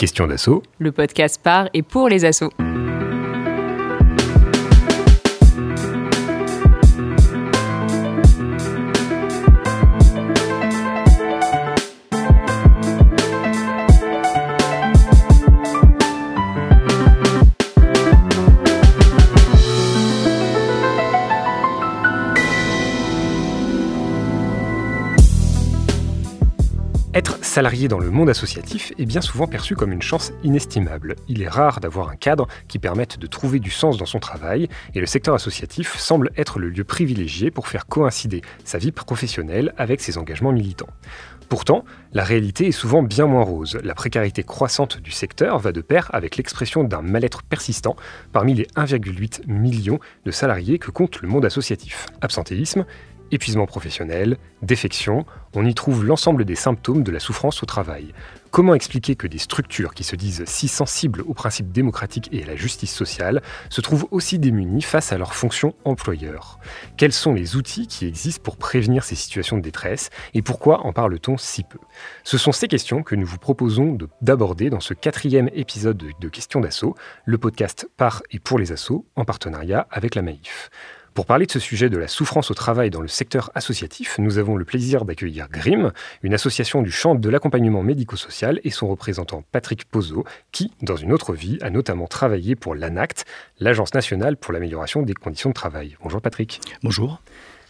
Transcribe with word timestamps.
Question 0.00 0.26
d'assaut. 0.26 0.62
Le 0.78 0.92
podcast 0.92 1.38
par 1.44 1.68
et 1.74 1.82
pour 1.82 2.08
les 2.08 2.24
assauts. 2.24 2.48
Salarié 27.60 27.88
dans 27.88 27.98
le 27.98 28.08
monde 28.08 28.30
associatif 28.30 28.90
est 28.96 29.04
bien 29.04 29.20
souvent 29.20 29.46
perçu 29.46 29.76
comme 29.76 29.92
une 29.92 30.00
chance 30.00 30.32
inestimable. 30.42 31.16
Il 31.28 31.42
est 31.42 31.48
rare 31.48 31.80
d'avoir 31.80 32.08
un 32.08 32.16
cadre 32.16 32.46
qui 32.68 32.78
permette 32.78 33.18
de 33.18 33.26
trouver 33.26 33.58
du 33.58 33.70
sens 33.70 33.98
dans 33.98 34.06
son 34.06 34.18
travail, 34.18 34.66
et 34.94 34.98
le 34.98 35.04
secteur 35.04 35.34
associatif 35.34 35.98
semble 35.98 36.30
être 36.38 36.58
le 36.58 36.70
lieu 36.70 36.84
privilégié 36.84 37.50
pour 37.50 37.68
faire 37.68 37.84
coïncider 37.84 38.40
sa 38.64 38.78
vie 38.78 38.92
professionnelle 38.92 39.74
avec 39.76 40.00
ses 40.00 40.16
engagements 40.16 40.52
militants. 40.52 40.88
Pourtant, 41.50 41.84
la 42.14 42.24
réalité 42.24 42.68
est 42.68 42.72
souvent 42.72 43.02
bien 43.02 43.26
moins 43.26 43.42
rose. 43.42 43.78
La 43.84 43.94
précarité 43.94 44.42
croissante 44.42 44.98
du 44.98 45.10
secteur 45.10 45.58
va 45.58 45.72
de 45.72 45.82
pair 45.82 46.08
avec 46.14 46.38
l'expression 46.38 46.82
d'un 46.82 47.02
mal-être 47.02 47.42
persistant 47.42 47.94
parmi 48.32 48.54
les 48.54 48.68
1,8 48.76 49.48
millions 49.48 49.98
de 50.24 50.30
salariés 50.30 50.78
que 50.78 50.90
compte 50.90 51.20
le 51.20 51.28
monde 51.28 51.44
associatif. 51.44 52.06
Absentéisme, 52.22 52.86
épuisement 53.30 53.66
professionnel, 53.66 54.38
défection, 54.62 55.24
on 55.54 55.66
y 55.66 55.74
trouve 55.74 56.04
l'ensemble 56.04 56.44
des 56.44 56.54
symptômes 56.54 57.02
de 57.02 57.10
la 57.10 57.20
souffrance 57.20 57.62
au 57.62 57.66
travail. 57.66 58.12
Comment 58.50 58.74
expliquer 58.74 59.14
que 59.14 59.28
des 59.28 59.38
structures 59.38 59.94
qui 59.94 60.02
se 60.02 60.16
disent 60.16 60.42
si 60.44 60.66
sensibles 60.66 61.22
aux 61.22 61.34
principes 61.34 61.70
démocratiques 61.70 62.28
et 62.32 62.42
à 62.42 62.46
la 62.46 62.56
justice 62.56 62.92
sociale 62.92 63.42
se 63.68 63.80
trouvent 63.80 64.08
aussi 64.10 64.40
démunies 64.40 64.82
face 64.82 65.12
à 65.12 65.18
leurs 65.18 65.34
fonctions 65.34 65.74
employeurs 65.84 66.58
Quels 66.96 67.12
sont 67.12 67.32
les 67.32 67.54
outils 67.54 67.86
qui 67.86 68.06
existent 68.06 68.42
pour 68.42 68.56
prévenir 68.56 69.04
ces 69.04 69.14
situations 69.14 69.56
de 69.56 69.62
détresse 69.62 70.10
et 70.34 70.42
pourquoi 70.42 70.84
en 70.84 70.92
parle-t-on 70.92 71.36
si 71.36 71.62
peu? 71.62 71.78
Ce 72.24 72.38
sont 72.38 72.52
ces 72.52 72.66
questions 72.66 73.04
que 73.04 73.14
nous 73.14 73.26
vous 73.26 73.38
proposons 73.38 73.96
d'aborder 74.20 74.68
dans 74.68 74.80
ce 74.80 74.94
quatrième 74.94 75.50
épisode 75.54 75.96
de, 75.96 76.10
de 76.18 76.28
Questions 76.28 76.60
d'assaut, 76.60 76.96
le 77.24 77.38
podcast 77.38 77.88
par 77.96 78.22
et 78.32 78.40
pour 78.40 78.58
les 78.58 78.72
assauts 78.72 79.06
en 79.14 79.24
partenariat 79.24 79.86
avec 79.90 80.16
la 80.16 80.22
Maïf. 80.22 80.70
Pour 81.12 81.26
parler 81.26 81.46
de 81.46 81.50
ce 81.50 81.58
sujet 81.58 81.90
de 81.90 81.98
la 81.98 82.06
souffrance 82.06 82.52
au 82.52 82.54
travail 82.54 82.88
dans 82.90 83.00
le 83.00 83.08
secteur 83.08 83.50
associatif, 83.56 84.16
nous 84.18 84.38
avons 84.38 84.56
le 84.56 84.64
plaisir 84.64 85.04
d'accueillir 85.04 85.48
GRIM, 85.50 85.92
une 86.22 86.34
association 86.34 86.82
du 86.82 86.92
champ 86.92 87.16
de 87.16 87.28
l'accompagnement 87.28 87.82
médico-social 87.82 88.60
et 88.62 88.70
son 88.70 88.86
représentant 88.86 89.42
Patrick 89.50 89.86
Pozzo, 89.86 90.24
qui, 90.52 90.72
dans 90.82 90.96
une 90.96 91.12
autre 91.12 91.34
vie, 91.34 91.58
a 91.62 91.70
notamment 91.70 92.06
travaillé 92.06 92.54
pour 92.54 92.76
l'ANACT, 92.76 93.24
l'Agence 93.58 93.92
nationale 93.92 94.36
pour 94.36 94.52
l'amélioration 94.52 95.02
des 95.02 95.14
conditions 95.14 95.50
de 95.50 95.54
travail. 95.54 95.96
Bonjour 96.00 96.20
Patrick. 96.20 96.60
Bonjour. 96.84 97.20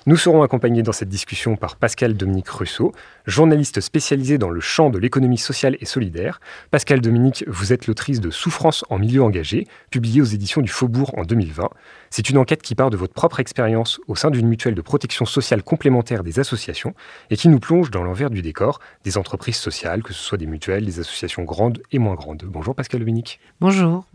Nous 0.07 0.17
serons 0.17 0.43
accompagnés 0.43 0.83
dans 0.83 0.93
cette 0.93 1.11
discussion 1.11 1.57
par 1.57 1.77
Pascal 1.77 2.15
Dominique 2.15 2.49
Russo, 2.49 2.93
journaliste 3.27 3.83
spécialisé 3.83 4.39
dans 4.39 4.49
le 4.49 4.61
champ 4.61 4.89
de 4.89 4.99
l'économie 4.99 5.37
sociale 5.37 5.77
et 5.81 5.85
solidaire. 5.85 6.41
Pascal 6.71 7.03
Dominique, 7.03 7.45
vous 7.47 7.75
êtes 7.75 7.87
l'autrice 7.87 8.19
de 8.19 8.31
Souffrance 8.31 8.83
en 8.89 8.99
milieu 8.99 9.23
engagé, 9.23 9.67
publiée 9.91 10.23
aux 10.23 10.25
éditions 10.25 10.63
du 10.63 10.71
Faubourg 10.71 11.13
en 11.19 11.25
2020. 11.25 11.69
C'est 12.09 12.31
une 12.31 12.39
enquête 12.39 12.63
qui 12.63 12.75
part 12.75 12.89
de 12.89 12.97
votre 12.97 13.13
propre 13.13 13.41
expérience 13.41 14.01
au 14.09 14.17
sein 14.17 14.31
d'une 14.31 14.49
mutuelle 14.49 14.75
de 14.75 14.81
protection 14.81 15.27
sociale 15.27 15.63
complémentaire 15.63 16.25
des 16.25 16.39
associations 16.39 16.95
et 17.29 17.37
qui 17.37 17.49
nous 17.49 17.61
plonge 17.61 17.91
dans 17.91 18.03
l'envers 18.03 18.31
du 18.31 18.41
décor 18.41 18.81
des 19.05 19.19
entreprises 19.19 19.59
sociales, 19.59 20.03
que 20.03 20.15
ce 20.15 20.23
soit 20.23 20.39
des 20.39 20.47
mutuelles, 20.47 20.87
des 20.87 21.01
associations 21.01 21.43
grandes 21.43 21.83
et 21.93 21.99
moins 21.99 22.15
grandes. 22.15 22.45
Bonjour 22.47 22.75
Pascal 22.75 23.01
Dominique. 23.01 23.39
Bonjour. 23.61 24.07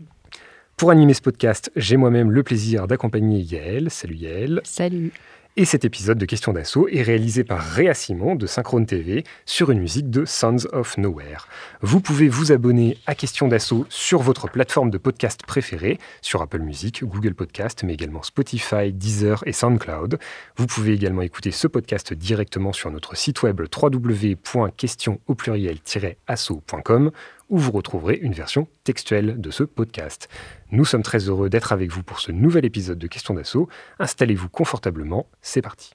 Pour 0.76 0.90
animer 0.90 1.14
ce 1.14 1.22
podcast, 1.22 1.70
j'ai 1.76 1.96
moi-même 1.96 2.32
le 2.32 2.42
plaisir 2.42 2.88
d'accompagner 2.88 3.38
Yael. 3.38 3.88
Salut 3.88 4.16
Yael. 4.16 4.60
Salut. 4.64 5.12
Et 5.58 5.64
cet 5.64 5.86
épisode 5.86 6.18
de 6.18 6.26
Questions 6.26 6.52
d'assaut 6.52 6.86
est 6.88 7.00
réalisé 7.00 7.42
par 7.42 7.58
Réa 7.62 7.94
Simon 7.94 8.34
de 8.34 8.46
Synchrone 8.46 8.84
TV 8.84 9.24
sur 9.46 9.70
une 9.70 9.80
musique 9.80 10.10
de 10.10 10.26
Sons 10.26 10.66
of 10.70 10.98
Nowhere. 10.98 11.48
Vous 11.80 12.02
pouvez 12.02 12.28
vous 12.28 12.52
abonner 12.52 12.98
à 13.06 13.14
Questions 13.14 13.48
d'assaut 13.48 13.86
sur 13.88 14.20
votre 14.20 14.50
plateforme 14.50 14.90
de 14.90 14.98
podcast 14.98 15.46
préférée, 15.46 15.98
sur 16.20 16.42
Apple 16.42 16.58
Music, 16.58 17.02
Google 17.04 17.32
Podcast, 17.32 17.84
mais 17.84 17.94
également 17.94 18.22
Spotify, 18.22 18.92
Deezer 18.92 19.44
et 19.46 19.52
SoundCloud. 19.52 20.18
Vous 20.58 20.66
pouvez 20.66 20.92
également 20.92 21.22
écouter 21.22 21.52
ce 21.52 21.66
podcast 21.66 22.12
directement 22.12 22.74
sur 22.74 22.90
notre 22.90 23.16
site 23.16 23.42
web 23.42 23.58
www.question 23.58 25.20
au 25.26 25.34
pluriel-assaut.com 25.34 27.12
où 27.48 27.58
vous 27.58 27.72
retrouverez 27.72 28.18
une 28.20 28.32
version 28.32 28.68
textuelle 28.84 29.40
de 29.40 29.50
ce 29.50 29.64
podcast. 29.64 30.28
Nous 30.70 30.84
sommes 30.84 31.02
très 31.02 31.18
heureux 31.18 31.48
d'être 31.48 31.72
avec 31.72 31.90
vous 31.90 32.02
pour 32.02 32.20
ce 32.20 32.32
nouvel 32.32 32.64
épisode 32.64 32.98
de 32.98 33.06
Questions 33.06 33.34
d'assaut. 33.34 33.68
Installez-vous 33.98 34.48
confortablement, 34.48 35.26
c'est 35.42 35.62
parti. 35.62 35.94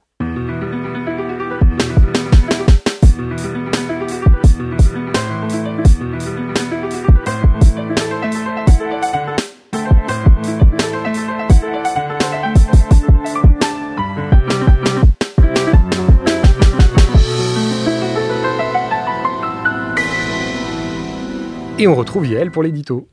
Et 21.82 21.88
on 21.88 21.96
retrouve 21.96 22.28
Yael 22.28 22.52
pour 22.52 22.62
l'édito. 22.62 23.10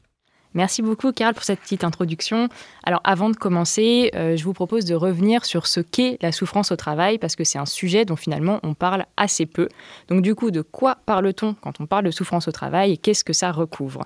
Merci 0.52 0.82
beaucoup, 0.82 1.10
Carl, 1.12 1.32
pour 1.32 1.42
cette 1.42 1.60
petite 1.60 1.84
introduction. 1.84 2.50
Alors, 2.84 3.00
avant 3.02 3.30
de 3.30 3.36
commencer, 3.36 4.10
euh, 4.14 4.36
je 4.36 4.44
vous 4.44 4.52
propose 4.52 4.84
de 4.84 4.94
revenir 4.94 5.46
sur 5.46 5.66
ce 5.66 5.80
qu'est 5.80 6.18
la 6.20 6.32
souffrance 6.32 6.70
au 6.70 6.76
travail, 6.76 7.16
parce 7.16 7.34
que 7.34 7.44
c'est 7.44 7.58
un 7.58 7.64
sujet 7.64 8.04
dont 8.04 8.14
finalement 8.14 8.60
on 8.62 8.74
parle 8.74 9.06
assez 9.16 9.46
peu. 9.46 9.70
Donc, 10.08 10.20
du 10.20 10.34
coup, 10.34 10.50
de 10.50 10.60
quoi 10.60 10.98
parle-t-on 11.06 11.54
quand 11.54 11.80
on 11.80 11.86
parle 11.86 12.04
de 12.04 12.10
souffrance 12.10 12.46
au 12.46 12.52
travail 12.52 12.92
et 12.92 12.96
qu'est-ce 12.98 13.24
que 13.24 13.32
ça 13.32 13.52
recouvre? 13.52 14.04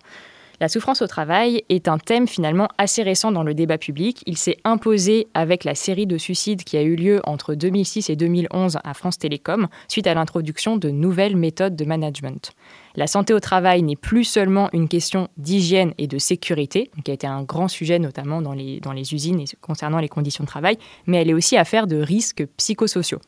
La 0.61 0.69
souffrance 0.69 1.03
au 1.03 1.09
travail 1.09 1.65
est 1.69 1.89
un 1.89 1.99
thème 1.99 2.29
finalement 2.29 2.69
assez 2.79 3.03
récent 3.03 3.33
dans 3.33 3.43
le 3.43 3.55
débat 3.55 3.79
public. 3.79 4.23
Il 4.27 4.39
s'est 4.39 4.59
imposé 4.63 5.27
avec 5.35 5.65
la 5.65 5.75
série 5.75 6.07
de 6.07 6.19
suicides 6.19 6.63
qui 6.63 6.77
a 6.77 6.83
eu 6.83 6.95
lieu 6.95 7.21
entre 7.25 7.57
2006 7.57 8.11
et 8.11 8.15
2011 8.15 8.79
à 8.85 8.95
France 8.95 9.19
Télécom 9.19 9.67
suite 9.89 10.07
à 10.07 10.15
l'introduction 10.15 10.77
de 10.77 10.91
nouvelles 10.91 11.37
méthodes 11.37 11.75
de 11.75 11.85
management. 11.85 12.53
La 12.95 13.07
santé 13.07 13.33
au 13.33 13.41
travail 13.41 13.83
n'est 13.83 13.97
plus 13.97 14.25
seulement 14.25 14.69
une 14.73 14.89
question 14.89 15.29
d'hygiène 15.37 15.95
et 15.99 16.07
de 16.07 16.19
sécurité, 16.19 16.91
qui 17.05 17.11
a 17.11 17.15
été 17.15 17.27
un 17.27 17.43
grand 17.43 17.69
sujet 17.69 17.99
notamment 17.99 18.43
dans 18.43 18.53
les, 18.53 19.15
usines 19.15 19.41
et 19.41 19.45
concernant 19.61 19.99
les 19.99 20.09
conditions 20.09 20.45
de 20.45 20.49
travail, 20.49 20.79
mais 21.07 21.19
elle 21.19 21.31
est 21.31 21.35
aussi 21.35 21.57
affaire 21.57 21.87
de 21.87 21.97
risques 21.97 22.47
psychosociaux. 22.57 23.21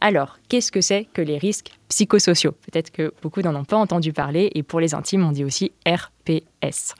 Alors, 0.00 0.38
qu'est-ce 0.48 0.70
que 0.70 0.80
c'est 0.80 1.06
que 1.14 1.22
les 1.22 1.38
risques 1.38 1.70
psychosociaux? 1.88 2.52
Peut-être 2.52 2.90
que 2.90 3.14
beaucoup 3.22 3.40
n'en 3.40 3.54
ont 3.54 3.64
pas 3.64 3.76
entendu 3.76 4.12
parler, 4.12 4.50
et 4.54 4.62
pour 4.62 4.80
les 4.80 4.94
intimes, 4.94 5.24
on 5.24 5.32
dit 5.32 5.44
aussi 5.44 5.72
RPS. 5.86 6.94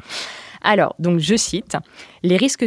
Alors, 0.63 0.95
donc 0.99 1.19
je 1.19 1.37
cite, 1.37 1.77
les 2.23 2.37
risques 2.37 2.67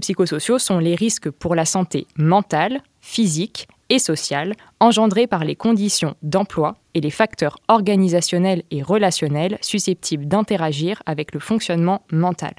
psychosociaux 0.00 0.58
sont 0.58 0.78
les 0.78 0.94
risques 0.94 1.30
pour 1.30 1.54
la 1.54 1.64
santé 1.64 2.06
mentale, 2.16 2.82
physique 3.00 3.68
et 3.92 3.98
sociale 3.98 4.54
engendrés 4.80 5.26
par 5.26 5.44
les 5.44 5.54
conditions 5.54 6.16
d'emploi 6.22 6.76
et 6.94 7.00
les 7.00 7.10
facteurs 7.10 7.58
organisationnels 7.68 8.62
et 8.70 8.82
relationnels 8.82 9.58
susceptibles 9.60 10.26
d'interagir 10.26 11.02
avec 11.04 11.34
le 11.34 11.40
fonctionnement 11.40 12.02
mental. 12.10 12.54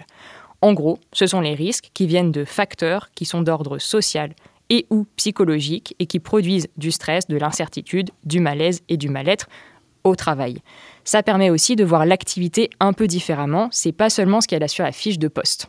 En 0.62 0.74
gros, 0.74 1.00
ce 1.12 1.26
sont 1.26 1.42
les 1.42 1.56
risques 1.56 1.90
qui 1.96 2.06
viennent 2.06 2.32
de 2.32 2.46
facteurs 2.46 3.10
qui 3.16 3.26
sont 3.26 3.42
d'ordre 3.42 3.80
social, 3.80 4.34
et 4.70 4.86
ou 4.90 5.06
psychologiques 5.18 5.96
et 6.00 6.06
qui 6.06 6.20
produisent 6.20 6.70
du 6.78 6.92
stress, 6.92 7.28
de 7.28 7.38
l'incertitude, 7.38 8.12
du 8.24 8.40
malaise 8.40 8.82
et 8.88 8.98
du 8.98 9.10
mal-être 9.10 9.48
au 10.04 10.16
travail. 10.16 10.62
Ça 11.04 11.24
permet 11.24 11.50
aussi 11.50 11.76
de 11.76 11.84
voir 11.84 12.06
l'activité 12.06 12.70
un 12.80 12.94
peu 12.94 13.08
différemment. 13.08 13.70
C'est 13.72 13.92
pas 13.92 14.10
seulement 14.10 14.40
ce 14.40 14.48
qu'il 14.48 14.60
y 14.60 14.64
a 14.64 14.68
sur 14.68 14.84
la 14.84 14.92
fiche 14.92 15.20
de 15.20 15.28
poste. 15.28 15.68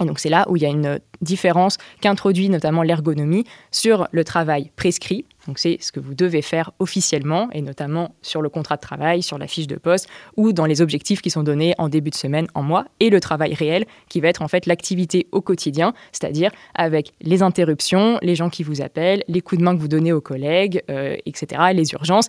Et 0.00 0.04
donc 0.04 0.18
c'est 0.18 0.28
là 0.28 0.46
où 0.48 0.56
il 0.56 0.62
y 0.62 0.66
a 0.66 0.70
une 0.70 1.00
différence 1.20 1.78
qu'introduit 2.00 2.48
notamment 2.48 2.82
l'ergonomie 2.82 3.44
sur 3.70 4.08
le 4.12 4.24
travail 4.24 4.70
prescrit. 4.76 5.24
Donc 5.46 5.58
c'est 5.58 5.78
ce 5.80 5.92
que 5.92 6.00
vous 6.00 6.14
devez 6.14 6.42
faire 6.42 6.72
officiellement 6.78 7.48
et 7.52 7.62
notamment 7.62 8.14
sur 8.22 8.42
le 8.42 8.48
contrat 8.48 8.76
de 8.76 8.80
travail, 8.80 9.22
sur 9.22 9.38
la 9.38 9.46
fiche 9.46 9.66
de 9.66 9.76
poste 9.76 10.08
ou 10.36 10.52
dans 10.52 10.66
les 10.66 10.82
objectifs 10.82 11.22
qui 11.22 11.30
sont 11.30 11.42
donnés 11.42 11.74
en 11.78 11.88
début 11.88 12.10
de 12.10 12.14
semaine, 12.14 12.46
en 12.54 12.62
mois 12.62 12.84
et 13.00 13.10
le 13.10 13.20
travail 13.20 13.54
réel 13.54 13.86
qui 14.08 14.20
va 14.20 14.28
être 14.28 14.42
en 14.42 14.48
fait 14.48 14.66
l'activité 14.66 15.26
au 15.32 15.40
quotidien, 15.40 15.94
c'est-à-dire 16.12 16.50
avec 16.74 17.12
les 17.22 17.42
interruptions, 17.42 18.18
les 18.22 18.34
gens 18.34 18.50
qui 18.50 18.62
vous 18.62 18.82
appellent, 18.82 19.24
les 19.26 19.40
coups 19.40 19.58
de 19.58 19.64
main 19.64 19.74
que 19.74 19.80
vous 19.80 19.88
donnez 19.88 20.12
aux 20.12 20.20
collègues, 20.20 20.82
euh, 20.90 21.16
etc., 21.26 21.62
les 21.72 21.92
urgences, 21.92 22.28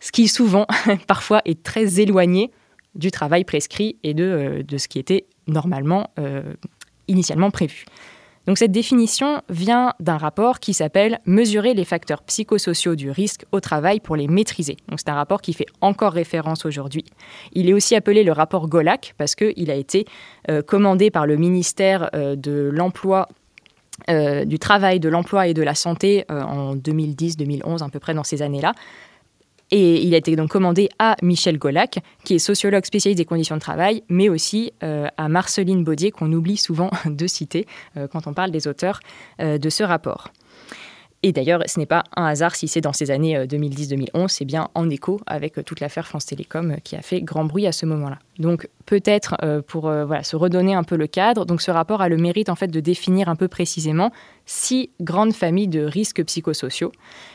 ce 0.00 0.12
qui 0.12 0.28
souvent 0.28 0.66
parfois 1.06 1.42
est 1.44 1.62
très 1.62 2.00
éloigné 2.00 2.50
du 2.94 3.10
travail 3.10 3.44
prescrit 3.44 3.96
et 4.02 4.14
de, 4.14 4.24
euh, 4.24 4.62
de 4.62 4.78
ce 4.78 4.88
qui 4.88 4.98
était 4.98 5.26
normalement 5.46 6.10
euh, 6.18 6.54
initialement 7.08 7.50
prévu. 7.50 7.84
Donc 8.48 8.56
cette 8.56 8.72
définition 8.72 9.42
vient 9.50 9.92
d'un 10.00 10.16
rapport 10.16 10.58
qui 10.58 10.72
s'appelle 10.72 11.20
Mesurer 11.26 11.74
les 11.74 11.84
facteurs 11.84 12.22
psychosociaux 12.22 12.94
du 12.94 13.10
risque 13.10 13.44
au 13.52 13.60
travail 13.60 14.00
pour 14.00 14.16
les 14.16 14.26
maîtriser. 14.26 14.78
C'est 14.96 15.10
un 15.10 15.14
rapport 15.14 15.42
qui 15.42 15.52
fait 15.52 15.66
encore 15.82 16.14
référence 16.14 16.64
aujourd'hui. 16.64 17.04
Il 17.52 17.68
est 17.68 17.74
aussi 17.74 17.94
appelé 17.94 18.24
le 18.24 18.32
rapport 18.32 18.66
Golac 18.66 19.14
parce 19.18 19.34
qu'il 19.34 19.70
a 19.70 19.74
été 19.74 20.06
euh, 20.50 20.62
commandé 20.62 21.10
par 21.10 21.26
le 21.26 21.36
ministère 21.36 22.08
euh, 22.14 22.36
de 22.36 22.70
l'Emploi 22.72 23.28
euh, 24.08 24.46
du 24.46 24.58
travail, 24.58 24.98
de 24.98 25.10
l'emploi 25.10 25.48
et 25.48 25.52
de 25.52 25.62
la 25.62 25.74
santé 25.74 26.24
en 26.30 26.74
2010-2011, 26.74 27.84
à 27.84 27.90
peu 27.90 27.98
près 27.98 28.14
dans 28.14 28.24
ces 28.24 28.40
années-là, 28.40 28.72
et 29.70 30.02
il 30.02 30.14
a 30.14 30.18
été 30.18 30.34
donc 30.36 30.50
commandé 30.50 30.88
à 30.98 31.16
Michel 31.22 31.58
Golac, 31.58 31.98
qui 32.24 32.34
est 32.34 32.38
sociologue 32.38 32.84
spécialiste 32.84 33.18
des 33.18 33.24
conditions 33.24 33.56
de 33.56 33.60
travail, 33.60 34.02
mais 34.08 34.28
aussi 34.28 34.72
euh, 34.82 35.06
à 35.16 35.28
Marceline 35.28 35.84
Baudier, 35.84 36.10
qu'on 36.10 36.32
oublie 36.32 36.56
souvent 36.56 36.90
de 37.06 37.26
citer 37.26 37.66
euh, 37.96 38.06
quand 38.08 38.26
on 38.26 38.32
parle 38.32 38.50
des 38.50 38.66
auteurs 38.66 39.00
euh, 39.40 39.58
de 39.58 39.68
ce 39.70 39.82
rapport. 39.82 40.28
Et 41.22 41.32
d'ailleurs, 41.32 41.62
ce 41.66 41.80
n'est 41.80 41.86
pas 41.86 42.04
un 42.16 42.26
hasard 42.26 42.54
si 42.54 42.68
c'est 42.68 42.80
dans 42.80 42.92
ces 42.92 43.10
années 43.10 43.36
2010-2011, 43.44 44.28
c'est 44.28 44.44
bien 44.44 44.68
en 44.76 44.88
écho 44.88 45.20
avec 45.26 45.64
toute 45.64 45.80
l'affaire 45.80 46.06
France 46.06 46.26
Télécom 46.26 46.76
qui 46.84 46.94
a 46.94 47.02
fait 47.02 47.20
grand 47.22 47.44
bruit 47.44 47.66
à 47.66 47.72
ce 47.72 47.86
moment-là. 47.86 48.20
Peut-être 48.88 49.36
pour 49.66 49.82
voilà, 49.82 50.22
se 50.22 50.34
redonner 50.34 50.74
un 50.74 50.82
peu 50.82 50.96
le 50.96 51.06
cadre, 51.06 51.44
donc 51.44 51.60
ce 51.60 51.70
rapport 51.70 52.00
a 52.00 52.08
le 52.08 52.16
mérite 52.16 52.48
en 52.48 52.54
fait 52.54 52.68
de 52.68 52.80
définir 52.80 53.28
un 53.28 53.36
peu 53.36 53.46
précisément 53.46 54.10
six 54.48 54.88
grandes 55.00 55.34
familles 55.34 55.68
de 55.68 55.82
risques 55.82 56.24
psychosociaux. 56.24 56.90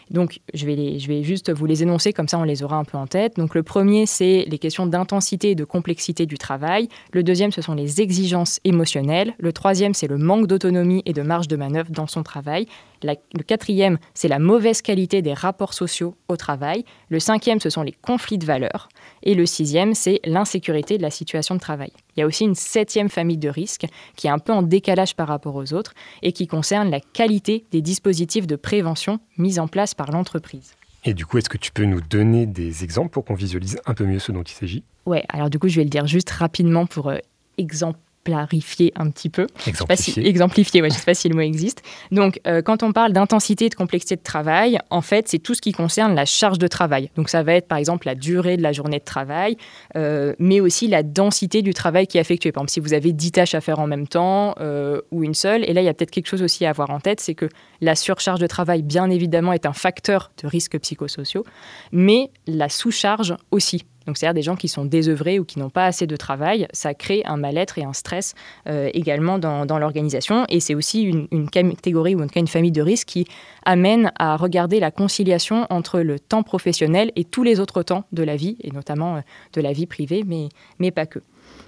Donc, 0.10 0.40
je 0.54 0.66
vais, 0.66 1.00
je 1.00 1.08
vais 1.08 1.24
juste 1.24 1.52
vous 1.52 1.66
les 1.66 1.84
énoncer, 1.84 2.12
comme 2.12 2.28
ça 2.28 2.38
on 2.40 2.44
les 2.44 2.64
aura 2.64 2.78
un 2.78 2.84
peu 2.84 2.98
en 2.98 3.08
tête. 3.08 3.38
Donc, 3.38 3.56
le 3.56 3.64
premier, 3.64 4.06
c'est 4.06 4.46
les 4.48 4.58
questions 4.58 4.88
d'intensité 4.88 5.52
et 5.52 5.56
de 5.56 5.64
complexité 5.64 6.26
du 6.26 6.38
travail. 6.38 6.90
Le 7.12 7.24
deuxième, 7.24 7.52
ce 7.52 7.62
sont 7.62 7.76
les 7.76 8.02
exigences 8.02 8.60
émotionnelles. 8.64 9.34
Le 9.38 9.54
troisième, 9.54 9.94
c'est 9.94 10.08
le 10.08 10.18
manque 10.18 10.48
d'autonomie 10.48 11.04
et 11.06 11.14
de 11.14 11.22
marge 11.22 11.48
de 11.48 11.56
manœuvre 11.56 11.92
dans 11.92 12.08
son 12.08 12.24
travail. 12.24 12.68
le 13.04 13.44
quatrième, 13.44 13.98
c'est 14.14 14.28
la 14.28 14.40
mauvaise 14.40 14.82
qualité 14.82 15.22
des 15.22 15.34
rapports 15.34 15.74
sociaux 15.74 16.16
au 16.28 16.36
travail. 16.36 16.84
Le 17.10 17.20
cinquième, 17.20 17.60
ce 17.60 17.70
sont 17.70 17.84
les 17.84 17.92
conflits 17.92 18.38
de 18.38 18.46
valeurs. 18.46 18.90
Et 19.24 19.36
le 19.36 19.46
sixième, 19.46 19.94
c'est 19.94 20.20
l'insécurité 20.25 20.98
de 20.98 21.02
la 21.02 21.10
situation 21.10 21.56
de 21.56 21.60
travail. 21.60 21.92
Il 22.16 22.20
y 22.20 22.24
a 22.24 22.28
aussi 22.28 22.44
une 22.44 22.56
septième 22.56 23.10
famille 23.10 23.38
de 23.38 23.50
risques 23.50 23.86
qui 24.18 24.28
est 24.28 24.30
un 24.30 24.40
peu 24.40 24.52
en 24.52 24.62
décalage 24.62 25.16
par 25.16 25.30
rapport 25.30 25.56
aux 25.56 25.74
autres 25.74 25.94
et 26.22 26.34
qui 26.34 26.46
concerne 26.46 26.92
la 26.92 27.00
qualité 27.00 27.66
des 27.72 27.81
dispositifs 27.81 28.48
de 28.48 28.58
prévention 28.58 29.20
mis 29.38 29.60
en 29.60 29.68
place 29.68 29.94
par 29.94 30.12
l'entreprise. 30.12 30.75
Et 31.06 31.14
du 31.14 31.25
coup, 31.25 31.38
est-ce 31.38 31.50
que 31.50 31.58
tu 31.58 31.72
peux 31.72 31.86
nous 31.86 32.02
donner 32.02 32.46
des 32.46 32.84
exemples 32.84 33.10
pour 33.10 33.25
qu'on 33.25 33.34
visualise 33.34 33.80
un 33.86 33.94
peu 33.94 34.06
mieux 34.06 34.20
ce 34.20 34.31
dont 34.31 34.44
il 34.44 34.54
s'agit? 34.54 34.84
Ouais, 35.06 35.24
alors 35.30 35.50
du 35.50 35.60
coup, 35.60 35.68
je 35.68 35.78
vais 35.78 35.84
le 35.84 35.90
dire 35.90 36.08
juste 36.08 36.30
rapidement 36.30 36.86
pour 36.86 37.10
euh, 37.10 37.18
exemple 37.58 38.00
exemplifier 38.31 38.92
un 38.96 39.10
petit 39.10 39.30
peu. 39.30 39.48
Exemplifier. 39.68 40.28
exemplifier, 40.28 40.81
ouais, 40.81 40.90
je 40.90 40.96
ne 40.96 41.00
sais 41.00 41.06
pas 41.06 41.14
si 41.14 41.30
le 41.30 41.36
mot 41.36 41.42
existe. 41.42 41.81
Donc, 42.12 42.40
euh, 42.48 42.62
quand 42.62 42.84
on 42.84 42.92
parle 42.92 43.14
d'intensité 43.14 43.66
et 43.66 43.70
de 43.70 43.75
complexité 43.75 44.16
de 44.16 44.24
travail, 44.24 44.78
en 44.90 45.02
fait, 45.02 45.28
c'est 45.28 45.40
tout 45.40 45.54
ce 45.54 45.62
qui 45.62 45.72
concerne 45.72 46.16
la 46.16 46.25
charge 46.25 46.60
de 46.60 46.68
travail. 46.68 47.10
Donc, 47.16 47.30
ça 47.30 47.44
va 47.44 47.54
être 47.54 47.68
par 47.68 47.78
exemple 47.78 48.08
la 48.08 48.16
durée 48.16 48.58
de 48.58 48.64
la 48.64 48.72
journée 48.72 49.00
de 49.00 49.04
travail, 49.04 49.58
euh, 49.96 50.34
mais 50.40 50.60
aussi 50.60 50.88
la 50.88 51.04
densité 51.04 51.62
du 51.62 51.74
travail 51.74 52.08
qui 52.08 52.18
est 52.18 52.22
effectué. 52.22 52.52
Par 52.52 52.62
exemple, 52.62 52.72
si 52.72 52.80
vous 52.80 52.94
avez 52.94 53.14
10 53.14 53.31
tâches 53.31 53.56
à 53.56 53.62
faire 53.62 53.80
en 53.80 53.88
même 53.88 54.08
temps 54.08 54.56
euh, 54.60 55.02
ou 55.12 55.24
une 55.24 55.34
seule, 55.34 55.64
et 55.70 55.74
là, 55.74 55.81
il 55.81 55.86
y 55.86 55.90
a 55.90 55.94
peut-être 55.94 56.12
quelque 56.12 56.28
chose 56.28 56.44
aussi 56.44 56.66
à 56.66 56.70
avoir 56.70 56.90
en 56.90 57.00
tête, 57.00 57.20
c'est 57.20 57.36
que 57.36 57.50
la 57.81 57.96
surcharge 57.96 58.40
de 58.40 58.48
travail, 58.48 58.81
bien 58.81 59.10
évidemment, 59.10 59.54
est 59.54 59.66
un 59.66 59.74
facteur 59.74 60.31
de 60.42 60.48
risque 60.48 60.80
psychosociaux, 60.80 61.46
mais 61.92 62.31
la 62.48 62.70
sous-charge 62.70 63.36
aussi. 63.52 63.86
Donc, 64.06 64.18
c'est-à-dire 64.18 64.34
des 64.34 64.42
gens 64.42 64.56
qui 64.56 64.68
sont 64.68 64.86
désœuvrés 64.86 65.40
ou 65.40 65.46
qui 65.46 65.60
n'ont 65.60 65.70
pas 65.70 65.86
assez 65.86 66.08
de 66.08 66.16
travail, 66.16 66.68
ça 66.74 66.94
crée 66.94 67.22
un 67.26 67.38
mal-être 67.38 67.78
et 67.78 67.84
un 67.84 67.94
stress 67.94 68.36
euh, 68.68 68.90
également 68.94 69.40
dans, 69.40 69.78
l'organisation. 69.78 70.46
Et 70.50 70.60
c'est 70.60 70.76
aussi 70.76 71.04
une, 71.04 71.50
catégorie 71.50 72.16
ou 72.16 72.20
en 72.22 72.28
tout 72.28 72.34
cas 72.34 72.40
une 72.40 72.48
famille 72.48 72.72
de 72.72 72.82
risques 72.82 73.08
qui 73.08 73.26
amène 73.66 74.12
à 74.18 74.36
regarder 74.36 74.80
la 74.80 74.92
conciliation 74.92 75.66
entre 75.70 76.00
le 76.00 76.20
temps 76.20 76.44
professionnel 76.44 77.12
et 77.16 77.24
tous 77.24 77.44
les 77.44 77.60
autres 77.60 77.84
temps 77.84 78.06
de 78.12 78.24
la 78.24 78.36
vie, 78.36 78.58
et 78.62 78.72
notamment 78.72 79.18
euh, 79.18 79.20
de 79.54 79.62
la 79.62 79.74
vie 79.74 79.88
privée, 79.88 80.24
mais, 80.26 80.50
mais 80.80 80.92
pas 80.92 81.06
que. 81.06 81.20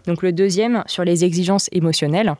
Donc, 0.08 0.22
le 0.22 0.32
deuxième, 0.32 0.84
sur 0.88 1.04
les 1.04 1.26
exigences 1.26 1.70
émotionnelles. 1.72 2.36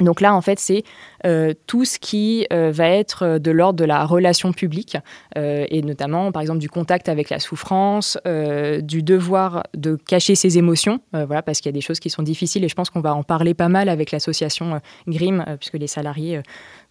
Donc 0.00 0.20
là, 0.20 0.34
en 0.34 0.40
fait, 0.40 0.58
c'est 0.58 0.84
euh, 1.26 1.52
tout 1.66 1.84
ce 1.84 1.98
qui 1.98 2.46
euh, 2.52 2.70
va 2.70 2.88
être 2.88 3.24
euh, 3.24 3.38
de 3.38 3.50
l'ordre 3.50 3.78
de 3.78 3.84
la 3.84 4.04
relation 4.04 4.52
publique, 4.52 4.96
et 5.36 5.82
notamment, 5.82 6.32
par 6.32 6.42
exemple, 6.42 6.58
du 6.58 6.68
contact 6.68 7.08
avec 7.08 7.30
la 7.30 7.38
souffrance, 7.38 8.18
du 8.24 9.02
devoir 9.02 9.62
de 9.74 9.96
cacher 9.96 10.34
ses 10.34 10.58
émotions, 10.58 11.00
voilà, 11.12 11.42
parce 11.42 11.60
qu'il 11.60 11.68
y 11.68 11.74
a 11.74 11.78
des 11.78 11.80
choses 11.80 12.00
qui 12.00 12.10
sont 12.10 12.22
difficiles, 12.22 12.64
et 12.64 12.68
je 12.68 12.74
pense 12.74 12.90
qu'on 12.90 13.00
va 13.00 13.14
en 13.14 13.22
parler 13.22 13.54
pas 13.54 13.68
mal 13.68 13.88
avec 13.88 14.10
l'association 14.10 14.80
GRIM, 15.06 15.44
puisque 15.58 15.74
les 15.74 15.86
salariés 15.86 16.40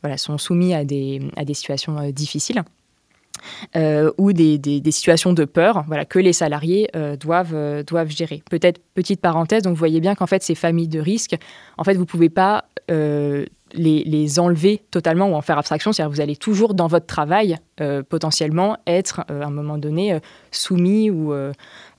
voilà, 0.02 0.18
sont 0.18 0.38
soumis 0.38 0.74
à 0.74 0.86
des, 0.86 1.22
à 1.36 1.44
des 1.44 1.54
situations 1.54 2.10
difficiles. 2.12 2.64
Euh, 3.76 4.12
ou 4.18 4.34
des, 4.34 4.82
situations 4.92 5.34
de 5.34 5.46
peur 5.46 5.84
voilà, 5.88 6.06
que 6.06 6.20
les 6.20 6.34
salariés 6.34 6.90
euh, 6.96 7.16
doivent, 7.16 7.54
euh, 7.54 7.84
doivent 7.84 8.10
gérer. 8.10 8.42
Peut-être 8.50 8.80
petite 8.94 9.22
parenthèse, 9.22 9.64
donc 9.64 9.74
vous 9.74 9.80
voyez 9.80 10.00
bien 10.00 10.16
qu'en 10.16 10.28
fait 10.28 10.44
ces 10.44 10.56
familles 10.56 10.88
de 10.88 11.00
risques, 11.00 11.36
en 11.78 11.84
fait 11.84 11.94
vous 11.94 12.02
ne 12.02 12.06
pouvez 12.06 12.30
pas 12.30 12.66
les, 12.90 14.04
les, 14.06 14.40
enlever 14.40 14.82
totalement 14.92 15.28
ou 15.28 15.36
en 15.36 15.42
faire 15.42 15.58
abstraction, 15.58 15.92
c'est-à-dire 15.92 16.12
vous 16.12 16.22
allez 16.22 16.38
toujours 16.38 16.74
dans 16.74 16.88
votre 16.88 17.06
travail 17.06 17.58
potentiellement 18.10 18.78
être 18.88 19.22
à 19.28 19.46
un 19.46 19.52
moment 19.52 19.78
donné 19.78 20.20
soumis 20.52 21.10
ou 21.10 21.34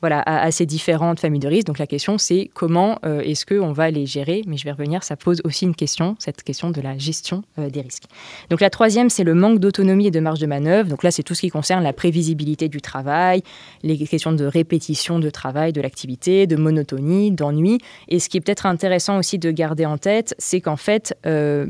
voilà, 0.01 0.23
à, 0.27 0.51
ces 0.51 0.67
différentes 0.67 1.21
familles 1.21 1.41
de 1.41 1.49
risques. 1.49 1.67
Donc 1.67 1.79
la 1.79 1.87
question, 1.87 2.19
c'est 2.19 2.51
comment 2.55 2.99
euh, 3.05 3.21
est-ce 3.21 3.45
qu'on 3.45 3.73
va 3.73 3.91
les 3.91 4.07
gérer? 4.07 4.43
Mais 4.47 4.57
je 4.57 4.65
vais 4.65 4.71
revenir, 4.71 5.03
ça 5.03 5.17
pose 5.17 5.41
aussi 5.45 5.65
une 5.65 5.75
question, 5.75 6.17
cette 6.19 6.43
question 6.43 6.71
de 6.71 6.81
la 6.81 6.97
gestion 6.99 7.43
euh, 7.59 7.69
des 7.69 7.81
risques. 7.81 8.05
Donc 8.51 8.61
la 8.61 8.71
troisième, 8.71 9.11
c'est 9.11 9.25
le 9.25 9.35
manque 9.35 9.59
d'autonomie 9.59 10.07
et 10.07 10.11
de 10.11 10.21
marge 10.21 10.39
de 10.39 10.47
manœuvre. 10.47 10.89
Donc 10.89 11.03
là, 11.03 11.11
c'est 11.11 11.23
tout 11.23 11.35
ce 11.35 11.41
qui 11.41 11.49
concerne 11.49 11.83
la 11.83 11.93
prévisibilité 11.93 12.69
du 12.69 12.81
travail, 12.81 13.43
les 13.83 13.99
questions 13.99 14.33
de 14.33 14.45
répétition 14.45 15.19
de 15.19 15.31
travail, 15.31 15.73
de 15.73 15.81
l'activité, 15.81 16.47
de 16.47 16.57
monotonie, 16.57 17.33
d'ennui. 17.33 17.79
Et 18.09 18.21
ce 18.21 18.29
qui 18.29 18.37
est 18.37 18.41
peut-être 18.41 18.67
intéressant 18.67 19.19
aussi 19.19 19.39
de 19.39 19.51
garder 19.51 19.87
en 19.87 19.99
tête, 19.99 20.35
c'est 20.39 20.61
qu'en 20.61 20.77
fait, 20.77 21.17
euh, 21.27 21.67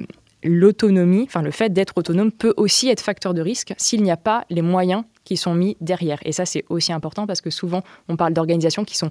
l'autonomie, 0.48 1.24
enfin 1.26 1.42
le 1.42 1.50
fait 1.50 1.72
d'être 1.72 1.92
autonome 1.96 2.32
peut 2.32 2.54
aussi 2.56 2.88
être 2.88 3.00
facteur 3.00 3.34
de 3.34 3.42
risque 3.42 3.74
s'il 3.76 4.02
n'y 4.02 4.10
a 4.10 4.16
pas 4.16 4.44
les 4.50 4.62
moyens 4.62 5.04
qui 5.24 5.36
sont 5.36 5.54
mis 5.54 5.76
derrière. 5.80 6.18
Et 6.24 6.32
ça, 6.32 6.46
c'est 6.46 6.64
aussi 6.68 6.92
important 6.92 7.26
parce 7.26 7.40
que 7.40 7.50
souvent, 7.50 7.82
on 8.08 8.16
parle 8.16 8.32
d'organisations 8.32 8.84
qui 8.84 8.96
sont 8.96 9.10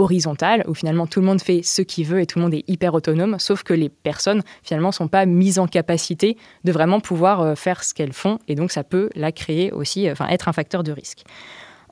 horizontales, 0.00 0.64
où 0.66 0.74
finalement 0.74 1.06
tout 1.06 1.20
le 1.20 1.26
monde 1.26 1.40
fait 1.40 1.62
ce 1.62 1.82
qu'il 1.82 2.06
veut 2.06 2.20
et 2.20 2.26
tout 2.26 2.38
le 2.38 2.44
monde 2.44 2.54
est 2.54 2.64
hyper 2.68 2.94
autonome, 2.94 3.36
sauf 3.38 3.62
que 3.62 3.74
les 3.74 3.88
personnes 3.88 4.42
finalement 4.62 4.92
sont 4.92 5.08
pas 5.08 5.26
mises 5.26 5.58
en 5.58 5.66
capacité 5.66 6.36
de 6.64 6.72
vraiment 6.72 7.00
pouvoir 7.00 7.42
euh, 7.42 7.54
faire 7.54 7.84
ce 7.84 7.94
qu'elles 7.94 8.12
font, 8.12 8.38
et 8.48 8.54
donc 8.54 8.72
ça 8.72 8.82
peut 8.82 9.10
la 9.14 9.30
créer 9.30 9.70
aussi, 9.72 10.08
euh, 10.08 10.12
enfin 10.12 10.26
être 10.28 10.48
un 10.48 10.52
facteur 10.52 10.82
de 10.82 10.92
risque. 10.92 11.24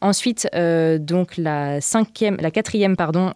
Ensuite, 0.00 0.48
euh, 0.54 0.98
donc 0.98 1.36
la 1.36 1.80
cinquième, 1.80 2.36
la 2.40 2.50
quatrième 2.50 2.96
pardon 2.96 3.32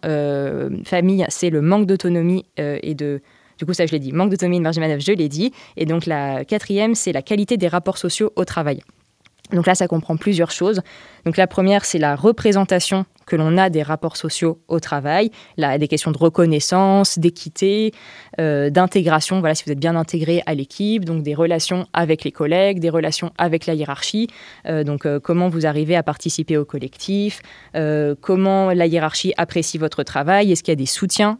famille, 0.85 1.25
c'est 1.29 1.49
le 1.49 1.61
manque 1.61 1.85
d'autonomie 1.85 2.45
et 2.57 2.95
de 2.95 3.21
du 3.63 3.65
coup, 3.65 3.73
ça, 3.73 3.85
je 3.85 3.93
l'ai 3.93 3.99
dit. 3.99 4.11
Manque 4.11 4.29
de 4.29 4.59
marge 4.59 4.75
de 4.75 4.81
manœuvre, 4.81 5.01
je 5.01 5.13
l'ai 5.13 5.29
dit. 5.29 5.53
Et 5.77 5.85
donc, 5.85 6.05
la 6.05 6.43
quatrième, 6.43 6.95
c'est 6.95 7.13
la 7.13 7.21
qualité 7.21 7.55
des 7.55 7.69
rapports 7.69 7.97
sociaux 7.97 8.33
au 8.35 8.43
travail. 8.43 8.81
Donc 9.53 9.67
là, 9.67 9.73
ça 9.73 9.87
comprend 9.87 10.17
plusieurs 10.17 10.51
choses. 10.51 10.81
Donc 11.25 11.37
la 11.37 11.47
première, 11.47 11.85
c'est 11.85 11.97
la 11.97 12.17
représentation 12.17 13.05
que 13.33 13.37
l'on 13.37 13.57
a 13.57 13.71
des 13.71 13.81
rapports 13.81 14.15
sociaux 14.15 14.59
au 14.67 14.79
travail, 14.79 15.31
des 15.57 15.87
questions 15.87 16.11
de 16.11 16.17
reconnaissance, 16.19 17.17
d'équité, 17.17 17.91
euh, 18.39 18.69
d'intégration, 18.69 19.39
voilà, 19.39 19.55
si 19.55 19.63
vous 19.65 19.71
êtes 19.71 19.79
bien 19.79 19.95
intégré 19.95 20.43
à 20.45 20.53
l'équipe, 20.53 21.03
donc 21.03 21.23
des 21.23 21.33
relations 21.33 21.87
avec 21.93 22.23
les 22.23 22.31
collègues, 22.31 22.77
des 22.79 22.91
relations 22.91 23.31
avec 23.39 23.65
la 23.65 23.73
hiérarchie, 23.73 24.27
euh, 24.67 24.83
donc 24.83 25.07
euh, 25.07 25.19
comment 25.19 25.49
vous 25.49 25.65
arrivez 25.65 25.95
à 25.95 26.03
participer 26.03 26.57
au 26.57 26.65
collectif, 26.65 27.41
comment 28.21 28.71
la 28.71 28.85
hiérarchie 28.85 29.33
apprécie 29.37 29.79
votre 29.79 30.03
travail, 30.03 30.51
est-ce 30.51 30.61
qu'il 30.61 30.71
y 30.71 30.73
a 30.73 30.75
des 30.75 30.85
soutiens 30.85 31.39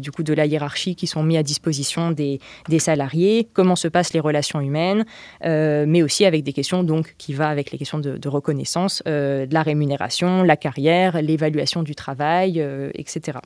du 0.00 0.10
coup 0.12 0.22
de 0.22 0.32
la 0.32 0.46
hiérarchie 0.46 0.94
qui 0.94 1.08
sont 1.08 1.24
mis 1.24 1.36
à 1.36 1.42
disposition 1.42 2.12
des, 2.12 2.38
salariés, 2.78 3.48
comment 3.52 3.74
se 3.74 3.88
passent 3.88 4.12
les 4.12 4.20
relations 4.20 4.60
humaines, 4.60 5.04
mais 5.42 6.02
aussi 6.02 6.24
avec 6.24 6.44
des 6.44 6.52
questions 6.52 6.84
donc 6.84 7.16
qui 7.18 7.32
va 7.32 7.48
avec 7.48 7.72
les 7.72 7.78
questions 7.78 7.98
de 7.98 8.28
reconnaissance, 8.28 9.02
de 9.04 9.52
la 9.52 9.62
rémunération, 9.62 10.44
la 10.44 10.56
carrière, 10.56 11.15
l'évaluation 11.20 11.82
du 11.82 11.94
travail, 11.94 12.60
euh, 12.60 12.90
etc. 12.94 13.38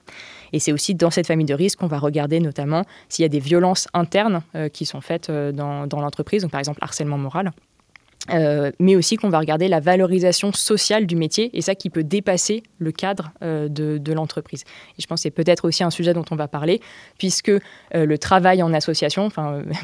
Et 0.53 0.59
c'est 0.59 0.73
aussi 0.73 0.95
dans 0.95 1.11
cette 1.11 1.27
famille 1.27 1.47
de 1.47 1.55
risques 1.55 1.79
qu'on 1.79 1.87
va 1.87 1.99
regarder 1.99 2.41
notamment 2.41 2.85
s'il 3.09 3.23
y 3.23 3.27
a 3.27 3.29
des 3.29 3.41
violences 3.41 3.89
internes 3.95 4.43
euh, 4.55 4.69
qui 4.69 4.87
sont 4.87 5.01
faites 5.01 5.31
euh, 5.31 5.53
dans, 5.53 5.87
dans 5.87 6.01
l'entreprise, 6.01 6.43
donc 6.43 6.51
par 6.51 6.61
exemple 6.61 6.79
harcèlement 6.83 7.19
moral. 7.19 7.53
Euh, 8.33 8.71
mais 8.79 8.97
aussi 8.97 9.17
qu'on 9.17 9.29
va 9.29 9.39
regarder 9.39 9.69
la 9.69 9.81
valorisation 9.81 10.53
sociale 10.53 11.07
du 11.07 11.17
métier 11.17 11.51
et 11.57 11.61
ça 11.61 11.75
qui 11.75 11.91
peut 11.91 12.05
dépasser 12.05 12.63
le 12.79 12.93
cadre 12.93 13.33
euh, 13.43 13.69
de, 13.69 14.13
l'entreprise. 14.13 14.65
Et 14.99 15.03
je 15.03 15.07
pense 15.07 15.21
que 15.21 15.23
c'est 15.23 15.31
peut-être 15.31 15.67
aussi 15.67 15.85
un 15.85 15.91
sujet 15.91 16.15
dont 16.15 16.25
on 16.31 16.37
va 16.37 16.49
parler, 16.49 16.81
puisque 17.19 17.49
euh, 17.49 17.61
le 17.93 18.19
travail 18.19 18.63
en 18.63 18.73
association, 18.73 19.29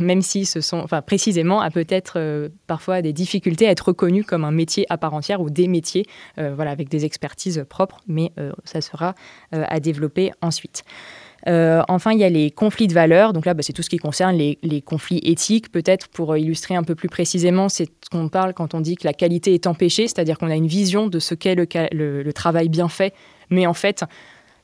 même 0.00 0.22
si 0.22 0.44
ce 0.46 0.60
sont, 0.60 0.86
précisément, 1.06 1.60
a 1.60 1.70
peut-être 1.70 2.50
parfois 2.66 3.02
des 3.02 3.12
difficultés 3.12 3.68
à 3.68 3.70
être 3.70 3.88
reconnu 3.88 4.24
comme 4.24 4.44
un 4.44 4.50
métier 4.50 4.84
à 4.88 4.98
part 4.98 5.14
entière 5.14 5.40
ou 5.40 5.50
des 5.50 5.68
métiers, 5.68 6.06
voilà, 6.36 6.70
avec 6.70 6.88
des 6.88 7.04
expertises 7.04 7.64
propres, 7.68 7.98
mais 8.06 8.32
ça 8.64 8.80
sera 8.80 9.14
à 9.52 9.80
développer 9.80 10.32
ensuite. 10.40 10.84
Euh, 11.48 11.82
enfin, 11.88 12.12
il 12.12 12.18
y 12.18 12.24
a 12.24 12.28
les 12.28 12.50
conflits 12.50 12.88
de 12.88 12.94
valeurs. 12.94 13.32
Donc 13.32 13.46
là, 13.46 13.54
bah, 13.54 13.62
c'est 13.62 13.72
tout 13.72 13.82
ce 13.82 13.90
qui 13.90 13.98
concerne 13.98 14.36
les, 14.36 14.82
conflits 14.84 15.20
éthiques. 15.22 15.70
Peut-être 15.70 16.08
pour 16.08 16.36
illustrer 16.36 16.74
un 16.74 16.82
peu 16.82 16.94
plus 16.94 17.08
précisément, 17.08 17.68
c'est 17.68 17.86
ce 17.86 18.10
qu'on 18.10 18.28
parle 18.28 18.54
quand 18.54 18.74
on 18.74 18.80
dit 18.80 18.96
que 18.96 19.06
la 19.06 19.12
qualité 19.12 19.54
est 19.54 19.66
empêchée, 19.66 20.08
c'est-à-dire 20.08 20.38
qu'on 20.38 20.50
a 20.50 20.56
une 20.56 20.66
vision 20.66 21.06
de 21.06 21.18
ce 21.18 21.34
qu'est 21.34 21.54
le, 21.54 22.32
travail 22.32 22.68
bien 22.68 22.88
fait, 22.88 23.14
mais 23.48 23.66
en 23.66 23.72
fait, 23.72 24.04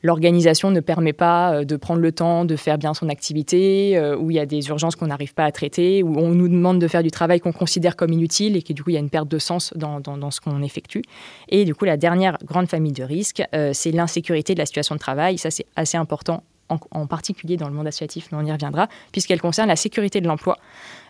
l'organisation 0.02 0.70
ne 0.70 0.80
permet 0.80 1.14
pas 1.14 1.54
euh, 1.54 1.64
de 1.64 1.76
prendre 1.76 2.00
le 2.00 2.12
temps 2.12 2.44
de 2.44 2.56
faire 2.56 2.76
bien 2.76 2.92
son 2.92 3.08
activité, 3.08 3.96
euh, 3.96 4.16
où 4.16 4.30
il 4.30 4.36
y 4.36 4.40
a 4.40 4.46
des 4.46 4.68
urgences 4.68 4.96
qu'on 4.96 5.06
n'arrive 5.06 5.32
pas 5.32 5.44
à 5.44 5.52
traiter, 5.52 6.02
où 6.02 6.18
on 6.18 6.30
nous 6.30 6.48
demande 6.48 6.80
de 6.80 6.88
faire 6.88 7.02
du 7.02 7.10
travail 7.10 7.40
qu'on 7.40 7.52
considère 7.52 7.96
comme 7.96 8.12
inutile 8.12 8.56
et 8.56 8.62
que 8.62 8.72
du 8.72 8.82
coup 8.82 8.90
il 8.90 8.94
y 8.94 8.96
a 8.96 9.00
une 9.00 9.10
perte 9.10 9.28
de 9.28 9.38
sens 9.38 9.72
dans, 9.74 10.30
ce 10.30 10.40
qu'on 10.40 10.62
effectue. 10.62 11.02
Et 11.48 11.64
du 11.64 11.74
coup 11.74 11.84
la 11.84 11.96
dernière 11.96 12.36
grande 12.44 12.68
famille 12.68 12.92
de 12.92 13.04
risques, 13.04 13.42
c'est 13.72 13.92
l'insécurité 13.92 14.54
de 14.54 14.58
la 14.58 14.66
situation 14.66 14.96
de 14.96 15.00
travail. 15.00 15.38
Ça 15.38 15.50
c'est 15.50 15.66
assez 15.76 15.96
important 15.96 16.42
en, 16.90 17.06
particulier 17.06 17.56
dans 17.56 17.68
le 17.68 17.74
monde 17.74 17.86
associatif, 17.86 18.28
mais 18.32 18.38
on 18.38 18.44
y 18.44 18.52
reviendra, 18.52 18.88
puisqu'elle 19.12 19.40
concerne 19.40 19.68
la 19.68 19.76
sécurité 19.76 20.20
de 20.20 20.26
l'emploi, 20.26 20.58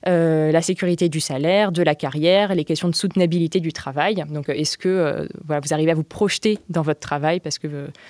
euh, 0.08 0.50
la 0.50 0.62
sécurité 0.62 1.08
du 1.08 1.20
salaire, 1.20 1.70
de 1.70 1.82
la 1.82 1.94
carrière, 1.94 2.54
les 2.56 2.64
questions 2.64 2.88
de 2.88 2.94
soutenabilité 2.94 3.60
du 3.60 3.72
travail. 3.72 4.16
Donc, 4.30 4.48
euh, 4.48 4.54
est-ce 4.54 4.76
que 4.76 4.88
euh, 4.88 5.26
vous 5.46 5.72
arrivez 5.72 5.92
à 5.92 5.94
vous 5.94 6.02
projeter 6.02 6.58
dans 6.70 6.82
votre 6.82 6.98
travail 6.98 7.38
parce 7.38 7.58
que 7.58 7.68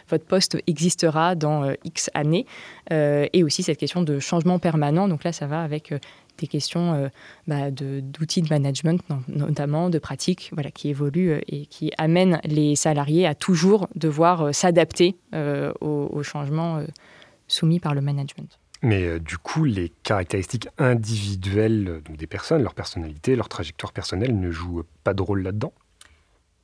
votre 0.09 0.25
poste 0.25 0.57
existera 0.67 1.35
dans 1.35 1.71
X 1.85 2.11
années? 2.15 2.47
Et 2.91 3.43
aussi 3.43 3.63
cette 3.63 3.79
question 3.79 4.03
de 4.03 4.19
changement 4.19 4.59
permanent. 4.59 5.09
Donc 5.09 5.25
là, 5.25 5.33
ça 5.33 5.47
va 5.47 5.63
avec 5.63 5.95
des 6.39 6.47
questions 6.47 7.11
bah, 7.47 7.71
d'outils 7.71 8.43
de, 8.43 8.49
management, 8.49 9.01
notamment 9.29 9.89
de 9.89 9.99
pratiques 9.99 10.51
voilà, 10.53 10.71
qui 10.71 10.91
évoluent 10.91 11.41
et 11.49 11.67
qui 11.67 11.91
amènent 11.97 12.41
les 12.45 12.77
salariés 12.77 13.27
à 13.27 13.35
toujours 13.35 13.89
devoir 13.95 14.55
s'adapter 14.55 15.17
aux, 15.81 16.23
changements 16.23 16.83
soumis 17.53 17.81
par 17.81 17.95
le 17.95 18.01
management. 18.01 18.59
Mais 18.83 19.05
euh, 19.05 19.21
du 19.21 19.39
coup, 19.39 19.65
les 19.65 19.91
caractéristiques 20.03 20.69
individuelles 20.79 21.89
euh, 21.89 22.01
donc 22.01 22.17
des 22.17 22.27
personnes, 22.27 22.63
leur 22.63 22.75
personnalité, 22.75 23.37
leur 23.37 23.49
trajectoire 23.49 23.93
personnelle 23.93 24.39
ne 24.39 24.51
jouent 24.51 24.83
pas 25.05 25.15
de 25.15 25.23
rôle 25.23 25.43
là-dedans? 25.43 25.73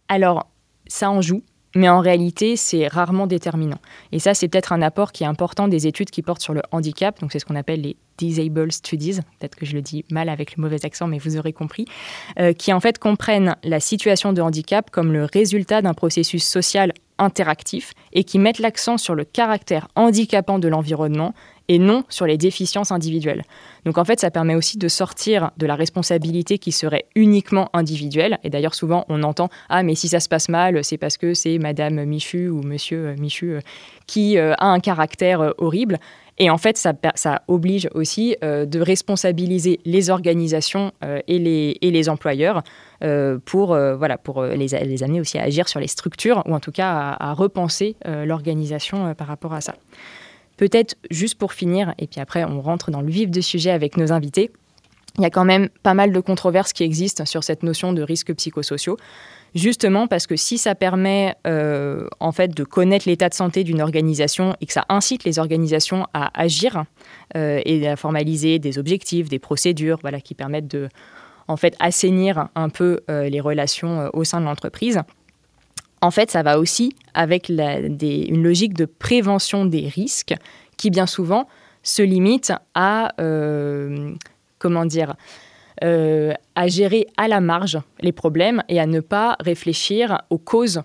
Alors, 0.08 0.50
ça 0.86 1.10
en 1.10 1.20
joue, 1.20 1.42
mais 1.78 1.88
en 1.88 2.00
réalité, 2.00 2.56
c'est 2.56 2.88
rarement 2.88 3.26
déterminant. 3.26 3.78
Et 4.10 4.18
ça, 4.18 4.34
c'est 4.34 4.48
peut-être 4.48 4.72
un 4.72 4.82
apport 4.82 5.12
qui 5.12 5.22
est 5.22 5.26
important 5.26 5.68
des 5.68 5.86
études 5.86 6.10
qui 6.10 6.22
portent 6.22 6.42
sur 6.42 6.52
le 6.52 6.62
handicap, 6.72 7.20
donc 7.20 7.32
c'est 7.32 7.38
ce 7.38 7.44
qu'on 7.44 7.56
appelle 7.56 7.82
les 7.82 7.96
Disabled 8.18 8.72
Studies, 8.72 9.20
peut-être 9.38 9.54
que 9.54 9.64
je 9.64 9.74
le 9.74 9.80
dis 9.80 10.04
mal 10.10 10.28
avec 10.28 10.56
le 10.56 10.62
mauvais 10.62 10.84
accent, 10.84 11.06
mais 11.06 11.18
vous 11.18 11.36
aurez 11.36 11.52
compris, 11.52 11.86
euh, 12.40 12.52
qui 12.52 12.72
en 12.72 12.80
fait 12.80 12.98
comprennent 12.98 13.54
la 13.62 13.78
situation 13.78 14.32
de 14.32 14.42
handicap 14.42 14.90
comme 14.90 15.12
le 15.12 15.24
résultat 15.24 15.82
d'un 15.82 15.94
processus 15.94 16.44
social 16.44 16.92
interactif 17.18 17.92
et 18.12 18.24
qui 18.24 18.40
mettent 18.40 18.58
l'accent 18.58 18.98
sur 18.98 19.14
le 19.14 19.24
caractère 19.24 19.86
handicapant 19.94 20.58
de 20.58 20.66
l'environnement 20.66 21.32
et 21.68 21.78
non 21.78 22.04
sur 22.08 22.26
les 22.26 22.38
déficiences 22.38 22.90
individuelles. 22.90 23.44
Donc 23.84 23.98
en 23.98 24.04
fait, 24.04 24.20
ça 24.20 24.30
permet 24.30 24.54
aussi 24.54 24.78
de 24.78 24.88
sortir 24.88 25.50
de 25.56 25.66
la 25.66 25.74
responsabilité 25.74 26.58
qui 26.58 26.72
serait 26.72 27.06
uniquement 27.14 27.70
individuelle. 27.72 28.38
Et 28.42 28.50
d'ailleurs, 28.50 28.74
souvent, 28.74 29.04
on 29.08 29.22
entend 29.22 29.48
Ah, 29.68 29.82
mais 29.82 29.94
si 29.94 30.08
ça 30.08 30.20
se 30.20 30.28
passe 30.28 30.48
mal, 30.48 30.82
c'est 30.84 30.98
parce 30.98 31.16
que 31.16 31.34
c'est 31.34 31.58
Madame 31.58 32.04
Michu 32.04 32.48
ou 32.48 32.62
Monsieur 32.62 33.14
Michu 33.18 33.54
euh, 33.54 33.60
qui 34.06 34.38
euh, 34.38 34.54
a 34.58 34.66
un 34.66 34.80
caractère 34.80 35.40
euh, 35.40 35.50
horrible. 35.58 35.98
Et 36.40 36.50
en 36.50 36.58
fait, 36.58 36.76
ça, 36.76 37.42
oblige 37.48 37.88
aussi 37.94 38.36
de 38.40 38.80
responsabiliser 38.80 39.80
les 39.84 40.08
organisations 40.08 40.92
et, 41.26 41.38
les, 41.40 42.08
employeurs 42.08 42.62
pour, 43.44 43.66
voilà, 43.76 44.18
pour 44.18 44.44
les, 44.44 44.72
amener 44.72 45.20
aussi 45.20 45.36
à 45.36 45.42
agir 45.42 45.68
sur 45.68 45.80
les 45.80 45.88
structures 45.88 46.44
ou 46.46 46.54
en 46.54 46.60
tout 46.60 46.70
cas 46.70 47.16
à, 47.18 47.32
repenser 47.32 47.96
l'organisation 48.06 49.12
par 49.16 49.26
rapport 49.26 49.52
à 49.52 49.60
ça. 49.60 49.74
Peut-être 50.58 50.96
juste 51.10 51.36
pour 51.36 51.54
finir, 51.54 51.94
et 51.98 52.06
puis 52.06 52.20
après 52.20 52.44
on 52.44 52.60
rentre 52.60 52.90
dans 52.90 53.00
le 53.00 53.10
vif 53.10 53.30
du 53.30 53.40
sujet 53.40 53.70
avec 53.70 53.96
nos 53.96 54.12
invités, 54.12 54.50
il 55.16 55.22
y 55.22 55.24
a 55.24 55.30
quand 55.30 55.46
même 55.46 55.68
pas 55.82 55.94
mal 55.94 56.12
de 56.12 56.20
controverses 56.20 56.72
qui 56.72 56.84
existent 56.84 57.24
sur 57.24 57.42
cette 57.42 57.62
notion 57.62 57.92
de 57.92 58.02
risques 58.02 58.34
psychosociaux 58.34 58.96
justement 59.54 60.06
parce 60.06 60.26
que 60.26 60.36
si 60.36 60.58
ça 60.58 60.74
permet 60.74 61.34
en 62.20 62.32
fait 62.32 62.54
de 62.54 62.62
connaître 62.62 63.08
l'état 63.08 63.28
de 63.28 63.34
santé 63.34 63.64
d'une 63.64 63.80
organisation 63.80 64.54
et 64.60 64.66
que 64.66 64.72
ça 64.72 64.84
incite 64.88 65.24
les 65.24 65.40
organisations 65.40 66.06
à 66.12 66.30
agir 66.40 66.84
et 67.34 67.88
à 67.88 67.96
formaliser 67.96 68.60
des 68.60 68.78
objectifs, 68.78 69.28
des 69.28 69.40
procédures, 69.40 69.98
voilà, 70.02 70.20
qui 70.20 70.34
permettent 70.34 70.68
de 70.68 70.88
en 71.48 71.56
fait 71.56 71.74
assainir 71.80 72.48
un 72.54 72.68
peu 72.68 73.00
euh, 73.10 73.28
les 73.28 73.40
relations 73.40 74.00
euh, 74.00 74.08
au 74.12 74.22
sein 74.24 74.40
de 74.40 74.44
l'entreprise. 74.44 75.00
En 76.00 76.10
fait, 76.10 76.30
ça 76.30 76.42
va 76.42 76.58
aussi 76.58 76.94
avec 77.14 77.48
une 77.48 78.42
logique 78.42 78.74
de 78.74 78.84
prévention 78.84 79.64
des 79.64 79.88
risques 79.88 80.34
qui 80.76 80.90
bien 80.90 81.06
souvent 81.06 81.48
se 81.82 82.02
limite 82.02 82.52
à 82.74 83.12
euh, 83.20 84.14
dire 84.86 85.14
à 85.80 86.66
gérer 86.66 87.06
à 87.16 87.28
la 87.28 87.40
marge 87.40 87.78
les 88.00 88.12
problèmes 88.12 88.62
et 88.68 88.80
à 88.80 88.86
ne 88.86 89.00
pas 89.00 89.36
réfléchir 89.40 90.22
aux 90.30 90.38
causes 90.38 90.82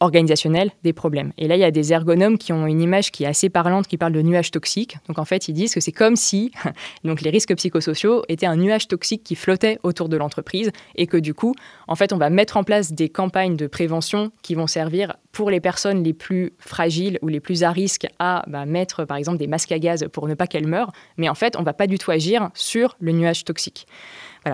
organisationnel 0.00 0.70
des 0.82 0.92
problèmes. 0.92 1.32
Et 1.38 1.48
là, 1.48 1.56
il 1.56 1.60
y 1.60 1.64
a 1.64 1.70
des 1.70 1.92
ergonomes 1.92 2.38
qui 2.38 2.52
ont 2.52 2.66
une 2.66 2.80
image 2.80 3.10
qui 3.10 3.24
est 3.24 3.26
assez 3.26 3.48
parlante, 3.48 3.86
qui 3.86 3.96
parle 3.96 4.12
de 4.12 4.22
nuages 4.22 4.50
toxiques. 4.50 4.98
Donc 5.08 5.18
en 5.18 5.24
fait, 5.24 5.48
ils 5.48 5.52
disent 5.52 5.74
que 5.74 5.80
c'est 5.80 5.92
comme 5.92 6.16
si 6.16 6.52
donc 7.04 7.22
les 7.22 7.30
risques 7.30 7.54
psychosociaux 7.54 8.22
étaient 8.28 8.46
un 8.46 8.56
nuage 8.56 8.88
toxique 8.88 9.22
qui 9.24 9.34
flottait 9.34 9.78
autour 9.82 10.08
de 10.08 10.16
l'entreprise 10.16 10.70
et 10.96 11.06
que 11.06 11.16
du 11.16 11.34
coup, 11.34 11.54
en 11.88 11.94
fait, 11.94 12.12
on 12.12 12.18
va 12.18 12.30
mettre 12.30 12.56
en 12.56 12.64
place 12.64 12.92
des 12.92 13.08
campagnes 13.08 13.56
de 13.56 13.66
prévention 13.66 14.30
qui 14.42 14.54
vont 14.54 14.66
servir 14.66 15.16
pour 15.32 15.50
les 15.50 15.60
personnes 15.60 16.02
les 16.02 16.14
plus 16.14 16.52
fragiles 16.58 17.18
ou 17.22 17.28
les 17.28 17.40
plus 17.40 17.62
à 17.62 17.70
risque 17.70 18.06
à 18.18 18.44
bah, 18.46 18.64
mettre 18.64 19.04
par 19.04 19.16
exemple 19.16 19.38
des 19.38 19.46
masques 19.46 19.72
à 19.72 19.78
gaz 19.78 20.06
pour 20.12 20.28
ne 20.28 20.34
pas 20.34 20.46
qu'elles 20.46 20.66
meurent. 20.66 20.92
Mais 21.16 21.28
en 21.28 21.34
fait, 21.34 21.56
on 21.58 21.62
va 21.62 21.72
pas 21.72 21.86
du 21.86 21.98
tout 21.98 22.10
agir 22.10 22.50
sur 22.54 22.96
le 23.00 23.12
nuage 23.12 23.44
toxique. 23.44 23.86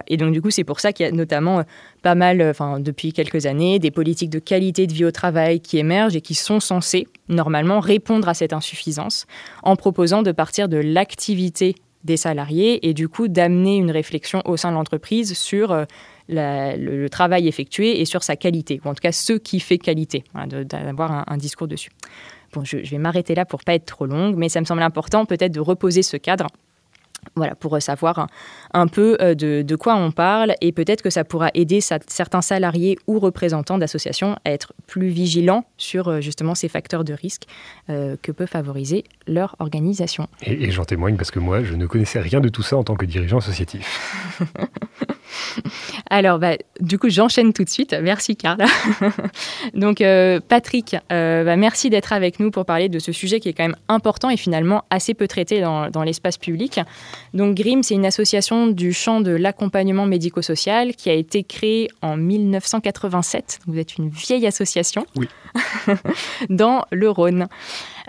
Et 0.06 0.16
donc, 0.16 0.32
du 0.32 0.40
coup, 0.40 0.50
c'est 0.50 0.64
pour 0.64 0.80
ça 0.80 0.92
qu'il 0.92 1.06
y 1.06 1.08
a 1.08 1.12
notamment 1.12 1.60
euh, 1.60 1.62
pas 2.02 2.14
mal, 2.14 2.40
euh, 2.40 2.50
enfin, 2.50 2.80
depuis 2.80 3.12
quelques 3.12 3.46
années, 3.46 3.78
des 3.78 3.90
politiques 3.90 4.30
de 4.30 4.38
qualité 4.38 4.86
de 4.86 4.92
vie 4.92 5.04
au 5.04 5.10
travail 5.10 5.60
qui 5.60 5.78
émergent 5.78 6.16
et 6.16 6.20
qui 6.20 6.34
sont 6.34 6.60
censées, 6.60 7.06
normalement, 7.28 7.80
répondre 7.80 8.28
à 8.28 8.34
cette 8.34 8.52
insuffisance 8.52 9.26
en 9.62 9.76
proposant 9.76 10.22
de 10.22 10.32
partir 10.32 10.68
de 10.68 10.78
l'activité 10.78 11.74
des 12.04 12.16
salariés 12.16 12.88
et 12.88 12.94
du 12.94 13.08
coup 13.08 13.28
d'amener 13.28 13.76
une 13.76 13.92
réflexion 13.92 14.42
au 14.44 14.56
sein 14.56 14.70
de 14.70 14.74
l'entreprise 14.74 15.38
sur 15.38 15.70
euh, 15.70 15.84
le, 16.28 17.08
travail 17.08 17.46
effectué 17.46 18.00
et 18.00 18.04
sur 18.04 18.24
sa 18.24 18.34
qualité, 18.34 18.80
ou 18.84 18.88
en 18.88 18.94
tout 18.94 19.02
cas 19.02 19.12
ce 19.12 19.34
qui 19.34 19.60
fait 19.60 19.78
qualité, 19.78 20.24
d'avoir 20.64 21.12
un, 21.12 21.24
un, 21.28 21.36
discours 21.36 21.68
dessus. 21.68 21.90
Bon, 22.52 22.64
je, 22.64 22.82
je 22.82 22.90
vais 22.90 22.98
m'arrêter 22.98 23.34
là 23.34 23.44
pour 23.44 23.62
pas 23.62 23.74
être 23.74 23.86
trop 23.86 24.06
longue, 24.06 24.36
mais 24.36 24.48
ça 24.48 24.60
me 24.60 24.66
semble 24.66 24.82
important 24.82 25.26
peut-être 25.26 25.52
de 25.52 25.60
reposer 25.60 26.02
ce 26.02 26.16
cadre 26.16 26.48
voilà, 27.36 27.54
pour 27.54 27.80
savoir 27.80 28.28
un, 28.74 28.86
peu 28.86 29.16
euh, 29.20 29.34
de, 29.34 29.76
quoi 29.76 29.96
on 29.96 30.10
parle 30.10 30.54
et 30.60 30.72
peut-être 30.72 31.02
que 31.02 31.10
ça 31.10 31.24
pourra 31.24 31.50
aider 31.54 31.80
certains 31.80 32.42
salariés 32.42 32.98
ou 33.06 33.18
représentants 33.18 33.78
d'associations 33.78 34.36
à 34.44 34.50
être 34.50 34.74
plus 34.86 35.08
vigilants 35.08 35.64
sur 35.78 36.08
euh, 36.08 36.20
justement 36.20 36.54
ces 36.54 36.68
facteurs 36.68 37.04
de 37.04 37.14
risque 37.14 37.44
euh, 37.90 38.16
que 38.20 38.32
peut 38.32 38.46
favoriser 38.46 39.04
leur 39.26 39.56
organisation. 39.60 40.28
Et, 40.42 40.70
j'en 40.70 40.84
témoigne 40.84 41.16
parce 41.16 41.30
que 41.30 41.38
moi, 41.38 41.62
je 41.62 41.74
ne 41.74 41.86
connaissais 41.86 42.20
rien 42.20 42.40
de 42.40 42.48
tout 42.48 42.62
ça 42.62 42.76
en 42.76 42.84
tant 42.84 42.96
que 42.96 43.06
dirigeant 43.06 43.38
associatif. 43.38 44.38
Alors, 46.10 46.38
bah, 46.38 46.56
du 46.80 46.98
coup, 46.98 47.08
j'enchaîne 47.08 47.52
tout 47.52 47.64
de 47.64 47.68
suite. 47.68 47.94
Merci, 48.02 48.36
Carla. 48.36 48.66
Donc, 49.74 50.02
Patrick, 50.48 50.96
bah, 51.08 51.56
merci 51.56 51.90
d'être 51.90 52.12
avec 52.12 52.40
nous 52.40 52.50
pour 52.50 52.64
parler 52.64 52.88
de 52.88 52.98
ce 52.98 53.12
sujet 53.12 53.40
qui 53.40 53.48
est 53.48 53.52
quand 53.52 53.64
même 53.64 53.76
important 53.88 54.30
et 54.30 54.36
finalement 54.36 54.84
assez 54.90 55.14
peu 55.14 55.28
traité 55.28 55.60
dans, 55.60 55.90
dans 55.90 56.02
l'espace 56.02 56.38
public. 56.38 56.80
Donc 57.34 57.56
GRIM, 57.56 57.82
c'est 57.82 57.94
une 57.94 58.06
association 58.06 58.66
du 58.66 58.92
champ 58.92 59.20
de 59.20 59.32
l'accompagnement 59.32 60.06
médico-social 60.06 60.94
qui 60.94 61.10
a 61.10 61.14
été 61.14 61.44
créée 61.44 61.88
en 62.02 62.16
1987. 62.16 63.60
Vous 63.66 63.78
êtes 63.78 63.96
une 63.96 64.08
vieille 64.08 64.46
association. 64.46 65.06
Oui. 65.16 65.28
dans 66.48 66.84
le 66.90 67.10
Rhône. 67.10 67.48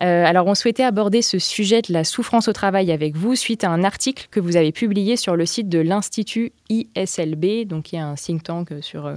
Euh, 0.04 0.26
alors, 0.26 0.48
on 0.48 0.56
souhaitait 0.56 0.84
aborder 0.84 1.22
ce 1.22 1.40
sujet 1.40 1.82
de 1.82 1.94
la 1.94 2.04
souffrance 2.04 2.48
au 2.48 2.54
travail 2.54 2.92
avec 2.92 3.16
vous 3.16 3.36
suite 3.36 3.64
à 3.64 3.70
un 3.70 3.84
article 3.84 4.28
que 4.32 4.40
vous 4.40 4.58
avez 4.58 4.72
publié 4.72 5.16
sur 5.16 5.36
le 5.36 5.46
site 5.46 5.70
de 5.70 5.80
l'Institut 5.80 6.52
ISLB, 6.70 7.66
donc 7.66 7.84
qui 7.84 7.96
est 7.96 8.00
un 8.00 8.16
think 8.16 8.44
tank 8.44 8.70
sur 8.82 9.06
euh, 9.06 9.16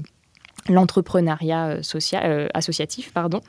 l'entrepreneuriat 0.69 1.79
euh, 1.79 2.49
associatif. 2.55 3.13
Pardon. 3.13 3.41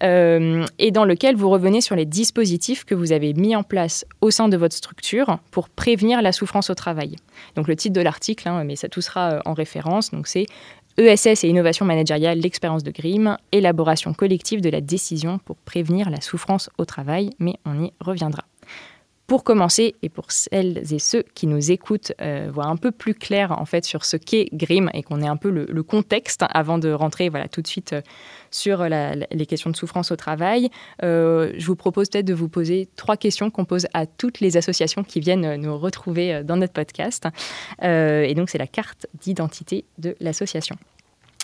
Et 0.00 0.92
dans 0.92 1.04
lequel 1.04 1.34
vous 1.34 1.50
revenez 1.50 1.80
sur 1.80 1.96
les 1.96 2.06
dispositifs 2.06 2.84
que 2.84 2.94
vous 2.94 3.10
avez 3.10 3.34
mis 3.34 3.56
en 3.56 3.64
place 3.64 4.06
au 4.20 4.30
sein 4.30 4.48
de 4.48 4.56
votre 4.56 4.76
structure 4.76 5.40
pour 5.50 5.68
prévenir 5.68 6.22
la 6.22 6.30
souffrance 6.30 6.70
au 6.70 6.76
travail. 6.76 7.16
Donc 7.56 7.66
le 7.66 7.74
titre 7.74 7.94
de 7.94 8.00
l'article, 8.00 8.48
hein, 8.48 8.62
mais 8.62 8.76
ça 8.76 8.88
tout 8.88 9.00
sera 9.00 9.42
en 9.44 9.54
référence, 9.54 10.12
donc 10.12 10.28
c'est 10.28 10.46
ESS 10.98 11.44
et 11.44 11.48
innovation 11.48 11.84
managériale, 11.84 12.40
l'expérience 12.40 12.82
de 12.82 12.90
Grimm, 12.90 13.36
élaboration 13.52 14.12
collective 14.14 14.60
de 14.60 14.68
la 14.68 14.80
décision 14.80 15.38
pour 15.38 15.56
prévenir 15.56 16.10
la 16.10 16.20
souffrance 16.20 16.70
au 16.76 16.84
travail, 16.84 17.30
mais 17.38 17.54
on 17.64 17.84
y 17.84 17.92
reviendra. 18.00 18.42
Pour 19.28 19.44
commencer, 19.44 19.94
et 20.00 20.08
pour 20.08 20.32
celles 20.32 20.90
et 20.90 20.98
ceux 20.98 21.22
qui 21.34 21.46
nous 21.46 21.70
écoutent, 21.70 22.12
euh, 22.22 22.48
voir 22.50 22.68
un 22.68 22.76
peu 22.76 22.90
plus 22.90 23.12
clair 23.12 23.52
en 23.52 23.66
fait 23.66 23.84
sur 23.84 24.06
ce 24.06 24.16
qu'est 24.16 24.48
GRIM 24.54 24.88
et 24.94 25.02
qu'on 25.02 25.20
ait 25.20 25.28
un 25.28 25.36
peu 25.36 25.50
le, 25.50 25.82
contexte 25.82 26.46
avant 26.48 26.78
de 26.78 26.90
rentrer 26.90 27.28
voilà, 27.28 27.46
tout 27.46 27.60
de 27.60 27.66
suite 27.66 27.92
euh, 27.92 28.00
sur 28.50 28.88
les 28.88 29.46
questions 29.46 29.68
de 29.68 29.76
souffrance 29.76 30.12
au 30.12 30.16
travail, 30.16 30.70
euh, 31.02 31.52
je 31.58 31.66
vous 31.66 31.76
propose 31.76 32.08
peut-être 32.08 32.24
de 32.24 32.32
vous 32.32 32.48
poser 32.48 32.88
trois 32.96 33.18
questions 33.18 33.50
qu'on 33.50 33.66
pose 33.66 33.86
à 33.92 34.06
toutes 34.06 34.40
les 34.40 34.56
associations 34.56 35.04
qui 35.04 35.20
viennent 35.20 35.56
nous 35.56 35.76
retrouver 35.76 36.42
dans 36.42 36.56
notre 36.56 36.72
podcast. 36.72 37.28
et 37.82 38.32
donc, 38.34 38.48
c'est 38.48 38.56
la 38.56 38.66
carte 38.66 39.08
d'identité 39.20 39.84
de 39.98 40.16
l'association. 40.20 40.76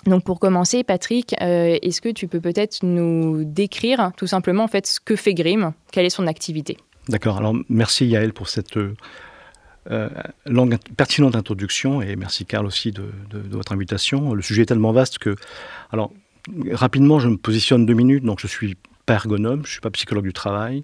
Donc 0.07 0.23
pour 0.23 0.39
commencer, 0.39 0.83
Patrick, 0.83 1.35
est-ce 1.39 2.01
que 2.01 2.09
tu 2.09 2.27
peux 2.27 2.41
peut-être 2.41 2.79
nous 2.81 3.43
décrire 3.43 4.11
tout 4.17 4.27
simplement 4.27 4.63
en 4.63 4.67
ce 4.83 4.99
que 4.99 5.15
fait 5.15 5.35
GRIM, 5.35 5.73
quelle 5.91 6.05
est 6.05 6.09
son 6.09 6.25
activité? 6.25 6.77
D'accord. 7.07 7.37
Alors, 7.37 7.55
merci 7.69 8.07
Yael 8.07 8.33
pour 8.33 8.49
cette 8.49 8.77
euh, 8.77 8.95
euh, 9.91 10.09
longue, 10.47 10.77
pertinente 10.97 11.35
introduction 11.35 12.01
et 12.01 12.15
merci 12.15 12.45
Karl 12.45 12.65
aussi 12.65 12.91
de, 12.91 13.03
votre 13.31 13.73
invitation. 13.73 14.33
Le 14.33 14.41
sujet 14.41 14.63
est 14.63 14.67
tellement 14.67 14.91
vaste 14.91 15.19
que, 15.19 15.35
alors, 15.91 16.11
rapidement, 16.71 17.19
je 17.19 17.29
me 17.29 17.37
positionne 17.37 17.85
deux 17.85 17.93
minutes. 17.93 18.23
Donc, 18.23 18.39
je 18.39 18.47
suis 18.47 18.75
pas 19.05 19.15
ergonome, 19.15 19.65
je 19.65 19.71
suis 19.71 19.81
pas 19.81 19.91
psychologue 19.91 20.23
du 20.23 20.33
travail. 20.33 20.83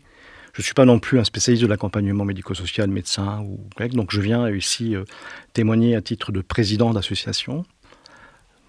Je 0.53 0.59
ne 0.59 0.63
suis 0.63 0.73
pas 0.73 0.85
non 0.85 0.99
plus 0.99 1.17
un 1.17 1.23
spécialiste 1.23 1.63
de 1.63 1.67
l'accompagnement 1.67 2.25
médico-social, 2.25 2.89
médecin 2.89 3.39
ou. 3.39 3.59
Donc, 3.93 4.11
je 4.11 4.21
viens 4.21 4.49
ici 4.49 4.95
euh, 4.95 5.05
témoigner 5.53 5.95
à 5.95 6.01
titre 6.01 6.31
de 6.31 6.41
président 6.41 6.93
d'association. 6.93 7.65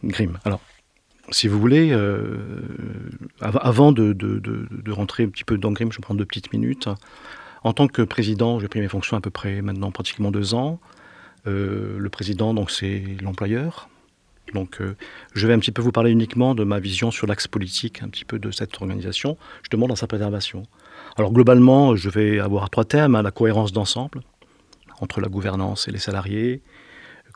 GRIM. 0.04 0.38
Alors, 0.44 0.60
si 1.30 1.48
vous 1.48 1.60
voulez, 1.60 1.92
avant 3.40 3.92
de, 3.92 4.12
de, 4.12 4.90
rentrer 4.90 5.24
un 5.24 5.28
petit 5.28 5.44
peu 5.44 5.56
dans 5.56 5.70
GRIM, 5.70 5.92
je 5.92 6.00
prendre 6.00 6.18
deux 6.18 6.26
petites 6.26 6.52
minutes. 6.52 6.88
En 7.64 7.72
tant 7.72 7.86
que 7.86 8.02
président, 8.02 8.58
j'ai 8.58 8.68
pris 8.68 8.80
mes 8.80 8.88
fonctions 8.88 9.16
à 9.16 9.20
peu 9.20 9.30
près 9.30 9.62
maintenant 9.62 9.90
pratiquement 9.92 10.30
deux 10.30 10.54
ans. 10.54 10.80
Euh, 11.46 11.98
le 11.98 12.08
président, 12.10 12.54
donc, 12.54 12.70
c'est 12.70 13.04
l'employeur. 13.20 13.88
Donc, 14.52 14.80
euh, 14.80 14.96
je 15.34 15.46
vais 15.46 15.54
un 15.54 15.58
petit 15.60 15.70
peu 15.70 15.80
vous 15.80 15.92
parler 15.92 16.10
uniquement 16.10 16.54
de 16.54 16.64
ma 16.64 16.80
vision 16.80 17.10
sur 17.10 17.26
l'axe 17.26 17.46
politique, 17.46 18.02
un 18.02 18.08
petit 18.08 18.24
peu 18.24 18.38
de 18.38 18.50
cette 18.50 18.74
organisation, 18.80 19.38
demande 19.70 19.90
dans 19.90 19.96
sa 19.96 20.06
préservation. 20.06 20.64
Alors, 21.16 21.32
globalement, 21.32 21.94
je 21.94 22.10
vais 22.10 22.40
avoir 22.40 22.68
trois 22.68 22.84
thèmes 22.84 23.14
hein, 23.14 23.22
la 23.22 23.30
cohérence 23.30 23.72
d'ensemble 23.72 24.22
entre 25.00 25.20
la 25.20 25.28
gouvernance 25.28 25.88
et 25.88 25.90
les 25.90 25.98
salariés, 25.98 26.62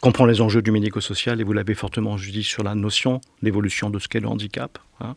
comprendre 0.01 0.31
les 0.31 0.41
enjeux 0.41 0.63
du 0.63 0.71
médico-social, 0.71 1.41
et 1.41 1.45
vous 1.45 1.53
l'avez 1.53 1.75
fortement 1.75 2.17
dit 2.17 2.43
sur 2.43 2.63
la 2.63 2.75
notion 2.75 3.21
d'évolution 3.43 3.91
de 3.91 3.99
ce 3.99 4.09
qu'est 4.09 4.21
le 4.21 4.29
handicap, 4.29 4.79
hein, 5.01 5.15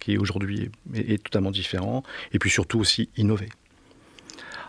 qui 0.00 0.18
aujourd'hui 0.18 0.70
est 0.94 1.22
totalement 1.22 1.50
différent, 1.50 2.02
et 2.32 2.38
puis 2.38 2.50
surtout 2.50 2.78
aussi 2.78 3.08
innover. 3.16 3.48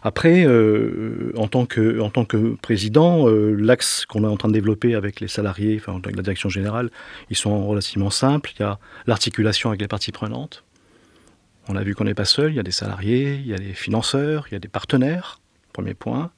Après, 0.03 0.45
euh, 0.45 1.31
en, 1.35 1.47
tant 1.47 1.65
que, 1.65 1.99
en 1.99 2.09
tant 2.09 2.25
que 2.25 2.55
président, 2.55 3.27
euh, 3.27 3.55
l'axe 3.55 4.05
qu'on 4.05 4.23
est 4.23 4.27
en 4.27 4.37
train 4.37 4.47
de 4.47 4.53
développer 4.53 4.95
avec 4.95 5.19
les 5.19 5.27
salariés, 5.27 5.77
enfin 5.79 5.99
avec 6.03 6.15
la 6.15 6.21
direction 6.21 6.49
générale, 6.49 6.89
ils 7.29 7.35
sont 7.35 7.67
relativement 7.67 8.09
simples. 8.09 8.51
Il 8.57 8.61
y 8.61 8.65
a 8.65 8.79
l'articulation 9.07 9.69
avec 9.69 9.81
les 9.81 9.87
parties 9.87 10.11
prenantes. 10.11 10.63
On 11.67 11.75
a 11.75 11.83
vu 11.83 11.95
qu'on 11.95 12.05
n'est 12.05 12.13
pas 12.13 12.25
seul, 12.25 12.51
il 12.51 12.55
y 12.55 12.59
a 12.59 12.63
des 12.63 12.71
salariés, 12.71 13.35
il 13.35 13.47
y 13.47 13.53
a 13.53 13.57
des 13.57 13.73
financeurs, 13.73 14.47
il 14.49 14.53
y 14.53 14.55
a 14.55 14.59
des 14.59 14.67
partenaires, 14.67 15.41
premier 15.73 15.93
point. 15.93 16.31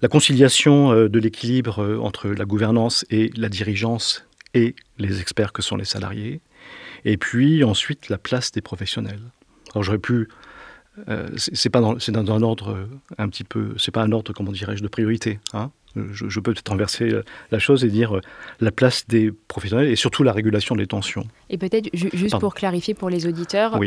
La 0.00 0.08
conciliation 0.08 0.92
euh, 0.92 1.08
de 1.08 1.18
l'équilibre 1.18 1.98
entre 2.00 2.28
la 2.28 2.44
gouvernance 2.44 3.04
et 3.10 3.30
la 3.36 3.48
dirigeance 3.48 4.26
et 4.54 4.74
les 4.98 5.20
experts 5.20 5.52
que 5.52 5.62
sont 5.62 5.76
les 5.76 5.84
salariés. 5.84 6.40
Et 7.04 7.16
puis 7.16 7.64
ensuite 7.64 8.08
la 8.08 8.18
place 8.18 8.52
des 8.52 8.60
professionnels. 8.60 9.20
Alors 9.74 9.82
j'aurais 9.82 9.98
pu 9.98 10.28
euh, 11.08 11.28
c'est 11.36 11.70
pas 11.70 11.80
dans, 11.80 11.98
c'est 11.98 12.12
dans 12.12 12.30
un 12.32 12.42
ordre 12.42 12.70
euh, 12.72 12.86
un 13.18 13.28
petit 13.28 13.44
peu, 13.44 13.74
c'est 13.78 13.90
pas 13.90 14.02
un 14.02 14.12
ordre, 14.12 14.32
comment 14.32 14.52
dirais-je, 14.52 14.82
de 14.82 14.88
priorité. 14.88 15.38
Hein. 15.52 15.70
je, 15.94 16.40
peux 16.40 16.52
peut-être 16.52 16.68
renverser 16.68 17.10
la 17.50 17.58
chose 17.58 17.84
et 17.84 17.88
dire 17.88 18.16
euh, 18.16 18.20
la 18.60 18.70
place 18.70 19.06
des 19.06 19.32
professionnels 19.48 19.88
et 19.88 19.96
surtout 19.96 20.22
la 20.22 20.32
régulation 20.32 20.76
des 20.76 20.86
tensions. 20.86 21.26
Et 21.50 21.58
peut-être 21.58 21.88
juste 21.92 22.38
pour 22.38 22.54
clarifier 22.54 22.94
pour 22.94 23.10
les 23.10 23.26
auditeurs, 23.26 23.78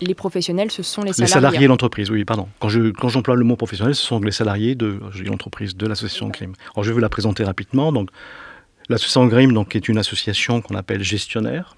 les 0.00 0.14
professionnels, 0.14 0.70
ce 0.72 0.82
sont 0.82 1.02
les 1.02 1.12
salariés. 1.12 1.26
Les 1.26 1.32
salariés 1.32 1.60
de 1.60 1.68
l'entreprise, 1.68 2.10
oui, 2.10 2.24
pardon. 2.24 2.48
Quand, 2.58 2.68
je, 2.68 2.90
quand 2.90 3.08
j'emploie 3.08 3.36
le 3.36 3.44
mot 3.44 3.54
professionnel, 3.54 3.94
ce 3.94 4.04
sont 4.04 4.18
les 4.20 4.32
salariés 4.32 4.74
de 4.74 4.98
l'entreprise, 5.24 5.76
de 5.76 5.86
l'association 5.86 6.28
GRIM. 6.28 6.54
Alors 6.74 6.82
je 6.82 6.88
vais 6.88 6.94
vous 6.94 7.00
la 7.00 7.08
présenter 7.08 7.44
rapidement. 7.44 7.92
Donc, 7.92 8.10
l'association 8.88 9.26
GRIM 9.26 9.52
donc, 9.52 9.76
est 9.76 9.88
une 9.88 9.98
association 9.98 10.60
qu'on 10.60 10.74
appelle 10.74 11.02
gestionnaire. 11.02 11.76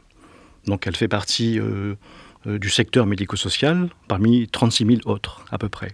Donc 0.67 0.87
elle 0.87 0.97
fait 0.97 1.09
partie 1.09 1.59
euh, 1.59 1.95
du 2.47 2.71
secteur 2.71 3.07
médico-social 3.07 3.89
parmi 4.09 4.49
36 4.49 4.87
000 4.87 4.99
autres 5.07 5.45
à 5.51 5.59
peu 5.59 5.69
près. 5.69 5.93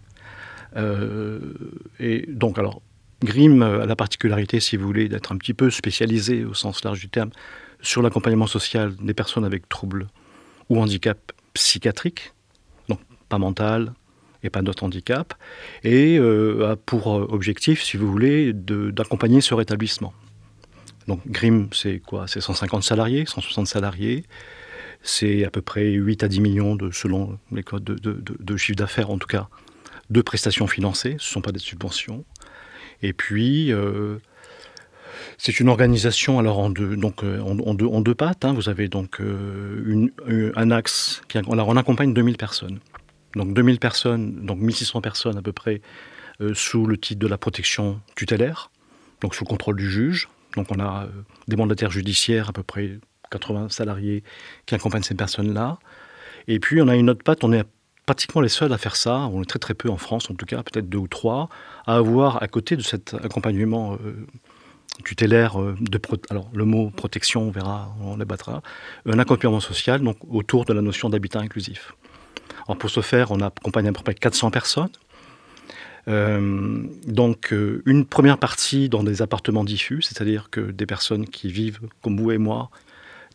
Euh, 0.77 1.41
et 1.99 2.27
donc 2.29 2.59
alors, 2.59 2.83
GRIM 3.23 3.63
a 3.63 3.87
la 3.87 3.97
particularité, 3.97 4.61
si 4.61 4.77
vous 4.77 4.87
voulez, 4.87 5.09
d'être 5.09 5.33
un 5.33 5.37
petit 5.37 5.55
peu 5.55 5.71
spécialisé 5.71 6.45
au 6.45 6.55
sens 6.55 6.83
large 6.85 7.01
du 7.01 7.09
terme 7.09 7.31
sur 7.83 8.03
l'accompagnement 8.03 8.47
social 8.47 8.95
des 8.97 9.15
personnes 9.15 9.45
avec 9.45 9.69
troubles 9.69 10.09
ou 10.69 10.81
handicap 10.81 11.33
psychiatriques, 11.55 12.33
donc 12.89 13.01
pas 13.29 13.39
mental 13.39 13.93
et 14.43 14.49
pas 14.49 14.63
d'autres 14.63 14.85
handicaps, 14.85 15.37
et 15.85 16.19
euh, 16.19 16.73
a 16.73 16.77
pour 16.77 17.09
objectif, 17.09 17.83
si 17.83 17.97
vous 17.97 18.11
voulez, 18.11 18.53
d'accompagner 18.55 19.43
ce 19.43 19.53
rétablissement. 19.53 20.15
Donc 21.09 21.21
GRIM, 21.27 21.69
c'est 21.73 21.99
quoi? 21.99 22.27
C'est 22.27 22.41
150 22.41 22.83
salariés, 22.83 23.25
160 23.27 23.67
salariés, 23.67 24.25
c'est 25.03 25.45
à 25.45 25.51
peu 25.51 25.63
près 25.63 25.91
8 25.91 26.25
à 26.25 26.29
10 26.29 26.41
millions, 26.41 26.79
selon 26.93 27.39
les 27.53 27.63
codes 27.63 27.85
de, 27.85 28.57
chiffre 28.57 28.77
d'affaires 28.77 29.11
en 29.11 29.19
tout 29.19 29.27
cas, 29.27 29.49
de 30.11 30.21
prestations 30.21 30.67
financées, 30.67 31.17
ce 31.19 31.29
ne 31.29 31.33
sont 31.33 31.41
pas 31.41 31.53
des 31.53 31.59
subventions. 31.59 32.25
Et 33.03 33.13
puis, 33.13 33.73
euh, 33.73 34.19
c'est 35.39 35.61
une 35.61 35.69
organisation 35.69 36.39
alors 36.39 36.59
en 36.59 36.69
deux, 36.69 36.97
donc, 36.97 37.25
euh, 37.25 37.41
en, 37.41 37.75
deux, 37.75 38.15
pattes. 38.15 38.45
Hein. 38.45 38.53
Vous 38.53 38.69
avez 38.69 38.89
donc 38.89 39.21
euh, 39.21 40.11
un 40.57 40.71
axe, 40.71 41.23
qui, 41.29 41.39
on 41.47 41.77
accompagne 41.77 42.13
2000 42.13 42.37
personnes. 42.37 42.81
Donc 43.37 43.55
2000 43.55 43.79
personnes, 43.79 44.45
donc 44.45 44.59
1600 44.59 45.01
personnes 45.01 45.39
à 45.39 45.43
peu 45.43 45.53
près, 45.53 45.81
sous 46.55 46.87
le 46.87 46.97
titre 46.97 47.21
de 47.21 47.27
la 47.27 47.37
protection 47.37 48.01
tutélaire, 48.17 48.71
donc 49.21 49.35
sous 49.35 49.45
le 49.45 49.49
contrôle 49.49 49.77
du 49.77 49.89
juge. 49.89 50.29
Donc 50.57 50.67
on 50.71 50.81
a 50.81 51.07
des 51.47 51.55
mandataires 51.55 51.91
judiciaires 51.91 52.49
à 52.49 52.53
peu 52.53 52.63
près 52.65 52.99
80 53.31 53.69
salariés 53.71 54.23
qui 54.67 54.75
accompagnent 54.75 55.03
ces 55.03 55.15
personnes-là. 55.15 55.79
Et 56.49 56.59
puis 56.59 56.81
on 56.83 56.89
a 56.89 56.97
une 56.97 57.11
autre 57.11 57.23
patte, 57.23 57.45
on 57.45 57.53
est 57.53 57.65
pratiquement 58.07 58.41
les 58.41 58.49
seuls 58.49 58.73
à 58.73 58.79
faire 58.79 58.97
ça, 58.97 59.29
on 59.33 59.43
est 59.43 59.47
très 59.47 59.59
très 59.59 59.75
peu 59.75 59.89
en 59.89 59.97
France 59.97 60.31
en 60.31 60.35
tout 60.35 60.47
cas, 60.47 60.63
peut-être 60.63 60.89
deux 60.89 60.99
ou 60.99 61.09
trois, 61.09 61.49
à 61.87 61.97
avoir 61.97 62.43
à 62.43 62.49
côté 62.49 62.77
de 62.77 62.83
cet 62.83 63.15
accompagnement 63.15 63.95
euh, 63.95 64.27
tutélaire, 65.05 65.61
euh, 65.61 65.77
de 65.81 66.01
alors 66.31 66.51
le 66.53 66.65
mot 66.65 66.91
protection, 66.91 67.43
on 67.43 67.51
verra, 67.51 67.95
on 68.03 68.17
débattra, 68.17 68.63
un 69.07 69.19
accompagnement 69.19 69.61
social 69.61 70.01
donc 70.01 70.17
autour 70.29 70.65
de 70.65 70.73
la 70.73 70.83
notion 70.83 71.09
d'habitat 71.09 71.39
inclusif. 71.39 71.95
Alors 72.67 72.79
pour 72.79 72.91
ce 72.91 73.01
faire, 73.01 73.31
on 73.31 73.41
accompagne 73.41 73.89
à 73.89 73.93
peu 73.93 74.03
près 74.03 74.15
400 74.15 74.51
personnes. 74.51 74.91
Euh, 76.09 76.83
donc 77.07 77.55
une 77.85 78.07
première 78.07 78.39
partie 78.39 78.89
dans 78.89 79.05
des 79.05 79.23
appartements 79.23 79.65
diffus, 79.65 80.03
c'est-à-dire 80.03 80.49
que 80.51 80.61
des 80.73 80.87
personnes 80.87 81.27
qui 81.29 81.53
vivent 81.53 81.79
comme 82.03 82.19
vous 82.19 82.33
et 82.33 82.39
moi, 82.39 82.71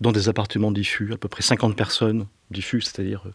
dans 0.02 0.12
des 0.12 0.30
appartements 0.30 0.72
diffus, 0.72 1.14
à 1.14 1.18
peu 1.18 1.28
près 1.28 1.42
50 1.42 1.76
personnes 1.76 2.28
diffus, 2.52 2.82
c'est-à-dire 2.82 3.24
euh, 3.26 3.32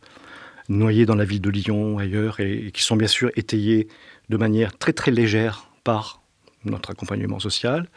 noyées 0.69 1.07
dans 1.07 1.15
la 1.15 1.25
ville 1.25 1.41
de 1.41 1.51
Lyon, 1.51 1.99
ailleurs, 1.99 2.41
et, 2.41 2.71
qui 2.73 2.83
sont 2.83 2.97
bien 2.97 3.09
sûr 3.09 3.31
étayées 3.37 3.89
de 4.29 4.37
manière 4.37 4.77
très 4.77 4.93
très 4.93 5.11
légère 5.11 5.67
par 5.85 6.21
notre 6.65 6.91
accompagnement 6.91 7.41
social. 7.41 7.89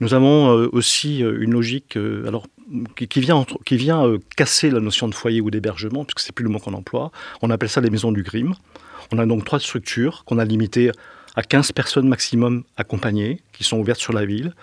Nous 0.00 0.12
avons 0.12 0.56
euh, 0.56 0.68
aussi 0.72 1.22
euh, 1.22 1.40
une 1.40 1.52
logique 1.52 1.96
alors, 1.96 2.46
qui, 2.96 3.20
vient, 3.20 3.46
qui 3.64 3.76
vient 3.76 4.04
casser 4.36 4.70
la 4.70 4.80
notion 4.80 5.08
de 5.08 5.14
foyer 5.14 5.40
ou 5.40 5.50
d'hébergement, 5.50 6.04
puisque 6.04 6.20
c'est 6.20 6.32
plus 6.32 6.44
le 6.44 6.50
mot 6.50 6.58
qu'on 6.58 6.74
emploie. 6.74 7.12
On 7.42 7.50
appelle 7.50 7.68
ça 7.68 7.80
les 7.80 7.90
maisons 7.90 8.10
du 8.10 8.22
Grim. 8.22 8.54
On 9.12 9.18
a 9.18 9.26
donc 9.26 9.44
trois 9.44 9.60
structures 9.60 10.24
qu'on 10.24 10.38
a 10.38 10.44
limitées 10.44 10.90
à 11.36 11.42
15 11.42 11.72
personnes 11.72 12.08
maximum 12.08 12.64
accompagnées, 12.76 13.40
qui 13.52 13.64
sont 13.64 13.78
ouvertes 13.78 14.00
sur 14.00 14.12
la 14.12 14.24
ville, 14.24 14.54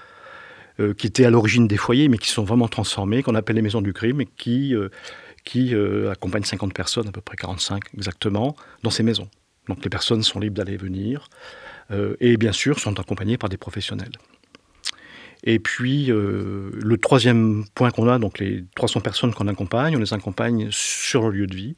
euh, 0.80 0.94
qui 0.94 1.08
étaient 1.08 1.26
à 1.26 1.30
l'origine 1.30 1.68
des 1.68 1.78
foyers, 1.78 2.08
mais 2.08 2.18
qui 2.18 2.30
sont 2.30 2.44
vraiment 2.44 2.68
transformés, 2.68 3.24
qu'on 3.24 3.36
appelle 3.36 3.58
les 3.58 3.62
maisons 3.62 3.82
du 3.82 3.94
crime, 3.94 4.22
et 4.22 4.28
qui, 4.38 4.74
euh, 4.76 4.90
qui 5.44 5.76
euh, 5.76 6.12
accompagnent 6.12 6.44
50 6.44 6.74
personnes, 6.74 7.08
à 7.08 7.12
peu 7.12 7.22
près 7.22 7.36
45 7.36 7.84
exactement, 7.96 8.56
dans 8.84 8.90
ces 8.90 9.04
maisons. 9.04 9.30
Donc 9.68 9.84
les 9.84 9.90
personnes 9.90 10.24
sont 10.24 10.40
libres 10.40 10.56
d'aller 10.56 10.74
et 10.74 10.78
venir, 10.78 11.28
et 12.22 12.38
bien 12.38 12.54
sûr 12.54 12.80
sont 12.80 12.98
accompagnées 13.02 13.38
par 13.38 13.50
des 13.50 13.58
professionnels. 13.58 14.14
Et 15.44 15.60
puis, 15.60 16.06
le 16.06 16.98
troisième 16.98 17.66
point 17.76 17.92
qu'on 17.92 18.08
a, 18.08 18.18
donc 18.18 18.40
les 18.40 18.64
300 18.76 19.02
personnes 19.02 19.34
qu'on 19.34 19.48
accompagne, 19.48 19.98
on 19.98 20.00
les 20.00 20.14
accompagne 20.14 20.70
sur 20.72 21.22
leur 21.22 21.32
lieu 21.32 21.48
de 21.48 21.56
vie, 21.56 21.76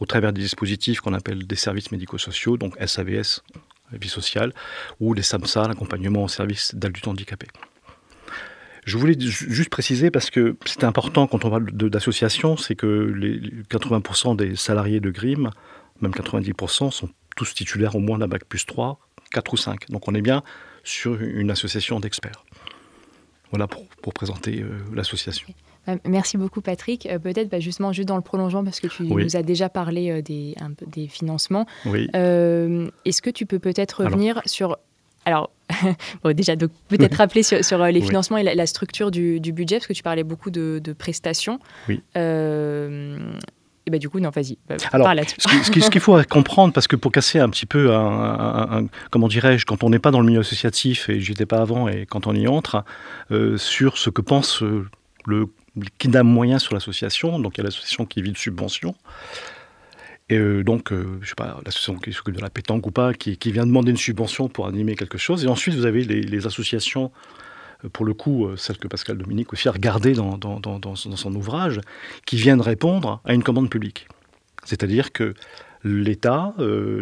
au 0.00 0.04
travers 0.04 0.32
des 0.32 0.42
dispositifs 0.42 1.00
qu'on 1.00 1.14
appelle 1.14 1.46
des 1.46 1.56
services 1.56 1.92
médico-sociaux, 1.92 2.56
donc 2.56 2.76
SAVS, 2.84 3.42
vie 3.92 4.08
sociale, 4.08 4.52
ou 5.00 5.14
les 5.14 5.22
SAMSA, 5.22 5.68
l'accompagnement 5.68 6.24
au 6.24 6.28
service 6.28 6.74
d'adultes 6.74 7.06
handicapés. 7.08 7.48
Je 8.84 8.98
voulais 8.98 9.14
juste 9.18 9.70
préciser, 9.70 10.10
parce 10.10 10.30
que 10.30 10.56
c'est 10.64 10.84
important 10.84 11.26
quand 11.28 11.44
on 11.44 11.50
parle 11.50 11.70
d'association, 11.70 12.56
c'est 12.56 12.74
que 12.74 12.86
les 12.86 13.38
80% 13.70 14.36
des 14.36 14.56
salariés 14.56 14.98
de 14.98 15.10
GRIM, 15.10 15.50
même 16.00 16.10
90%, 16.10 16.90
sont 16.90 17.08
tous 17.36 17.54
titulaires 17.54 17.94
au 17.94 18.00
moins 18.00 18.18
d'un 18.18 18.28
bac 18.28 18.44
plus 18.44 18.66
3, 18.66 18.98
4 19.30 19.52
ou 19.52 19.56
5. 19.56 19.90
Donc 19.90 20.08
on 20.08 20.14
est 20.14 20.22
bien 20.22 20.42
sur 20.82 21.20
une 21.20 21.50
association 21.50 22.00
d'experts. 22.00 22.44
Voilà 23.50 23.68
pour, 23.68 24.12
présenter 24.14 24.64
l'association. 24.92 25.46
Euh, 25.88 25.96
merci 26.04 26.36
beaucoup 26.36 26.60
Patrick. 26.60 27.06
Euh, 27.06 27.18
peut-être 27.18 27.48
bah, 27.48 27.60
justement 27.60 27.92
juste 27.92 28.08
dans 28.08 28.16
le 28.16 28.22
prolongement, 28.22 28.64
parce 28.64 28.80
que 28.80 28.86
tu 28.86 29.02
nous 29.02 29.36
as 29.36 29.42
déjà 29.42 29.68
parlé 29.68 30.10
euh, 30.10 30.22
des, 30.22 30.54
des 30.86 31.08
financements. 31.08 31.66
Est-ce 31.84 33.22
que 33.22 33.30
tu 33.30 33.46
peux 33.46 33.58
peut-être 33.58 34.04
revenir 34.04 34.40
sur... 34.46 34.78
Alors, 35.24 35.50
déjà, 36.34 36.56
peut-être 36.56 37.16
rappeler 37.16 37.42
sur, 37.42 37.78
les 37.86 38.00
financements 38.00 38.38
et 38.38 38.54
la, 38.54 38.66
structure 38.66 39.10
du, 39.10 39.40
budget, 39.52 39.76
parce 39.76 39.86
que 39.86 39.92
tu 39.92 40.02
parlais 40.02 40.24
beaucoup 40.24 40.50
de, 40.50 40.80
prestations. 40.98 41.58
Oui. 41.88 42.02
et 42.14 43.90
bah, 43.90 43.98
du 43.98 44.08
coup, 44.08 44.20
non, 44.20 44.30
vas-y, 44.30 44.58
bah, 44.68 44.76
Alors, 44.92 45.12
ce 45.26 45.90
qu'il 45.90 46.00
faut 46.00 46.22
comprendre, 46.28 46.72
parce 46.72 46.86
que 46.86 46.96
pour 46.96 47.12
casser 47.12 47.38
un 47.38 47.48
petit 47.48 47.66
peu, 47.66 47.94
un, 47.94 48.86
comment 49.10 49.28
dirais-je, 49.28 49.66
quand 49.66 49.82
on 49.84 49.90
n'est 49.90 49.98
pas 49.98 50.10
dans 50.10 50.20
le 50.20 50.26
milieu 50.26 50.40
associatif, 50.40 51.08
et 51.08 51.20
j'étais 51.20 51.46
pas 51.46 51.58
avant, 51.58 51.88
et 51.88 52.06
quand 52.06 52.26
on 52.26 52.34
y 52.34 52.46
entre, 52.46 52.84
sur 53.56 53.98
ce 53.98 54.10
que 54.10 54.20
pense 54.20 54.62
le 55.24 55.46
qui 55.98 56.08
n'a 56.08 56.22
moyen 56.22 56.58
sur 56.58 56.74
l'association. 56.74 57.38
Donc 57.38 57.56
il 57.56 57.58
y 57.58 57.62
a 57.62 57.64
l'association 57.64 58.06
qui 58.06 58.22
vit 58.22 58.32
de 58.32 58.38
subventions. 58.38 58.94
Et 60.32 60.38
euh, 60.38 60.64
donc, 60.64 60.92
euh, 60.92 61.18
je 61.20 61.28
sais 61.28 61.34
pas, 61.34 61.60
l'association 61.62 61.96
qui 61.96 62.10
s'occupe 62.10 62.34
de 62.34 62.40
la 62.40 62.48
pétanque 62.48 62.86
ou 62.86 62.90
pas, 62.90 63.12
qui, 63.12 63.36
vient 63.52 63.66
demander 63.66 63.90
une 63.90 63.98
subvention 63.98 64.48
pour 64.48 64.66
animer 64.66 64.94
quelque 64.94 65.18
chose. 65.18 65.44
Et 65.44 65.46
ensuite, 65.46 65.74
vous 65.74 65.84
avez 65.84 66.04
les, 66.04 66.46
associations, 66.46 67.12
euh, 67.84 67.90
pour 67.90 68.06
le 68.06 68.14
coup, 68.14 68.48
celles 68.56 68.78
que 68.78 68.88
Pascal 68.88 69.18
Dominique 69.18 69.52
aussi 69.52 69.68
a 69.68 69.72
regardées 69.72 70.14
dans, 70.14 70.96
son 70.96 71.34
ouvrage, 71.34 71.82
qui 72.24 72.36
viennent 72.36 72.62
répondre 72.62 73.20
à 73.26 73.34
une 73.34 73.42
commande 73.42 73.68
publique. 73.68 74.08
C'est-à-dire 74.64 75.12
que 75.12 75.34
l'État, 75.84 76.54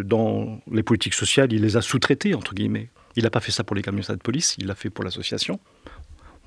dans 0.04 0.60
les 0.72 0.82
politiques 0.82 1.14
sociales, 1.14 1.52
il 1.52 1.62
les 1.62 1.76
a 1.76 1.82
sous-traitées, 1.82 2.34
entre 2.34 2.52
guillemets. 2.52 2.88
Il 3.14 3.22
n'a 3.22 3.30
pas 3.30 3.40
fait 3.40 3.52
ça 3.52 3.62
pour 3.62 3.76
les 3.76 3.82
camions 3.82 4.02
de 4.08 4.14
police, 4.16 4.56
il 4.58 4.66
l'a 4.66 4.74
fait 4.74 4.90
pour 4.90 5.04
l'association 5.04 5.60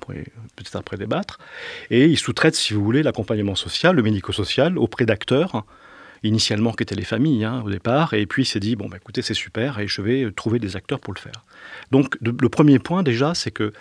peut-être 0.06 0.76
après 0.76 0.98
débattre. 0.98 1.38
Et 1.88 2.04
il 2.04 2.18
sous-traite, 2.18 2.54
si 2.54 2.74
vous 2.74 2.84
voulez, 2.84 3.02
l'accompagnement 3.02 3.54
social, 3.54 3.96
le 3.96 4.02
médico-social, 4.02 4.76
auprès 4.76 5.06
d'acteurs, 5.06 5.64
initialement 6.28 6.72
qui 6.72 6.82
étaient 6.82 6.94
les 6.94 7.04
familles 7.04 7.44
hein, 7.44 7.62
au 7.64 7.70
départ, 7.70 8.14
et 8.14 8.26
puis 8.26 8.42
il 8.42 8.46
s'est 8.46 8.60
dit, 8.60 8.76
bon, 8.76 8.88
bah, 8.88 8.96
écoutez, 8.96 9.22
c'est 9.22 9.34
super, 9.34 9.78
et 9.78 9.88
je 9.88 10.02
vais 10.02 10.30
trouver 10.32 10.58
des 10.58 10.76
acteurs 10.76 11.00
pour 11.00 11.14
le 11.14 11.18
faire. 11.18 11.44
Donc 11.90 12.16
le 12.20 12.48
premier 12.48 12.78
point 12.78 13.02
déjà, 13.02 13.34
c'est 13.34 13.50
que 13.50 13.72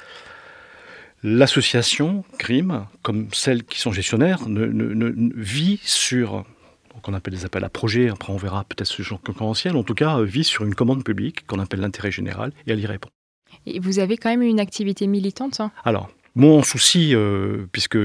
l'association 1.24 2.24
crime, 2.38 2.86
comme 3.02 3.28
celles 3.34 3.64
qui 3.64 3.80
sont 3.80 3.92
gestionnaires, 3.92 4.48
ne, 4.48 5.14
vit 5.36 5.80
sur 5.84 6.46
qu'on 7.02 7.14
appelle 7.14 7.34
des 7.34 7.44
appels 7.44 7.64
à 7.64 7.70
projets, 7.70 8.10
après 8.10 8.32
on 8.32 8.38
verra 8.38 8.64
peut-être 8.64 8.88
ce 8.88 9.02
genre 9.02 9.20
concurrentiel, 9.20 9.76
en 9.76 9.84
tout 9.84 9.96
cas 9.96 10.22
vit 10.22 10.44
sur 10.44 10.64
une 10.64 10.76
commande 10.76 11.04
publique 11.04 11.46
qu'on 11.48 11.60
appelle 11.60 11.82
l'intérêt 11.82 12.12
général, 12.12 12.54
et 12.66 12.72
elle 12.72 12.80
y 12.80 12.86
répond. 12.86 13.10
Et 13.66 13.80
vous 13.80 14.00
avez 14.00 14.16
quand 14.16 14.30
même 14.30 14.42
une 14.42 14.60
activité 14.60 15.08
militante 15.08 15.60
hein? 15.60 15.72
Alors, 15.84 16.10
mon 16.36 16.64
souci, 16.64 17.14
euh, 17.14 17.66
puisque. 17.72 17.98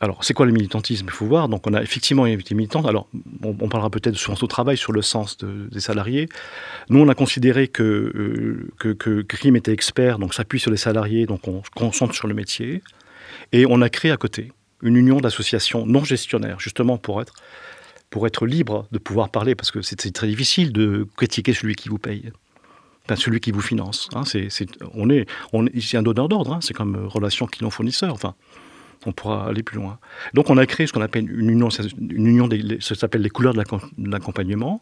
Alors, 0.00 0.22
c'est 0.24 0.34
quoi 0.34 0.46
le 0.46 0.52
militantisme 0.52 1.06
Il 1.06 1.12
faut 1.12 1.26
voir. 1.26 1.48
Donc, 1.48 1.66
on 1.66 1.74
a 1.74 1.82
effectivement 1.82 2.26
une 2.26 2.34
activité 2.34 2.54
militante. 2.54 2.86
Alors, 2.86 3.08
on, 3.42 3.68
parlera 3.68 3.90
peut-être 3.90 4.16
sur 4.16 4.40
au 4.40 4.46
travail, 4.46 4.76
sur 4.76 4.92
le 4.92 5.02
sens 5.02 5.38
des 5.38 5.80
salariés. 5.80 6.28
Nous, 6.88 7.00
on 7.00 7.08
a 7.08 7.14
considéré 7.14 7.68
que, 7.68 7.82
euh, 7.82 8.70
que, 8.78 8.92
que 8.92 9.22
Grim 9.22 9.56
était 9.56 9.72
expert, 9.72 10.18
donc 10.18 10.34
s'appuie 10.34 10.60
sur 10.60 10.70
les 10.70 10.76
salariés, 10.76 11.26
donc 11.26 11.46
on 11.46 11.62
se 11.62 11.70
concentre 11.70 12.14
sur 12.14 12.28
le 12.28 12.34
métier. 12.34 12.82
Et 13.52 13.66
on 13.68 13.80
a 13.80 13.88
créé 13.88 14.10
à 14.10 14.16
côté 14.16 14.52
une 14.82 14.96
union 14.96 15.20
d'associations 15.20 15.86
non 15.86 16.04
gestionnaires, 16.04 16.58
justement 16.58 16.98
pour 16.98 17.22
être, 17.22 17.34
pour 18.10 18.26
être 18.26 18.46
libre 18.46 18.88
de 18.90 18.98
pouvoir 18.98 19.30
parler, 19.30 19.54
parce 19.54 19.70
que 19.70 19.82
c'est 19.82 19.96
très 20.12 20.26
difficile 20.26 20.72
de 20.72 21.06
critiquer 21.16 21.52
celui 21.52 21.76
qui 21.76 21.88
vous 21.88 21.98
paye 21.98 22.32
celui 23.16 23.40
qui 23.40 23.50
vous 23.50 23.60
finance. 23.60 24.08
Hein, 24.14 24.24
c'est, 24.24 24.48
on 24.94 25.10
est, 25.10 25.26
on 25.52 25.66
un 25.66 26.02
donneur 26.02 26.28
d'ordre, 26.28 26.54
hein, 26.54 26.58
c'est 26.60 26.74
comme 26.74 26.96
euh, 26.96 27.06
relation 27.06 27.46
client-fournisseur. 27.46 28.12
Enfin, 28.12 28.34
on 29.06 29.12
pourra 29.12 29.48
aller 29.48 29.62
plus 29.62 29.76
loin. 29.76 29.98
Donc, 30.34 30.50
on 30.50 30.56
a 30.56 30.66
créé 30.66 30.86
ce 30.86 30.92
qu'on 30.92 31.02
appelle 31.02 31.30
une 31.30 31.50
union, 31.50 31.68
une 31.70 32.26
union 32.26 32.48
ça 32.80 32.94
s'appelle 32.94 33.22
les 33.22 33.30
couleurs 33.30 33.54
de 33.54 33.62
l'accompagnement. 34.10 34.80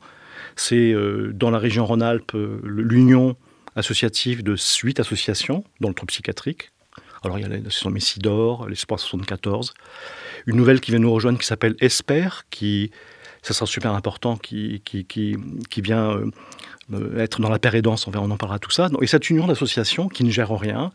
C'est 0.56 0.92
euh, 0.92 1.33
dans 1.33 1.50
la 1.50 1.59
région 1.59 1.87
Rhône-Alpes 1.87 2.35
euh, 2.35 2.61
l'union 2.64 3.37
associative 3.76 4.42
de 4.42 4.56
huit 4.83 5.00
associations, 5.00 5.64
dont 5.80 5.88
le 5.88 5.94
troupe 5.94 6.11
psychiatrique. 6.11 6.72
Alors, 7.22 7.38
il 7.38 7.42
y 7.42 7.44
a 7.44 7.48
l'association 7.48 7.90
Messidor, 7.90 8.68
l'Espoir 8.68 8.98
74. 8.98 9.74
Une 10.46 10.56
nouvelle 10.56 10.80
qui 10.80 10.90
vient 10.90 11.00
nous 11.00 11.12
rejoindre 11.12 11.38
qui 11.38 11.46
s'appelle 11.46 11.76
Esper, 11.80 12.28
qui, 12.50 12.90
ça 13.42 13.54
sera 13.54 13.66
super 13.66 13.94
important, 13.94 14.37
qui, 14.37 14.83
qui, 14.85 15.04
qui, 15.04 15.80
vient 15.80 16.18
être 17.16 17.40
dans 17.40 17.48
la 17.48 17.59
paire 17.59 17.74
on, 17.85 17.94
on 18.14 18.31
en 18.31 18.37
parlera 18.37 18.59
tout 18.59 18.70
ça. 18.70 18.88
Et 19.00 19.07
cette 19.07 19.31
union 19.31 19.46
d'associations 19.46 20.09
qui 20.09 20.24
ne 20.24 20.31
gère 20.31 20.50
rien 20.50 20.90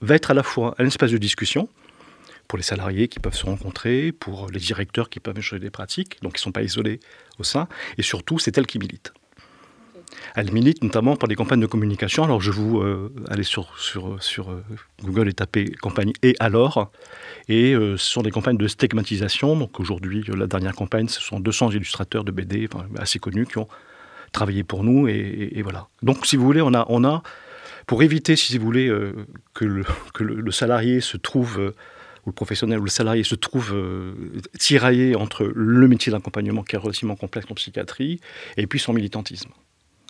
va 0.00 0.14
être 0.14 0.30
à 0.30 0.34
la 0.34 0.42
fois 0.42 0.74
un 0.78 0.86
espace 0.86 1.10
de 1.10 1.18
discussion 1.18 1.68
pour 2.48 2.58
les 2.58 2.64
salariés 2.64 3.08
qui 3.08 3.18
peuvent 3.18 3.34
se 3.34 3.46
rencontrer, 3.46 4.12
pour 4.12 4.48
les 4.50 4.60
directeurs 4.60 5.10
qui 5.10 5.20
peuvent 5.20 5.38
échanger 5.38 5.60
des 5.60 5.70
pratiques, 5.70 6.18
donc 6.22 6.32
ils 6.34 6.40
ne 6.40 6.42
sont 6.42 6.52
pas 6.52 6.62
isolés 6.62 7.00
au 7.38 7.44
sein, 7.44 7.68
et 7.98 8.02
surtout 8.02 8.38
c'est 8.38 8.56
elle 8.56 8.66
qui 8.66 8.78
milite. 8.78 9.12
Elle 10.34 10.52
milite 10.52 10.82
notamment 10.82 11.16
par 11.16 11.28
des 11.28 11.34
campagnes 11.34 11.60
de 11.60 11.66
communication. 11.66 12.24
Alors 12.24 12.40
je 12.40 12.50
vous 12.50 12.80
euh, 12.80 13.12
allez 13.28 13.42
sur, 13.42 13.74
euh, 13.96 14.64
Google 15.02 15.28
et 15.28 15.32
taper 15.32 15.70
campagne 15.70 16.12
et 16.22 16.36
alors. 16.38 16.90
Et 17.48 17.74
ce 17.74 17.96
sont 17.96 18.22
des 18.22 18.30
campagnes 18.30 18.56
de 18.56 18.68
stigmatisation. 18.68 19.56
Donc 19.56 19.80
aujourd'hui, 19.80 20.24
la 20.28 20.46
dernière 20.46 20.74
campagne, 20.74 21.08
ce 21.08 21.20
sont 21.20 21.40
200 21.40 21.70
illustrateurs 21.72 22.22
de 22.22 22.30
BD 22.30 22.68
assez 22.98 23.18
connus 23.18 23.46
qui 23.46 23.58
ont 23.58 23.68
travailler 24.36 24.64
pour 24.64 24.84
nous. 24.84 25.08
Et, 25.08 25.62
voilà. 25.62 25.88
Donc, 26.02 26.26
si 26.26 26.36
vous 26.36 26.44
voulez, 26.44 26.62
on 26.62 26.74
a, 26.74 26.84
on 26.88 27.04
a 27.04 27.22
pour 27.86 28.02
éviter, 28.02 28.36
si 28.36 28.56
vous 28.58 28.64
voulez, 28.64 28.88
euh, 28.88 29.26
que, 29.54 29.64
le, 29.64 29.84
que 30.14 30.22
le, 30.22 30.52
salarié 30.52 31.00
se 31.00 31.16
trouve, 31.16 31.58
euh, 31.58 31.74
ou 32.24 32.30
le 32.30 32.32
professionnel 32.32 32.78
ou 32.78 32.84
le 32.84 32.90
salarié 32.90 33.24
se 33.24 33.34
trouve 33.34 33.72
euh, 33.72 34.12
tiraillé 34.58 35.16
entre 35.16 35.44
le 35.44 35.88
métier 35.88 36.12
d'accompagnement 36.12 36.62
qui 36.62 36.76
est 36.76 36.78
relativement 36.78 37.16
complexe 37.16 37.46
en 37.50 37.54
psychiatrie 37.54 38.20
et 38.56 38.66
puis 38.66 38.78
son 38.78 38.92
militantisme. 38.92 39.50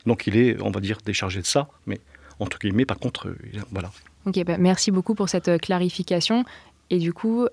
Donc, 0.07 0.27
il 0.27 0.37
est, 0.37 0.61
on 0.61 0.71
va 0.71 0.81
dire, 0.81 0.99
déchargé 1.05 1.41
de 1.41 1.47
ça, 1.47 1.69
mais 1.87 2.01
entre 2.41 2.59
guillemets, 2.59 2.85
par 2.85 2.99
contre, 2.99 3.35
voilà. 3.71 3.91
Ok, 4.25 4.43
bah, 4.45 4.59
merci 4.59 4.91
beaucoup 4.91 5.15
pour 5.15 5.29
cette 5.29 5.61
clarification. 5.61 6.45
Et 6.91 6.99
du 6.99 7.12
coup, 7.12 7.47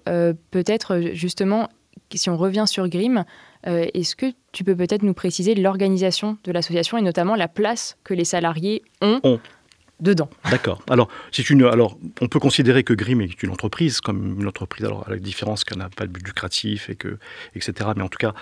peut-être 0.52 1.12
justement, 1.14 1.70
si 2.14 2.30
on 2.30 2.38
revient 2.38 2.66
sur 2.68 2.88
Grimm, 2.88 3.26
euh, 3.68 3.88
est-ce 3.94 4.16
que 4.16 4.28
tu 4.52 4.64
peux 4.64 4.76
peut-être 4.76 5.04
nous 5.04 5.14
préciser 5.14 5.56
l'organisation 5.56 6.38
de 6.44 6.52
l'association 6.52 6.98
et 6.98 7.02
notamment 7.02 7.36
la 7.36 7.48
place 7.48 7.98
que 8.04 8.14
les 8.14 8.26
salariés 8.26 8.84
ont, 9.02 9.40
dedans? 10.00 10.30
D'accord. 10.52 10.82
Alors, 10.90 11.08
c'est 11.32 11.50
une, 11.50 11.64
alors, 11.64 11.98
on 12.20 12.28
peut 12.28 12.40
considérer 12.40 12.84
que 12.84 12.94
Grimm 12.94 13.22
est 13.22 13.42
une 13.42 13.52
entreprise, 13.52 14.02
comme 14.02 14.40
une 14.42 14.48
entreprise, 14.48 14.86
alors 14.86 15.08
à 15.08 15.12
la 15.12 15.18
différence 15.18 15.64
qu'elle 15.64 15.78
n'a 15.78 15.90
pas 15.90 16.06
de 16.06 16.12
but 16.12 16.26
lucratif, 16.26 16.90
et 16.90 16.96
que, 16.96 17.18
etc. 17.56 17.92
Mais 17.96 18.04
en 18.04 18.10
tout 18.10 18.18
cas, 18.18 18.34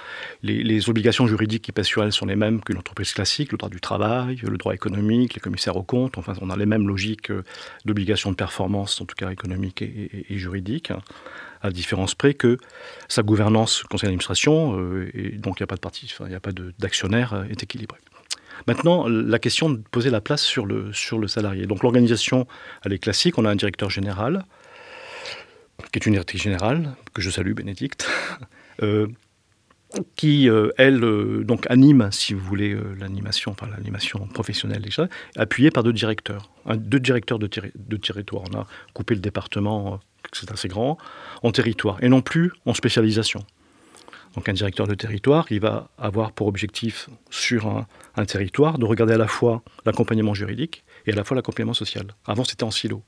les, 0.41 0.89
obligations 0.89 1.27
juridiques 1.27 1.63
qui 1.63 1.71
pèsent 1.71 1.85
sur 1.85 2.03
elle 2.03 2.11
sont 2.11 2.25
les 2.25 2.35
mêmes 2.35 2.61
qu'une 2.61 2.77
entreprise 2.77 3.13
classique, 3.13 3.51
le 3.51 3.57
droit 3.59 3.69
du 3.69 3.79
travail, 3.79 4.37
le 4.41 4.57
droit 4.57 4.73
économique, 4.73 5.35
les 5.35 5.41
commissaires 5.41 5.77
aux 5.77 5.83
comptes. 5.83 6.17
Enfin, 6.17 6.33
on 6.41 6.49
a 6.49 6.57
les 6.57 6.65
mêmes 6.65 6.87
logiques 6.87 7.29
euh, 7.29 7.43
d'obligation 7.85 8.31
de 8.31 8.35
performance, 8.35 8.99
en 8.99 9.05
tout 9.05 9.15
cas 9.15 9.29
économique 9.29 9.83
et, 9.83 9.85
et, 9.85 10.33
et 10.33 10.37
juridique 10.39 10.91
à 11.61 11.67
la 11.67 11.73
différence 11.73 12.15
près 12.15 12.33
que 12.33 12.57
sa 13.07 13.23
gouvernance, 13.23 13.83
conseil 13.83 14.07
d'administration, 14.07 14.79
euh, 14.79 15.09
et 15.13 15.29
donc 15.31 15.59
il 15.59 15.63
n'y 15.63 15.65
a 15.65 15.67
pas 15.67 15.75
de 15.75 15.81
parti, 15.81 16.11
il 16.19 16.25
n'y 16.27 16.35
a 16.35 16.39
pas 16.39 16.51
d'actionnaire, 16.79 17.33
euh, 17.33 17.43
est 17.45 17.63
équilibrée. 17.63 17.99
Maintenant, 18.67 19.07
la 19.07 19.39
question 19.39 19.69
de 19.69 19.77
poser 19.91 20.11
la 20.11 20.21
place 20.21 20.43
sur 20.43 20.67
le, 20.67 20.93
sur 20.93 21.17
le 21.17 21.27
salarié. 21.27 21.65
Donc 21.65 21.81
l'organisation, 21.81 22.45
elle 22.85 22.93
est 22.93 22.99
classique. 22.99 23.39
On 23.39 23.45
a 23.45 23.49
un 23.49 23.55
directeur 23.55 23.89
général, 23.89 24.45
qui 25.91 25.97
est 25.97 26.05
une 26.05 26.11
directrice 26.11 26.43
générale, 26.43 26.93
que 27.13 27.23
je 27.23 27.31
salue, 27.31 27.53
Bénédicte, 27.53 28.07
euh, 28.83 29.07
qui, 30.15 30.47
elle, 30.77 31.01
donc 31.43 31.65
anime, 31.69 32.09
si 32.11 32.33
vous 32.33 32.45
voulez, 32.45 32.77
l'animation, 32.99 33.55
l'animation 33.75 34.25
professionnelle 34.27 34.83
déjà, 34.83 35.09
appuyée 35.35 35.69
par 35.69 35.83
deux 35.83 35.91
directeurs, 35.91 36.49
deux 36.75 36.99
directeurs 36.99 37.39
de, 37.39 37.49
de 37.75 37.97
territoire. 37.97 38.43
On 38.53 38.59
a 38.59 38.67
coupé 38.93 39.15
le 39.15 39.21
département 39.21 39.99
c'est 40.31 40.51
assez 40.51 40.67
grand, 40.67 40.97
en 41.43 41.51
territoire, 41.51 41.97
et 42.03 42.09
non 42.09 42.21
plus 42.21 42.51
en 42.65 42.73
spécialisation. 42.73 43.45
Donc 44.35 44.47
un 44.47 44.53
directeur 44.53 44.87
de 44.87 44.95
territoire, 44.95 45.45
il 45.49 45.59
va 45.59 45.89
avoir 45.97 46.31
pour 46.31 46.47
objectif 46.47 47.09
sur 47.29 47.67
un, 47.67 48.25
territoire 48.25 48.77
de 48.77 48.85
regarder 48.85 49.13
à 49.13 49.17
la 49.17 49.27
fois 49.27 49.61
l'accompagnement 49.85 50.33
juridique 50.33 50.83
et 51.05 51.11
à 51.11 51.15
la 51.15 51.23
fois 51.23 51.35
l'accompagnement 51.35 51.73
social. 51.73 52.05
Avant, 52.25 52.45
c'était 52.45 52.63
en 52.63 52.71
silo. 52.71 53.03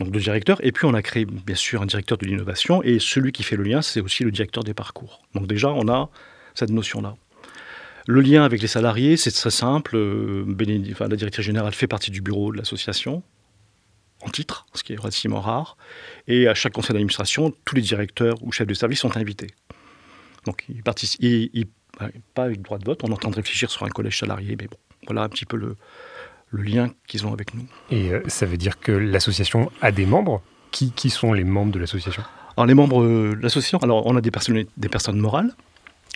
Donc 0.00 0.10
deux 0.10 0.20
directeurs, 0.20 0.58
et 0.64 0.72
puis 0.72 0.86
on 0.86 0.94
a 0.94 1.02
créé 1.02 1.24
bien 1.24 1.54
sûr 1.54 1.82
un 1.82 1.86
directeur 1.86 2.18
de 2.18 2.26
l'innovation, 2.26 2.82
et 2.82 2.98
celui 2.98 3.30
qui 3.30 3.44
fait 3.44 3.56
le 3.56 3.62
lien, 3.62 3.82
c'est 3.82 4.00
aussi 4.00 4.24
le 4.24 4.32
directeur 4.32 4.64
des 4.64 4.74
parcours. 4.74 5.22
Donc 5.34 5.46
déjà, 5.46 5.68
on 5.70 5.88
a 5.88 6.10
cette 6.54 6.70
notion-là. 6.70 7.14
Le 8.08 8.20
lien 8.20 8.42
avec 8.42 8.60
les 8.60 8.68
salariés, 8.68 9.16
c'est 9.16 9.30
très 9.30 9.50
simple. 9.50 9.94
Euh, 9.94 10.44
la 10.98 11.16
directrice 11.16 11.44
générale 11.44 11.72
fait 11.72 11.86
partie 11.86 12.10
du 12.10 12.20
bureau 12.20 12.50
de 12.50 12.56
l'association, 12.56 13.22
en 14.24 14.30
titre, 14.30 14.66
ce 14.74 14.82
qui 14.82 14.92
est 14.92 14.96
relativement 14.96 15.40
rare. 15.40 15.76
Et 16.28 16.48
à 16.48 16.54
chaque 16.54 16.72
conseil 16.72 16.94
d'administration, 16.94 17.52
tous 17.64 17.74
les 17.74 17.82
directeurs 17.82 18.36
ou 18.42 18.52
chefs 18.52 18.66
de 18.66 18.74
service 18.74 19.00
sont 19.00 19.16
invités. 19.16 19.48
Donc, 20.44 20.64
il 20.68 20.82
participe, 20.82 21.68
pas 22.34 22.44
avec 22.44 22.62
droit 22.62 22.78
de 22.78 22.84
vote. 22.84 23.00
On 23.04 23.08
est 23.08 23.12
en 23.12 23.16
train 23.16 23.30
de 23.30 23.36
réfléchir 23.36 23.70
sur 23.70 23.84
un 23.84 23.88
collège 23.88 24.18
salarié, 24.18 24.56
mais 24.58 24.66
bon, 24.66 24.76
voilà 25.06 25.22
un 25.22 25.28
petit 25.28 25.44
peu 25.44 25.56
le, 25.56 25.76
le 26.50 26.62
lien 26.62 26.90
qu'ils 27.06 27.26
ont 27.26 27.32
avec 27.32 27.54
nous. 27.54 27.66
Et 27.90 28.12
euh, 28.12 28.22
ça 28.28 28.46
veut 28.46 28.56
dire 28.56 28.78
que 28.78 28.92
l'association 28.92 29.70
a 29.80 29.92
des 29.92 30.06
membres? 30.06 30.42
Qui, 30.70 30.90
qui 30.90 31.10
sont 31.10 31.34
les 31.34 31.44
membres 31.44 31.70
de 31.70 31.78
l'association? 31.78 32.22
Alors, 32.56 32.66
les 32.66 32.74
membres 32.74 33.04
de 33.04 33.38
l'association, 33.40 33.78
alors 33.78 34.06
on 34.06 34.16
a 34.16 34.20
des 34.20 34.30
personnes, 34.30 34.64
des 34.76 34.88
personnes 34.88 35.18
morales 35.18 35.54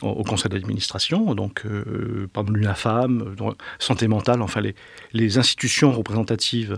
au, 0.03 0.25
conseil 0.25 0.51
d'administration, 0.51 1.35
donc 1.35 1.63
euh, 1.65 2.29
par 2.33 2.43
exemple 2.43 2.59
l'UNAFAM, 2.59 3.35
santé 3.79 4.09
mentale, 4.09 4.43
enfin 4.43 4.61
les, 4.61 4.75
les 5.13 5.39
institutions 5.39 5.91
représentatives 5.91 6.77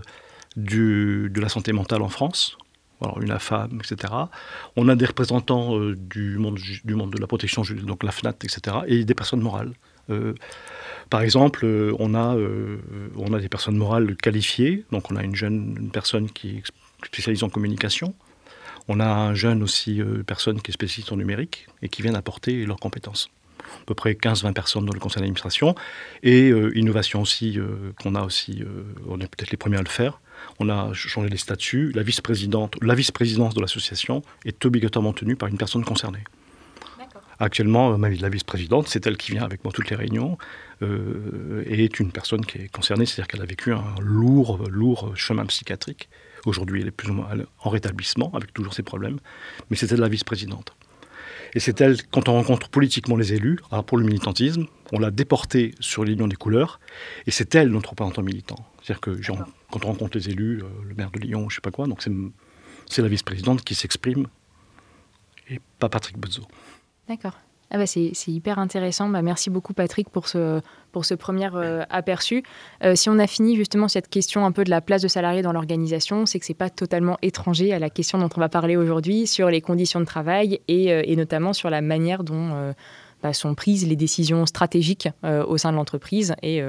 de 0.55 1.39
la 1.39 1.49
santé 1.49 1.73
mentale 1.73 2.01
en 2.01 2.09
France, 2.09 2.57
alors 3.01 3.21
UNAFAM, 3.21 3.79
etc. 3.83 4.13
On 4.75 4.87
a 4.89 4.95
des 4.95 5.05
représentants 5.05 5.77
euh, 5.77 5.95
du, 5.95 6.37
monde, 6.37 6.57
de 6.57 7.19
la 7.19 7.27
protection, 7.27 7.63
donc 7.83 8.03
la 8.03 8.11
FNAT, 8.11 8.35
etc. 8.43 8.77
et 8.87 9.03
des 9.05 9.15
personnes 9.15 9.41
morales. 9.41 9.73
Euh, 10.09 10.33
par 11.09 11.21
exemple, 11.21 11.65
euh, 11.65 11.93
on, 11.99 12.13
a, 12.13 13.39
des 13.39 13.49
personnes 13.49 13.77
morales 13.77 14.15
qualifiées, 14.15 14.85
donc 14.91 15.11
on 15.11 15.15
a 15.15 15.23
une 15.23 15.35
jeune 15.35 15.89
personne 15.91 16.29
qui 16.29 16.57
est 16.57 16.63
spécialisée 17.05 17.43
en 17.43 17.49
communication, 17.49 18.13
on 18.87 18.99
a 18.99 19.07
un 19.07 19.35
jeune 19.35 19.61
aussi, 19.61 20.01
personne 20.25 20.61
qui 20.61 20.71
est 20.71 20.73
spécialiste 20.73 21.11
en 21.11 21.17
numérique 21.17 21.67
et 21.83 21.89
qui 21.89 22.01
vient 22.01 22.15
apporter 22.15 22.65
leurs 22.65 22.79
compétences 22.79 23.29
à 23.59 23.85
peu 23.85 23.93
près 23.93 24.13
15-20 24.13 24.53
personnes 24.53 24.85
dans 24.85 24.93
le 24.93 24.99
conseil 24.99 25.17
d'administration. 25.17 25.75
Et 26.23 26.49
innovation 26.73 27.21
aussi, 27.21 27.59
qu'on 28.01 28.15
a 28.15 28.23
aussi, 28.23 28.63
on 29.07 29.19
est 29.19 29.27
peut-être 29.27 29.51
les 29.51 29.57
premiers 29.57 29.77
à 29.77 29.83
le 29.83 29.89
faire, 29.89 30.19
on 30.59 30.69
a 30.69 30.93
changé 30.93 31.29
les 31.29 31.37
statuts. 31.37 31.91
La 31.93 32.03
vice-présidente, 32.03 32.75
la 32.81 32.95
vice-présidence 32.95 33.53
de 33.53 33.61
l'association 33.61 34.21
est 34.45 34.65
obligatoirement 34.65 35.13
tenue 35.13 35.35
par 35.35 35.49
une 35.49 35.57
personne 35.57 35.83
concernée. 35.83 36.23
Actuellement, 37.39 37.93
euh, 37.93 38.09
la 38.19 38.29
vice-présidente, 38.29 38.87
c'est 38.89 39.07
elle 39.07 39.15
qui 39.15 39.31
vient 39.31 39.43
avec 39.43 39.63
moi 39.63 39.71
toutes 39.71 39.89
les 39.89 39.95
réunions 39.95 40.37
euh, 40.81 41.63
et 41.65 41.85
est 41.85 41.99
une 41.99 42.11
personne 42.11 42.45
qui 42.45 42.57
est 42.57 42.67
concernée, 42.67 43.05
c'est-à-dire 43.05 43.27
qu'elle 43.27 43.41
a 43.41 43.45
vécu 43.45 43.71
un 43.71 43.95
lourd, 44.01 44.59
lourd 44.69 45.13
chemin 45.15 45.45
psychiatrique. 45.45 46.09
Aujourd'hui, 46.45 46.81
elle 46.81 46.87
est 46.87 46.91
plus 46.91 47.09
ou 47.09 47.13
moins 47.13 47.29
en 47.63 47.69
rétablissement 47.69 48.31
avec 48.33 48.53
toujours 48.53 48.73
ses 48.73 48.83
problèmes, 48.83 49.19
mais 49.69 49.77
c'était 49.77 49.95
la 49.95 50.09
vice-présidente. 50.09 50.73
Et 51.53 51.59
c'est 51.59 51.81
elle, 51.81 51.97
quand 52.11 52.29
on 52.29 52.33
rencontre 52.33 52.69
politiquement 52.69 53.15
les 53.15 53.33
élus, 53.33 53.59
alors 53.71 53.83
pour 53.83 53.97
le 53.97 54.05
militantisme, 54.05 54.65
on 54.91 54.99
l'a 54.99 55.11
déportée 55.11 55.73
sur 55.79 56.03
l'union 56.03 56.27
des 56.27 56.35
couleurs, 56.35 56.79
et 57.25 57.31
c'est 57.31 57.55
elle 57.55 57.69
notre 57.69 57.91
représentant 57.91 58.21
militant. 58.21 58.67
C'est-à-dire 58.81 59.01
que 59.01 59.21
quand 59.71 59.85
on 59.85 59.89
rencontre 59.89 60.17
les 60.17 60.29
élus, 60.29 60.61
euh, 60.63 60.67
le 60.87 60.95
maire 60.95 61.11
de 61.11 61.19
Lyon, 61.19 61.41
je 61.41 61.45
ne 61.45 61.49
sais 61.55 61.61
pas 61.61 61.71
quoi, 61.71 61.87
donc 61.87 62.05
c'est 62.87 63.01
la 63.01 63.07
vice-présidente 63.07 63.63
qui 63.63 63.75
s'exprime 63.75 64.27
et 65.49 65.59
pas 65.79 65.89
Patrick 65.89 66.17
Bozzo. 66.17 66.43
D'accord. 67.07 67.33
Ah 67.71 67.77
bah 67.77 67.85
c'est, 67.85 68.11
hyper 68.27 68.57
intéressant. 68.57 69.09
Bah 69.09 69.21
merci 69.21 69.51
beaucoup 69.51 69.73
Patrick 69.73 70.09
pour 70.09 70.27
ce, 70.27 70.59
ce 71.03 71.13
premier 71.13 71.49
euh, 71.53 71.83
aperçu. 71.91 72.43
Euh, 72.83 72.95
si 72.95 73.09
on 73.09 73.19
a 73.19 73.27
fini 73.27 73.55
justement 73.55 73.87
cette 73.87 74.09
question 74.09 74.43
un 74.43 74.51
peu 74.51 74.63
de 74.63 74.71
la 74.71 74.81
place 74.81 75.03
de 75.03 75.07
salarié 75.07 75.43
dans 75.43 75.53
l'organisation, 75.53 76.25
c'est 76.25 76.39
que 76.39 76.47
c'est 76.47 76.55
pas 76.55 76.71
totalement 76.71 77.17
étranger 77.21 77.71
à 77.71 77.77
la 77.77 77.91
question 77.91 78.17
dont 78.17 78.29
on 78.35 78.39
va 78.39 78.49
parler 78.49 78.75
aujourd'hui 78.75 79.27
sur 79.27 79.51
les 79.51 79.61
conditions 79.61 79.99
de 79.99 80.05
travail 80.05 80.61
et, 80.67 80.85
et 80.87 81.15
notamment 81.15 81.53
sur 81.53 81.69
la 81.69 81.81
manière 81.81 82.23
dont 82.23 82.73
bah, 83.21 83.33
sont 83.33 83.53
prises 83.53 83.87
les 83.87 83.95
décisions 83.95 84.47
stratégiques 84.47 85.09
au 85.23 85.57
sein 85.59 85.71
de 85.71 85.77
l'entreprise 85.77 86.33
et 86.41 86.63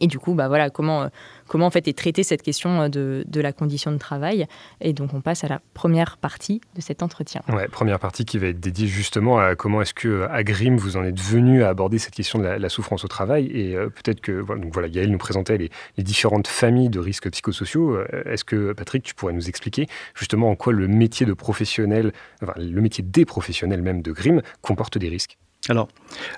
et 0.00 0.06
du 0.06 0.18
coup, 0.18 0.34
bah 0.34 0.48
voilà, 0.48 0.70
comment, 0.70 1.02
euh, 1.02 1.08
comment 1.46 1.66
en 1.66 1.70
fait 1.70 1.86
est 1.86 1.96
traitée 1.96 2.22
cette 2.22 2.42
question 2.42 2.82
euh, 2.82 2.88
de, 2.88 3.24
de, 3.26 3.40
la 3.40 3.52
condition 3.52 3.92
de 3.92 3.98
travail. 3.98 4.46
Et 4.80 4.92
donc, 4.92 5.14
on 5.14 5.20
passe 5.20 5.44
à 5.44 5.48
la 5.48 5.60
première 5.72 6.16
partie 6.16 6.60
de 6.74 6.80
cet 6.80 7.02
entretien. 7.02 7.42
Ouais, 7.48 7.68
première 7.68 7.98
partie 7.98 8.24
qui 8.24 8.38
va 8.38 8.48
être 8.48 8.60
dédiée 8.60 8.86
justement 8.86 9.38
à 9.38 9.54
comment 9.54 9.82
est-ce 9.82 9.94
que 9.94 10.26
à 10.30 10.42
Grim 10.42 10.76
vous 10.76 10.96
en 10.96 11.04
êtes 11.04 11.20
venu 11.20 11.62
à 11.62 11.68
aborder 11.68 11.98
cette 11.98 12.14
question 12.14 12.38
de 12.38 12.44
la, 12.44 12.68
souffrance 12.68 13.04
au 13.04 13.08
travail. 13.08 13.46
Et 13.52 13.76
euh, 13.76 13.88
peut-être 13.88 14.20
que 14.20 14.32
voilà, 14.32 14.62
donc 14.62 14.72
voilà, 14.72 14.88
Gaël 14.88 15.10
nous 15.10 15.18
présentait 15.18 15.58
les, 15.58 15.70
différentes 16.02 16.48
familles 16.48 16.90
de 16.90 16.98
risques 16.98 17.30
psychosociaux. 17.30 17.98
Est-ce 18.26 18.44
que 18.44 18.72
Patrick, 18.72 19.04
tu 19.04 19.14
pourrais 19.14 19.32
nous 19.32 19.48
expliquer 19.48 19.86
justement 20.14 20.50
en 20.50 20.56
quoi 20.56 20.72
le 20.72 20.86
métier 20.88 21.24
de 21.24 21.32
professionnel, 21.32 22.12
enfin, 22.42 22.52
le 22.56 22.80
métier 22.80 23.02
des 23.02 23.24
professionnels 23.24 23.80
même 23.80 24.02
de 24.02 24.12
Grim 24.12 24.42
comporte 24.60 24.98
des 24.98 25.08
risques? 25.08 25.38
Alors, 25.70 25.88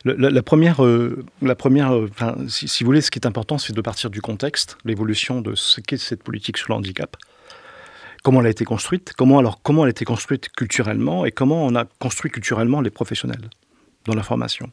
la, 0.05 0.43
première, 0.43 0.85
euh, 0.85 1.25
la 1.43 1.57
première 1.57 1.95
euh, 1.95 2.09
si, 2.49 2.85
vous 2.85 2.87
voulez, 2.87 3.01
ce 3.01 3.11
qui 3.11 3.19
est 3.19 3.27
important, 3.27 3.59
c'est 3.59 3.73
de 3.73 3.81
partir 3.81 4.09
du 4.11 4.21
contexte, 4.21 4.79
l'évolution 4.85 5.41
de 5.41 5.55
ce 5.55 5.81
qu'est 5.81 5.97
cette 5.97 6.23
politique 6.23 6.59
sur 6.59 6.69
le 6.69 6.75
handicap, 6.75 7.17
comment 8.23 8.41
elle 8.41 8.47
a 8.47 8.51
été 8.51 8.65
construite, 8.65 9.15
comment, 9.17 9.39
alors, 9.39 9.61
comment 9.63 9.85
elle 9.85 9.89
a 9.89 9.91
été 9.91 10.05
construite 10.05 10.49
culturellement 10.51 11.27
et 11.27 11.33
comment 11.33 11.67
on 11.67 11.75
a 11.75 11.85
construit 11.99 12.31
culturellement 12.31 12.81
les 12.81 12.91
professionnels 12.91 13.51
dans 14.05 14.15
la 14.15 14.23
formation. 14.23 14.71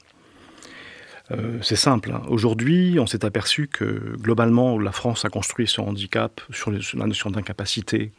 Euh, 1.31 1.57
c'est 1.61 1.75
simple. 1.75 2.11
Hein. 2.11 2.21
Aujourd'hui, 2.27 2.97
on 2.99 3.07
s'est 3.07 3.25
aperçu 3.25 3.67
que 3.67 4.15
globalement, 4.17 4.77
la 4.77 4.91
France 4.91 5.25
a 5.25 5.29
construit 5.29 5.67
son 5.67 5.83
handicap 5.83 6.41
sur 6.51 6.71
la 6.71 7.05
notion 7.07 7.31
d'incapacité 7.31 8.11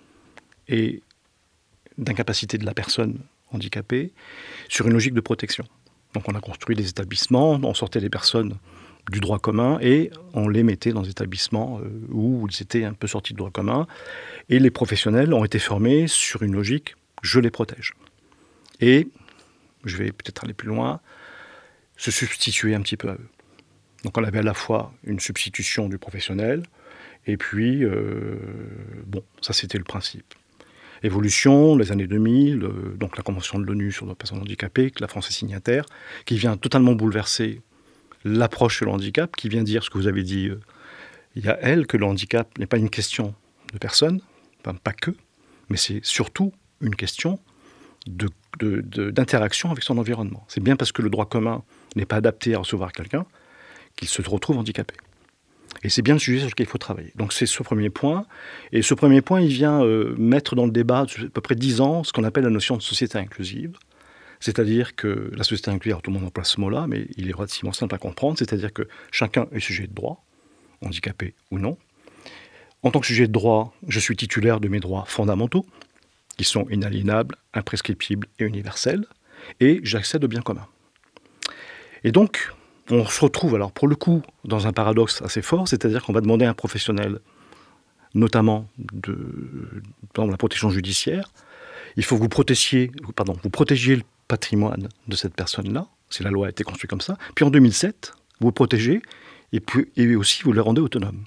et 0.69 1.03
d'incapacité 1.99 2.59
de 2.59 2.67
la 2.67 2.75
personne 2.75 3.19
handicapée 3.53 4.13
sur 4.69 4.87
une 4.87 4.95
logique 4.95 5.15
de 5.15 5.21
protection. 5.21 5.65
Donc 6.15 6.29
on 6.29 6.35
a 6.35 6.41
construit 6.41 6.77
des 6.77 6.89
établissements, 6.89 7.53
on 7.63 7.75
sortait 7.75 8.01
les 8.01 8.11
personnes 8.11 8.57
du 9.11 9.21
droit 9.21 9.39
commun 9.39 9.79
et 9.83 10.11
on 10.33 10.49
les 10.49 10.63
mettait 10.63 10.93
dans 10.93 11.03
des 11.03 11.11
établissements 11.11 11.79
euh, 11.81 11.91
où 12.11 12.47
ils 12.49 12.63
étaient 12.63 12.85
un 12.85 12.95
peu 12.95 13.07
sortis 13.07 13.35
du 13.35 13.39
droit 13.39 13.51
commun. 13.51 13.87
Et 14.49 14.59
les 14.59 14.71
professionnels 14.71 15.35
ont 15.35 15.45
été 15.45 15.59
formés 15.59 16.09
sur 16.09 16.43
une 16.43 16.55
logique 16.55 16.95
je 17.23 17.41
les 17.41 17.51
protège. 17.51 17.95
Et, 18.81 19.09
je 19.85 19.97
vais 19.97 20.13
peut-être 20.13 20.45
aller 20.45 20.53
plus 20.53 20.69
loin, 20.69 21.01
se 21.97 22.11
substituer 22.11 22.75
un 22.75 22.83
petit 22.83 22.97
peu 22.97 23.09
à 23.09 23.15
eux. 23.15 23.29
Donc 24.05 24.19
on 24.19 24.25
avait 24.25 24.41
à 24.41 24.43
la 24.43 24.55
fois 24.55 24.93
une 25.05 25.21
substitution 25.21 25.89
du 25.89 25.99
professionnel, 25.99 26.65
et 27.27 27.39
puis, 27.39 27.85
euh, 27.85 28.37
bon, 29.07 29.25
ça 29.41 29.55
c'était 29.55 29.79
le 29.79 29.85
principe 29.85 30.35
évolution, 31.05 31.77
les 31.77 31.93
années 31.93 32.07
2000, 32.07 32.65
euh, 32.65 32.97
donc 32.99 33.17
la 33.17 33.23
Convention 33.23 33.59
de 33.59 33.65
l'ONU 33.65 33.93
sur 33.93 34.07
les 34.07 34.15
personnes 34.15 34.41
handicapées, 34.41 34.91
que 34.91 35.01
la 35.01 35.09
France 35.09 35.29
est 35.29 35.33
signataire, 35.33 35.85
qui 36.25 36.37
vient 36.37 36.57
totalement 36.57 36.95
bouleverser 36.95 37.61
l'approche 38.25 38.79
sur 38.79 38.87
le 38.87 38.93
handicap, 38.93 39.37
qui 39.37 39.49
vient 39.49 39.63
dire 39.63 39.85
ce 39.85 39.91
que 39.91 39.99
vous 39.99 40.07
avez 40.07 40.23
dit 40.23 40.49
euh, 40.49 40.61
il 41.37 41.45
y 41.45 41.49
a 41.49 41.59
elle, 41.61 41.87
que 41.87 41.97
le 41.97 42.07
handicap 42.07 42.59
n'est 42.59 42.67
pas 42.67 42.79
une 42.79 42.91
question 42.91 43.35
de 43.73 43.79
personne, 43.79 44.21
pas 44.63 44.93
que, 44.93 45.11
mais 45.69 45.77
c'est 45.77 46.01
surtout 46.05 46.53
une 46.81 46.95
question 46.95 47.39
d'interaction 48.07 49.71
avec 49.71 49.83
son 49.83 49.99
environnement. 49.99 50.45
C'est 50.49 50.63
bien 50.63 50.77
parce 50.77 50.93
que 50.93 51.03
le 51.03 51.11
droit 51.11 51.27
commun 51.27 51.63
n'est 51.97 52.07
pas 52.07 52.17
adapté 52.17 52.55
à 52.55 52.59
recevoir 52.59 52.93
quelqu'un 52.93 53.27
qu'il 53.97 54.09
se 54.09 54.23
retrouve 54.23 54.59
handicapé. 54.59 54.95
Et 55.83 55.89
c'est 55.89 56.03
bien 56.03 56.15
le 56.15 56.21
sujet 56.21 56.39
sur 56.39 56.49
lequel 56.49 56.67
il 56.67 56.71
faut 56.71 56.79
travailler. 56.79 57.13
Donc 57.17 57.33
c'est 57.33 57.47
ce 57.47 57.63
premier 57.63 57.91
point. 57.91 58.27
Et 58.73 58.83
ce 58.83 58.95
premier 58.95 59.21
point, 59.21 59.41
il 59.41 59.49
vient 59.49 59.83
euh, 59.83 60.15
mettre 60.17 60.55
dans 60.55 60.67
le 60.67 60.73
débat 60.73 61.01
à 61.01 61.07
peu 61.33 61.41
près 61.41 61.55
dix 61.55 61.81
ans 61.81 62.05
ce 62.05 62.13
qu'on 62.13 62.25
appelle 62.25 62.45
la 62.45 62.51
notion 62.51 62.77
de 62.77 62.83
société 62.83 63.19
inclusive. 63.19 63.77
C'est-à-dire 64.41 64.95
que 64.95 65.31
la 65.35 65.45
société 65.45 65.71
inclusive, 65.71 66.01
tout 66.03 66.11
le 66.11 66.19
monde 66.19 66.27
emploie 66.27 66.45
ce 66.45 66.61
mot-là, 66.61 66.87
mais 66.87 67.07
il 67.17 67.29
est 67.29 67.33
relativement 67.33 67.73
simple 67.73 67.95
à 67.95 67.99
comprendre. 67.99 68.39
C'est-à-dire 68.39 68.73
que 68.73 68.89
chacun 69.11 69.47
est 69.53 69.61
sujet 69.61 69.87
de 69.87 69.95
droit, 69.95 70.25
handicapé 70.83 71.35
ou 71.51 71.59
non. 71.59 71.79
En 72.83 72.91
tant 72.91 73.01
que 73.01 73.07
sujet 73.07 73.27
de 73.27 73.33
droit, 73.33 73.75
je 73.89 73.99
suis 73.99 74.17
titulaire 74.17 74.61
de 74.61 74.69
mes 74.69 74.81
droits 74.81 75.05
fondamentaux, 75.07 75.65
qui 76.37 76.45
sont 76.45 76.69
inaliénables, 76.69 77.37
imprescriptibles 77.55 78.27
et 78.39 78.45
universels, 78.45 79.07
et 79.61 79.81
j'accède 79.83 80.25
au 80.25 80.29
bien 80.29 80.43
commun. 80.43 80.67
Et 82.03 82.13
donc, 82.13 82.53
on 82.91 83.07
se 83.07 83.21
retrouve 83.21 83.55
alors 83.55 83.73
pour 83.73 83.89
le 83.89 83.97
coup 83.97 84.23
dans 84.45 84.67
un 84.67 84.73
paradoxe 84.73 85.23
assez 85.23 85.43
fort, 85.43 85.69
c'est-à-dire 85.69 86.03
qu'on 86.03 86.13
va 86.13 86.21
demander 86.21 86.45
à 86.45 86.51
un 86.51 86.55
professionnel, 86.55 87.21
notamment 88.15 88.69
dans 90.15 90.27
la 90.27 90.37
protection 90.37 90.71
judiciaire, 90.71 91.31
il 91.97 92.05
faut 92.05 92.17
que 92.17 92.23
vous 92.23 92.29
protégiez, 92.29 92.91
le 92.97 94.03
patrimoine 94.29 94.89
de 95.09 95.17
cette 95.17 95.35
personne-là, 95.35 95.87
si 96.11 96.23
la 96.23 96.31
loi 96.31 96.47
a 96.47 96.51
été 96.51 96.65
construite 96.65 96.91
comme 96.91 97.01
ça, 97.01 97.17
puis 97.35 97.45
en 97.45 97.51
2007, 97.51 98.13
vous 98.41 98.53
protégez 98.53 99.03
et, 99.53 99.61
puis, 99.61 99.87
et 99.97 100.17
aussi 100.17 100.43
vous 100.43 100.53
le 100.53 100.61
rendez 100.61 100.81
autonome. 100.81 101.25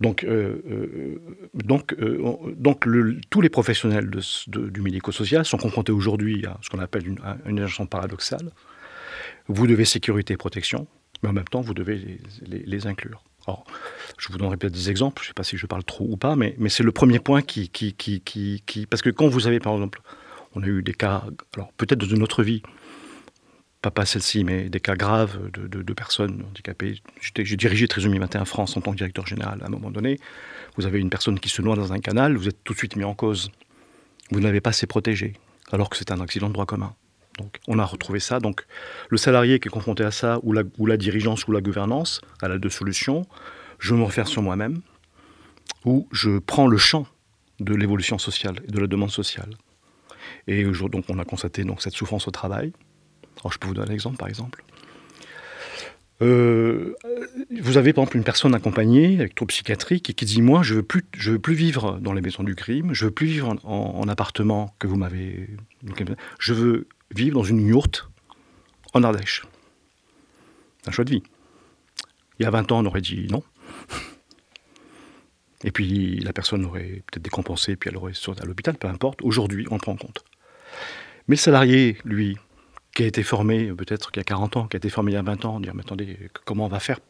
Donc, 0.00 0.24
euh, 0.24 0.60
euh, 0.70 1.20
euh, 2.86 3.20
tous 3.30 3.40
les 3.40 3.48
professionnels 3.48 4.10
du 4.46 4.80
médico-social 4.82 5.44
sont 5.44 5.56
confrontés 5.56 5.92
aujourd'hui 5.92 6.44
à 6.46 6.58
ce 6.62 6.70
qu'on 6.70 6.80
appelle 6.80 7.04
une, 7.46 7.60
agence 7.60 7.88
paradoxale, 7.88 8.50
vous 9.48 9.66
devez 9.66 9.84
sécurité 9.84 10.34
et 10.34 10.36
protection, 10.36 10.86
mais 11.22 11.28
en 11.28 11.32
même 11.32 11.44
temps, 11.44 11.60
vous 11.60 11.74
devez 11.74 12.20
les, 12.46 12.86
inclure. 12.86 13.22
Alors, 13.46 13.64
je 14.18 14.28
vous 14.30 14.38
donnerai 14.38 14.56
peut-être 14.56 14.72
des 14.72 14.90
exemples, 14.90 15.22
je 15.22 15.26
ne 15.26 15.28
sais 15.28 15.34
pas 15.34 15.44
si 15.44 15.56
je 15.56 15.66
parle 15.66 15.84
trop 15.84 16.06
ou 16.08 16.16
pas, 16.16 16.36
mais, 16.36 16.56
c'est 16.68 16.82
le 16.82 16.92
premier 16.92 17.18
point 17.18 17.42
qui, 17.42 17.70
Parce 18.90 19.02
que 19.02 19.10
quand 19.10 19.28
vous 19.28 19.46
avez, 19.46 19.60
par 19.60 19.74
exemple, 19.74 20.00
on 20.54 20.62
a 20.62 20.66
eu 20.66 20.82
des 20.82 20.94
cas, 20.94 21.24
alors 21.54 21.72
peut-être 21.72 22.10
une 22.10 22.22
autre 22.22 22.42
vie, 22.42 22.62
pas, 23.84 23.90
pas 23.90 24.06
celle-ci, 24.06 24.44
mais 24.44 24.70
des 24.70 24.80
cas 24.80 24.96
graves 24.96 25.50
de, 25.50 25.82
de, 25.82 25.92
personnes 25.92 26.42
handicapées. 26.48 27.02
J'ai 27.20 27.56
dirigé 27.56 27.86
Trisomie 27.86 28.18
21 28.18 28.46
France 28.46 28.76
en 28.78 28.80
tant 28.80 28.92
que 28.92 28.96
directeur 28.96 29.26
général. 29.26 29.60
À 29.62 29.66
un 29.66 29.68
moment 29.68 29.90
donné, 29.90 30.18
vous 30.76 30.86
avez 30.86 30.98
une 31.00 31.10
personne 31.10 31.38
qui 31.38 31.50
se 31.50 31.60
noie 31.60 31.76
dans 31.76 31.92
un 31.92 31.98
canal, 31.98 32.36
vous 32.36 32.48
êtes 32.48 32.64
tout 32.64 32.72
de 32.72 32.78
suite 32.78 32.96
mis 32.96 33.04
en 33.04 33.14
cause. 33.14 33.50
Vous 34.30 34.40
n'avez 34.40 34.62
pas 34.62 34.70
assez 34.70 34.86
protégé, 34.86 35.34
alors 35.70 35.90
que 35.90 35.98
c'est 35.98 36.10
un 36.12 36.20
accident 36.20 36.48
de 36.48 36.54
droit 36.54 36.64
commun. 36.64 36.94
Donc, 37.38 37.58
on 37.66 37.78
a 37.78 37.84
retrouvé 37.84 38.20
ça. 38.20 38.40
Donc, 38.40 38.66
le 39.08 39.16
salarié 39.16 39.58
qui 39.58 39.68
est 39.68 39.70
confronté 39.70 40.04
à 40.04 40.10
ça, 40.10 40.38
ou 40.42 40.52
la, 40.52 40.62
la 40.78 40.96
dirigeance 40.96 41.46
ou 41.46 41.52
la 41.52 41.60
gouvernance, 41.60 42.20
elle 42.42 42.52
a 42.52 42.58
deux 42.58 42.70
solutions. 42.70 43.26
Je 43.78 43.94
me 43.94 44.02
refaire 44.02 44.28
sur 44.28 44.42
moi-même, 44.42 44.80
ou 45.84 46.08
je 46.12 46.38
prends 46.38 46.66
le 46.66 46.78
champ 46.78 47.06
de 47.60 47.74
l'évolution 47.74 48.18
sociale 48.18 48.56
et 48.66 48.70
de 48.70 48.78
la 48.78 48.86
demande 48.86 49.10
sociale. 49.10 49.50
Et 50.46 50.64
donc, 50.64 51.04
on 51.08 51.18
a 51.18 51.24
constaté 51.24 51.64
donc, 51.64 51.82
cette 51.82 51.94
souffrance 51.94 52.28
au 52.28 52.30
travail. 52.30 52.72
Alors, 53.40 53.52
je 53.52 53.58
peux 53.58 53.66
vous 53.66 53.74
donner 53.74 53.90
un 53.90 53.94
exemple, 53.94 54.16
par 54.16 54.28
exemple. 54.28 54.64
Euh, 56.22 56.94
vous 57.60 57.76
avez 57.76 57.92
par 57.92 58.04
exemple 58.04 58.16
une 58.16 58.24
personne 58.24 58.54
accompagnée 58.54 59.18
avec 59.18 59.34
trouble 59.34 59.48
psychiatrique 59.48 60.14
qui 60.14 60.24
dit 60.24 60.42
moi 60.42 60.62
je 60.62 60.74
veux 60.74 60.82
plus 60.84 61.04
veux 61.18 61.40
plus 61.40 61.54
vivre 61.54 61.98
dans 62.00 62.12
les 62.12 62.20
maisons 62.20 62.44
du 62.44 62.54
crime, 62.54 62.94
je 62.94 63.06
veux 63.06 63.10
plus 63.10 63.26
vivre 63.26 63.56
en, 63.64 64.08
appartement 64.08 64.74
que 64.78 64.86
vous 64.86 64.96
m'avez, 64.96 65.48
je 66.38 66.54
veux 66.54 66.86
vivre 67.10 67.34
dans 67.34 67.44
une 67.44 67.66
yourte 67.66 68.08
en 68.92 69.02
Ardèche. 69.02 69.42
Un 70.86 70.90
choix 70.90 71.04
de 71.04 71.10
vie. 71.10 71.22
Il 72.38 72.44
y 72.44 72.46
a 72.46 72.50
20 72.50 72.72
ans 72.72 72.80
on 72.80 72.86
aurait 72.86 73.00
dit 73.00 73.26
non. 73.30 73.42
Et 75.64 75.70
puis 75.70 76.20
la 76.20 76.32
personne 76.32 76.64
aurait 76.66 77.02
peut-être 77.06 77.22
décompensé, 77.22 77.76
puis 77.76 77.90
elle 77.90 77.96
aurait 77.96 78.12
sorti 78.12 78.42
à 78.42 78.44
l'hôpital, 78.44 78.76
peu 78.76 78.86
importe. 78.86 79.22
Aujourd'hui, 79.22 79.66
on 79.70 79.74
le 79.74 79.80
prend 79.80 79.92
en 79.92 79.96
compte. 79.96 80.24
Mais 81.26 81.36
le 81.36 81.40
salarié, 81.40 81.96
lui, 82.04 82.36
qui 82.94 83.02
a 83.02 83.06
été 83.06 83.22
formé 83.22 83.72
peut-être 83.72 84.10
qu'il 84.10 84.20
y 84.20 84.22
a 84.22 84.24
40 84.24 84.56
ans, 84.58 84.68
qui 84.68 84.76
a 84.76 84.78
été 84.78 84.90
formé 84.90 85.12
il 85.12 85.14
y 85.14 85.18
a 85.18 85.22
20 85.22 85.44
ans, 85.46 85.60
dire 85.60 85.74
mais 85.74 85.82
attendez, 85.82 86.30
comment 86.44 86.66
on 86.66 86.68
va 86.68 86.80
faire? 86.80 87.00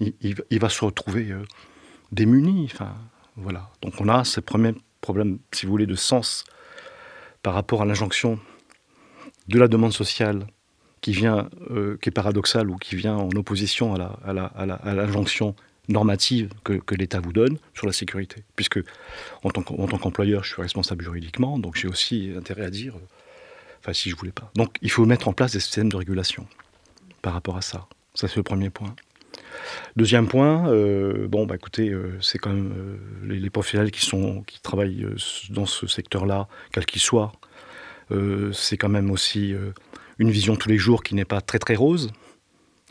Il, 0.00 0.60
va 0.60 0.68
se 0.68 0.84
retrouver 0.84 1.30
euh, 1.30 1.42
démuni. 2.12 2.68
Enfin, 2.72 2.94
voilà. 3.36 3.70
Donc 3.82 4.00
on 4.00 4.08
a 4.08 4.24
ce 4.24 4.40
premier 4.40 4.74
problème, 5.00 5.38
si 5.52 5.66
vous 5.66 5.72
voulez, 5.72 5.86
de 5.86 5.94
sens 5.94 6.44
par 7.42 7.54
rapport 7.54 7.82
à 7.82 7.84
l'injonction 7.84 8.38
de 9.48 9.58
la 9.58 9.68
demande 9.68 9.92
sociale 9.92 10.46
qui 11.00 11.12
vient, 11.12 11.48
euh, 11.70 11.96
qui 12.00 12.08
est 12.08 12.12
paradoxale 12.12 12.70
ou 12.70 12.76
qui 12.76 12.96
vient 12.96 13.16
en 13.16 13.30
opposition 13.30 13.94
à 13.94 14.94
l'injonction 14.94 15.54
normative 15.88 16.50
que, 16.64 16.94
l'État 16.94 17.20
vous 17.20 17.32
donne 17.32 17.56
sur 17.74 17.86
la 17.86 17.92
sécurité. 17.92 18.42
Puisque 18.56 18.80
en 19.42 19.50
tant 19.50 19.62
qu'employeur, 19.62 20.44
je 20.44 20.52
suis 20.52 20.62
responsable 20.62 21.02
juridiquement, 21.02 21.58
donc 21.58 21.76
j'ai 21.76 21.88
aussi 21.88 22.32
intérêt 22.36 22.64
à 22.64 22.70
dire 22.70 22.94
Enfin, 23.80 23.92
si 23.92 24.10
je 24.10 24.16
voulais 24.16 24.32
pas. 24.32 24.50
Donc, 24.54 24.76
il 24.82 24.90
faut 24.90 25.04
mettre 25.04 25.28
en 25.28 25.32
place 25.32 25.52
des 25.52 25.60
systèmes 25.60 25.88
de 25.88 25.96
régulation 25.96 26.46
par 27.22 27.32
rapport 27.32 27.56
à 27.56 27.62
ça. 27.62 27.86
Ça, 28.14 28.28
c'est 28.28 28.36
le 28.36 28.42
premier 28.42 28.70
point. 28.70 28.94
Deuxième 29.96 30.26
point, 30.28 30.68
euh, 30.68 31.28
bon, 31.28 31.46
bah, 31.46 31.54
écoutez, 31.54 31.90
euh, 31.90 32.18
c'est 32.20 32.38
quand 32.38 32.50
même 32.50 32.72
euh, 32.76 33.34
les, 33.34 33.50
professionnels 33.50 33.90
qui, 33.90 34.04
sont, 34.04 34.42
qui 34.42 34.60
travaillent 34.60 35.06
dans 35.50 35.66
ce 35.66 35.86
secteur-là, 35.86 36.48
quel 36.72 36.86
qu'il 36.86 37.00
soit, 37.00 37.32
c'est 38.52 38.76
quand 38.76 38.88
même 38.88 39.10
aussi 39.10 39.54
une 40.18 40.30
vision 40.30 40.56
tous 40.56 40.68
les 40.68 40.78
jours 40.78 41.02
qui 41.02 41.14
n'est 41.14 41.24
pas 41.24 41.40
très 41.40 41.58
très 41.58 41.74
rose. 41.74 42.10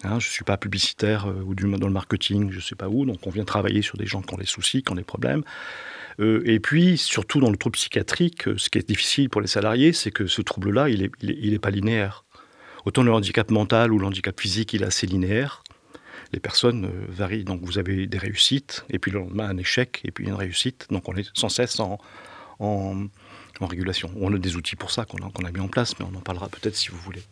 Hein, 0.04 0.20
je 0.20 0.28
ne 0.28 0.32
suis 0.32 0.44
pas 0.44 0.58
publicitaire 0.58 1.28
ou 1.46 1.56
du, 1.56 1.64
dans 1.64 1.88
le 1.88 1.94
marketing, 1.94 2.52
je 2.52 2.58
ne 2.58 2.62
sais 2.62 2.76
pas 2.76 2.88
où, 2.88 3.06
donc 3.06 3.26
on 3.26 3.32
vient 3.32 3.46
travailler 3.46 3.82
sur 3.82 3.98
des 3.98 4.06
gens 4.06 4.22
qui 4.22 4.34
ont 4.34 4.38
des 4.38 4.46
soucis, 4.46 4.84
qui 4.84 4.92
ont 4.92 4.96
des 4.96 5.04
problèmes. 5.04 5.44
Euh, 6.20 6.42
et 6.46 6.60
puis, 6.60 6.98
surtout 6.98 7.40
dans 7.40 7.52
le 7.52 7.58
trouble 7.58 7.76
psychiatrique, 7.76 8.48
euh, 8.48 8.58
ce 8.58 8.70
qui 8.70 8.80
est 8.80 8.88
difficile 8.88 9.30
pour 9.30 9.42
les 9.42 9.48
salariés, 9.48 9.94
c'est 9.94 10.12
que 10.12 10.28
ce 10.28 10.42
trouble-là, 10.42 10.90
il 10.90 11.02
n'est 11.02 11.12
il 11.22 11.54
est, 11.54 11.60
pas 11.60 11.70
linéaire. 11.70 12.26
Autant 12.86 13.04
le 13.04 13.14
handicap 13.14 13.52
mental 13.52 13.92
ou 13.92 14.00
le 14.00 14.06
handicap 14.06 14.40
physique, 14.40 14.74
il 14.74 14.84
est 14.84 14.88
assez 14.88 15.06
linéaire. 15.06 15.64
Les 16.34 16.40
personnes 16.40 16.86
euh, 16.86 17.06
varient. 17.10 17.44
Donc 17.44 17.62
vous 17.62 17.78
avez 17.78 18.08
des 18.08 18.18
réussites, 18.18 18.86
et 18.90 19.00
puis 19.00 19.12
le 19.12 19.20
lendemain 19.20 19.48
un 19.48 19.58
échec, 19.58 20.02
et 20.04 20.12
puis 20.12 20.26
une 20.26 20.34
réussite. 20.34 20.88
Donc 20.90 21.08
on 21.08 21.16
est 21.16 21.30
sans 21.34 21.50
cesse 21.50 21.80
en, 21.80 22.00
en, 22.60 23.08
régulation. 23.66 24.12
On 24.20 24.34
a 24.34 24.38
des 24.38 24.56
outils 24.56 24.76
pour 24.76 24.92
ça 24.92 25.06
qu'on 25.06 25.18
a, 25.18 25.48
a, 25.48 25.52
mis 25.52 25.60
en 25.60 25.68
place, 25.68 25.98
mais 26.00 26.06
on 26.06 26.16
en 26.16 26.22
parlera 26.22 26.48
peut-être 26.50 26.76
si 26.76 26.90
vous 26.90 26.98
voulez. 26.98 27.24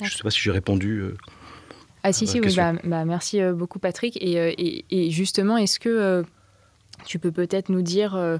Je 0.00 0.04
ne 0.04 0.10
sais 0.10 0.22
pas 0.22 0.30
si 0.30 0.40
j'ai 0.40 0.50
répondu. 0.50 1.04
ah 2.02 2.12
si, 2.12 2.26
si, 2.26 2.40
oui, 2.40 2.54
bah, 2.54 2.72
bah, 2.84 3.04
merci 3.04 3.40
beaucoup 3.54 3.78
Patrick. 3.78 4.16
Et, 4.16 4.34
et, 4.34 4.84
et 4.90 5.10
justement, 5.10 5.56
est-ce 5.56 5.78
que 5.78 6.24
tu 7.04 7.18
peux 7.18 7.32
peut-être 7.32 7.68
nous 7.68 7.82
dire, 7.82 8.14
euh, 8.14 8.38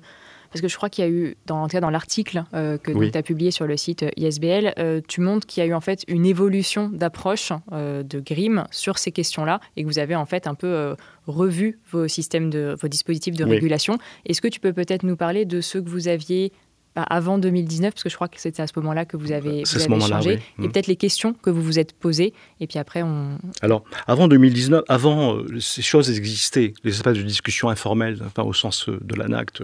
parce 0.50 0.60
que 0.60 0.68
je 0.68 0.76
crois 0.76 0.88
qu'il 0.88 1.04
y 1.04 1.06
a 1.06 1.10
eu, 1.10 1.36
dans, 1.46 1.66
dans 1.66 1.90
l'article 1.90 2.44
euh, 2.54 2.78
que 2.78 2.92
tu 2.92 3.16
as 3.16 3.22
publié 3.22 3.50
sur 3.50 3.66
le 3.66 3.76
site 3.76 4.02
euh, 4.02 4.10
ISBL, 4.16 5.02
tu 5.08 5.20
montres 5.20 5.46
qu'il 5.46 5.62
y 5.62 5.66
a 5.66 5.68
eu 5.68 5.74
en 5.74 5.80
fait 5.80 6.04
une 6.08 6.26
évolution 6.26 6.88
d'approche 6.88 7.52
de 7.72 8.20
Grimm 8.20 8.64
sur 8.70 8.98
ces 8.98 9.12
questions-là 9.12 9.60
et 9.76 9.82
que 9.82 9.88
vous 9.88 9.98
avez 9.98 10.16
en 10.16 10.26
fait 10.26 10.46
un 10.46 10.54
peu 10.54 10.94
revu 11.26 11.78
vos 11.90 12.08
systèmes 12.08 12.50
de 12.50 12.76
vos 12.80 12.88
dispositifs 12.88 13.36
de 13.36 13.44
régulation. 13.44 13.98
Est-ce 14.26 14.40
que 14.40 14.48
tu 14.48 14.60
peux 14.60 14.72
peut-être 14.72 15.02
nous 15.04 15.16
parler 15.16 15.44
de 15.44 15.60
ceux 15.60 15.80
que 15.80 15.88
vous 15.88 16.08
aviez 16.08 16.52
bah, 16.96 17.04
avant 17.08 17.38
2019, 17.38 17.94
parce 17.94 18.02
que 18.02 18.08
je 18.08 18.14
crois 18.14 18.28
que 18.28 18.40
c'était 18.40 18.62
à 18.62 18.66
ce 18.66 18.72
moment-là 18.76 19.04
que 19.04 19.16
vous 19.16 19.32
avez, 19.32 19.62
vous 19.62 19.82
avez 19.82 20.00
changé, 20.00 20.32
et 20.58 20.62
mm. 20.62 20.72
peut-être 20.72 20.86
les 20.86 20.96
questions 20.96 21.34
que 21.34 21.50
vous 21.50 21.62
vous 21.62 21.78
êtes 21.78 21.92
posées, 21.92 22.32
et 22.60 22.66
puis 22.66 22.78
après 22.78 23.02
on... 23.02 23.38
Alors, 23.62 23.84
avant 24.06 24.28
2019, 24.28 24.84
avant, 24.88 25.38
ces 25.60 25.82
choses 25.82 26.10
existaient, 26.10 26.72
les 26.82 26.90
espaces 26.92 27.16
de 27.16 27.22
discussion 27.22 27.68
informels, 27.68 28.18
enfin, 28.26 28.42
au 28.42 28.52
sens 28.52 28.88
de 28.88 29.14
l'ANACT, 29.14 29.62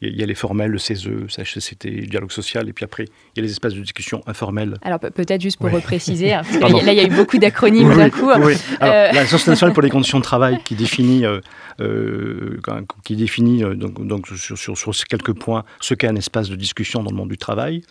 il 0.00 0.18
y 0.18 0.22
a 0.22 0.26
les 0.26 0.34
formels, 0.34 0.70
le 0.70 0.78
CESE, 0.78 1.06
le 1.06 1.28
CHCCT, 1.28 1.90
le 1.90 2.06
dialogue 2.06 2.32
social, 2.32 2.68
et 2.68 2.72
puis 2.72 2.84
après, 2.84 3.04
il 3.04 3.38
y 3.38 3.40
a 3.40 3.42
les 3.42 3.50
espaces 3.50 3.74
de 3.74 3.80
discussion 3.80 4.22
informels. 4.26 4.76
Alors 4.82 4.98
peut-être 4.98 5.40
juste 5.40 5.58
pour 5.58 5.70
repréciser, 5.70 6.32
hein, 6.32 6.42
parce 6.60 6.72
que 6.72 6.84
là 6.84 6.92
il 6.92 6.96
y 6.96 7.00
a 7.00 7.04
eu 7.04 7.14
beaucoup 7.14 7.38
d'acronymes 7.38 7.94
d'un 7.96 8.10
coup. 8.10 8.30
Oui. 8.40 8.54
Euh, 8.82 9.12
L'Agence 9.12 9.46
nationale 9.46 9.72
pour 9.72 9.82
les 9.82 9.90
conditions 9.90 10.18
de 10.18 10.24
travail 10.24 10.58
qui 10.64 10.74
définit, 10.74 11.24
euh, 11.24 11.40
euh, 11.80 12.60
qui 13.04 13.16
définit 13.16 13.62
donc, 13.76 14.06
donc 14.06 14.28
sur, 14.28 14.58
sur, 14.58 14.76
sur, 14.76 14.94
quelques 15.06 15.34
points 15.34 15.64
ce 15.80 15.94
qu'est 15.94 16.08
un 16.08 16.16
espace 16.16 16.48
de 16.48 16.56
discussion 16.56 17.02
dans 17.02 17.10
le 17.10 17.16
monde 17.16 17.28
du 17.28 17.38
travail. 17.38 17.82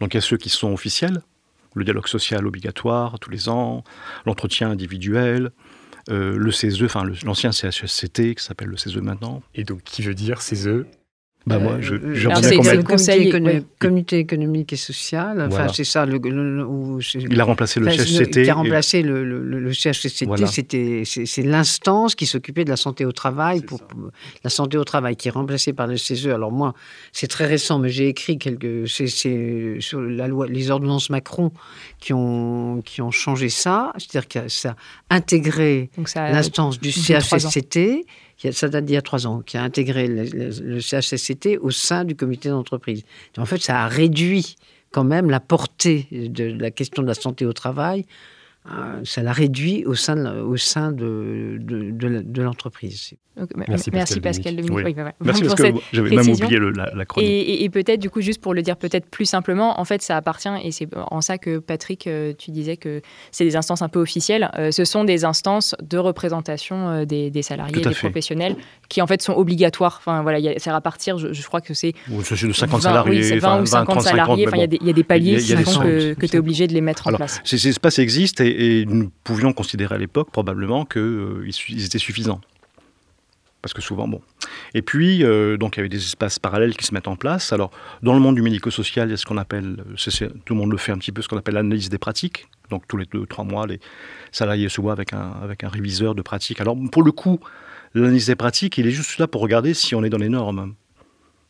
Donc 0.00 0.14
il 0.14 0.16
y 0.16 0.18
a 0.18 0.22
ceux 0.22 0.36
qui 0.36 0.48
sont 0.48 0.72
officiels, 0.72 1.22
le 1.74 1.84
dialogue 1.84 2.06
social 2.06 2.46
obligatoire 2.46 3.18
tous 3.18 3.30
les 3.30 3.48
ans, 3.48 3.82
l'entretien 4.26 4.70
individuel, 4.70 5.50
le 6.08 6.50
CESE, 6.50 6.82
enfin 6.84 7.04
l'ancien 7.24 7.52
CHSCT 7.52 8.34
qui 8.36 8.42
s'appelle 8.42 8.68
le 8.68 8.76
CESE 8.76 8.96
maintenant. 8.96 9.42
Et 9.54 9.64
donc 9.64 9.82
qui 9.82 10.02
veut 10.02 10.14
dire 10.14 10.40
CESE 10.40 10.84
bah 11.46 11.58
moi, 11.58 11.78
je, 11.80 11.94
euh, 11.94 12.14
je 12.14 12.28
c'est 12.42 12.76
le 12.76 12.82
conseil 12.82 13.32
comité 13.78 14.18
économique 14.18 14.72
et 14.72 14.76
social. 14.76 15.48
Enfin, 15.50 15.68
c'est 15.72 15.84
ça. 15.84 16.04
Le, 16.04 16.18
où 16.66 17.00
il 17.14 17.40
a 17.40 17.44
remplacé 17.44 17.80
le 17.80 17.90
CHCT. 17.90 18.42
Qui 18.42 18.50
a 18.50 18.54
remplacé 18.54 19.02
le, 19.02 19.24
le, 19.24 19.72
CHCT. 19.72 20.26
C'était 20.46 21.02
c'est 21.04 21.42
l'instance 21.42 22.14
qui 22.14 22.26
s'occupait 22.26 22.64
de 22.64 22.70
la 22.70 22.76
santé 22.76 23.04
au 23.06 23.12
travail 23.12 23.62
pour, 23.62 23.80
la 24.44 24.50
santé 24.50 24.76
au 24.76 24.84
travail 24.84 25.16
qui 25.16 25.28
est 25.28 25.30
remplacée 25.30 25.72
par 25.72 25.86
le 25.86 25.96
CESE. 25.96 26.28
Alors 26.28 26.52
moi, 26.52 26.74
c'est 27.12 27.28
très 27.28 27.46
récent, 27.46 27.78
mais 27.78 27.88
j'ai 27.88 28.08
écrit 28.08 28.38
quelques 28.38 28.88
c'est 28.88 29.76
sur 29.80 30.00
la 30.00 30.28
loi, 30.28 30.46
les 30.46 30.70
ordonnances 30.70 31.08
Macron 31.08 31.52
qui 31.98 32.12
ont 32.12 32.82
qui 32.84 33.00
ont 33.00 33.10
changé 33.10 33.48
ça. 33.48 33.92
C'est-à-dire 33.96 34.28
que 34.28 34.48
ça 34.48 34.76
a 35.08 35.16
intégré 35.16 35.90
l'instance 36.14 36.78
du 36.78 36.92
CHCT 36.92 38.04
ça 38.52 38.68
date 38.68 38.84
d'il 38.84 38.94
y 38.94 38.96
a 38.96 39.02
trois 39.02 39.26
ans, 39.26 39.40
qui 39.40 39.56
a 39.56 39.62
intégré 39.62 40.06
le, 40.08 40.80
CHSCT 40.80 41.58
au 41.60 41.70
sein 41.70 42.04
du 42.04 42.14
comité 42.14 42.48
d'entreprise. 42.48 43.04
En 43.36 43.46
fait, 43.46 43.58
ça 43.58 43.84
a 43.84 43.88
réduit 43.88 44.56
quand 44.90 45.04
même 45.04 45.28
la 45.30 45.40
portée 45.40 46.06
de 46.10 46.44
la 46.44 46.70
question 46.70 47.02
de 47.02 47.08
la 47.08 47.14
santé 47.14 47.44
au 47.44 47.52
travail 47.52 48.04
ça 49.04 49.22
l'a 49.22 49.32
réduit 49.32 49.84
au 49.86 49.94
sein 49.94 50.16
de, 50.16 50.40
au 50.40 50.56
sein 50.56 50.92
de, 50.92 51.58
de, 51.60 52.22
de 52.22 52.42
l'entreprise. 52.42 53.14
merci, 53.56 53.90
Pascal, 53.90 54.20
Pascal 54.20 54.56
Oui. 54.70 54.94
merci 55.20 55.42
parce 55.44 55.54
que 55.54 55.72
j'avais 55.92 56.10
même 56.10 56.28
oublié 56.28 56.58
la, 56.58 56.92
la 56.94 57.04
chronique. 57.04 57.28
Et, 57.30 57.64
et, 57.64 57.70
peut-être, 57.70 58.00
du 58.00 58.10
coup, 58.10 58.20
juste 58.20 58.40
pour 58.40 58.54
le 58.54 58.62
dire 58.62 58.76
peut-être 58.76 59.06
plus 59.06 59.24
simplement, 59.24 59.80
en 59.80 59.84
fait, 59.84 60.02
ça 60.02 60.16
appartient, 60.16 60.48
et 60.62 60.70
c'est 60.70 60.88
en 60.96 61.20
ça 61.20 61.38
que 61.38 61.58
Patrick, 61.58 62.06
euh, 62.06 62.32
tu 62.36 62.50
disais 62.50 62.76
que 62.76 63.00
c'est 63.30 63.44
des 63.44 63.56
instances 63.56 63.82
un 63.82 63.88
peu 63.88 64.00
officielles. 64.00 64.50
Euh, 64.58 64.70
ce 64.70 64.84
sont 64.84 65.04
des 65.04 65.24
instances 65.24 65.74
de 65.82 65.98
représentation 65.98 67.04
des, 67.04 67.30
des, 67.30 67.42
salariés, 67.42 67.80
des 67.80 67.90
professionnels, 67.90 68.56
qui 68.88 69.02
en 69.02 69.06
fait 69.06 69.20
sont 69.22 69.34
obligatoires. 69.34 69.96
Enfin, 69.98 70.22
voilà, 70.22 70.38
c'est 70.58 70.70
à 70.70 70.80
partir, 70.80 71.18
je, 71.18 71.46
crois 71.46 71.60
que 71.60 71.74
c'est. 71.74 71.94
c'est 72.22 72.46
de 72.46 72.52
50 72.52 72.82
salariés. 72.82 73.38
20, 73.38 73.62
ou 73.62 73.66
50 73.66 74.02
salariés. 74.02 74.46
Il 74.52 74.86
y, 74.86 74.90
a 74.90 74.92
des 74.92 75.04
paliers 75.04 75.38
qui 75.38 75.56
font 75.56 75.80
que, 75.80 76.14
que 76.14 76.26
tu 76.26 76.36
es 76.36 76.38
obligé 76.38 76.66
de 76.66 76.74
les 76.74 76.80
mettre 76.80 77.06
en 77.08 77.12
place. 77.12 77.40
Ces 77.44 77.68
espaces 77.68 77.98
existent 77.98 78.44
et 78.44 78.58
et 78.68 78.84
nous 78.86 79.10
pouvions 79.24 79.52
considérer 79.52 79.94
à 79.94 79.98
l'époque 79.98 80.30
probablement 80.30 80.84
qu'ils 80.84 81.00
euh, 81.02 81.50
étaient 81.70 81.98
suffisants. 81.98 82.40
Parce 83.62 83.72
que 83.74 83.82
souvent, 83.82 84.06
bon. 84.06 84.20
Et 84.72 84.82
puis, 84.82 85.24
euh, 85.24 85.56
donc, 85.56 85.76
il 85.76 85.78
y 85.78 85.80
avait 85.80 85.88
des 85.88 85.98
espaces 85.98 86.38
parallèles 86.38 86.76
qui 86.76 86.86
se 86.86 86.94
mettent 86.94 87.08
en 87.08 87.16
place. 87.16 87.52
Alors, 87.52 87.72
dans 88.02 88.14
le 88.14 88.20
monde 88.20 88.36
du 88.36 88.42
médico-social, 88.42 89.08
il 89.08 89.10
y 89.10 89.14
a 89.14 89.16
ce 89.16 89.26
qu'on 89.26 89.36
appelle, 89.36 89.84
tout 90.44 90.54
le 90.54 90.60
monde 90.60 90.70
le 90.70 90.78
fait 90.78 90.92
un 90.92 90.98
petit 90.98 91.10
peu, 91.10 91.22
ce 91.22 91.28
qu'on 91.28 91.38
appelle 91.38 91.54
l'analyse 91.54 91.88
des 91.88 91.98
pratiques. 91.98 92.46
Donc, 92.70 92.86
tous 92.86 92.96
les 92.96 93.06
deux, 93.06 93.26
trois 93.26 93.44
mois, 93.44 93.66
les 93.66 93.80
salariés 94.30 94.68
se 94.68 94.80
voient 94.80 94.92
avec 94.92 95.12
un, 95.12 95.32
avec 95.42 95.64
un 95.64 95.68
réviseur 95.68 96.14
de 96.14 96.22
pratiques. 96.22 96.60
Alors, 96.60 96.76
pour 96.92 97.02
le 97.02 97.10
coup, 97.10 97.40
l'analyse 97.94 98.26
des 98.26 98.36
pratiques, 98.36 98.78
il 98.78 98.86
est 98.86 98.92
juste 98.92 99.18
là 99.18 99.26
pour 99.26 99.40
regarder 99.40 99.74
si 99.74 99.94
on 99.94 100.04
est 100.04 100.10
dans 100.10 100.18
les 100.18 100.28
normes 100.28 100.74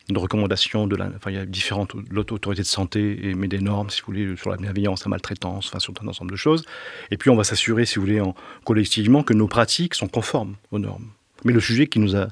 de 0.09 0.17
recommandations 0.17 0.87
de 0.87 0.95
la, 0.95 1.11
enfin, 1.15 1.31
il 1.31 1.35
y 1.35 1.39
a 1.39 1.45
différentes 1.45 1.93
autorités 2.15 2.63
de 2.63 2.67
santé 2.67 3.27
et 3.27 3.35
met 3.35 3.47
des 3.47 3.59
normes, 3.59 3.89
si 3.89 4.01
vous 4.01 4.07
voulez, 4.07 4.35
sur 4.37 4.49
la 4.49 4.57
bienveillance, 4.57 5.05
la 5.05 5.09
maltraitance, 5.09 5.67
enfin, 5.67 5.79
sur 5.79 5.93
un 6.01 6.07
ensemble 6.07 6.31
de 6.31 6.35
choses. 6.35 6.65
Et 7.11 7.17
puis 7.17 7.29
on 7.29 7.35
va 7.35 7.43
s'assurer, 7.43 7.85
si 7.85 7.95
vous 7.95 8.01
voulez, 8.01 8.21
en, 8.21 8.33
collectivement, 8.63 9.23
que 9.23 9.33
nos 9.33 9.47
pratiques 9.47 9.93
sont 9.93 10.07
conformes 10.07 10.55
aux 10.71 10.79
normes. 10.79 11.09
Mais 11.45 11.53
le 11.53 11.59
sujet 11.59 11.87
qui 11.87 11.99
nous 11.99 12.15
a, 12.15 12.27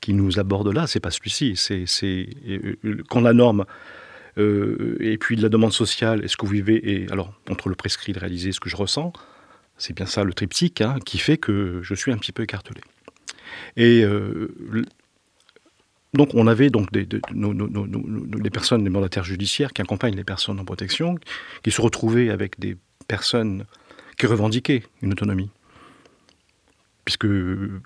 qui 0.00 0.14
nous 0.14 0.38
aborde 0.38 0.68
là, 0.74 0.86
c'est 0.86 1.00
pas 1.00 1.10
celui-ci. 1.10 1.54
C'est, 1.56 1.84
c'est 1.86 2.28
quand 3.08 3.20
la 3.20 3.32
norme 3.32 3.64
et 4.36 5.18
puis 5.18 5.36
de 5.36 5.42
la 5.42 5.48
demande 5.48 5.72
sociale, 5.72 6.24
est-ce 6.24 6.36
que 6.36 6.46
vous 6.46 6.52
vivez, 6.52 6.90
et 6.90 7.06
alors 7.10 7.32
entre 7.50 7.68
le 7.68 7.74
prescrit 7.74 8.12
et 8.12 8.14
le 8.14 8.20
réalisé, 8.20 8.52
ce 8.52 8.60
que 8.60 8.70
je 8.70 8.76
ressens, 8.76 9.12
c'est 9.76 9.94
bien 9.94 10.06
ça 10.06 10.24
le 10.24 10.32
triptyque 10.32 10.80
hein, 10.80 10.96
qui 11.04 11.18
fait 11.18 11.36
que 11.36 11.80
je 11.82 11.94
suis 11.94 12.12
un 12.12 12.16
petit 12.16 12.32
peu 12.32 12.42
écartelé. 12.42 12.80
Et 13.76 14.04
donc 16.14 16.34
on 16.34 16.46
avait 16.46 16.68
donc 16.68 16.92
des, 16.92 17.06
personnes, 18.50 18.84
des 18.84 18.90
mandataires 18.90 19.24
judiciaires 19.24 19.72
qui 19.72 19.80
accompagnent 19.80 20.16
les 20.16 20.24
personnes 20.24 20.60
en 20.60 20.64
protection, 20.64 21.16
qui 21.62 21.70
se 21.70 21.80
retrouvaient 21.80 22.30
avec 22.30 22.60
des 22.60 22.76
personnes 23.08 23.64
qui 24.18 24.26
revendiquaient 24.26 24.82
une 25.00 25.12
autonomie. 25.12 25.48
Puisque 27.04 27.26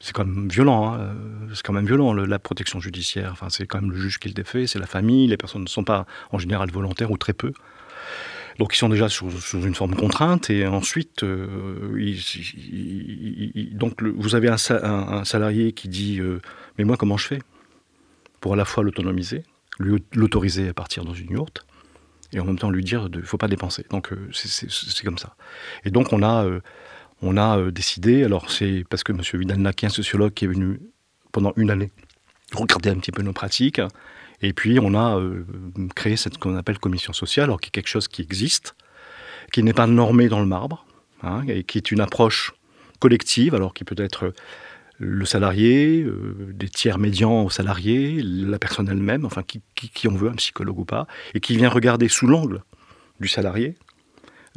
c'est 0.00 0.12
quand 0.12 0.26
même 0.26 0.48
violent, 0.48 0.94
hein, 0.94 1.14
c'est 1.54 1.62
quand 1.62 1.72
même 1.72 1.86
violent 1.86 2.12
la 2.12 2.38
protection 2.38 2.80
judiciaire. 2.80 3.30
Enfin, 3.32 3.48
c'est 3.48 3.66
quand 3.66 3.80
même 3.80 3.90
le 3.90 3.96
juge 3.96 4.18
qui 4.18 4.28
le 4.28 4.34
défait, 4.34 4.66
c'est 4.66 4.78
la 4.78 4.86
famille. 4.86 5.26
Les 5.26 5.38
personnes 5.38 5.62
ne 5.62 5.68
sont 5.68 5.84
pas 5.84 6.04
en 6.32 6.38
général 6.38 6.70
volontaires 6.70 7.10
ou 7.10 7.16
très 7.16 7.32
peu. 7.32 7.52
Donc 8.58 8.74
ils 8.74 8.78
sont 8.78 8.88
déjà 8.88 9.08
sous, 9.08 9.30
une 9.52 9.74
forme 9.74 9.94
contrainte 9.94 10.50
et 10.50 10.66
ensuite, 10.66 11.22
euh, 11.22 11.92
donc 13.72 14.02
vous 14.02 14.34
avez 14.34 14.48
un, 14.48 15.24
salarié 15.24 15.72
qui 15.72 15.88
dit 15.88 16.20
euh, 16.20 16.40
mais 16.78 16.84
moi 16.84 16.96
comment 16.96 17.16
je 17.16 17.26
fais 17.26 17.38
pour 18.40 18.54
à 18.54 18.56
la 18.56 18.64
fois 18.64 18.82
l'autonomiser, 18.82 19.42
l'autoriser 19.78 20.68
à 20.68 20.74
partir 20.74 21.04
dans 21.04 21.14
une 21.14 21.30
yourte, 21.32 21.66
et 22.32 22.40
en 22.40 22.44
même 22.44 22.58
temps 22.58 22.70
lui 22.70 22.82
dire 22.82 23.08
il 23.12 23.20
ne 23.20 23.24
faut 23.24 23.38
pas 23.38 23.48
dépenser? 23.48 23.84
Donc 23.90 24.12
euh, 24.12 24.28
c'est 24.32 25.04
comme 25.04 25.18
ça. 25.18 25.36
Et 25.84 25.90
donc 25.90 26.12
on 26.12 26.22
a, 26.22 26.46
on 27.20 27.36
a 27.36 27.70
décidé, 27.70 28.24
alors 28.24 28.50
c'est 28.50 28.84
parce 28.88 29.04
que 29.04 29.12
M. 29.12 29.20
Vidal 29.34 29.74
qui 29.74 29.84
est 29.84 29.88
un 29.88 29.90
sociologue 29.90 30.32
qui 30.32 30.46
est 30.46 30.48
venu 30.48 30.80
pendant 31.30 31.52
une 31.56 31.70
année 31.70 31.90
regarder 32.54 32.90
un 32.90 32.96
petit 32.96 33.12
peu 33.12 33.22
nos 33.22 33.32
pratiques, 33.32 33.80
et 34.42 34.52
puis 34.52 34.78
on 34.80 34.94
a 34.94 35.20
créé 35.94 36.16
cette 36.16 36.38
qu'on 36.38 36.56
appelle 36.56 36.78
commission 36.78 37.12
sociale, 37.12 37.44
alors 37.44 37.60
qui 37.60 37.68
est 37.68 37.70
quelque 37.70 37.88
chose 37.88 38.08
qui 38.08 38.22
existe, 38.22 38.74
qui 39.52 39.62
n'est 39.62 39.72
pas 39.72 39.86
normé 39.86 40.28
dans 40.28 40.40
le 40.40 40.46
marbre, 40.46 40.86
hein, 41.22 41.42
et 41.48 41.64
qui 41.64 41.78
est 41.78 41.90
une 41.90 42.00
approche 42.00 42.52
collective, 42.98 43.54
alors 43.54 43.74
qui 43.74 43.84
peut 43.84 43.96
être 43.98 44.32
le 44.98 45.24
salarié, 45.26 46.02
euh, 46.02 46.52
des 46.54 46.68
tiers 46.68 46.98
médians 46.98 47.44
au 47.44 47.50
salarié, 47.50 48.20
la 48.22 48.58
personne 48.58 48.88
elle-même, 48.88 49.24
enfin 49.24 49.42
qui, 49.42 50.08
on 50.08 50.14
veut, 50.14 50.30
un 50.30 50.34
psychologue 50.34 50.78
ou 50.78 50.84
pas, 50.84 51.06
et 51.34 51.40
qui 51.40 51.56
vient 51.56 51.68
regarder 51.68 52.08
sous 52.08 52.26
l'angle 52.26 52.62
du 53.20 53.28
salarié 53.28 53.76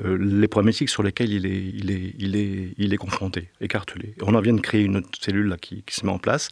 euh, 0.02 0.18
les 0.18 0.48
problématiques 0.48 0.90
sur 0.90 1.04
lesquelles 1.04 1.32
il 1.32 2.94
est 2.94 2.98
confronté, 2.98 3.50
écartelé. 3.60 4.16
On 4.22 4.34
en 4.34 4.42
vient 4.42 4.54
de 4.54 4.62
créer 4.62 4.84
une 4.84 4.98
autre 4.98 5.10
cellule 5.20 5.48
là, 5.48 5.58
qui, 5.58 5.84
se 5.90 6.06
met 6.06 6.12
en 6.12 6.20
place, 6.20 6.50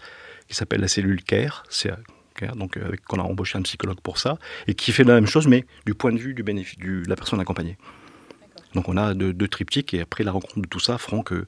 qui 0.50 0.56
s'appelle 0.56 0.82
la 0.82 0.90
cellule 0.90 1.24
CARE, 1.24 1.64
donc 2.56 2.78
avec, 2.78 3.04
qu'on 3.06 3.20
a 3.20 3.24
embauché 3.24 3.58
un 3.58 3.62
psychologue 3.62 4.00
pour 4.02 4.18
ça, 4.18 4.38
et 4.68 4.74
qui 4.74 4.92
fait 4.92 5.04
la 5.04 5.16
même 5.16 5.28
chose, 5.28 5.48
mais 5.48 5.66
du 5.86 5.94
point 5.94 6.12
de 6.12 6.18
vue 6.18 6.34
du 6.34 6.44
bénéfice, 6.44 6.78
de 6.80 7.04
la 7.08 7.16
personne 7.16 7.40
accompagnée. 7.40 7.78
Donc 8.74 8.90
on 8.90 8.98
a 8.98 9.14
deux, 9.14 9.34
deux, 9.34 9.48
triptyques, 9.48 9.94
et 9.94 10.02
après 10.02 10.24
la 10.24 10.32
rencontre 10.32 10.62
de 10.62 10.68
tout 10.68 10.80
ça 10.80 10.98
feront 10.98 11.24
que 11.24 11.46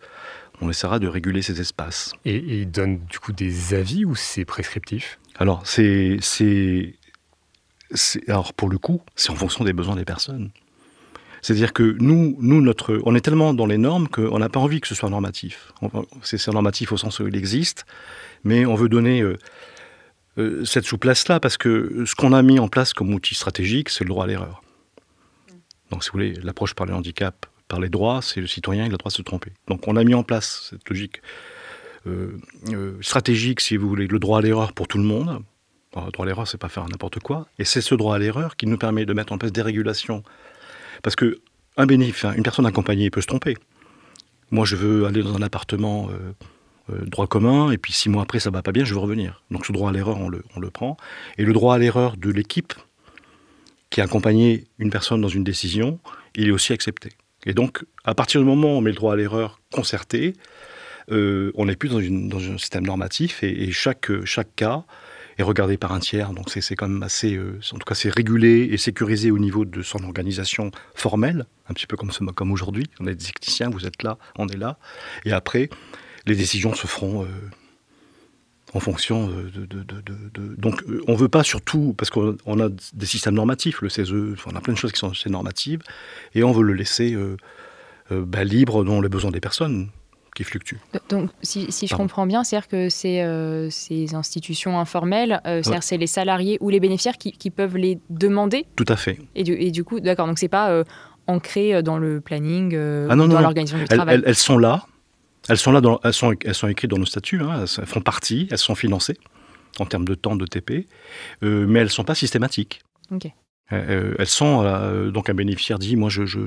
on 0.62 0.70
essaiera 0.70 1.00
de 1.00 1.08
réguler 1.08 1.42
ces 1.42 1.62
espaces. 1.62 2.14
Et, 2.26 2.36
il 2.36 2.72
donne 2.72 3.00
du 3.10 3.20
coup 3.20 3.32
des 3.32 3.74
avis 3.74 4.06
ou 4.06 4.16
c'est 4.16 4.46
prescriptif? 4.46 5.20
Alors, 5.38 5.62
c'est, 5.66 6.18
c'est, 6.22 6.96
alors 8.28 8.54
pour 8.54 8.70
le 8.70 8.78
coup, 8.78 9.02
c'est 9.16 9.30
en 9.30 9.36
fonction 9.36 9.64
des 9.64 9.74
besoins 9.74 9.96
des 9.96 10.06
personnes. 10.06 10.50
C'est-à-dire 11.42 11.72
que 11.72 11.96
nous, 12.00 12.36
nous 12.40 12.62
notre, 12.62 13.00
on 13.06 13.16
est 13.16 13.22
tellement 13.22 13.54
dans 13.54 13.66
les 13.66 13.78
normes 13.78 14.10
qu'on 14.10 14.40
n'a 14.40 14.50
pas 14.50 14.60
envie 14.60 14.82
que 14.82 14.88
ce 14.88 14.96
soit 14.96 15.10
normatif. 15.10 15.72
C'est, 16.22 16.46
normatif 16.50 16.92
au 16.92 16.98
sens 16.98 17.20
où 17.20 17.28
il 17.28 17.36
existe, 17.38 17.86
mais 18.44 18.66
on 18.66 18.76
veut 18.76 18.90
donner 18.90 19.24
euh, 20.40 20.66
cette 20.66 20.86
souplesse-là 20.86 21.40
parce 21.40 21.58
que 21.58 22.04
ce 22.06 22.16
qu'on 22.16 22.34
a 22.34 22.42
mis 22.42 22.60
en 22.60 22.68
place 22.68 22.94
comme 22.94 23.14
outil 23.14 23.36
stratégique, 23.36 23.90
c'est 23.90 24.04
le 24.04 24.10
droit 24.10 24.24
à 24.24 24.28
l'erreur. 24.28 24.62
Donc, 25.92 26.04
si 26.04 26.10
vous 26.10 26.14
voulez, 26.14 26.34
l'approche 26.34 26.74
par 26.74 26.86
le 26.86 26.94
handicap 26.94 27.46
par 27.70 27.80
les 27.80 27.90
droits, 27.90 28.22
c'est 28.22 28.42
le 28.42 28.48
citoyen, 28.48 28.84
il 28.84 28.88
a 28.88 28.92
le 28.92 28.98
droit 28.98 29.12
de 29.12 29.16
se 29.16 29.22
tromper. 29.22 29.52
Donc 29.68 29.88
on 29.88 29.96
a 29.96 30.04
mis 30.04 30.16
en 30.16 30.24
place 30.24 30.70
cette 30.72 30.90
logique 30.90 31.22
euh, 32.08 32.38
euh, 32.70 32.98
stratégique, 33.02 33.62
si 33.62 33.78
vous 33.78 33.88
voulez, 33.88 34.08
le 34.08 34.20
droit 34.20 34.40
à 34.40 34.42
l'erreur 34.42 34.74
pour 34.74 34.88
tout 34.88 34.98
le 34.98 35.04
monde. 35.04 35.44
le 35.96 36.12
droit 36.12 36.26
à 36.26 36.28
l'erreur, 36.28 36.48
c'est 36.48 36.58
pas 36.58 36.68
faire 36.68 36.86
n'importe 36.90 37.20
quoi. 37.20 37.48
Et 37.60 37.66
c'est 37.66 37.82
ce 37.82 37.94
droit 37.96 38.16
à 38.16 38.20
l'erreur 38.20 38.58
qui 38.58 38.66
nous 38.66 38.78
permet 38.78 39.06
de 39.06 39.14
mettre 39.14 39.32
en 39.34 39.38
place 39.38 39.52
des 39.52 39.62
régulations. 39.62 40.24
Parce 41.04 41.16
que 41.16 41.40
un 41.78 41.86
bénéfice, 41.86 42.26
une 42.36 42.44
personne 42.44 42.66
accompagnée 42.66 43.12
peut 43.12 43.22
se 43.22 43.28
tromper. 43.28 43.56
Moi, 44.50 44.66
je 44.66 44.76
veux 44.76 45.06
aller 45.06 45.22
dans 45.22 45.36
un 45.36 45.42
appartement 45.44 46.10
euh, 46.92 47.06
droit 47.06 47.28
commun, 47.28 47.72
et 47.72 47.78
puis 47.78 47.94
six 47.94 48.10
mois 48.10 48.24
après, 48.24 48.40
ça 48.40 48.50
va 48.50 48.62
pas 48.62 48.72
bien, 48.72 48.84
je 48.84 48.94
veux 48.94 49.00
revenir. 49.00 49.44
Donc 49.52 49.66
ce 49.66 49.72
droit 49.72 49.90
à 49.90 49.94
l'erreur, 49.94 50.18
on 50.20 50.30
le, 50.30 50.44
on 50.56 50.60
le 50.60 50.70
prend. 50.70 50.98
Et 51.38 51.46
le 51.46 51.54
droit 51.54 51.76
à 51.76 51.78
l'erreur 51.78 52.18
de 52.18 52.30
l'équipe 52.30 52.74
qui 53.90 54.02
a 54.02 54.04
accompagné 54.04 54.66
une 54.78 54.90
personne 54.90 55.22
dans 55.22 55.30
une 55.30 55.44
décision, 55.44 56.00
il 56.36 56.48
est 56.48 56.52
aussi 56.52 56.74
accepté. 56.74 57.10
Et 57.46 57.54
donc, 57.54 57.84
à 58.04 58.14
partir 58.14 58.42
du 58.42 58.48
moment 58.48 58.76
où 58.76 58.78
on 58.78 58.82
met 58.82 58.92
le 58.92 58.96
droit 58.96 59.14
à 59.14 59.16
l'erreur 59.16 59.62
concerté, 59.74 60.34
euh, 61.12 61.52
on 61.56 61.66
n'est 61.66 61.76
plus 61.76 61.90
dans, 61.90 61.98
un 61.98 62.58
système 62.58 62.86
normatif 62.86 63.44
et, 63.44 63.72
chaque, 63.72 64.12
chaque 64.26 64.56
cas 64.56 64.84
est 65.38 65.44
regardé 65.44 65.78
par 65.78 65.94
un 65.94 66.00
tiers. 66.00 66.32
Donc 66.34 66.50
c'est 66.50 66.76
quand 66.76 66.88
même 66.88 67.02
assez, 67.02 67.36
euh, 67.36 67.60
en 67.72 67.78
tout 67.78 67.86
cas 67.86 67.96
c'est 67.96 68.14
régulé 68.14 68.70
et 68.72 68.78
sécurisé 68.78 69.32
au 69.32 69.40
niveau 69.40 69.66
de 69.66 69.82
son 69.82 70.04
organisation 70.04 70.72
formelle, 70.94 71.46
un 71.70 71.74
petit 71.74 71.88
peu 71.88 71.98
comme, 71.98 72.12
comme 72.12 72.52
aujourd'hui. 72.52 72.86
On 73.00 73.08
est 73.08 73.16
des 73.16 73.26
techniciens, 73.26 73.70
vous 73.70 73.88
êtes 73.88 74.04
là, 74.04 74.18
on 74.38 74.48
est 74.50 74.58
là. 74.58 74.78
Et 75.26 75.32
après, 75.32 75.70
les 76.30 76.36
décisions 76.36 76.74
se 76.74 76.88
feront 76.88 77.24
euh, 77.24 77.28
en 78.74 78.80
fonction 78.80 79.28
de, 79.28 80.56
Donc 80.58 80.84
on 81.08 81.14
ne 81.14 81.18
veut 81.18 81.30
pas 81.30 81.44
surtout, 81.44 81.94
parce 81.98 82.10
qu'on 82.10 82.60
a 82.60 82.70
des 82.94 83.06
systèmes 83.06 83.36
normatifs, 83.36 83.82
le 83.82 83.90
CESE, 83.90 84.14
on 84.46 84.56
a 84.56 84.62
plein 84.62 84.74
de 84.74 84.78
choses 84.78 84.92
qui 84.92 85.00
sont 85.00 85.12
assez 85.12 85.30
normatives, 85.30 85.82
et 86.36 86.44
on 86.44 86.52
veut 86.52 86.64
le 86.64 86.74
laisser 86.74 87.14
euh, 87.14 87.38
euh, 88.12 88.24
bah, 88.26 88.44
libre 88.44 88.84
dans 88.84 89.02
les 89.02 89.10
besoins 89.10 89.32
des 89.32 89.40
personnes 89.40 89.90
qui 90.36 90.44
fluctuent. 90.44 90.80
Donc 91.10 91.32
si, 91.42 91.68
je 91.70 91.96
comprends 91.96 92.28
bien, 92.28 92.44
c'est-à-dire 92.44 92.68
que 92.68 92.90
ces, 92.90 93.22
euh, 93.22 93.70
ces 93.72 94.14
institutions 94.14 94.80
informelles, 94.80 95.42
c'est-à-dire 95.44 95.84
c'est 95.84 95.98
les 95.98 96.08
salariés 96.08 96.58
ou 96.62 96.70
les 96.70 96.80
bénéficiaires 96.80 97.18
qui, 97.18 97.50
peuvent 97.50 97.78
les 97.78 98.00
demander 98.10 98.68
Tout 98.76 98.86
à 98.88 98.96
fait. 98.96 99.20
Et 99.36 99.44
du, 99.44 99.54
et 99.54 99.72
du 99.72 99.84
coup, 99.84 100.00
d'accord, 100.00 100.28
donc 100.28 100.38
c'est 100.38 100.48
pas 100.48 100.84
ancré 101.26 101.82
dans 101.82 101.98
le 101.98 102.22
planning, 102.22 102.76
ah 102.76 103.16
dans 103.16 103.28
l'organisation 103.28 103.80
du 103.80 103.86
travail. 103.86 104.22
elles 104.24 104.36
sont 104.36 104.58
là, 104.58 104.86
elles 105.50 105.58
sont 105.58 105.72
là, 105.72 105.82
elles, 106.04 106.14
sont, 106.14 106.36
elles 106.46 106.56
sont 106.56 106.68
écrites 106.68 106.92
dans 106.92 106.98
nos 106.98 107.06
statuts, 107.06 107.42
hein, 107.42 107.66
elles 107.66 107.86
font 107.86 108.02
partie, 108.02 108.48
elles 108.52 108.58
sont 108.58 108.76
financées 108.76 109.18
en 109.80 109.86
termes 109.86 110.06
de 110.06 110.16
temps 110.16 110.36
de 110.36 110.46
TP, 110.46 110.88
euh, 111.44 111.66
mais 111.68 111.80
elles 111.80 111.86
ne 111.86 111.92
sont 111.92 112.04
pas 112.04 112.16
systématiques. 112.16 112.82
Euh, 113.12 113.18
euh, 113.72 114.16
elles 114.20 114.28
sont, 114.28 114.64
donc 115.12 115.30
un 115.30 115.34
bénéficiaire 115.34 115.80
dit, 115.80 115.96
moi 115.96 116.10
je... 116.10 116.26
je, 116.26 116.40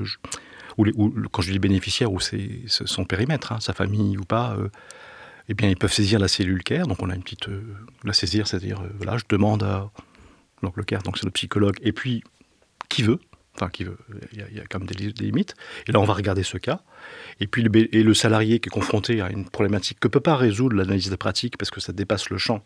ou, 0.78 1.12
quand 1.30 1.42
je 1.42 1.52
dis 1.52 1.58
bénéficiaire, 1.58 2.12
ou 2.12 2.20
c'est 2.20 2.62
son 2.66 3.04
périmètre, 3.04 3.52
hein, 3.52 3.60
sa 3.60 3.74
famille 3.74 4.16
ou 4.16 4.24
pas, 4.24 4.56
eh 5.48 5.54
bien 5.54 5.68
ils 5.68 5.76
peuvent 5.76 5.92
saisir 5.92 6.18
la 6.18 6.28
cellule 6.28 6.62
CARE, 6.62 6.86
donc 6.86 7.02
on 7.02 7.10
a 7.10 7.14
une 7.14 7.22
petite... 7.22 7.48
la 8.04 8.12
saisir, 8.12 8.46
c'est-à-dire, 8.46 8.82
voilà, 8.96 9.18
je 9.18 9.24
demande 9.28 9.62
à... 9.62 9.90
Donc 10.62 10.76
le 10.76 10.84
CARE, 10.84 11.02
donc 11.02 11.18
c'est 11.18 11.26
le 11.26 11.32
psychologue, 11.32 11.76
et 11.82 11.92
puis 11.92 12.22
qui 12.88 13.02
veut, 13.02 13.18
enfin 13.54 13.70
il 13.78 13.86
y, 14.32 14.60
a, 14.60 14.64
quand 14.68 14.78
même 14.78 14.88
des, 14.88 15.12
limites. 15.22 15.54
Et 15.86 15.92
là, 15.92 16.00
on 16.00 16.04
va 16.04 16.14
regarder 16.14 16.42
ce 16.42 16.58
cas. 16.58 16.80
Et 17.40 17.46
puis, 17.46 17.62
le, 17.62 17.94
et 17.94 18.02
le 18.02 18.14
salarié 18.14 18.60
qui 18.60 18.68
est 18.68 18.72
confronté 18.72 19.20
à 19.20 19.30
une 19.30 19.48
problématique 19.48 20.00
que 20.00 20.08
peut 20.08 20.20
pas 20.20 20.36
résoudre 20.36 20.76
l'analyse 20.76 21.10
de 21.10 21.16
pratique 21.16 21.58
parce 21.58 21.70
que 21.70 21.80
ça 21.80 21.92
dépasse 21.92 22.30
le 22.30 22.38
champ. 22.38 22.64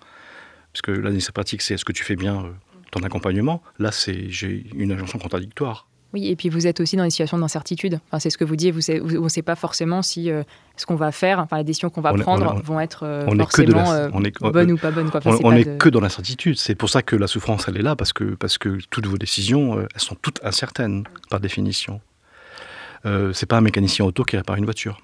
Parce 0.73 0.83
que 0.83 0.93
l'analyse 0.93 1.27
de 1.27 1.33
pratique, 1.33 1.63
c'est 1.63 1.75
est-ce 1.75 1.85
que 1.85 1.93
tu 1.93 2.05
fais 2.05 2.17
bien 2.17 2.45
euh, 2.45 2.51
ton 2.93 3.03
accompagnement? 3.03 3.63
Là, 3.79 3.91
c'est 3.91 4.31
j'ai 4.31 4.67
une 4.75 4.93
injonction 4.93 5.19
contradictoire. 5.19 5.89
Oui, 6.17 6.29
et 6.29 6.37
puis 6.37 6.49
vous 6.49 6.67
êtes 6.67 6.81
aussi 6.81 6.97
dans 6.97 7.05
une 7.05 7.11
situation 7.11 7.37
d'incertitude. 7.37 8.01
Enfin, 8.07 8.21
c'est 8.21 8.31
ce 8.31 8.39
que 8.39 8.45
vous 8.45 8.57
dites, 8.57 8.75
vous 8.75 8.81
on 9.19 9.25
ne 9.25 9.29
sait 9.29 9.43
pas 9.43 9.55
forcément 9.55 10.01
si 10.01 10.31
euh, 10.31 10.45
ce 10.79 10.87
qu'on 10.87 10.95
va 10.95 11.13
faire, 11.13 11.41
enfin, 11.41 11.59
les 11.59 11.65
décisions 11.65 11.91
qu'on 11.91 12.01
va 12.01 12.15
prendre 12.15 12.59
vont 12.63 12.81
être 12.81 13.05
euh, 13.05 13.27
forcément 13.27 13.93
euh, 13.93 14.09
bonnes 14.09 14.73
ou 14.73 14.79
pas 14.79 14.91
bonnes. 14.91 15.11
on 15.45 15.53
n'est 15.53 15.77
que 15.77 15.91
dans 15.91 16.01
l'incertitude. 16.01 16.57
C'est 16.57 16.75
pour 16.75 16.89
ça 16.89 17.03
que 17.03 17.17
la 17.17 17.27
souffrance, 17.27 17.67
elle 17.69 17.77
est 17.77 17.83
là, 17.83 17.97
parce 17.97 18.15
que, 18.15 18.25
parce 18.25 18.57
que 18.57 18.79
toutes 18.89 19.05
vos 19.05 19.19
décisions, 19.19 19.79
elles 19.79 20.01
sont 20.01 20.15
toutes 20.15 20.43
incertaines, 20.43 21.05
par 21.29 21.39
définition. 21.39 22.01
Euh, 23.05 23.35
c'est 23.35 23.47
pas 23.47 23.59
un 23.59 23.61
mécanicien 23.61 24.07
auto 24.07 24.25
qui 24.25 24.39
répare 24.39 24.57
une 24.57 24.65
voiture. 24.65 25.03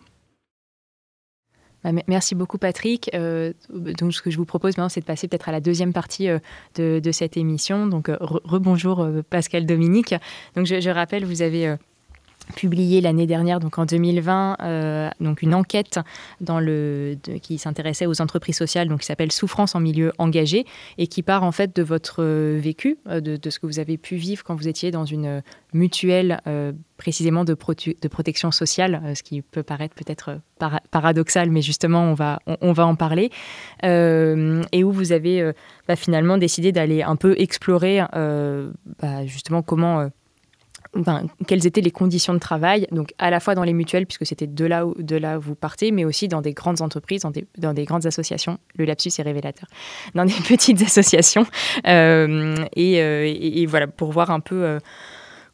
Bah, 1.85 1.91
merci 2.07 2.35
beaucoup 2.35 2.59
Patrick. 2.59 3.11
Euh, 3.15 3.53
donc 3.71 4.15
ce 4.15 4.23
que 4.23 4.31
je 4.31 4.37
vous 4.37 4.45
propose 4.45 4.77
maintenant, 4.77 4.89
c'est 4.89 5.01
de 5.01 5.07
passer 5.07 5.29
peut-être 5.29 5.49
à 5.49 5.53
la 5.53 5.61
deuxième 5.61 5.93
partie 5.93 6.29
euh, 6.29 6.39
de, 6.77 7.13
cette 7.13 7.37
émission. 7.37 7.87
Donc 7.87 8.11
rebonjour 8.21 9.07
Pascal 9.29 9.67
Dominique. 9.67 10.15
Donc 10.57 10.67
je, 10.67 10.91
rappelle, 10.91 11.25
vous 11.25 11.43
avez 11.43 11.77
publié 12.55 13.01
l'année 13.01 13.27
dernière, 13.27 13.61
donc 13.61 13.79
en 13.79 13.87
2020, 13.87 14.57
euh, 14.61 15.11
donc 15.21 15.43
une 15.43 15.55
enquête 15.55 15.99
dans 16.41 16.61
le, 16.61 17.17
qui 17.43 17.59
s'intéressait 17.59 18.07
aux 18.07 18.21
entreprises 18.21 18.57
sociales, 18.57 18.89
donc 18.89 19.01
qui 19.01 19.07
s'appelle 19.07 19.33
Souffrance 19.33 19.75
en 19.75 19.81
milieu 19.81 20.13
engagé, 20.19 20.67
et 20.99 21.07
qui 21.07 21.23
part 21.23 21.43
en 21.43 21.53
fait 21.53 21.75
de 21.75 21.83
votre 21.83 22.23
vécu, 22.23 22.99
euh, 23.09 23.21
de, 23.21 23.51
ce 23.51 23.59
que 23.59 23.67
vous 23.67 23.79
avez 23.79 23.97
pu 23.97 24.17
vivre 24.17 24.45
quand 24.45 24.55
vous 24.55 24.69
étiez 24.69 24.91
dans 24.91 25.05
une 25.05 25.43
mutuelle 25.73 26.41
euh, 26.47 26.73
précisément 26.97 27.45
de, 27.45 27.55
de, 27.55 28.09
protection 28.09 28.51
sociale, 28.51 29.03
ce 29.15 29.23
qui 29.23 29.43
peut 29.43 29.63
paraître 29.63 29.95
peut-être 29.95 30.39
paradoxal, 30.91 31.51
mais 31.51 31.63
justement 31.63 32.05
on 32.05 32.15
va, 32.15 32.39
on, 32.61 32.73
va 32.73 32.87
en 32.87 32.95
parler, 32.95 33.31
et 33.83 34.85
où 34.85 34.93
vous 34.93 35.11
avez 35.11 35.53
bah, 35.89 35.97
finalement 35.97 36.39
décidé 36.39 36.71
d'aller 36.71 37.03
un 37.03 37.17
peu 37.17 37.35
explorer 37.39 38.01
bah, 38.13 39.27
justement 39.27 39.63
comment 39.63 40.11
quelles 41.47 41.67
étaient 41.67 41.81
les 41.81 41.91
conditions 41.91 42.35
de 42.35 42.39
travail, 42.39 42.87
donc 42.93 43.15
à 43.19 43.31
la 43.31 43.41
fois 43.41 43.55
dans 43.55 43.65
les 43.65 43.73
mutuelles, 43.73 44.07
puisque 44.07 44.27
c'était 44.27 44.47
de 44.47 44.65
là 44.67 44.87
où, 44.87 44.95
de 44.99 45.17
là 45.17 45.39
vous 45.39 45.55
partez, 45.55 45.91
mais 45.91 46.05
aussi 46.05 46.29
dans 46.29 46.43
des 46.43 46.53
grandes 46.53 46.83
entreprises, 46.83 47.23
dans 47.23 47.31
des, 47.31 47.47
dans 47.57 47.73
des 47.73 47.85
grandes 47.85 48.05
associations. 48.07 48.59
Le 48.77 48.85
lapsus 48.85 49.13
est 49.19 49.23
révélateur. 49.23 49.69
Dans 50.15 50.25
des 50.25 50.33
petites 50.47 50.83
associations. 50.83 51.47
Euh, 51.87 52.55
euh, 52.79 53.35
et, 53.37 53.67
voilà, 53.67 53.87
pour 53.87 54.13
voir 54.13 54.31
un 54.31 54.41
peu. 54.41 54.65
Euh, 54.65 54.79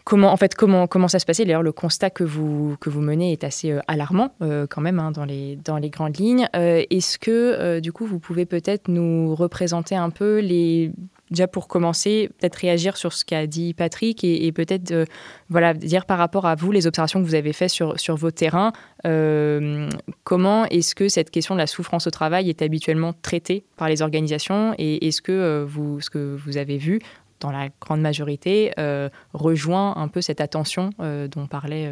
comment, 0.04 0.32
en 0.32 0.36
fait, 0.36 0.54
comment, 0.54 0.86
comment 0.86 1.08
ça 1.08 1.18
se 1.18 1.26
passait. 1.26 1.44
D'ailleurs, 1.44 1.62
le 1.62 1.72
constat 1.72 2.10
que 2.10 2.24
vous, 2.24 2.76
que 2.80 2.90
vous 2.90 3.00
menez 3.00 3.32
est 3.32 3.44
assez 3.44 3.76
alarmant 3.86 4.32
quand 4.40 4.80
même 4.80 4.98
hein, 4.98 5.12
dans, 5.12 5.24
les, 5.24 5.56
dans 5.56 5.76
les 5.76 5.90
grandes 5.90 6.16
lignes. 6.18 6.48
Est-ce 6.54 7.18
que, 7.18 7.78
du 7.80 7.92
coup, 7.92 8.06
vous 8.06 8.18
pouvez 8.18 8.46
peut-être 8.46 8.88
nous 8.88 9.34
représenter 9.34 9.96
un 9.96 10.10
peu 10.10 10.40
les 10.40 10.92
déjà 11.30 11.46
pour 11.46 11.68
commencer, 11.68 12.30
peut-être 12.38 12.56
réagir 12.56 12.96
sur 12.96 13.12
ce 13.12 13.24
qu'a 13.24 13.46
dit 13.46 13.74
Patrick 13.74 14.24
et, 14.24 14.50
peut-être 14.52 14.92
euh, 14.92 15.04
voilà, 15.48 15.74
dire 15.74 16.06
par 16.06 16.18
rapport 16.18 16.46
à 16.46 16.54
vous 16.54 16.72
les 16.72 16.86
observations 16.86 17.20
que 17.20 17.26
vous 17.26 17.34
avez 17.34 17.52
faites 17.52 17.70
sur, 17.70 17.98
sur 17.98 18.16
vos 18.16 18.30
terrains, 18.30 18.72
euh, 19.06 19.88
comment 20.24 20.64
est-ce 20.66 20.94
que 20.94 21.08
cette 21.08 21.30
question 21.30 21.54
de 21.54 21.60
la 21.60 21.66
souffrance 21.66 22.06
au 22.06 22.10
travail 22.10 22.48
est 22.48 22.62
habituellement 22.62 23.12
traitée 23.12 23.64
par 23.76 23.88
les 23.88 24.02
organisations 24.02 24.74
et 24.78 25.06
est-ce 25.06 25.22
que, 25.22 25.32
euh, 25.32 25.64
vous, 25.66 26.00
ce 26.00 26.10
que 26.10 26.36
vous 26.36 26.56
avez 26.56 26.78
vu 26.78 27.00
dans 27.40 27.50
la 27.52 27.68
grande 27.80 28.00
majorité 28.00 28.72
rejoint 29.32 29.96
un 29.96 30.08
peu 30.08 30.20
cette 30.20 30.40
attention 30.40 30.90
dont 30.98 31.46
parlait 31.46 31.88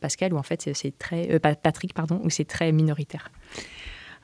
Pascal 0.00 0.34
ou 0.34 0.38
en 0.38 0.42
fait 0.42 0.70
c'est 0.74 0.98
très 0.98 1.38
Patrick 1.38 1.94
pardon 1.94 2.20
où 2.24 2.30
c'est 2.30 2.46
très 2.46 2.72
minoritaire? 2.72 3.30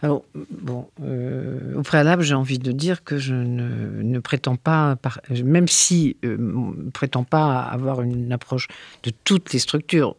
Alors, 0.03 0.24
bon, 0.34 0.88
euh, 1.05 1.76
au 1.76 1.82
préalable, 1.82 2.24
j'ai 2.24 2.34
envie 2.34 2.59
de 2.59 2.72
dire 2.72 3.05
que 3.05 3.18
je 3.18 3.34
ne, 3.34 4.18
prétends 4.18 4.57
pas, 4.57 4.96
même 5.44 5.68
si 5.68 6.16
je 6.24 6.28
euh, 6.28 6.36
ne 6.38 6.90
prétends 6.90 7.22
pas 7.22 7.61
avoir 7.61 8.03
une 8.03 8.32
approche 8.32 8.66
de 9.05 9.12
toutes 9.22 9.53
les 9.53 9.61
structures. 9.61 10.16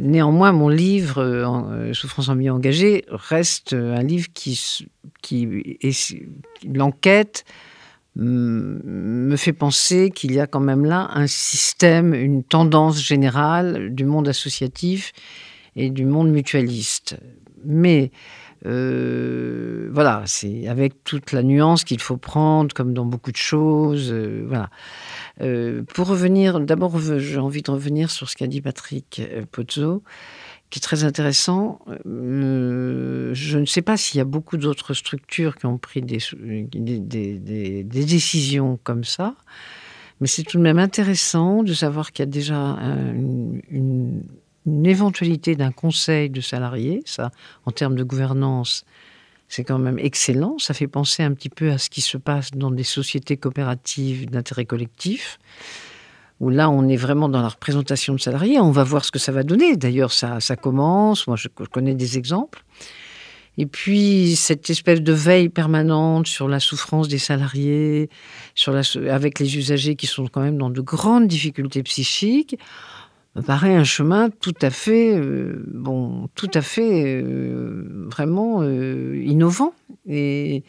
Néanmoins, 0.00 0.52
mon 0.52 0.70
livre, 0.70 1.22
euh, 1.22 1.92
Souffrance 1.92 2.30
en 2.30 2.34
milieu 2.34 2.52
engagé, 2.52 3.04
reste 3.10 3.74
un 3.74 4.02
livre 4.02 4.28
qui, 4.32 4.86
qui 5.20 5.76
l'enquête 6.64 7.44
me 8.16 9.36
fait 9.36 9.52
penser 9.52 10.10
qu'il 10.10 10.32
y 10.32 10.40
a 10.40 10.46
quand 10.46 10.60
même 10.60 10.84
là 10.84 11.10
un 11.12 11.26
système, 11.28 12.14
une 12.14 12.42
tendance 12.42 13.00
générale 13.00 13.94
du 13.94 14.04
monde 14.04 14.26
associatif 14.28 15.12
et 15.76 15.90
du 15.90 16.04
monde 16.04 16.30
mutualiste. 16.30 17.16
Mais 17.64 18.10
euh, 18.66 19.88
voilà, 19.92 20.22
c'est 20.26 20.66
avec 20.66 21.04
toute 21.04 21.32
la 21.32 21.42
nuance 21.42 21.84
qu'il 21.84 22.00
faut 22.00 22.16
prendre, 22.16 22.74
comme 22.74 22.92
dans 22.92 23.04
beaucoup 23.04 23.30
de 23.30 23.36
choses. 23.36 24.10
Euh, 24.12 24.44
voilà. 24.46 24.70
Euh, 25.40 25.82
pour 25.94 26.08
revenir, 26.08 26.60
d'abord, 26.60 26.98
j'ai 26.98 27.38
envie 27.38 27.62
de 27.62 27.70
revenir 27.70 28.10
sur 28.10 28.28
ce 28.28 28.36
qu'a 28.36 28.46
dit 28.46 28.60
Patrick 28.60 29.22
Pozzo, 29.52 30.02
qui 30.70 30.78
est 30.78 30.82
très 30.82 31.04
intéressant. 31.04 31.80
je 32.04 33.58
ne 33.58 33.64
sais 33.64 33.82
pas 33.82 33.96
s'il 33.96 34.18
y 34.18 34.20
a 34.20 34.24
beaucoup 34.24 34.56
d'autres 34.56 34.94
structures 34.94 35.56
qui 35.56 35.66
ont 35.66 35.78
pris 35.78 36.02
des, 36.02 36.18
décisions 37.84 38.78
comme 38.82 39.04
ça, 39.04 39.36
mais 40.20 40.26
c'est 40.26 40.42
tout 40.42 40.58
de 40.58 40.62
même 40.62 40.78
intéressant 40.78 41.62
de 41.62 41.72
savoir 41.74 42.10
qu'il 42.10 42.24
y 42.24 42.28
a 42.28 42.30
déjà 42.30 42.56
une 43.70 44.24
une 44.66 44.86
éventualité 44.86 45.56
d'un 45.56 45.72
conseil 45.72 46.30
de 46.30 46.40
salariés, 46.40 47.02
ça, 47.06 47.30
en 47.64 47.70
termes 47.70 47.96
de 47.96 48.04
gouvernance, 48.04 48.84
c'est 49.48 49.64
quand 49.64 49.78
même 49.78 49.98
excellent. 49.98 50.58
Ça 50.58 50.74
fait 50.74 50.88
penser 50.88 51.22
un 51.22 51.32
petit 51.32 51.48
peu 51.48 51.70
à 51.70 51.78
ce 51.78 51.88
qui 51.88 52.02
se 52.02 52.18
passe 52.18 52.50
dans 52.52 52.70
des 52.70 52.84
sociétés 52.84 53.36
coopératives 53.36 54.30
d'intérêt 54.30 54.66
collectif, 54.66 55.38
où 56.40 56.50
là, 56.50 56.70
on 56.70 56.86
est 56.88 56.96
vraiment 56.96 57.28
dans 57.28 57.40
la 57.40 57.48
représentation 57.48 58.14
de 58.14 58.20
salariés. 58.20 58.60
On 58.60 58.70
va 58.70 58.84
voir 58.84 59.04
ce 59.04 59.10
que 59.10 59.18
ça 59.18 59.32
va 59.32 59.42
donner. 59.42 59.76
D'ailleurs, 59.76 60.12
ça, 60.12 60.38
commence. 60.56 61.26
Moi, 61.26 61.36
je 61.36 61.48
connais 61.48 61.94
des 61.94 62.18
exemples. 62.18 62.62
Et 63.60 63.66
puis, 63.66 64.36
cette 64.36 64.70
espèce 64.70 65.02
de 65.02 65.12
veille 65.12 65.48
permanente 65.48 66.28
sur 66.28 66.46
la 66.46 66.60
souffrance 66.60 67.08
des 67.08 67.18
salariés, 67.18 68.08
avec 69.10 69.40
les 69.40 69.56
usagers 69.56 69.96
qui 69.96 70.06
sont 70.06 70.28
quand 70.28 70.42
même 70.42 70.58
dans 70.58 70.70
de 70.70 70.80
grandes 70.80 71.26
difficultés 71.26 71.82
psychiques 71.82 72.56
me 73.38 73.42
paraît 73.42 73.74
un 73.74 73.84
chemin 73.84 74.30
tout 74.30 74.54
à 74.60 74.70
fait, 74.70 75.16
euh, 75.16 75.64
bon, 75.72 76.28
tout 76.34 76.50
à 76.54 76.60
fait 76.60 77.22
euh, 77.22 78.06
vraiment 78.10 78.62
euh, 78.62 79.20
innovant. 79.24 79.72
Et 80.08 80.64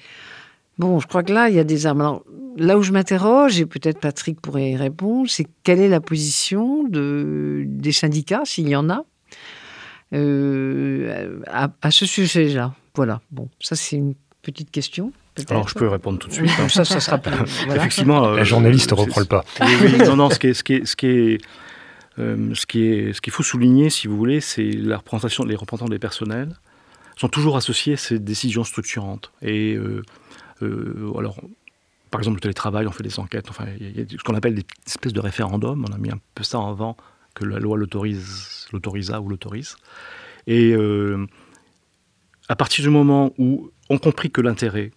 bon, 0.78 1.00
je 1.00 1.08
crois 1.08 1.24
que 1.24 1.34
là, 1.34 1.50
il 1.50 1.56
y 1.56 1.60
a 1.60 1.64
des 1.64 1.86
armes. 1.86 2.02
Alors, 2.02 2.24
là 2.58 2.78
où 2.78 2.84
je 2.84 2.92
m'interroge, 2.92 3.60
et 3.60 3.66
peut-être 3.66 4.00
Patrick 4.00 4.40
pourrait 4.40 4.72
y 4.72 4.76
répondre, 4.76 5.30
c'est 5.30 5.48
quelle 5.64 5.80
est 5.80 5.90
la 5.90 6.00
position 6.00 6.84
de, 6.84 7.64
des 7.66 7.92
syndicats, 7.92 8.44
s'il 8.46 8.70
y 8.70 8.76
en 8.76 8.90
a, 8.90 9.04
à, 10.12 11.92
ce 11.92 12.06
sujet-là? 12.06 12.74
Voilà, 12.96 13.22
bon, 13.32 13.50
ça 13.60 13.76
c'est 13.76 13.96
une 13.96 14.16
petite 14.42 14.72
question. 14.72 15.12
Alors, 15.50 15.70
je 15.70 15.76
peux 15.76 15.88
répondre 15.88 16.20
tout 16.20 16.28
de 16.28 16.34
suite. 16.34 16.52
Hein. 16.60 16.68
ça, 16.68 16.84
ça 16.84 17.00
sera 17.00 17.18
plus. 17.20 17.34
Effectivement. 17.74 18.32
la 18.32 18.44
journaliste 18.44 18.92
reprend 18.92 19.22
le 19.22 19.26
pas. 19.26 19.46
Oui, 19.62 19.72
oui, 19.82 19.98
non, 20.00 20.18
non, 20.18 20.30
ce 20.30 20.38
qui 20.38 20.48
est, 20.48 20.54
ce 20.54 20.64
qui 20.64 20.74
est, 20.74 20.86
ce 20.86 20.96
qui 20.98 21.08
est 21.08 21.38
euh, 22.20 22.54
ce 22.54 22.66
qu'il 22.66 23.32
faut 23.32 23.44
souligner, 23.44 23.90
si 23.90 24.08
vous 24.08 24.18
voulez, 24.18 24.42
c'est 24.42 24.72
la 24.72 24.98
représentation, 24.98 25.46
les 25.46 25.56
représentants 25.56 25.90
des 25.90 26.00
personnels 26.00 26.56
sont 27.16 27.30
toujours 27.30 27.58
associés 27.58 27.94
à 27.94 27.98
ces 27.98 28.20
décisions 28.20 28.64
structurantes. 28.64 29.32
Et 29.42 29.76
euh, 29.76 30.04
euh, 30.62 31.12
alors, 31.18 31.42
par 32.12 32.22
exemple, 32.22 32.38
le 32.38 32.42
télétravail, 32.42 32.88
on 32.88 32.92
fait 32.92 33.04
des 33.04 33.20
enquêtes. 33.20 33.50
Enfin, 33.50 33.66
il 33.80 33.98
y 33.98 34.02
a 34.02 34.06
ce 34.10 34.24
qu'on 34.24 34.36
appelle 34.36 34.56
des 34.56 34.66
espèces 34.88 35.14
de 35.14 35.20
référendums. 35.20 35.86
On 35.90 35.94
a 35.94 35.98
mis 35.98 36.12
un 36.12 36.20
peu 36.36 36.44
ça 36.44 36.60
en 36.60 36.70
avant 36.70 36.96
que 37.36 37.46
la 37.46 37.60
loi 37.60 37.78
l'autorise, 37.78 38.68
l'autorisa 38.72 39.22
ou 39.22 39.30
l'autorise. 39.30 39.76
Et 40.48 40.74
à 42.48 42.56
partir 42.56 42.84
du 42.84 42.90
moment 42.90 43.34
où 43.38 43.70
on 43.90 43.98
comprit 43.98 44.32
que 44.32 44.42
l'intérêt 44.42 44.92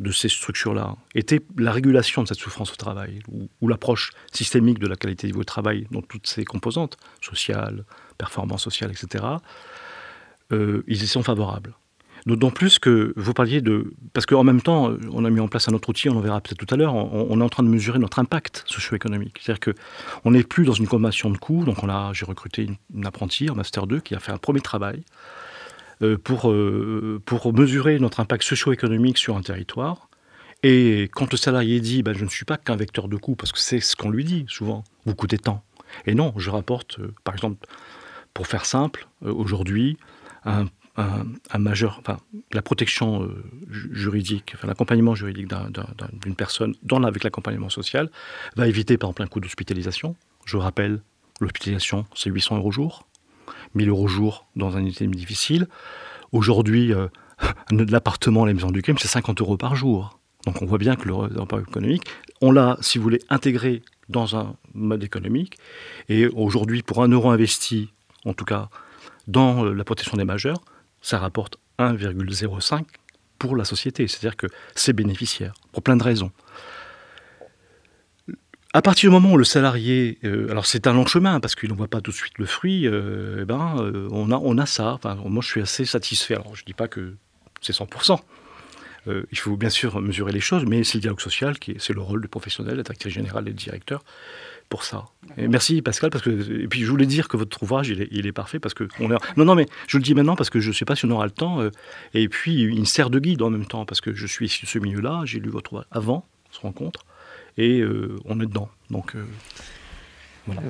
de 0.00 0.10
ces 0.10 0.28
structures-là 0.28 0.96
était 1.14 1.40
la 1.56 1.72
régulation 1.72 2.22
de 2.22 2.28
cette 2.28 2.38
souffrance 2.38 2.72
au 2.72 2.76
travail, 2.76 3.20
ou, 3.30 3.68
l'approche 3.68 4.10
systémique 4.32 4.78
de 4.78 4.86
la 4.86 4.96
qualité 4.96 5.28
du 5.28 5.44
travail 5.44 5.86
dans 5.90 6.02
toutes 6.02 6.26
ses 6.26 6.44
composantes, 6.44 6.96
sociales, 7.20 7.84
performance 8.18 8.62
sociale, 8.62 8.90
etc., 8.90 9.24
euh, 10.52 10.82
ils 10.86 11.02
y 11.02 11.06
sont 11.06 11.22
favorables. 11.22 11.74
D'autant 12.26 12.50
plus 12.50 12.78
que 12.78 13.12
vous 13.16 13.34
parliez 13.34 13.60
de... 13.60 13.92
Parce 14.14 14.24
qu'en 14.24 14.44
même 14.44 14.62
temps, 14.62 14.94
on 15.12 15.24
a 15.26 15.30
mis 15.30 15.40
en 15.40 15.48
place 15.48 15.68
un 15.68 15.74
autre 15.74 15.90
outil, 15.90 16.08
on 16.08 16.16
en 16.16 16.20
verra 16.20 16.40
peut-être 16.40 16.58
tout 16.58 16.72
à 16.74 16.76
l'heure, 16.78 16.94
on, 16.94 17.38
est 17.38 17.42
en 17.42 17.48
train 17.50 17.62
de 17.62 17.68
mesurer 17.68 17.98
notre 17.98 18.18
impact 18.18 18.64
socio-économique. 18.66 19.40
C'est-à-dire 19.42 19.74
qu'on 19.74 20.30
n'est 20.30 20.42
plus 20.42 20.64
dans 20.64 20.72
une 20.72 20.86
convention 20.86 21.28
de 21.30 21.36
coûts, 21.36 21.64
donc 21.64 21.82
on 21.82 21.88
a, 21.90 22.12
j'ai 22.14 22.24
recruté 22.24 22.62
une, 22.62 22.76
une 22.94 23.06
apprentie 23.06 23.50
en 23.50 23.54
Master 23.54 23.86
2 23.86 24.00
qui 24.00 24.14
a 24.14 24.20
fait 24.20 24.32
un 24.32 24.38
premier 24.38 24.60
travail 24.60 25.02
pour, 26.00 26.50
euh, 26.50 27.20
pour 27.24 27.52
mesurer 27.52 27.98
notre 27.98 28.20
impact 28.20 28.42
socio-économique 28.42 29.18
sur 29.18 29.36
un 29.36 29.42
territoire. 29.42 30.08
Et 30.62 31.10
quand 31.12 31.30
le 31.30 31.36
salarié 31.36 31.80
dit 31.80 32.02
ben, 32.02 32.14
Je 32.14 32.24
ne 32.24 32.30
suis 32.30 32.44
pas 32.44 32.56
qu'un 32.56 32.76
vecteur 32.76 33.08
de 33.08 33.16
coût, 33.16 33.34
parce 33.34 33.52
que 33.52 33.58
c'est 33.58 33.80
ce 33.80 33.96
qu'on 33.96 34.10
lui 34.10 34.24
dit 34.24 34.44
souvent, 34.48 34.84
vous 35.04 35.14
coûtez 35.14 35.38
tant. 35.38 35.62
Et 36.06 36.14
non, 36.14 36.32
je 36.36 36.50
rapporte, 36.50 36.98
euh, 36.98 37.12
par 37.22 37.34
exemple, 37.34 37.66
pour 38.32 38.46
faire 38.46 38.66
simple, 38.66 39.06
aujourd'hui, 39.22 39.96
un, 40.44 40.66
un, 40.96 41.58
majeur, 41.58 42.00
enfin, 42.00 42.18
la 42.52 42.62
protection 42.62 43.30
juridique, 43.70 44.56
l'accompagnement 44.64 45.14
juridique 45.14 45.46
d'une 46.20 46.34
personne 46.34 46.74
dans, 46.82 47.00
avec 47.04 47.22
l'accompagnement 47.22 47.68
social 47.68 48.10
va 48.56 48.66
éviter 48.66 48.98
par 48.98 49.10
exemple 49.10 49.22
un 49.22 49.26
coût 49.28 49.38
d'hospitalisation. 49.38 50.16
Je 50.46 50.56
rappelle, 50.56 51.00
l'hospitalisation, 51.40 52.06
c'est 52.16 52.28
800 52.28 52.56
euros 52.56 52.72
jour. 52.72 53.06
1000 53.74 53.88
euros 53.88 54.08
jour 54.08 54.46
dans 54.56 54.76
un 54.76 54.80
unité 54.80 55.06
difficile. 55.06 55.68
Aujourd'hui, 56.32 56.92
euh, 56.92 57.08
l'appartement, 57.70 58.44
la 58.44 58.54
maison 58.54 58.70
du 58.70 58.82
crime, 58.82 58.98
c'est 58.98 59.08
50 59.08 59.40
euros 59.40 59.56
par 59.56 59.76
jour. 59.76 60.18
Donc 60.46 60.60
on 60.60 60.66
voit 60.66 60.78
bien 60.78 60.96
que 60.96 61.08
le 61.08 61.14
emploi 61.40 61.60
économique, 61.60 62.04
on 62.40 62.52
l'a, 62.52 62.76
si 62.80 62.98
vous 62.98 63.04
voulez, 63.04 63.20
intégré 63.30 63.82
dans 64.08 64.36
un 64.36 64.56
mode 64.74 65.02
économique. 65.02 65.56
Et 66.08 66.26
aujourd'hui, 66.26 66.82
pour 66.82 67.02
un 67.02 67.08
euro 67.08 67.30
investi, 67.30 67.92
en 68.24 68.34
tout 68.34 68.44
cas 68.44 68.68
dans 69.26 69.64
euh, 69.64 69.72
la 69.72 69.84
protection 69.84 70.16
des 70.16 70.24
majeurs, 70.24 70.60
ça 71.00 71.18
rapporte 71.18 71.56
1,05 71.78 72.84
pour 73.38 73.56
la 73.56 73.64
société. 73.64 74.06
C'est-à-dire 74.06 74.36
que 74.36 74.46
c'est 74.74 74.92
bénéficiaire, 74.92 75.54
pour 75.72 75.82
plein 75.82 75.96
de 75.96 76.02
raisons. 76.02 76.30
À 78.74 78.82
partir 78.82 79.08
du 79.08 79.14
moment 79.14 79.32
où 79.32 79.36
le 79.36 79.44
salarié, 79.44 80.18
euh, 80.24 80.50
alors 80.50 80.66
c'est 80.66 80.88
un 80.88 80.92
long 80.92 81.06
chemin 81.06 81.38
parce 81.38 81.54
qu'il 81.54 81.70
ne 81.70 81.76
voit 81.76 81.86
pas 81.86 82.00
tout 82.00 82.10
de 82.10 82.16
suite 82.16 82.36
le 82.38 82.44
fruit, 82.44 82.88
euh, 82.88 83.38
eh 83.42 83.44
ben, 83.44 83.76
euh, 83.78 84.08
on, 84.10 84.32
a, 84.32 84.36
on 84.36 84.58
a 84.58 84.66
ça. 84.66 84.94
Enfin, 84.94 85.14
moi, 85.14 85.42
je 85.42 85.48
suis 85.48 85.60
assez 85.60 85.84
satisfait. 85.84 86.34
Alors, 86.34 86.56
je 86.56 86.62
ne 86.62 86.66
dis 86.66 86.74
pas 86.74 86.88
que 86.88 87.14
c'est 87.60 87.72
100%. 87.72 88.18
il 89.06 89.38
faut 89.38 89.56
bien 89.56 89.70
sûr 89.70 90.00
mesurer 90.00 90.32
les 90.32 90.40
choses, 90.40 90.64
mais 90.66 90.82
c'est 90.82 90.98
le 90.98 91.02
dialogue 91.02 91.20
social 91.20 91.56
qui 91.60 91.76
c'est 91.78 91.92
le 91.92 92.00
rôle 92.00 92.20
du 92.20 92.26
professionnel, 92.26 92.76
la 92.76 92.82
directrice 92.82 93.12
générale 93.12 93.46
et 93.46 93.50
le 93.50 93.56
directeur 93.56 94.02
pour 94.68 94.82
ça. 94.82 95.04
Et 95.36 95.46
merci 95.46 95.80
Pascal, 95.80 96.10
parce 96.10 96.24
que 96.24 96.30
et 96.30 96.66
puis 96.66 96.82
je 96.82 96.90
voulais 96.90 97.06
dire 97.06 97.28
que 97.28 97.36
votre 97.36 97.62
ouvrage 97.62 97.90
il 97.90 98.02
est, 98.02 98.08
il 98.10 98.26
est 98.26 98.32
parfait 98.32 98.58
parce 98.58 98.74
que 98.74 98.88
on 98.98 99.08
non 99.08 99.44
non 99.44 99.54
mais 99.54 99.66
je 99.86 99.98
le 99.98 100.02
dis 100.02 100.14
maintenant 100.14 100.36
parce 100.36 100.50
que 100.50 100.58
je 100.58 100.70
ne 100.70 100.74
sais 100.74 100.86
pas 100.86 100.96
si 100.96 101.04
on 101.04 101.10
aura 101.10 101.26
le 101.26 101.30
temps 101.30 101.60
et 102.14 102.28
puis 102.28 102.62
il 102.62 102.86
sert 102.88 103.10
de 103.10 103.18
guide 103.20 103.42
en 103.42 103.50
même 103.50 103.66
temps 103.66 103.84
parce 103.84 104.00
que 104.00 104.14
je 104.14 104.26
suis 104.26 104.46
issu 104.46 104.64
de 104.64 104.70
ce 104.70 104.78
milieu-là, 104.78 105.22
j'ai 105.26 105.38
lu 105.38 105.50
votre 105.50 105.74
ouvrage 105.74 105.86
avant 105.92 106.26
ce 106.50 106.60
rencontre 106.60 107.04
et 107.56 107.80
euh, 107.80 108.16
on 108.24 108.40
est 108.40 108.46
dedans. 108.46 108.68
Donc, 108.90 109.14
euh, 109.14 109.24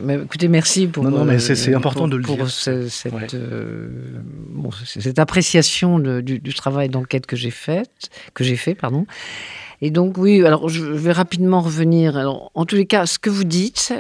Mais 0.03 0.17
écoutez, 0.17 0.49
merci 0.49 0.87
pour. 0.87 1.05
Non, 1.05 1.11
non 1.11 1.25
mais 1.25 1.39
c'est 1.39 1.73
euh, 1.73 1.77
important 1.77 2.09
de 2.09 2.17
le 2.17 2.23
pour 2.23 2.37
dire. 2.37 2.51
cette, 2.51 3.37
bon, 3.37 4.71
cette 4.85 5.19
appréciation 5.19 5.99
du, 5.99 6.55
travail 6.55 6.89
d'enquête 6.89 7.27
que 7.27 7.37
j'ai 7.37 7.51
fait, 7.51 8.11
que 8.35 8.45
j'ai 8.45 8.57
fait, 8.57 8.75
pardon. 8.75 9.07
Et 9.81 9.91
donc 9.91 10.17
oui, 10.17 10.45
alors 10.45 10.69
je 10.69 10.85
vais 10.85 11.13
rapidement 11.13 11.61
revenir. 11.61 12.17
Alors, 12.17 12.51
en 12.55 12.65
tous 12.65 12.77
les 12.77 12.87
cas, 12.87 13.07
ce 13.07 13.19
que 13.19 13.31
vous 13.31 13.45
dites, 13.45 13.93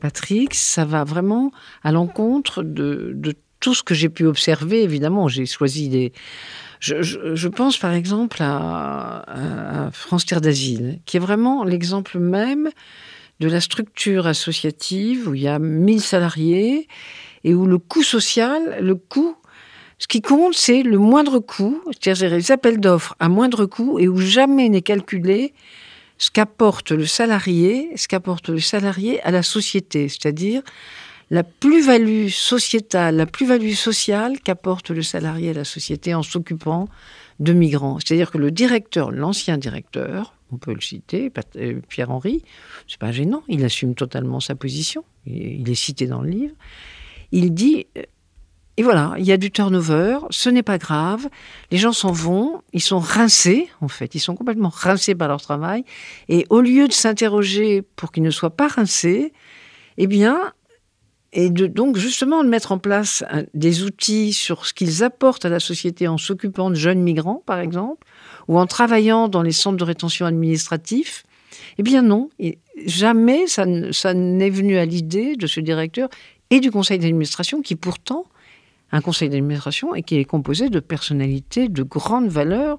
Patrick, 0.00 0.54
ça 0.54 0.84
va 0.84 1.04
vraiment 1.04 1.52
à 1.82 1.92
l'encontre 1.92 2.62
de, 2.62 3.12
de 3.14 3.34
tout 3.60 3.74
ce 3.74 3.82
que 3.82 3.94
j'ai 3.94 4.08
pu 4.08 4.24
observer. 4.24 4.82
Évidemment, 4.82 5.28
j'ai 5.28 5.46
choisi 5.46 5.88
des 5.88 6.12
je, 6.80 7.48
pense 7.48 7.76
par 7.76 7.92
exemple 7.92 8.38
à, 8.40 9.90
France 9.92 10.26
Terre 10.26 10.40
d'Asile, 10.40 11.00
qui 11.04 11.18
est 11.18 11.20
vraiment 11.20 11.62
l'exemple 11.62 12.18
même 12.18 12.70
de 13.40 13.48
la 13.48 13.60
structure 13.60 14.26
associative 14.26 15.28
où 15.28 15.34
il 15.34 15.42
y 15.42 15.48
a 15.48 15.58
1000 15.58 16.00
salariés 16.00 16.88
et 17.44 17.54
où 17.54 17.66
le 17.66 17.78
coût 17.78 18.02
social, 18.02 18.78
le 18.80 18.94
coût, 18.94 19.36
ce 19.98 20.08
qui 20.08 20.22
compte, 20.22 20.54
c'est 20.54 20.82
le 20.82 20.98
moindre 20.98 21.38
coût, 21.38 21.82
c'est-à-dire 21.86 22.30
les 22.30 22.52
appels 22.52 22.80
d'offres 22.80 23.14
à 23.20 23.28
moindre 23.28 23.66
coût 23.66 23.98
et 23.98 24.08
où 24.08 24.16
jamais 24.16 24.68
n'est 24.68 24.82
calculé 24.82 25.52
ce 26.16 26.30
qu'apporte 26.30 26.92
le 26.92 27.06
salarié, 27.06 27.90
ce 27.96 28.08
qu'apporte 28.08 28.48
le 28.48 28.60
salarié 28.60 29.22
à 29.22 29.30
la 29.30 29.42
société, 29.42 30.08
c'est-à-dire 30.08 30.62
la 31.30 31.44
plus-value 31.44 32.28
sociétale, 32.28 33.16
la 33.16 33.26
plus-value 33.26 33.72
sociale 33.72 34.40
qu'apporte 34.40 34.90
le 34.90 35.02
salarié 35.02 35.50
à 35.50 35.54
la 35.54 35.64
société 35.64 36.14
en 36.14 36.22
s'occupant 36.22 36.88
de 37.38 37.52
migrants. 37.52 37.98
C'est-à-dire 37.98 38.30
que 38.30 38.38
le 38.38 38.50
directeur, 38.50 39.12
l'ancien 39.12 39.56
directeur, 39.56 40.34
on 40.52 40.56
peut 40.56 40.74
le 40.74 40.80
citer, 40.80 41.32
euh, 41.56 41.80
Pierre-Henri, 41.88 42.42
c'est 42.88 42.98
pas 42.98 43.12
gênant, 43.12 43.42
il 43.48 43.64
assume 43.64 43.94
totalement 43.94 44.40
sa 44.40 44.56
position, 44.56 45.04
il 45.24 45.68
est 45.70 45.74
cité 45.76 46.06
dans 46.06 46.22
le 46.22 46.30
livre. 46.30 46.54
Il 47.30 47.54
dit 47.54 47.86
euh, 47.96 48.02
et 48.76 48.82
voilà, 48.82 49.14
il 49.18 49.26
y 49.26 49.32
a 49.32 49.36
du 49.36 49.50
turnover, 49.50 50.20
ce 50.30 50.48
n'est 50.48 50.62
pas 50.62 50.78
grave, 50.78 51.28
les 51.70 51.76
gens 51.76 51.92
s'en 51.92 52.12
vont, 52.12 52.62
ils 52.72 52.80
sont 52.80 52.98
rincés, 52.98 53.68
en 53.82 53.88
fait, 53.88 54.14
ils 54.14 54.20
sont 54.20 54.34
complètement 54.34 54.70
rincés 54.70 55.14
par 55.14 55.28
leur 55.28 55.42
travail, 55.42 55.84
et 56.30 56.46
au 56.48 56.62
lieu 56.62 56.88
de 56.88 56.92
s'interroger 56.92 57.82
pour 57.82 58.10
qu'ils 58.10 58.22
ne 58.22 58.30
soient 58.30 58.56
pas 58.56 58.68
rincés, 58.68 59.34
eh 59.98 60.06
bien, 60.06 60.54
et 61.32 61.50
donc 61.50 61.96
justement 61.96 62.42
de 62.42 62.48
mettre 62.48 62.72
en 62.72 62.78
place 62.78 63.24
des 63.54 63.82
outils 63.84 64.32
sur 64.32 64.66
ce 64.66 64.74
qu'ils 64.74 65.04
apportent 65.04 65.44
à 65.44 65.48
la 65.48 65.60
société 65.60 66.08
en 66.08 66.18
s'occupant 66.18 66.70
de 66.70 66.74
jeunes 66.74 67.02
migrants, 67.02 67.42
par 67.46 67.60
exemple, 67.60 68.06
ou 68.48 68.58
en 68.58 68.66
travaillant 68.66 69.28
dans 69.28 69.42
les 69.42 69.52
centres 69.52 69.76
de 69.76 69.84
rétention 69.84 70.26
administratifs. 70.26 71.24
Eh 71.78 71.82
bien 71.82 72.02
non, 72.02 72.30
jamais 72.84 73.46
ça, 73.46 73.64
ça 73.92 74.12
n'est 74.12 74.50
venu 74.50 74.76
à 74.76 74.84
l'idée 74.84 75.36
de 75.36 75.46
ce 75.46 75.60
directeur 75.60 76.08
et 76.50 76.58
du 76.58 76.70
conseil 76.70 76.98
d'administration 76.98 77.62
qui 77.62 77.76
pourtant, 77.76 78.26
un 78.90 79.00
conseil 79.00 79.28
d'administration 79.28 79.94
et 79.94 80.02
qui 80.02 80.16
est 80.16 80.24
composé 80.24 80.68
de 80.68 80.80
personnalités 80.80 81.68
de 81.68 81.82
grande 81.84 82.28
valeur, 82.28 82.78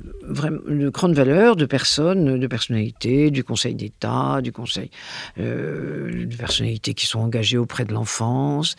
de 0.00 0.88
grande 0.90 1.14
valeur 1.14 1.56
de 1.56 1.66
personnes, 1.66 2.38
de 2.38 2.46
personnalités, 2.46 3.30
du 3.30 3.44
Conseil 3.44 3.74
d'État, 3.74 4.40
du 4.42 4.52
Conseil 4.52 4.90
euh, 5.38 6.26
de 6.26 6.36
personnalités 6.36 6.94
qui 6.94 7.06
sont 7.06 7.20
engagées 7.20 7.58
auprès 7.58 7.84
de 7.84 7.92
l'enfance. 7.92 8.76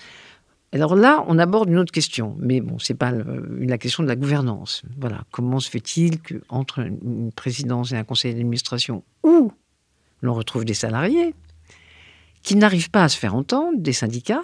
Alors 0.72 0.96
là, 0.96 1.24
on 1.28 1.40
aborde 1.40 1.70
une 1.70 1.80
autre 1.80 1.92
question, 1.92 2.36
mais 2.40 2.62
bon, 2.62 2.78
c'est 2.78 2.94
pas 2.94 3.12
la 3.12 3.78
question 3.80 4.04
de 4.04 4.08
la 4.08 4.16
gouvernance. 4.16 4.84
Voilà, 5.00 5.24
comment 5.32 5.60
se 5.60 5.70
fait-il 5.70 6.20
qu'entre 6.22 6.80
une 6.80 7.32
présidence 7.32 7.92
et 7.92 7.96
un 7.96 8.04
conseil 8.04 8.34
d'administration 8.34 9.04
où 9.24 9.52
l'on 10.22 10.34
retrouve 10.34 10.66
des 10.66 10.76
salariés 10.76 11.34
qui 12.44 12.56
n'arrivent 12.56 12.92
pas 12.92 13.04
à 13.04 13.10
se 13.10 13.18
faire 13.18 13.36
entendre, 13.36 13.80
des 13.80 13.94
syndicats, 13.94 14.44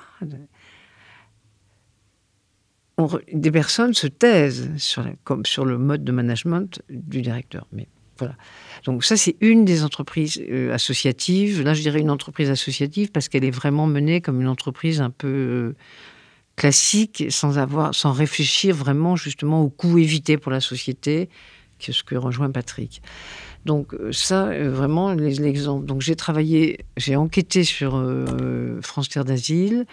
des 3.32 3.52
personnes 3.52 3.94
se 3.94 4.08
taisent 4.08 4.72
sur, 4.78 5.06
comme 5.24 5.46
sur 5.46 5.66
le 5.66 5.78
mode 5.78 6.04
de 6.04 6.12
management 6.12 6.82
du 6.90 7.22
directeur. 7.22 7.68
Mais 7.72 7.88
voilà. 8.18 8.36
Donc 8.86 9.04
ça, 9.04 9.18
c'est 9.18 9.36
une 9.42 9.66
des 9.66 9.84
entreprises 9.84 10.42
euh, 10.50 10.74
associatives. 10.74 11.62
Là, 11.62 11.74
je 11.74 11.82
dirais 11.82 12.00
une 12.00 12.10
entreprise 12.10 12.50
associative 12.50 13.12
parce 13.12 13.28
qu'elle 13.28 13.44
est 13.44 13.52
vraiment 13.52 13.88
menée 13.88 14.22
comme 14.22 14.42
une 14.42 14.48
entreprise 14.48 15.02
un 15.02 15.10
peu 15.10 15.28
euh, 15.28 15.76
classique, 16.56 17.26
sans 17.30 17.58
avoir, 17.58 17.94
sans 17.94 18.14
réfléchir 18.14 18.76
vraiment 18.76 19.16
justement 19.16 19.62
au 19.62 19.70
coût 19.70 19.98
évité 19.98 20.38
pour 20.38 20.52
la 20.52 20.62
société, 20.62 21.30
que 21.80 21.92
ce 21.92 22.04
que 22.04 22.16
rejoint 22.16 22.50
Patrick. 22.50 23.02
Donc 23.66 23.94
euh, 23.94 24.14
ça, 24.14 24.46
vraiment, 24.70 25.14
l'exemple. 25.14 25.86
Donc 25.86 26.02
j'ai 26.02 26.16
travaillé, 26.16 26.86
j'ai 26.96 27.18
enquêté 27.18 27.66
sur 27.66 28.02
France 28.82 29.10
Terre 29.10 29.26
d'Asile. 29.26 29.86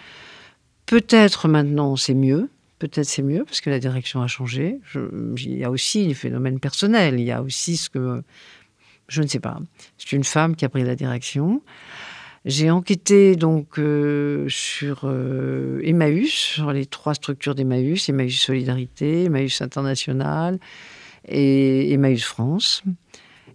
Peut-être 0.85 1.47
maintenant 1.47 1.95
c'est 1.95 2.13
mieux, 2.13 2.49
peut-être 2.79 3.05
c'est 3.05 3.21
mieux 3.21 3.45
parce 3.45 3.61
que 3.61 3.69
la 3.69 3.79
direction 3.79 4.21
a 4.21 4.27
changé. 4.27 4.79
il 4.95 5.57
y 5.57 5.63
a 5.63 5.71
aussi 5.71 6.05
les 6.05 6.13
phénomènes 6.13 6.59
personnels. 6.59 7.19
Il 7.19 7.25
y 7.25 7.31
a 7.31 7.41
aussi 7.41 7.77
ce 7.77 7.89
que. 7.89 8.23
Je 9.07 9.21
ne 9.21 9.27
sais 9.27 9.39
pas. 9.39 9.59
C'est 9.97 10.13
une 10.13 10.23
femme 10.23 10.55
qui 10.55 10.65
a 10.65 10.69
pris 10.69 10.83
la 10.83 10.95
direction. 10.95 11.61
J'ai 12.45 12.71
enquêté 12.71 13.37
donc 13.37 13.79
euh, 13.79 14.47
sur 14.49 15.01
euh, 15.05 15.79
Emmaüs, 15.83 16.29
sur 16.29 16.73
les 16.73 16.85
trois 16.85 17.13
structures 17.13 17.55
d'Emmaüs, 17.55 18.09
Emmaüs 18.09 18.37
Solidarité, 18.37 19.25
Emmaüs 19.25 19.61
International 19.61 20.59
et 21.25 21.93
Emmaüs 21.93 22.25
France. 22.25 22.83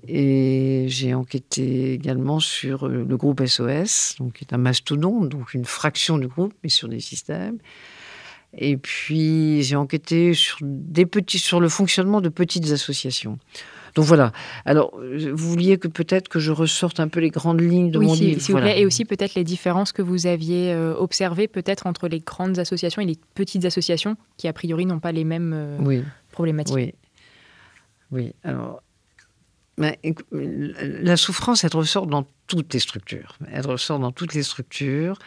Et 0.07 0.87
j'ai 0.89 1.12
enquêté 1.12 1.93
également 1.93 2.41
sur 2.41 2.87
euh, 2.87 3.05
le 3.07 3.16
groupe 3.19 3.45
SOS, 3.45 4.14
donc 4.21 4.35
qui 4.35 4.45
est 4.45 4.55
un 4.55 4.59
mastodonte, 4.59 5.29
donc 5.29 5.53
une 5.53 5.66
fraction 5.66 6.16
du 6.16 6.29
groupe, 6.29 6.55
mais 6.62 6.71
sur 6.71 6.89
des 6.89 7.01
systèmes. 7.01 7.59
Et 8.57 8.76
puis 8.76 9.62
j'ai 9.62 9.76
enquêté 9.76 10.34
sur, 10.34 10.59
des 10.62 11.07
petits, 11.07 11.38
sur 11.38 11.61
le 11.61 11.68
fonctionnement 11.68 12.20
de 12.20 12.28
petites 12.28 12.70
associations. 12.70 13.38
Donc 13.94 14.05
voilà. 14.05 14.32
Alors, 14.64 14.92
vous 14.96 15.51
vouliez 15.51 15.76
que 15.76 15.88
peut-être 15.88 16.28
que 16.28 16.38
je 16.38 16.53
ressorte 16.53 17.01
un 17.01 17.09
peu 17.09 17.20
les 17.20 17.30
grandes 17.30 17.61
lignes 17.61 17.90
de 17.90 17.99
mon 17.99 18.14
livre. 18.14 18.40
S'il 18.40 18.55
vous 18.55 18.61
plaît. 18.61 18.80
Et 18.80 18.86
aussi 18.86 19.05
peut-être 19.05 19.34
les 19.34 19.44
différences 19.44 19.92
que 19.92 20.03
vous 20.03 20.26
aviez 20.26 20.72
euh, 20.72 20.94
observées 20.94 21.49
peut-être 21.49 21.86
entre 21.86 22.07
les 22.07 22.20
grandes 22.20 22.59
associations 22.59 23.03
et 23.03 23.07
les 23.07 23.18
petites 23.34 23.64
associations 23.64 24.16
qui 24.36 24.46
a 24.46 24.53
priori 24.53 24.86
n'ont 24.86 25.01
pas 25.01 25.12
les 25.12 25.24
mêmes 25.24 25.53
euh, 25.55 26.03
problématiques. 26.30 26.76
Oui. 26.76 26.94
Oui. 28.11 28.32
Alors, 28.42 28.82
la 30.30 31.16
souffrance, 31.16 31.64
elle 31.64 31.74
ressort 31.74 32.07
dans 32.07 32.26
toutes 32.46 32.72
les 32.74 32.80
structures. 32.80 33.36
Elle 33.53 33.66
ressort 33.66 33.99
dans 33.99 34.12
toutes 34.12 34.34
les 34.34 34.42
structures. 34.42 35.18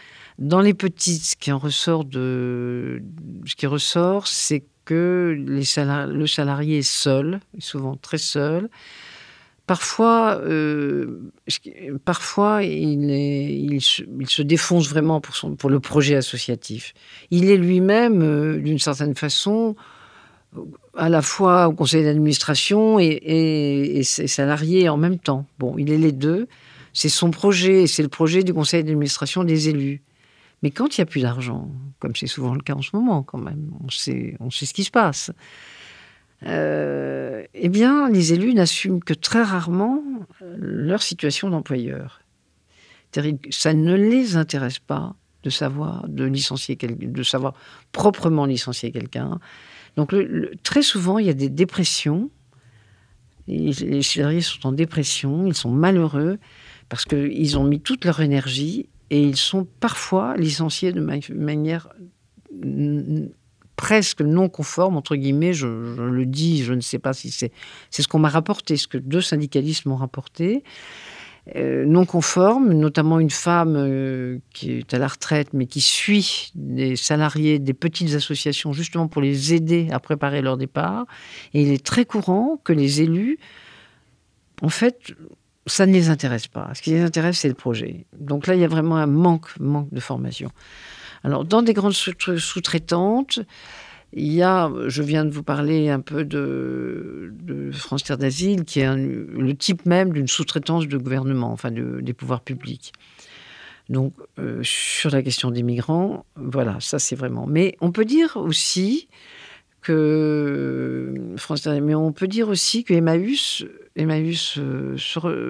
Dans 0.41 0.59
les 0.59 0.73
petites, 0.73 1.23
ce 1.23 1.35
qui 1.35 1.51
ressort 1.51 2.03
de, 2.03 3.03
ce 3.45 3.55
qui 3.55 3.67
ressort, 3.67 4.25
c'est 4.25 4.63
que 4.85 5.35
le 5.37 6.25
salarié 6.25 6.79
est 6.79 6.81
seul, 6.81 7.39
souvent 7.59 7.95
très 7.95 8.17
seul. 8.17 8.67
Parfois, 9.67 10.41
euh, 10.43 11.31
parfois 12.05 12.63
il, 12.63 13.79
se, 13.81 14.41
défonce 14.41 14.89
vraiment 14.89 15.21
pour 15.21 15.69
le 15.69 15.79
projet 15.79 16.15
associatif. 16.15 16.95
Il 17.29 17.47
est 17.47 17.57
lui-même, 17.57 18.23
euh, 18.23 18.57
d'une 18.57 18.79
certaine 18.79 19.13
façon, 19.13 19.75
à 20.97 21.09
la 21.09 21.21
fois 21.21 21.67
au 21.67 21.73
conseil 21.73 22.03
d'administration 22.03 22.97
et, 22.99 23.05
et, 23.05 23.99
et, 23.99 24.03
salarié 24.03 24.89
en 24.89 24.97
même 24.97 25.19
temps. 25.19 25.45
Bon, 25.59 25.77
il 25.77 25.91
est 25.91 25.99
les 25.99 26.11
deux. 26.11 26.47
C'est 26.93 27.09
son 27.09 27.29
projet, 27.29 27.85
c'est 27.85 28.01
le 28.01 28.09
projet 28.09 28.41
du 28.41 28.55
conseil 28.55 28.83
d'administration 28.83 29.43
des 29.43 29.69
élus. 29.69 30.01
Mais 30.61 30.71
quand 30.71 30.97
il 30.97 31.01
n'y 31.01 31.03
a 31.03 31.05
plus 31.05 31.21
d'argent, 31.21 31.71
comme 31.99 32.15
c'est 32.15 32.27
souvent 32.27 32.53
le 32.53 32.61
cas 32.61 32.75
en 32.75 32.81
ce 32.81 32.95
moment 32.95 33.23
quand 33.23 33.39
même, 33.39 33.71
on 33.83 33.89
sait, 33.89 34.37
ce 34.49 34.73
qui 34.73 34.83
se 34.83 34.91
passe, 34.91 35.31
euh, 36.45 37.43
eh 37.53 37.69
bien, 37.69 38.09
les 38.09 38.33
élus 38.33 38.53
n'assument 38.53 38.99
que 38.99 39.13
très 39.13 39.43
rarement 39.43 40.03
leur 40.57 41.01
situation 41.01 41.49
d'employeur. 41.49 42.21
Ça 43.49 43.73
ne 43.73 43.95
les 43.95 44.37
intéresse 44.37 44.79
pas 44.79 45.15
de 45.43 45.49
savoir, 45.49 46.07
de 46.07 46.23
licencier 46.23 46.75
de 46.75 47.23
savoir 47.23 47.53
proprement 47.91 48.45
licencier 48.45 48.91
quelqu'un. 48.91 49.39
Donc, 49.97 50.13
très 50.63 50.83
souvent, 50.83 51.17
il 51.17 51.25
y 51.25 51.29
a 51.29 51.33
des 51.33 51.49
dépressions. 51.49 52.29
les 53.47 54.03
salariés 54.03 54.41
sont 54.41 54.67
en 54.67 54.71
dépression, 54.71 55.47
ils 55.47 55.55
sont 55.55 55.71
malheureux 55.71 56.37
parce 56.89 57.05
qu'ils 57.05 57.57
ont 57.57 57.63
mis 57.63 57.81
toute 57.81 58.05
leur 58.05 58.21
énergie 58.21 58.87
et 59.11 59.21
ils 59.21 59.35
sont 59.35 59.67
parfois 59.81 60.35
licenciés 60.37 60.93
de 60.93 61.01
manière 61.01 61.89
presque 63.75 64.21
non 64.21 64.47
conforme, 64.47 64.95
entre 64.95 65.17
guillemets, 65.17 65.53
je, 65.53 65.67
le 65.67 66.25
dis, 66.25 66.63
je 66.63 66.73
ne 66.73 66.79
sais 66.79 66.97
pas 66.97 67.13
si 67.13 67.29
c'est... 67.29 67.51
C'est 67.89 68.03
ce 68.03 68.07
qu'on 68.07 68.19
m'a 68.19 68.29
rapporté, 68.29 68.77
ce 68.77 68.87
que 68.87 68.97
deux 68.97 69.19
syndicalistes 69.19 69.85
m'ont 69.85 69.97
rapporté. 69.97 70.63
Euh, 71.55 71.85
non 71.85 72.05
conforme, 72.05 72.71
notamment 72.71 73.19
une 73.19 73.31
femme 73.31 73.75
euh, 73.75 74.37
qui 74.53 74.71
est 74.73 74.93
à 74.93 74.99
la 74.99 75.07
retraite, 75.07 75.49
mais 75.51 75.65
qui 75.65 75.81
suit 75.81 76.51
des 76.55 76.95
salariés 76.95 77.59
des 77.59 77.73
petites 77.73 78.13
associations 78.13 78.71
justement 78.71 79.07
pour 79.07 79.21
les 79.21 79.53
aider 79.53 79.89
à 79.91 79.99
préparer 79.99 80.41
leur 80.41 80.55
départ. 80.55 81.05
Et 81.53 81.63
il 81.63 81.71
est 81.73 81.83
très 81.83 82.05
courant 82.05 82.61
que 82.63 82.71
les 82.71 83.01
élus, 83.01 83.39
en 84.61 84.69
fait, 84.69 85.13
ça 85.67 85.85
ne 85.85 85.93
les 85.93 86.09
intéresse 86.09 86.47
pas. 86.47 86.69
Ce 86.73 86.81
qui 86.81 86.91
les 86.91 87.01
intéresse, 87.01 87.39
c'est 87.39 87.47
le 87.47 87.53
projet. 87.53 88.05
Donc 88.17 88.47
là, 88.47 88.55
il 88.55 88.61
y 88.61 88.65
a 88.65 88.67
vraiment 88.67 88.97
un 88.97 89.07
manque, 89.07 89.47
manque 89.59 89.91
de 89.93 89.99
formation. 89.99 90.49
Alors, 91.23 91.45
dans 91.45 91.61
des 91.61 91.73
grandes 91.73 91.93
sous-traitantes, 91.93 93.39
il 94.13 94.33
y 94.33 94.41
a, 94.41 94.71
je 94.87 95.03
viens 95.03 95.23
de 95.23 95.29
vous 95.29 95.43
parler 95.43 95.89
un 95.89 95.99
peu 95.99 96.25
de, 96.25 97.31
France 97.73 98.03
Terre 98.03 98.17
d'Asile, 98.17 98.65
qui 98.65 98.79
est 98.79 98.95
le 98.95 99.53
type 99.53 99.85
même 99.85 100.11
d'une 100.11 100.27
sous-traitance 100.27 100.87
de 100.87 100.97
gouvernement, 100.97 101.51
enfin 101.51 101.71
des 101.71 102.13
pouvoirs 102.13 102.41
publics. 102.41 102.91
Donc, 103.89 104.13
euh, 104.39 104.61
sur 104.63 105.11
la 105.11 105.21
question 105.21 105.51
des 105.51 105.63
migrants, 105.63 106.25
voilà, 106.35 106.77
ça 106.79 106.97
c'est 106.97 107.15
vraiment. 107.15 107.45
Mais 107.45 107.75
on 107.81 107.91
peut 107.91 108.05
dire 108.05 108.37
aussi 108.37 109.09
que 109.81 111.13
mais 111.81 111.95
on 111.95 112.11
peut 112.11 112.27
dire 112.27 112.49
aussi 112.49 112.83
que 112.83 112.93
Emmaüs, 112.93 113.65
Emmaüs, 113.95 114.57
euh, 114.57 114.95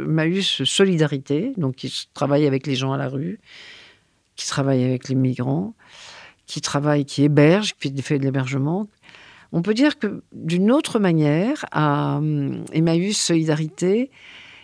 Emmaüs 0.05 0.63
Solidarité, 0.63 1.53
donc 1.57 1.75
qui 1.75 2.07
travaille 2.13 2.47
avec 2.47 2.65
les 2.67 2.75
gens 2.75 2.93
à 2.93 2.97
la 2.97 3.07
rue, 3.07 3.39
qui 4.35 4.47
travaille 4.47 4.83
avec 4.83 5.09
les 5.09 5.15
migrants, 5.15 5.73
qui 6.45 6.61
travaille, 6.61 7.05
qui 7.05 7.23
héberge, 7.23 7.75
qui 7.79 8.01
fait 8.01 8.19
de 8.19 8.23
l'hébergement. 8.23 8.87
On 9.51 9.61
peut 9.61 9.73
dire 9.73 9.99
que 9.99 10.23
d'une 10.31 10.71
autre 10.71 10.99
manière, 10.99 11.65
à 11.71 12.17
hum, 12.17 12.63
Emmaüs 12.71 13.17
Solidarité, 13.17 14.11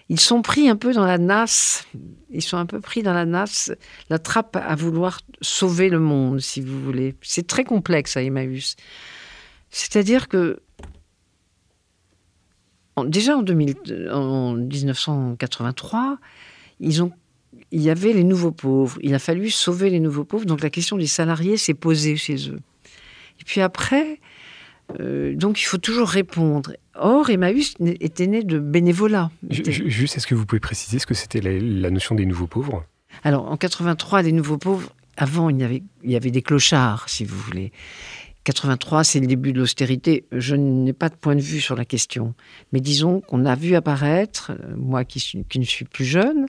ils 0.09 0.19
sont 0.19 0.41
pris 0.41 0.69
un 0.69 0.77
peu 0.77 0.93
dans 0.93 1.05
la 1.05 1.17
nasse, 1.17 1.85
ils 2.29 2.41
sont 2.41 2.57
un 2.57 2.65
peu 2.65 2.79
pris 2.79 3.03
dans 3.03 3.13
la 3.13 3.25
nasse, 3.25 3.73
la 4.09 4.19
trappe 4.19 4.55
à 4.55 4.75
vouloir 4.75 5.19
sauver 5.41 5.89
le 5.89 5.99
monde, 5.99 6.39
si 6.39 6.61
vous 6.61 6.81
voulez. 6.81 7.15
C'est 7.21 7.45
très 7.45 7.65
complexe 7.65 8.15
à 8.15 8.23
Emmaüs. 8.23 8.77
C'est-à-dire 9.69 10.27
que 10.27 10.59
déjà 13.05 13.37
en, 13.37 13.43
2000, 13.43 14.09
en 14.11 14.53
1983, 14.53 16.17
ils 16.79 17.03
ont 17.03 17.11
il 17.71 17.81
y 17.81 17.89
avait 17.89 18.13
les 18.13 18.23
nouveaux 18.23 18.51
pauvres. 18.51 18.97
Il 19.01 19.13
a 19.13 19.19
fallu 19.19 19.49
sauver 19.49 19.89
les 19.89 19.99
nouveaux 19.99 20.23
pauvres. 20.23 20.45
Donc 20.45 20.61
la 20.61 20.69
question 20.69 20.97
des 20.97 21.07
salariés 21.07 21.57
s'est 21.57 21.73
posée 21.73 22.15
chez 22.15 22.49
eux. 22.49 22.59
Et 23.39 23.43
puis 23.45 23.61
après, 23.61 24.19
euh, 24.99 25.35
donc 25.35 25.61
il 25.61 25.65
faut 25.65 25.77
toujours 25.77 26.07
répondre. 26.07 26.73
Or, 26.95 27.29
Emmaüs 27.29 27.75
était 27.79 28.27
né 28.27 28.43
de 28.43 28.59
bénévolat. 28.59 29.29
Juste, 29.49 30.17
est-ce 30.17 30.27
que 30.27 30.35
vous 30.35 30.45
pouvez 30.45 30.59
préciser 30.59 30.99
ce 30.99 31.05
que 31.05 31.13
c'était 31.13 31.41
la, 31.41 31.89
notion 31.89 32.15
des 32.15 32.25
nouveaux 32.25 32.47
pauvres? 32.47 32.85
Alors, 33.23 33.49
en 33.51 33.57
83, 33.57 34.23
les 34.23 34.31
nouveaux 34.31 34.57
pauvres, 34.57 34.93
avant, 35.15 35.49
il 35.49 35.59
y 35.59 35.63
avait, 35.63 35.83
il 36.03 36.11
y 36.11 36.15
avait 36.15 36.31
des 36.31 36.41
clochards, 36.41 37.09
si 37.09 37.25
vous 37.25 37.37
voulez. 37.37 37.71
83, 38.47 39.03
c'est 39.03 39.19
le 39.19 39.27
début 39.27 39.51
de 39.51 39.59
l'austérité. 39.59 40.23
Je 40.31 40.55
n'ai 40.55 40.93
pas 40.93 41.09
de 41.09 41.15
point 41.15 41.35
de 41.35 41.41
vue 41.41 41.59
sur 41.59 41.75
la 41.75 41.83
question. 41.83 42.33
Mais 42.71 42.79
disons 42.79 43.19
qu'on 43.19 43.45
a 43.45 43.55
vu 43.55 43.75
apparaître, 43.75 44.51
euh, 44.51 44.73
moi 44.77 45.03
qui, 45.03 45.43
ne 45.57 45.63
suis 45.65 45.83
plus 45.83 46.05
jeune, 46.05 46.45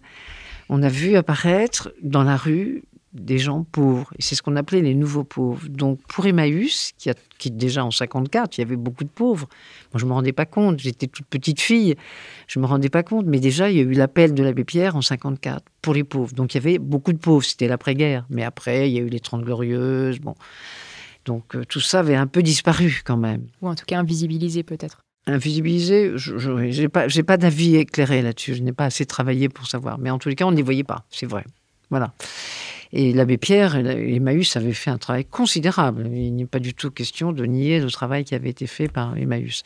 on 0.69 0.85
a 0.85 0.89
vu 0.89 1.17
apparaître 1.17 1.93
dans 2.01 2.23
la 2.23 2.37
rue 2.37 2.85
des 3.15 3.39
gens 3.39 3.65
pauvres. 3.65 4.13
Et 4.17 4.23
c'est 4.23 4.37
ce 4.37 4.43
qu'on 4.43 4.55
appelait 4.55 4.81
les 4.81 4.95
nouveaux 4.95 5.25
pauvres. 5.25 5.67
Donc 5.69 5.99
pour 6.07 6.25
Emmaüs, 6.25 6.93
qui, 6.99 7.11
a, 7.11 7.15
déjà 7.47 7.85
en 7.85 7.91
54, 7.91 8.57
il 8.57 8.61
y 8.61 8.65
avait 8.65 8.77
beaucoup 8.77 9.03
de 9.03 9.09
pauvres. 9.09 9.49
Moi, 9.93 9.99
je 9.99 10.05
ne 10.05 10.11
me 10.11 10.15
rendais 10.15 10.33
pas 10.33 10.47
compte. 10.47 10.79
J'étais 10.79 11.09
toute 11.09 11.27
petite 11.27 11.61
fille. 11.61 11.97
Je 12.47 12.61
ne 12.61 12.63
me 12.63 12.69
rendais 12.69 12.91
pas 12.91 13.03
compte. 13.03 13.27
Mais 13.27 13.41
déjà, 13.41 13.71
il 13.71 13.77
y 13.77 13.81
a 13.81 13.83
eu 13.83 13.95
l'appel 13.95 14.35
de 14.35 14.45
l'abbé 14.45 14.63
Pierre 14.63 14.95
en 14.95 15.03
54 15.03 15.65
pour 15.83 15.95
les 15.95 16.05
pauvres. 16.05 16.33
Donc 16.33 16.55
il 16.55 16.59
y 16.59 16.61
avait 16.61 16.79
beaucoup 16.79 17.13
de 17.13 17.19
pauvres. 17.19 17.45
C'était 17.45 17.67
l'après-guerre. 17.67 18.25
Mais 18.31 18.45
après, 18.45 18.89
il 18.89 18.95
y 18.95 18.99
a 19.01 19.03
eu 19.03 19.09
les 19.09 19.19
Trente 19.19 19.43
Glorieuses. 19.43 20.21
Bon. 20.21 20.37
Donc 21.29 21.55
euh, 21.55 21.65
tout 21.69 21.81
ça 21.81 22.01
avait 22.01 22.17
un 22.17 22.27
peu 22.27 22.43
disparu 22.43 23.03
quand 23.05 23.19
même. 23.19 23.47
Ou 23.61 23.69
en 23.69 23.75
tout 23.75 23.85
cas 23.87 23.99
invisibilisé 23.99 24.63
peut-être. 24.63 25.03
Invisibilisé, 25.27 26.13
je 26.17 26.51
n'ai 26.51 26.89
pas, 26.89 27.07
pas 27.27 27.37
d'avis 27.37 27.77
éclairé 27.77 28.23
là-dessus. 28.23 28.55
Je 28.55 28.63
n'ai 28.63 28.73
pas 28.73 28.87
assez 28.87 29.05
travaillé 29.05 29.51
pour 29.51 29.67
savoir. 29.67 29.99
Mais 29.99 30.09
en 30.09 30.19
tous 30.19 30.31
les 30.31 30.35
cas, 30.35 30.47
on 30.47 30.51
les 30.51 30.63
voyait 30.63 30.85
pas. 30.85 31.05
C'est 31.11 31.27
vrai. 31.27 31.45
Voilà. 31.91 32.15
Et 32.93 33.13
l'abbé 33.13 33.37
Pierre 33.37 33.77
et 33.77 34.15
Emmaüs 34.17 34.57
avaient 34.57 34.73
fait 34.73 34.89
un 34.89 34.97
travail 34.97 35.27
considérable. 35.27 36.09
Il 36.11 36.35
n'est 36.35 36.47
pas 36.47 36.61
du 36.61 36.73
tout 36.73 36.91
question 36.91 37.33
de 37.33 37.45
nier 37.45 37.79
le 37.79 37.91
travail 37.91 38.25
qui 38.25 38.35
avait 38.35 38.49
été 38.49 38.67
fait 38.67 38.89
par 38.89 39.19
Emmaüs. 39.19 39.65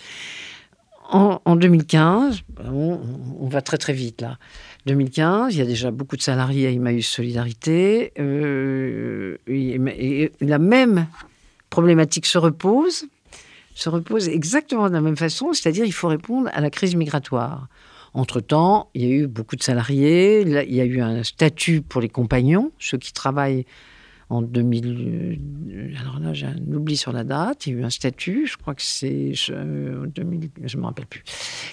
En, 1.11 1.57
2015, 1.57 2.41
on, 2.65 2.99
va 3.43 3.61
très 3.61 3.77
très 3.77 3.93
vite 3.93 4.23
là. 4.23 4.39
2015, 4.87 5.55
il 5.55 5.59
y 5.59 5.61
a 5.61 5.67
déjà 5.67 5.91
beaucoup 5.91 6.17
de 6.17 6.23
salariés 6.23 6.67
à 6.67 6.71
Emmaüs 6.71 7.07
Solidarité. 7.07 8.13
Euh, 8.19 9.37
et 9.47 10.33
la 10.41 10.59
même 10.59 11.07
problématique 11.73 12.27
se 12.27 12.39
repose 12.39 13.07
se 13.75 13.89
repose 13.89 14.29
exactement 14.29 14.89
de 14.89 14.93
la 14.93 15.01
même 15.01 15.17
façon, 15.17 15.55
c'est-à-dire 15.55 15.87
il 15.87 15.93
faut 15.93 16.09
répondre 16.09 16.51
à 16.53 16.61
la 16.61 16.69
crise 16.69 16.95
migratoire. 16.95 17.69
Entre-temps, 18.13 18.91
il 18.93 19.03
y 19.03 19.07
a 19.07 19.09
eu 19.09 19.27
beaucoup 19.27 19.57
de 19.57 19.63
salariés, 19.63 20.43
il 20.43 20.75
y 20.75 20.81
a 20.83 20.85
eu 20.85 21.01
un 21.01 21.23
statut 21.23 21.81
pour 21.81 22.03
les 22.03 22.11
compagnons, 22.11 22.71
ceux 22.79 22.99
qui 22.99 23.15
travaillent 23.15 23.65
en 24.29 24.43
2000. 24.43 25.39
Euh, 25.73 26.01
alors 26.01 26.19
là, 26.21 26.35
j'ai 26.35 26.47
un 26.47 26.57
oubli 26.75 26.99
sur 26.99 27.13
la 27.13 27.25
date. 27.25 27.67
Il 27.67 27.73
y 27.73 27.77
a 27.77 27.81
eu 27.81 27.85
un 27.85 27.91
statut, 27.91 28.47
je 28.47 28.57
crois 28.59 28.75
que 28.75 28.83
c'est 28.83 29.33
2000, 29.33 30.51
je 30.65 30.77
ne 30.77 30.83
me 30.83 30.87
rappelle 30.87 31.07
plus. 31.07 31.23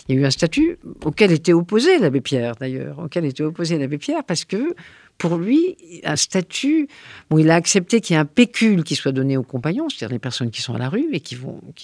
Il 0.08 0.16
y 0.16 0.18
a 0.18 0.22
eu 0.22 0.26
un 0.26 0.32
statut 0.32 0.78
auquel 1.04 1.32
était 1.34 1.54
opposé 1.54 2.00
l'abbé 2.00 2.22
Pierre, 2.22 2.56
d'ailleurs, 2.56 3.00
auquel 3.00 3.26
était 3.26 3.44
opposé 3.44 3.78
l'abbé 3.78 3.98
Pierre, 3.98 4.24
parce 4.24 4.46
que 4.46 4.76
pour 5.20 5.38
lui, 5.38 5.76
un 6.06 6.16
statut, 6.16 6.88
bon, 7.30 7.38
il 7.38 7.52
a 7.52 7.56
accepté 7.56 8.00
qu'il 8.00 8.16
y 8.16 8.18
ait 8.18 8.22
un 8.22 8.26
pécule 8.26 8.86
qui 8.86 8.96
soit 8.96 9.12
donné 9.12 9.36
aux 9.36 9.44
compagnons, 9.44 9.90
c'est-à-dire 9.90 10.14
les 10.14 10.20
personnes 10.20 10.50
qui 10.50 10.62
sont 10.62 10.74
à 10.74 10.80
la 10.80 10.88
rue 10.88 11.10
et 11.12 11.20
qui, 11.20 11.38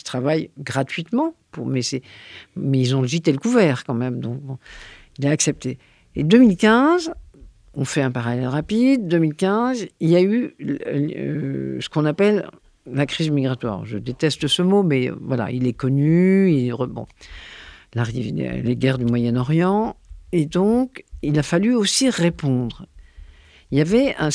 travaillent 0.03 0.49
gratuitement, 0.57 1.35
mais, 1.63 1.81
ils 2.55 2.95
ont 2.95 3.01
le 3.01 3.07
gîte 3.07 3.27
et 3.27 3.33
le 3.33 3.37
couvert 3.37 3.83
quand 3.83 3.93
même, 3.93 4.21
donc 4.21 4.39
il 5.19 5.27
a 5.27 5.31
accepté. 5.31 5.77
Et 6.15 6.23
2015, 6.23 7.11
on 7.73 7.83
fait 7.83 8.01
un 8.01 8.09
parallèle 8.09 8.47
rapide, 8.47 9.09
2015, 9.09 9.85
il 9.99 10.09
y 10.09 10.15
a 10.15 10.23
eu 10.23 10.55
ce 11.81 11.89
qu'on 11.89 12.05
appelle 12.05 12.49
la 12.89 13.05
crise 13.05 13.31
migratoire. 13.31 13.85
Je 13.85 13.97
déteste 13.97 14.47
ce 14.47 14.61
mot, 14.61 14.81
mais 14.81 15.11
voilà, 15.19 15.51
il 15.51 15.67
est 15.67 15.73
connu, 15.73 16.51
il 16.53 16.73
les 17.95 18.75
guerres 18.77 18.97
du 18.97 19.05
Moyen-Orient, 19.05 19.97
et 20.31 20.45
donc 20.45 21.03
il 21.21 21.37
a 21.37 21.43
fallu 21.43 21.75
aussi 21.75 22.09
répondre 22.09 22.87
il 23.75 23.79
y 23.79 23.81
avait 23.81 24.15
un, 24.17 24.31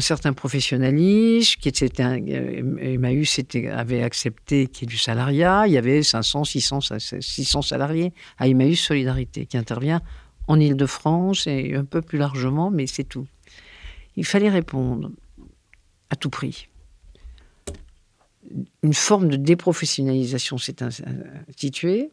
certain 0.00 0.32
professionnalisme 0.32 1.60
qui 1.60 1.68
était 1.68 2.02
un, 2.02 2.20
euh, 2.26 2.76
Emmaüs 2.80 3.40
avait 3.70 4.02
accepté 4.02 4.66
qu'il 4.66 4.82
y 4.82 4.84
ait 4.86 4.90
du 4.90 4.98
salariat. 4.98 5.68
Il 5.68 5.72
y 5.74 5.78
avait 5.78 6.02
500, 6.02 6.42
600, 6.42 6.80
600 7.20 7.62
salariés 7.62 8.12
à 8.36 8.48
Emmaüs 8.48 8.80
Solidarité 8.80 9.46
qui 9.46 9.56
intervient 9.56 10.02
en 10.48 10.58
Ile-de-France 10.58 11.46
et 11.46 11.76
un 11.76 11.84
peu 11.84 12.02
plus 12.02 12.18
largement, 12.18 12.72
mais 12.72 12.88
c'est 12.88 13.04
tout. 13.04 13.28
Il 14.16 14.26
fallait 14.26 14.50
répondre 14.50 15.12
à 16.10 16.16
tout 16.16 16.30
prix. 16.30 16.66
Une 18.82 18.94
forme 18.94 19.28
de 19.28 19.36
déprofessionnalisation 19.36 20.58
s'est 20.58 20.82
instituée 20.82 22.10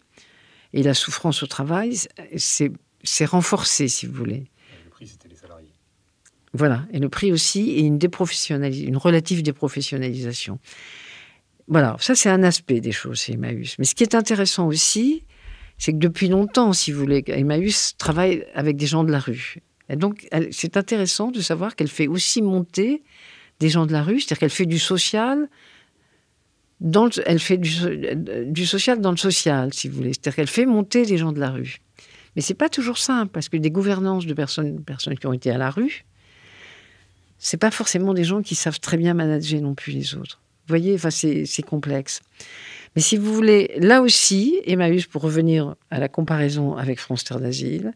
et 0.73 0.83
la 0.83 0.93
souffrance 0.93 1.41
au 1.41 1.47
travail 1.47 1.97
s'est 2.35 3.25
renforcée, 3.25 3.87
si 3.87 4.05
vous 4.05 4.13
voulez. 4.13 4.45
Voilà. 6.53 6.85
Et 6.91 6.99
le 6.99 7.09
prix 7.09 7.31
aussi 7.31 7.71
est 7.71 7.81
une, 7.81 8.97
relative 8.97 9.43
déprofessionnalisation. 9.43 10.59
Voilà, 11.67 11.95
ça 11.99 12.15
c'est 12.15 12.29
un 12.29 12.43
aspect 12.43 12.81
des 12.81 12.91
choses 12.91 13.21
chez 13.21 13.33
Emmaüs. 13.33 13.75
Mais 13.79 13.85
ce 13.85 13.95
qui 13.95 14.03
est 14.03 14.15
intéressant 14.15 14.67
aussi, 14.67 15.23
c'est 15.77 15.93
que 15.93 15.97
depuis 15.97 16.27
longtemps, 16.27 16.73
si 16.73 16.91
vous 16.91 16.99
voulez, 16.99 17.23
Emmaüs 17.27 17.95
travaille 17.97 18.45
avec 18.53 18.75
des 18.75 18.87
gens 18.87 19.03
de 19.03 19.11
la 19.11 19.19
rue. 19.19 19.57
Et 19.89 19.95
donc, 19.95 20.27
c'est 20.51 20.77
intéressant 20.77 21.31
de 21.31 21.41
savoir 21.41 21.75
qu'elle 21.75 21.89
fait 21.89 22.07
aussi 22.07 22.41
monter 22.41 23.03
des 23.59 23.69
gens 23.69 23.85
de 23.85 23.91
la 23.91 24.03
rue, 24.03 24.19
c'est-à-dire 24.19 24.39
qu'elle 24.39 24.49
fait 24.49 24.65
du 24.65 24.79
social, 24.79 25.49
dans 26.79 27.09
elle 27.25 27.39
fait 27.39 27.57
du, 27.57 28.65
social 28.65 29.01
dans 29.01 29.11
le 29.11 29.17
social, 29.17 29.73
si 29.73 29.87
vous 29.87 29.97
voulez. 29.97 30.13
C'est-à-dire 30.13 30.35
qu'elle 30.35 30.47
fait 30.47 30.65
monter 30.65 31.05
des 31.05 31.17
gens 31.17 31.31
de 31.31 31.39
la 31.39 31.51
rue. 31.51 31.77
Mais 32.35 32.41
c'est 32.41 32.55
pas 32.55 32.69
toujours 32.69 32.97
simple, 32.97 33.31
parce 33.31 33.49
que 33.49 33.57
des 33.57 33.71
gouvernances 33.71 34.25
de 34.25 34.33
personnes, 34.33 34.83
personnes 34.83 35.17
qui 35.17 35.27
ont 35.27 35.33
été 35.33 35.51
à 35.51 35.57
la 35.57 35.69
rue, 35.69 36.05
c'est 37.43 37.57
pas 37.57 37.71
forcément 37.71 38.13
des 38.13 38.23
gens 38.23 38.43
qui 38.43 38.53
savent 38.53 38.79
très 38.79 38.97
bien 38.97 39.15
manager 39.15 39.59
non 39.61 39.73
plus 39.73 39.91
les 39.91 40.15
autres. 40.15 40.39
Vous 40.67 40.77
voyez, 40.77 40.93
enfin, 40.93 41.09
c'est 41.09 41.65
complexe. 41.65 42.21
Mais 42.95 43.01
si 43.01 43.17
vous 43.17 43.33
voulez, 43.33 43.71
là 43.77 44.01
aussi, 44.01 44.61
Emmaüs, 44.65 45.07
pour 45.07 45.23
revenir 45.23 45.75
à 45.89 45.99
la 45.99 46.07
comparaison 46.07 46.75
avec 46.75 46.99
France 46.99 47.23
Terre 47.23 47.39
d'Asile, 47.39 47.93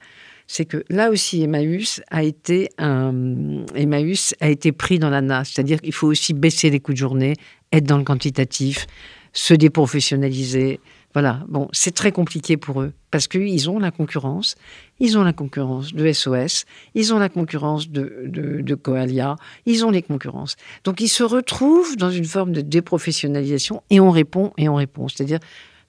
c'est 0.48 0.66
que 0.66 0.84
là 0.90 1.12
aussi, 1.12 1.44
Emmaüs 1.44 2.02
a 2.10 2.24
été, 2.24 2.70
un, 2.80 3.66
Emmaüs 3.76 4.34
a 4.42 4.50
été 4.50 4.72
pris 4.72 4.98
dans 4.98 5.12
la 5.12 5.22
nasse. 5.22 5.52
C'est-à-dire 5.54 5.80
qu'il 5.80 5.94
faut 5.94 6.08
aussi 6.08 6.34
baisser 6.34 6.72
les 6.72 6.80
coûts 6.80 6.94
de 6.94 6.98
journée, 6.98 7.36
être 7.72 7.86
dans 7.86 8.00
le 8.00 8.04
quantitatif, 8.04 8.88
se 9.32 9.54
déprofessionnaliser. 9.54 10.80
Voilà, 11.16 11.46
bon, 11.48 11.70
c'est 11.72 11.96
très 11.96 12.12
compliqué 12.12 12.58
pour 12.58 12.82
eux 12.82 12.92
parce 13.10 13.30
qu'ils 13.30 13.70
ont 13.70 13.80
la 13.80 13.90
concurrence. 13.90 14.56
Ils 15.00 15.18
ont 15.18 15.24
la 15.24 15.32
concurrence 15.32 15.94
de 15.94 16.12
SOS, 16.12 16.66
ils 16.94 17.14
ont 17.14 17.20
la 17.20 17.30
concurrence 17.30 17.90
de, 17.90 18.26
de, 18.26 18.76
Coalia, 18.76 19.38
ils 19.66 19.86
ont 19.86 19.92
les 19.92 20.02
concurrences. 20.02 20.58
Donc 20.84 21.00
ils 21.00 21.08
se 21.08 21.24
retrouvent 21.24 21.96
dans 21.96 22.12
une 22.12 22.26
forme 22.26 22.52
de 22.52 22.60
déprofessionnalisation 22.60 23.82
et 23.90 24.02
on 24.02 24.12
répond 24.12 24.52
et 24.58 24.68
on 24.68 24.76
répond. 24.76 25.08
C'est-à-dire, 25.08 25.40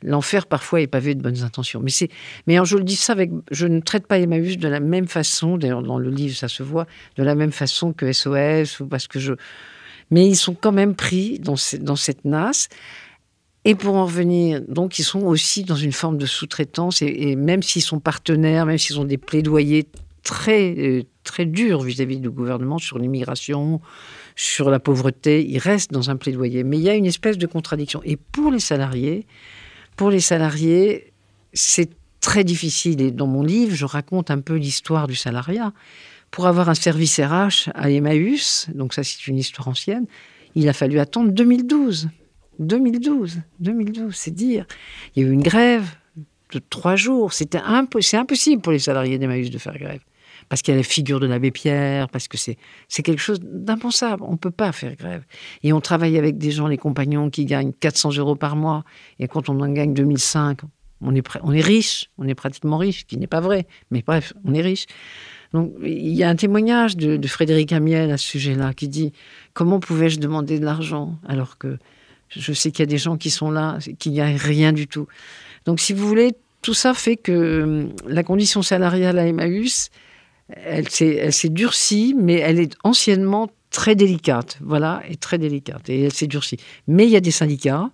l'enfer 0.01 0.47
parfois 0.47 0.81
est 0.81 0.87
pavé 0.87 1.16
de 1.16 1.22
bonnes 1.22 1.43
intentions. 1.43 1.81
Mais 1.81 1.91
c'est, 1.91 2.09
mais 2.47 2.64
je 2.64 2.77
le 2.77 2.85
dis 2.85 2.95
ça 2.95 3.12
avec, 3.12 3.33
je 3.51 3.66
ne 3.66 3.81
traite 3.81 4.07
pas 4.07 4.20
Emmaüs 4.20 4.59
de 4.59 4.68
la 4.68 4.79
même 4.79 5.09
façon. 5.09 5.59
D'ailleurs, 5.59 5.83
dans 5.83 5.99
le 5.99 6.09
livre, 6.09 6.37
ça 6.37 6.47
se 6.47 6.62
voit 6.62 6.87
de 7.16 7.24
la 7.24 7.35
même 7.35 7.51
façon 7.51 7.93
que 7.93 8.12
SOS 8.12 8.79
ou 8.79 8.87
parce 8.87 9.09
que 9.09 9.18
je, 9.18 9.33
mais 10.12 10.24
ils 10.29 10.37
sont 10.37 10.55
quand 10.55 10.72
même 10.72 10.95
pris 10.95 11.41
dans, 11.41 11.57
dans 11.81 11.97
cette 11.97 12.24
nasse. 12.24 12.68
Et 13.69 13.75
pour 13.75 13.97
en 13.97 14.07
revenir, 14.07 14.62
donc 14.69 15.01
ils 15.01 15.03
sont 15.03 15.23
aussi 15.23 15.64
dans 15.64 15.75
une 15.75 15.91
forme 15.91 16.19
de 16.19 16.25
sous-traitance 16.25 17.03
et, 17.03 17.35
même 17.35 17.64
s'ils 17.64 17.83
sont 17.83 17.99
partenaires, 17.99 18.64
même 18.64 18.79
s'ils 18.79 19.01
ont 19.01 19.05
des 19.05 19.19
plaidoyers 19.19 19.89
très 20.23 20.73
euh, 20.79 21.03
très 21.25 21.47
durs 21.47 21.83
vis-à-vis 21.83 22.21
du 22.21 22.31
gouvernement 22.31 22.79
sur 22.79 22.97
l'immigration, 22.97 23.81
sur 24.37 24.71
la 24.71 24.79
pauvreté, 24.79 25.45
ils 25.45 25.59
restent 25.59 25.91
dans 25.91 26.11
un 26.11 26.17
plaidoyer. 26.17 26.62
Mais 26.62 26.79
il 26.79 26.85
y 26.85 26.89
a 26.89 26.95
une 26.95 27.07
espèce 27.07 27.39
de 27.39 27.47
contradiction. 27.47 28.01
Et 28.05 28.14
pour 28.14 28.53
les 28.53 28.61
salariés, 28.61 29.27
pour 29.97 30.11
les 30.11 30.21
salariés, 30.21 31.12
c'est 31.53 31.91
très 32.21 32.45
difficile. 32.45 33.01
Et 33.01 33.11
dans 33.11 33.27
mon 33.27 33.43
livre, 33.43 33.75
je 33.75 33.85
raconte 33.85 34.31
un 34.31 34.43
peu 34.43 34.55
l'histoire 34.55 35.09
du 35.09 35.17
salariat. 35.17 35.73
Pour 36.31 36.47
avoir 36.47 36.69
un 36.69 36.75
service 36.75 37.19
RH 37.19 37.71
à 37.75 37.91
Emmaüs, 37.91 38.69
donc 38.73 38.95
ça 38.95 39.03
c'est 39.03 39.27
une 39.27 39.39
histoire 39.39 39.67
ancienne, 39.67 40.07
il 40.55 40.69
a 40.69 40.73
fallu 40.73 41.01
attendre 41.01 41.33
2012. 41.33 42.11
2012, 42.59 43.41
2012, 43.61 44.15
c'est 44.15 44.31
dire. 44.31 44.67
Il 45.15 45.23
y 45.23 45.27
a 45.27 45.29
eu 45.29 45.33
une 45.33 45.43
grève 45.43 45.89
de 46.53 46.61
trois 46.71 46.97
jours. 46.97 47.33
C'est 47.33 47.55
impossible 47.57 48.63
pour 48.63 48.73
les 48.73 48.79
salariés 48.79 49.19
d'Emmaüs 49.19 49.51
de 49.51 49.59
faire 49.59 49.79
grève. 49.79 50.01
Parce 50.49 50.63
qu'il 50.63 50.73
y 50.73 50.77
a 50.77 50.79
la 50.79 50.85
figure 50.85 51.19
de 51.19 51.27
l'abbé 51.27 51.51
Pierre, 51.51 52.09
parce 52.09 52.29
que 52.29 52.37
c'est, 52.37 52.57
c'est 52.89 53.03
quelque 53.03 53.21
chose 53.21 53.41
d'impensable. 53.43 54.23
On 54.23 54.33
ne 54.33 54.37
peut 54.37 54.51
pas 54.51 54.71
faire 54.73 54.95
grève. 54.95 55.25
Et 55.63 55.73
on 55.73 55.81
travaille 55.81 56.19
avec 56.19 56.39
des 56.39 56.53
gens, 56.53 56.69
les 56.69 56.77
compagnons, 56.77 57.31
qui 57.31 57.47
gagnent 57.47 57.73
400 57.73 58.17
euros 58.19 58.37
par 58.37 58.55
mois. 58.55 58.85
Et 59.19 59.27
quand 59.27 59.49
on 59.49 59.61
en 59.61 59.73
gagne 59.73 59.93
2005, 59.93 60.61
on 61.01 61.15
est, 61.15 61.27
on 61.43 61.53
est 61.53 61.61
riche, 61.61 62.11
on 62.17 62.29
est 62.29 62.35
pratiquement 62.35 62.79
riche, 62.79 63.01
ce 63.01 63.05
qui 63.05 63.17
n'est 63.17 63.27
pas 63.27 63.41
vrai. 63.41 63.67
Mais 63.91 64.03
bref, 64.07 64.35
on 64.45 64.55
est 64.55 64.63
riche. 64.63 64.87
Donc, 65.53 65.73
il 65.83 66.15
y 66.15 66.23
a 66.23 66.29
un 66.29 66.37
témoignage 66.37 66.97
de, 66.97 67.17
de 67.17 67.29
Frédéric 67.29 67.73
Amiel 67.73 68.11
à 68.11 68.17
ce 68.17 68.27
sujet-là 68.27 68.73
qui 68.75 68.89
dit 68.89 69.13
Comment 69.53 69.81
pouvais-je 69.81 70.19
demander 70.21 70.59
de 70.59 70.65
l'argent 70.65 71.19
alors 71.27 71.59
que 71.59 71.79
je 72.31 72.53
sais 72.53 72.70
qu'il 72.70 72.81
y 72.81 72.89
a 72.89 72.91
des 72.91 72.99
gens 72.99 73.16
qui 73.16 73.31
sont 73.31 73.51
là, 73.51 73.79
qu'il 73.99 74.12
n'y 74.12 74.20
a 74.20 74.27
rien 74.27 74.72
du 74.72 74.87
tout. 74.87 75.07
Donc, 75.64 75.81
si 75.81 75.93
vous 75.93 76.07
voulez, 76.07 76.35
tout 76.62 76.74
ça 76.74 76.95
fait 76.95 77.16
que 77.16 77.62
hum, 77.62 77.93
la 78.07 78.22
condition 78.22 78.62
salariale 78.62 79.18
à 79.18 79.27
Emmaüs, 79.27 79.91
elle 80.49 80.89
s'est 80.89 81.49
durcie, 81.49 82.14
mais 82.16 82.35
elle 82.35 82.61
est 82.61 82.77
anciennement 82.85 83.51
très 83.70 83.95
délicate, 83.95 84.59
voilà, 84.62 85.03
et 85.09 85.16
très 85.16 85.39
délicate, 85.39 85.89
et 85.91 86.03
elle 86.05 86.12
s'est 86.12 86.29
durcie. 86.29 86.57
Mais 86.87 87.05
il 87.05 87.11
y 87.11 87.16
a 87.16 87.20
des 87.20 87.33
syndicats, 87.33 87.91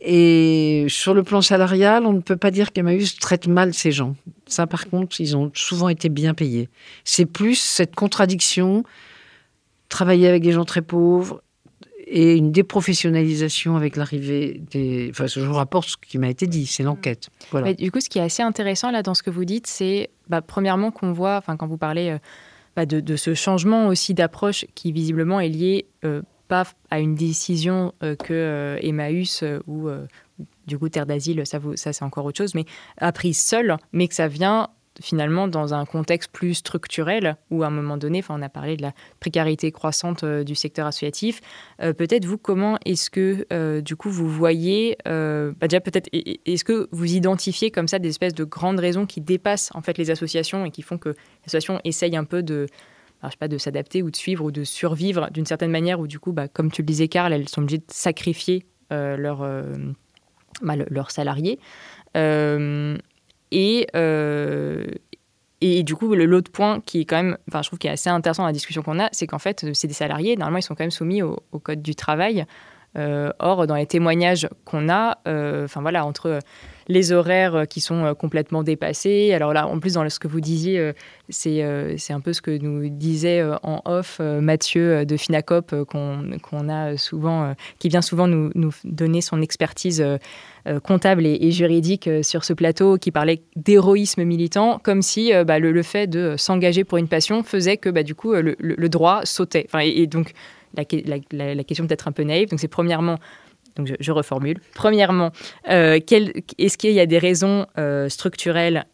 et 0.00 0.86
sur 0.88 1.14
le 1.14 1.22
plan 1.22 1.40
salarial, 1.40 2.04
on 2.04 2.12
ne 2.12 2.20
peut 2.20 2.36
pas 2.36 2.50
dire 2.50 2.72
qu'Emmaüs 2.72 3.16
traite 3.18 3.46
mal 3.46 3.72
ces 3.72 3.92
gens. 3.92 4.16
Ça, 4.46 4.66
par 4.66 4.88
contre, 4.88 5.20
ils 5.20 5.36
ont 5.36 5.50
souvent 5.54 5.88
été 5.88 6.08
bien 6.08 6.34
payés. 6.34 6.68
C'est 7.04 7.26
plus 7.26 7.58
cette 7.58 7.94
contradiction, 7.94 8.84
travailler 9.88 10.28
avec 10.28 10.42
des 10.42 10.52
gens 10.52 10.64
très 10.64 10.82
pauvres, 10.82 11.42
et 12.06 12.36
une 12.36 12.52
déprofessionnalisation 12.52 13.76
avec 13.76 13.96
l'arrivée 13.96 14.60
des. 14.70 15.08
Enfin, 15.10 15.26
je 15.26 15.40
vous 15.40 15.54
rapporte 15.54 15.88
ce 15.88 15.96
qui 15.96 16.18
m'a 16.18 16.28
été 16.28 16.46
dit, 16.46 16.66
c'est 16.66 16.82
l'enquête. 16.82 17.28
Du 17.78 17.90
coup, 17.90 18.00
ce 18.00 18.08
qui 18.08 18.18
est 18.18 18.22
assez 18.22 18.42
intéressant 18.42 18.90
là 18.90 19.02
dans 19.02 19.14
ce 19.14 19.22
que 19.22 19.30
vous 19.30 19.44
dites, 19.44 19.66
c'est 19.66 20.10
bah, 20.28 20.42
premièrement 20.42 20.90
qu'on 20.90 21.12
voit, 21.12 21.36
enfin, 21.36 21.56
quand 21.56 21.66
vous 21.66 21.78
parlez 21.78 22.10
euh, 22.10 22.18
bah, 22.76 22.86
de, 22.86 23.16
ce 23.16 23.34
changement 23.34 23.88
aussi 23.88 24.14
d'approche 24.14 24.66
qui 24.74 24.92
visiblement 24.92 25.40
est 25.40 25.48
lié 25.48 25.86
euh, 26.04 26.22
pas 26.48 26.64
à 26.90 27.00
une 27.00 27.14
décision 27.14 27.94
euh, 28.02 28.16
que 28.16 28.78
Emmaüs 28.82 29.42
ou 29.66 29.88
du 30.66 30.78
coup 30.78 30.88
Terre 30.88 31.06
d'Asile, 31.06 31.42
ça, 31.46 31.58
ça 31.76 31.92
c'est 31.92 32.04
encore 32.04 32.24
autre 32.26 32.38
chose, 32.38 32.54
mais 32.54 32.64
a 32.98 33.12
prise 33.12 33.40
seule, 33.40 33.76
mais 33.92 34.08
que 34.08 34.14
ça 34.14 34.28
vient 34.28 34.68
finalement 35.00 35.48
dans 35.48 35.74
un 35.74 35.84
contexte 35.84 36.30
plus 36.30 36.54
structurel 36.54 37.36
où 37.50 37.62
à 37.62 37.66
un 37.66 37.70
moment 37.70 37.96
donné, 37.96 38.20
enfin 38.20 38.36
on 38.38 38.42
a 38.42 38.48
parlé 38.48 38.76
de 38.76 38.82
la 38.82 38.92
précarité 39.20 39.72
croissante 39.72 40.24
euh, 40.24 40.44
du 40.44 40.54
secteur 40.54 40.86
associatif. 40.86 41.40
Euh, 41.82 41.92
peut-être 41.92 42.24
vous, 42.24 42.38
comment 42.38 42.78
est-ce 42.84 43.10
que 43.10 43.46
euh, 43.52 43.80
du 43.80 43.96
coup 43.96 44.10
vous 44.10 44.28
voyez, 44.28 44.96
bah, 45.04 45.68
déjà 45.68 45.80
peut-être, 45.80 46.08
est-ce 46.12 46.64
que 46.64 46.88
vous 46.92 47.14
identifiez 47.14 47.70
comme 47.70 47.88
ça 47.88 47.98
des 47.98 48.08
espèces 48.08 48.34
de 48.34 48.44
grandes 48.44 48.80
raisons 48.80 49.06
qui 49.06 49.20
dépassent 49.20 49.70
en 49.74 49.80
fait 49.80 49.98
les 49.98 50.10
associations 50.10 50.64
et 50.64 50.70
qui 50.70 50.82
font 50.82 50.98
que 50.98 51.10
l'association 51.42 51.80
essaye 51.84 52.16
un 52.16 52.24
peu 52.24 52.42
de 52.42 52.66
je 53.22 53.30
sais 53.30 53.36
pas, 53.38 53.48
de 53.48 53.56
s'adapter 53.56 54.02
ou 54.02 54.10
de 54.10 54.16
suivre 54.16 54.44
ou 54.44 54.50
de 54.50 54.64
survivre 54.64 55.30
d'une 55.30 55.46
certaine 55.46 55.70
manière 55.70 55.98
où 55.98 56.06
du 56.06 56.18
coup, 56.18 56.32
bah, 56.32 56.46
comme 56.46 56.70
tu 56.70 56.82
le 56.82 56.86
disais, 56.86 57.08
Carl, 57.08 57.32
elles 57.32 57.48
sont 57.48 57.62
obligées 57.62 57.78
de 57.78 57.84
sacrifier 57.88 58.66
leurs 58.90 59.48
bah, 60.60 60.74
leur 60.76 61.10
salariés. 61.10 61.58
Et, 63.54 63.86
euh, 63.94 64.84
et 65.60 65.84
du 65.84 65.94
coup, 65.94 66.12
l'autre 66.12 66.50
point 66.50 66.80
qui 66.80 67.00
est 67.00 67.04
quand 67.04 67.22
même, 67.22 67.38
enfin, 67.48 67.62
je 67.62 67.68
trouve 67.68 67.78
qui 67.78 67.86
est 67.86 67.90
assez 67.90 68.10
intéressant 68.10 68.42
dans 68.42 68.48
la 68.48 68.52
discussion 68.52 68.82
qu'on 68.82 68.98
a, 68.98 69.08
c'est 69.12 69.28
qu'en 69.28 69.38
fait, 69.38 69.64
c'est 69.74 69.86
des 69.86 69.94
salariés, 69.94 70.36
normalement, 70.36 70.58
ils 70.58 70.62
sont 70.62 70.74
quand 70.74 70.82
même 70.82 70.90
soumis 70.90 71.22
au, 71.22 71.38
code 71.62 71.80
du 71.80 71.94
travail. 71.94 72.44
Euh, 72.98 73.32
or, 73.38 73.66
dans 73.66 73.76
les 73.76 73.86
témoignages 73.86 74.48
qu'on 74.64 74.88
a, 74.88 75.18
euh, 75.26 75.64
enfin 75.64 75.80
voilà, 75.80 76.04
entre 76.04 76.40
les 76.88 77.12
horaires 77.12 77.66
qui 77.68 77.80
sont 77.80 78.14
complètement 78.14 78.62
dépassés. 78.62 79.32
Alors 79.32 79.52
là, 79.52 79.66
en 79.66 79.78
plus, 79.78 79.94
dans 79.94 80.08
ce 80.08 80.18
que 80.18 80.28
vous 80.28 80.40
disiez, 80.40 80.92
c'est 81.28 81.62
un 81.62 82.20
peu 82.20 82.32
ce 82.32 82.42
que 82.42 82.50
nous 82.50 82.88
disait 82.88 83.42
en 83.62 83.80
off 83.84 84.20
Mathieu 84.20 85.06
de 85.06 85.16
Finacop, 85.16 85.74
qu'on 85.84 86.68
a 86.68 86.96
souvent, 86.96 87.54
qui 87.78 87.88
vient 87.88 88.02
souvent 88.02 88.26
nous, 88.26 88.50
nous 88.54 88.72
donner 88.84 89.20
son 89.20 89.40
expertise 89.42 90.04
euh, 90.66 90.80
comptable 90.80 91.26
et, 91.26 91.50
juridique 91.50 92.08
euh, 92.08 92.22
sur 92.22 92.42
ce 92.42 92.54
plateau 92.54 92.96
qui 92.96 93.10
parlait 93.10 93.42
d'héroïsme 93.54 94.24
militant, 94.24 94.80
comme 94.82 95.02
si 95.02 95.30
euh, 95.34 95.44
bah, 95.44 95.58
le, 95.58 95.82
fait 95.82 96.06
de 96.06 96.36
s'engager 96.38 96.84
pour 96.84 96.96
une 96.96 97.06
passion 97.06 97.42
faisait 97.42 97.76
que 97.76 97.90
bah, 97.90 98.02
du 98.02 98.14
coup 98.14 98.32
le, 98.32 98.88
droit 98.88 99.26
sautait. 99.26 99.66
Enfin, 99.68 99.80
et, 99.80 100.06
donc 100.06 100.32
la, 100.74 100.84
question 101.64 101.86
peut-être 101.86 102.08
un 102.08 102.12
peu 102.12 102.22
naïve. 102.22 102.48
Donc 102.48 102.60
c'est 102.60 102.68
premièrement 102.68 103.18
donc 103.76 103.88
je, 103.98 104.12
reformule. 104.12 104.60
Premièrement, 104.74 105.32
est-ce 105.66 106.78
qu'il 106.78 106.92
y 106.92 107.00
a 107.00 107.06
des 107.06 107.18
raisons 107.18 107.66
structurelles 108.08 108.86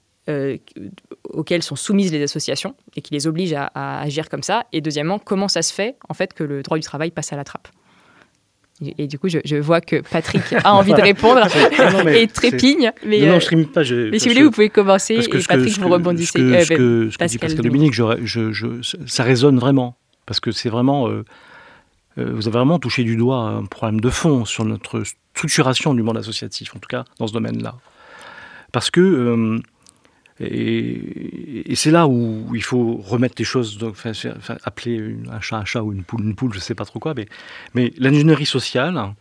auxquelles 1.25 1.63
sont 1.63 1.77
soumises 1.77 2.13
les 2.13 2.23
associations 2.23 2.75
et 2.97 3.03
qui 3.03 3.13
les 3.13 3.27
obligent 3.27 3.55
à, 3.55 3.71
à, 3.75 4.01
agir 4.03 4.29
comme 4.29 4.43
ça? 4.43 4.65
Et 4.73 4.81
deuxièmement, 4.81 5.19
comment 5.19 5.49
ça 5.49 5.63
se 5.63 5.73
fait 5.73 5.97
en 6.09 6.15
fait 6.15 6.33
que 6.33 6.45
le 6.45 6.63
droit 6.63 6.79
du 6.79 6.85
travail 6.85 7.11
passe 7.11 7.33
à 7.33 7.37
la 7.37 7.45
trappe? 7.45 7.69
Et 8.97 9.07
du 9.07 9.19
coup, 9.19 9.29
je, 9.29 9.57
vois 9.57 9.81
que 9.81 9.97
Patrick 9.97 10.43
a 10.65 10.75
envie 10.75 10.95
de 10.95 11.01
répondre 11.01 11.47
et 12.09 12.27
trépigne. 12.27 12.93
Mais, 13.05 13.21
non, 13.27 13.39
je 13.39 13.55
ne 13.55 13.65
pas. 13.65 13.83
mais 13.83 14.19
si 14.19 14.29
vous 14.29 14.35
voulez, 14.35 14.45
vous 14.45 14.51
pouvez 14.51 14.71
commencer 14.71 15.17
et 15.17 15.43
Patrick, 15.47 15.79
vous 15.79 15.89
rebondissez. 15.89 16.39
Ce 16.39 16.39
que, 16.39 16.65
ce 16.65 16.69
que, 16.69 17.11
ce 17.11 17.19
que 17.19 17.25
dit 17.27 17.39
Pascal 17.39 17.63
Dominique, 17.63 17.93
je, 17.93 18.81
ça 19.07 19.23
résonne 19.23 19.59
vraiment. 19.59 19.97
Parce 20.25 20.41
que 20.41 20.53
c'est 20.53 20.71
vraiment. 20.71 21.09
Euh, 21.09 21.11
euh, 21.13 21.25
vous 22.25 22.49
avez 22.49 22.59
vraiment 22.59 22.79
touché 22.79 23.05
du 23.05 23.17
doigt 23.17 23.39
un 23.39 23.65
problème 23.65 24.01
de 24.01 24.11
fond 24.11 24.45
sur 24.45 24.65
notre 24.65 25.03
structuration 25.35 25.95
du 25.95 26.03
monde 26.03 26.19
associatif, 26.19 26.75
en 26.75 26.79
tout 26.79 26.89
cas 26.89 27.05
dans 27.19 27.27
ce 27.27 27.33
domaine-là. 27.33 27.77
Parce 28.73 28.91
que 28.91 29.01
euh, 29.01 29.61
et, 30.41 31.75
c'est 31.75 31.91
là 31.91 32.07
où 32.07 32.55
il 32.55 32.63
faut 32.63 32.97
remettre 32.97 33.35
les 33.39 33.45
choses, 33.45 33.79
appeler 34.65 35.17
un 35.31 35.41
chat 35.41 35.59
un 35.59 35.65
chat 35.65 35.83
ou 35.83 35.93
une 35.93 36.03
poule 36.03 36.25
une 36.25 36.35
poule, 36.35 36.53
je 36.53 36.59
ne 36.59 36.63
sais 36.63 36.75
pas 36.75 36.87
trop 36.87 36.99
quoi, 36.99 37.13
mais, 37.15 37.27
mais 37.75 37.93
l'ingénierie 37.99 38.47
sociale 38.47 39.15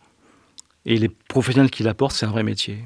et 0.85 0.97
les 0.97 1.09
professionnels 1.09 1.71
qui 1.71 1.83
l'apportent, 1.83 2.15
c'est 2.15 2.25
un 2.25 2.31
vrai 2.31 2.43
métier. 2.43 2.85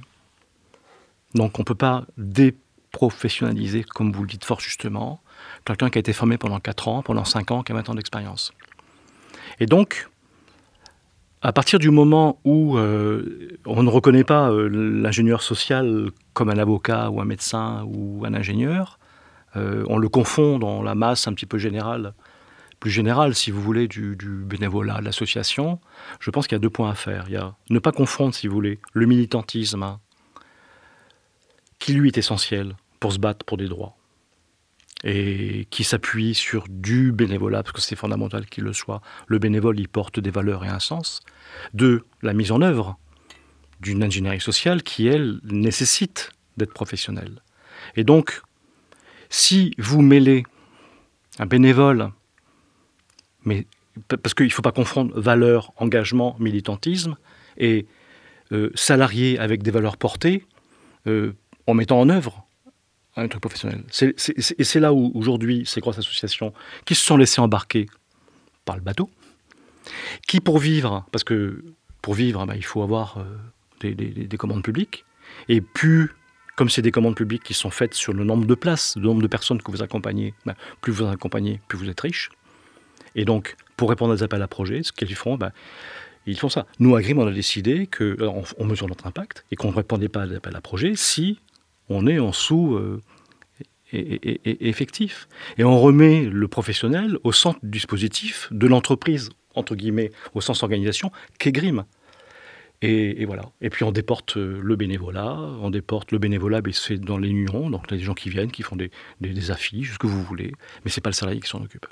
Donc 1.35 1.59
on 1.59 1.61
ne 1.61 1.65
peut 1.65 1.75
pas 1.75 2.05
déprofessionnaliser, 2.17 3.83
comme 3.83 4.11
vous 4.11 4.23
le 4.23 4.29
dites 4.29 4.45
fort 4.45 4.59
justement, 4.59 5.21
quelqu'un 5.65 5.89
qui 5.89 5.99
a 5.99 6.01
été 6.01 6.13
formé 6.13 6.37
pendant 6.37 6.59
4 6.59 6.87
ans, 6.87 7.01
pendant 7.03 7.25
5 7.25 7.51
ans, 7.51 7.63
qui 7.63 7.71
a 7.71 7.75
20 7.75 7.89
ans 7.89 7.95
d'expérience. 7.95 8.51
Et 9.59 9.65
donc, 9.65 10.07
à 11.41 11.51
partir 11.51 11.77
du 11.77 11.89
moment 11.89 12.39
où 12.45 12.77
euh, 12.77 13.57
on 13.65 13.83
ne 13.83 13.89
reconnaît 13.89 14.23
pas 14.23 14.49
euh, 14.49 14.69
l'ingénieur 14.69 15.41
social 15.41 16.09
comme 16.33 16.49
un 16.49 16.57
avocat 16.57 17.09
ou 17.09 17.19
un 17.19 17.25
médecin 17.25 17.83
ou 17.85 18.23
un 18.25 18.33
ingénieur, 18.33 18.97
euh, 19.57 19.83
on 19.89 19.97
le 19.97 20.07
confond 20.07 20.57
dans 20.57 20.81
la 20.81 20.95
masse 20.95 21.27
un 21.27 21.33
petit 21.33 21.45
peu 21.45 21.57
générale, 21.57 22.13
plus 22.79 22.91
générale 22.91 23.35
si 23.35 23.51
vous 23.51 23.61
voulez, 23.61 23.89
du, 23.89 24.15
bénévolat, 24.15 24.99
de 24.99 25.05
l'association, 25.05 25.79
je 26.21 26.31
pense 26.31 26.47
qu'il 26.47 26.55
y 26.55 26.57
a 26.57 26.59
deux 26.59 26.69
points 26.69 26.89
à 26.89 26.95
faire. 26.95 27.25
Il 27.27 27.33
y 27.33 27.37
a 27.37 27.53
ne 27.69 27.79
pas 27.79 27.91
confondre, 27.91 28.33
si 28.33 28.47
vous 28.47 28.53
voulez, 28.53 28.79
le 28.93 29.05
militantisme, 29.05 29.97
qui 31.77 31.93
lui 31.93 32.07
est 32.07 32.17
essentiel 32.17 32.75
pour 33.01 33.11
se 33.11 33.19
battre 33.19 33.45
pour 33.45 33.57
des 33.57 33.67
droits, 33.67 33.97
et 35.03 35.67
qui 35.69 35.83
s'appuie 35.83 36.33
sur 36.33 36.65
du 36.69 37.11
bénévolat, 37.11 37.63
parce 37.63 37.73
que 37.73 37.81
c'est 37.81 37.95
fondamental 37.95 38.45
qu'il 38.45 38.63
le 38.63 38.73
soit. 38.73 39.01
Le 39.27 39.37
bénévole, 39.37 39.79
il 39.79 39.89
porte 39.89 40.19
des 40.19 40.31
valeurs 40.31 40.63
et 40.63 40.69
un 40.69 40.79
sens. 40.79 41.19
De 41.73 42.05
la 42.21 42.33
mise 42.33 42.51
en 42.51 42.61
œuvre 42.61 42.97
d'une 43.81 44.03
ingénierie 44.03 44.39
sociale 44.39 44.81
qui, 44.81 45.07
elle, 45.07 45.39
nécessite 45.43 46.31
d'être 46.55 46.73
professionnelle. 46.73 47.41
Et 47.95 48.03
donc, 48.03 48.41
si 49.29 49.73
vous 49.77 50.01
mêlez 50.01 50.45
un 51.39 51.45
bénévole, 51.45 52.11
mais 53.43 53.67
parce 54.07 54.33
qu'il 54.33 54.45
ne 54.45 54.51
faut 54.51 54.61
pas 54.61 54.71
confondre 54.71 55.19
valeur, 55.19 55.73
engagement, 55.77 56.35
militantisme, 56.39 57.17
et 57.57 57.87
euh, 58.51 58.71
salarié 58.75 59.37
avec 59.37 59.63
des 59.63 59.71
valeurs 59.71 59.97
portées, 59.97 60.45
euh, 61.07 61.33
en 61.67 61.73
mettant 61.73 61.99
en 61.99 62.09
œuvre 62.09 62.42
un 63.15 63.27
truc 63.27 63.41
professionnel. 63.41 63.83
et 64.01 64.63
c'est 64.63 64.79
là 64.79 64.93
où 64.93 65.11
aujourd'hui 65.13 65.63
ces 65.65 65.81
grosses 65.81 65.99
associations 65.99 66.53
qui 66.85 66.95
se 66.95 67.05
sont 67.05 67.17
laissées 67.17 67.41
embarquer 67.41 67.85
par 68.65 68.75
le 68.75 68.81
bateau, 68.81 69.09
qui 70.27 70.39
pour 70.39 70.57
vivre, 70.59 71.05
parce 71.11 71.23
que 71.23 71.63
pour 72.01 72.13
vivre, 72.13 72.45
bah, 72.45 72.55
il 72.55 72.65
faut 72.65 72.81
avoir 72.81 73.17
euh, 73.17 73.93
des, 73.93 74.37
commandes 74.37 74.63
publiques, 74.63 75.05
et 75.49 75.61
plus, 75.61 76.11
comme 76.55 76.69
c'est 76.69 76.81
des 76.81 76.91
commandes 76.91 77.15
publiques 77.15 77.43
qui 77.43 77.53
sont 77.53 77.69
faites 77.69 77.93
sur 77.93 78.13
le 78.13 78.23
nombre 78.23 78.45
de 78.45 78.55
places, 78.55 78.95
le 78.95 79.03
nombre 79.03 79.21
de 79.21 79.27
personnes 79.27 79.61
que 79.61 79.71
vous 79.71 79.83
accompagnez, 79.83 80.33
bah, 80.45 80.55
plus 80.81 80.91
vous 80.91 81.05
accompagnez, 81.05 81.59
plus 81.67 81.77
vous 81.77 81.89
êtes 81.89 82.01
riche. 82.01 82.29
Et 83.15 83.25
donc, 83.25 83.55
pour 83.77 83.89
répondre 83.89 84.13
aux 84.13 84.23
appels 84.23 84.41
à 84.41 84.47
projets, 84.47 84.83
ce 84.83 84.91
qu'ils 84.91 85.15
font, 85.15 85.37
bah, 85.37 85.51
ils 86.25 86.39
font 86.39 86.49
ça. 86.49 86.65
Nous, 86.79 86.95
à 86.95 87.01
Grim, 87.01 87.17
on 87.19 87.27
a 87.27 87.31
décidé 87.31 87.89
on 88.57 88.65
mesure 88.65 88.87
notre 88.87 89.07
impact 89.07 89.45
et 89.51 89.55
qu'on 89.55 89.71
ne 89.71 89.75
répondait 89.75 90.09
pas 90.09 90.23
à 90.23 90.25
l'appel 90.25 90.55
à 90.55 90.61
projets 90.61 90.93
si 90.95 91.39
on 91.89 92.07
est 92.07 92.19
en 92.19 92.31
sous 92.31 92.75
euh, 92.75 93.01
et, 93.93 94.69
effectif. 94.69 95.27
Et 95.57 95.63
on 95.63 95.79
remet 95.79 96.23
le 96.23 96.47
professionnel 96.47 97.17
au 97.23 97.31
centre 97.31 97.59
du 97.63 97.69
dispositif 97.69 98.47
de 98.51 98.67
l'entreprise, 98.67 99.29
entre 99.55 99.75
guillemets, 99.75 100.11
au 100.33 100.41
sens 100.41 100.63
organisation, 100.63 101.11
qu'est 101.39 101.51
Grim. 101.51 101.85
Et, 102.85 103.23
voilà. 103.23 103.43
Et 103.61 103.69
puis 103.69 103.85
on 103.85 103.93
déporte 103.93 104.35
euh, 104.35 104.59
le 104.61 104.75
bénévolat. 104.75 105.37
On 105.61 105.69
déporte 105.69 106.11
le 106.11 106.17
bénévolat, 106.17 106.59
mais 106.65 106.73
c'est 106.73 106.97
dans 106.97 107.17
les 107.17 107.31
nuons. 107.31 107.69
Donc 107.69 107.87
des 107.87 107.99
gens 107.99 108.13
qui 108.13 108.29
viennent, 108.29 108.51
qui 108.51 108.61
font 108.61 108.75
des, 108.75 109.51
affiches, 109.51 109.93
ce 109.93 109.97
que 109.97 110.07
vous 110.07 110.21
voulez. 110.21 110.51
Mais 110.83 110.91
c'est 110.91 110.99
pas 110.99 111.09
le 111.09 111.15
salarié 111.15 111.39
qui 111.39 111.47
s'en 111.47 111.63
occupe. 111.63 111.85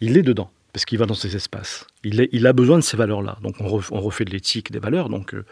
Il 0.00 0.16
est 0.16 0.22
dedans 0.22 0.52
parce 0.72 0.84
qu'il 0.84 0.98
va 0.98 1.06
dans 1.06 1.14
ces 1.14 1.34
espaces. 1.34 1.88
Il, 2.04 2.28
il 2.30 2.46
a 2.46 2.52
besoin 2.52 2.76
de 2.76 2.82
ces 2.84 2.96
valeurs-là. 2.96 3.38
Donc 3.42 3.56
on, 3.60 3.66
refait 3.68 4.24
de 4.24 4.30
l'éthique, 4.30 4.70
des 4.70 4.78
valeurs. 4.78 5.08
Donc 5.08 5.34
euh, 5.34 5.44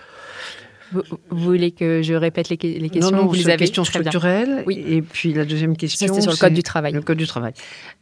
vous, 0.92 1.02
voulez 1.30 1.72
que 1.72 2.02
je 2.02 2.14
répète 2.14 2.48
les, 2.48 2.56
questions 2.56 3.10
Non, 3.10 3.22
non, 3.22 3.26
vous 3.26 3.34
les 3.34 3.48
avez 3.48 3.56
question 3.56 3.84
structurelle. 3.84 4.62
Oui. 4.66 4.84
Et 4.86 5.02
puis 5.02 5.32
la 5.32 5.44
deuxième 5.44 5.76
question, 5.76 6.20
sur 6.20 6.30
le 6.30 6.36
code 6.36 6.54
du 6.54 6.62
travail. 6.62 6.92
Le 6.92 7.02
code 7.02 7.18
du 7.18 7.26
travail. 7.26 7.52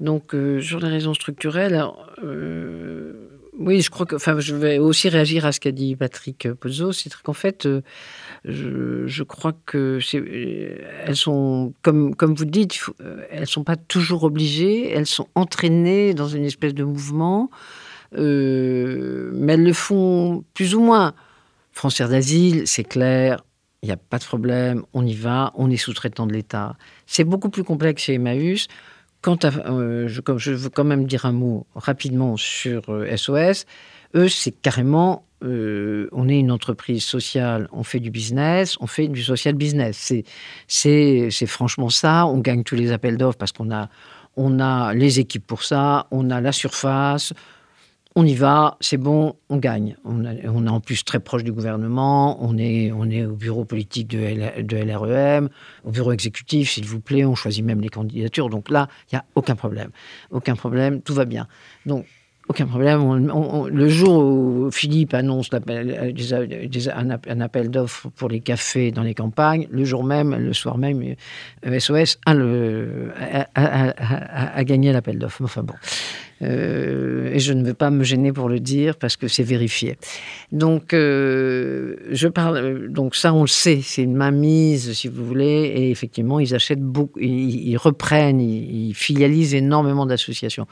Donc 0.00 0.34
euh, 0.34 0.60
sur 0.60 0.80
les 0.80 0.88
raisons 0.88 1.14
structurelles, 1.14 1.84
euh, 2.24 3.12
oui, 3.58 3.80
je 3.80 3.90
crois 3.90 4.06
que, 4.06 4.16
enfin, 4.16 4.40
je 4.40 4.54
vais 4.54 4.78
aussi 4.78 5.08
réagir 5.08 5.44
à 5.44 5.52
ce 5.52 5.60
qu'a 5.60 5.72
dit 5.72 5.94
Patrick 5.94 6.50
Pozzo, 6.54 6.92
c'est 6.92 7.12
qu'en 7.22 7.34
fait, 7.34 7.68
je, 8.44 9.22
crois 9.22 9.52
que 9.66 9.98
elles 11.04 11.16
sont, 11.16 11.74
comme, 11.82 12.14
comme 12.14 12.34
vous 12.34 12.46
dites, 12.46 12.80
elles 13.30 13.46
sont 13.46 13.64
pas 13.64 13.76
toujours 13.76 14.24
obligées, 14.24 14.90
elles 14.90 15.06
sont 15.06 15.28
entraînées 15.34 16.14
dans 16.14 16.28
une 16.28 16.44
espèce 16.44 16.74
de 16.74 16.84
mouvement, 16.84 17.50
euh, 18.16 19.30
mais 19.34 19.54
elles 19.54 19.64
le 19.64 19.72
font 19.72 20.44
plus 20.54 20.74
ou 20.74 20.80
moins. 20.80 21.14
Frontière 21.80 22.10
d'asile, 22.10 22.64
c'est 22.66 22.84
clair, 22.84 23.42
il 23.82 23.86
n'y 23.86 23.92
a 23.92 23.96
pas 23.96 24.18
de 24.18 24.24
problème, 24.24 24.84
on 24.92 25.06
y 25.06 25.14
va, 25.14 25.50
on 25.54 25.70
est 25.70 25.78
sous-traitant 25.78 26.26
de 26.26 26.34
l'État. 26.34 26.76
C'est 27.06 27.24
beaucoup 27.24 27.48
plus 27.48 27.64
complexe 27.64 28.02
chez 28.02 28.16
Emmaüs. 28.16 28.68
Quant 29.22 29.38
euh, 29.46 30.06
je, 30.06 30.20
je, 30.36 30.50
veux 30.50 30.68
quand 30.68 30.84
même 30.84 31.06
dire 31.06 31.24
un 31.24 31.32
mot 31.32 31.66
rapidement 31.74 32.36
sur 32.36 32.82
SOS. 33.16 33.30
Euh, 33.34 33.54
Eux, 34.14 34.28
c'est 34.28 34.50
carrément 34.50 35.24
euh, 35.42 36.10
on 36.12 36.28
est 36.28 36.38
une 36.38 36.52
entreprise 36.52 37.02
sociale, 37.02 37.66
on 37.72 37.82
fait 37.82 37.98
du 37.98 38.10
business, 38.10 38.76
on 38.80 38.86
fait 38.86 39.08
du 39.08 39.22
social 39.22 39.54
business. 39.54 40.12
C'est, 40.68 41.46
franchement 41.46 41.88
ça. 41.88 42.26
On 42.26 42.40
gagne 42.40 42.62
tous 42.62 42.74
les 42.74 42.92
appels 42.92 43.16
d'offres 43.16 43.38
parce 43.38 43.52
qu'on 43.52 43.72
a, 43.72 43.88
on 44.36 44.60
a 44.60 44.92
les 44.92 45.18
équipes 45.18 45.46
pour 45.46 45.64
ça, 45.64 46.08
on 46.10 46.28
a 46.28 46.42
la 46.42 46.52
surface. 46.52 47.32
On 48.16 48.26
y 48.26 48.34
va, 48.34 48.76
c'est 48.80 48.96
bon, 48.96 49.36
on 49.50 49.58
gagne. 49.58 49.96
On, 50.04 50.24
est 50.24 50.68
en 50.68 50.80
plus 50.80 51.04
très 51.04 51.20
proche 51.20 51.44
du 51.44 51.52
gouvernement, 51.52 52.42
on 52.44 52.58
est, 52.58 52.90
on 52.90 53.08
est 53.08 53.24
au 53.24 53.36
bureau 53.36 53.64
politique 53.64 54.08
de, 54.08 54.60
de 54.62 54.76
LREM, 54.76 55.48
au 55.84 55.92
bureau 55.92 56.10
exécutif, 56.10 56.72
s'il 56.72 56.86
vous 56.86 57.00
plaît, 57.00 57.24
on 57.24 57.36
choisit 57.36 57.64
même 57.64 57.80
les 57.80 57.88
candidatures. 57.88 58.50
Donc 58.50 58.68
là, 58.68 58.88
il 59.10 59.14
n'y 59.14 59.18
a 59.18 59.24
aucun 59.36 59.54
problème. 59.54 59.90
Aucun 60.30 60.56
problème, 60.56 61.02
tout 61.02 61.14
va 61.14 61.24
bien. 61.24 61.46
Aucun 62.50 62.66
problème. 62.66 63.28
le 63.72 63.88
jour 63.88 64.24
où 64.24 64.70
Philippe 64.72 65.14
annonce 65.14 65.50
euh, 65.52 66.12
un, 67.28 67.40
appel 67.40 67.70
d'offres 67.70 68.08
pour 68.16 68.28
les 68.28 68.40
cafés 68.40 68.90
dans 68.90 69.04
les 69.04 69.14
campagnes, 69.14 69.68
le 69.70 69.84
jour 69.84 70.02
même, 70.02 70.34
le 70.34 70.52
soir 70.52 70.76
même, 70.76 71.14
SOS 71.64 72.18
euh, 72.28 73.10
a, 73.54 74.64
gagné 74.64 74.92
l'appel 74.92 75.20
d'offres. 75.20 75.42
Enfin 75.44 75.62
bon. 75.62 75.74
Euh, 76.42 77.30
et 77.32 77.38
je 77.38 77.52
ne 77.52 77.64
veux 77.64 77.74
pas 77.74 77.90
me 77.90 78.02
gêner 78.02 78.32
pour 78.32 78.48
le 78.48 78.58
dire 78.58 78.96
parce 78.96 79.16
que 79.16 79.28
c'est 79.28 79.44
vérifié. 79.44 79.96
Donc, 80.50 80.88
je 80.90 82.26
parle. 82.26 82.88
Donc 82.88 83.14
ça, 83.14 83.32
on 83.32 83.42
le 83.42 83.46
sait, 83.46 83.78
c'est 83.80 84.02
une 84.02 84.16
mainmise, 84.16 84.92
si 84.94 85.06
vous 85.06 85.24
voulez, 85.24 85.72
et 85.76 85.90
effectivement, 85.92 86.40
ils 86.40 86.52
achètent 86.52 86.82
beaucoup, 86.82 87.20
ils, 87.20 87.76
reprennent, 87.76 88.40
ils 88.40 88.94
filialisent 88.94 89.54
énormément 89.54 90.04
d'associations. 90.04 90.66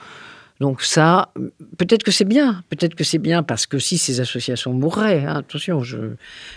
Donc 0.61 0.83
ça, 0.83 1.33
peut-être 1.77 2.03
que 2.03 2.11
c'est 2.11 2.25
bien, 2.25 2.65
peut-être 2.69 2.97
que 2.97 3.05
c'est 3.05 3.19
bien 3.19 3.45
parce 3.45 3.67
que 3.67 3.79
si 3.79 3.97
ces 3.97 4.21
associations 4.21 4.73
mourraient, 4.73 5.25
hein, 5.25 5.37
attention, 5.37 5.85
je, 5.85 6.15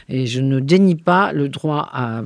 et 0.09 0.25
je 0.25 0.41
ne 0.41 0.59
dénie 0.59 0.95
pas 0.95 1.31
le 1.33 1.49
droit 1.49 1.87
à, 1.93 2.23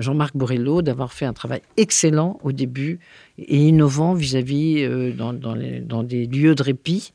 Jean-Marc 0.00 0.36
Borrello 0.36 0.82
d'avoir 0.82 1.14
fait 1.14 1.24
un 1.24 1.32
travail 1.32 1.62
excellent 1.78 2.38
au 2.42 2.52
début 2.52 2.98
et 3.38 3.56
innovant 3.56 4.12
vis-à-vis 4.12 4.82
euh, 4.82 5.12
dans, 5.12 6.02
des 6.02 6.26
lieux 6.26 6.54
de 6.54 6.62
répit 6.62 7.14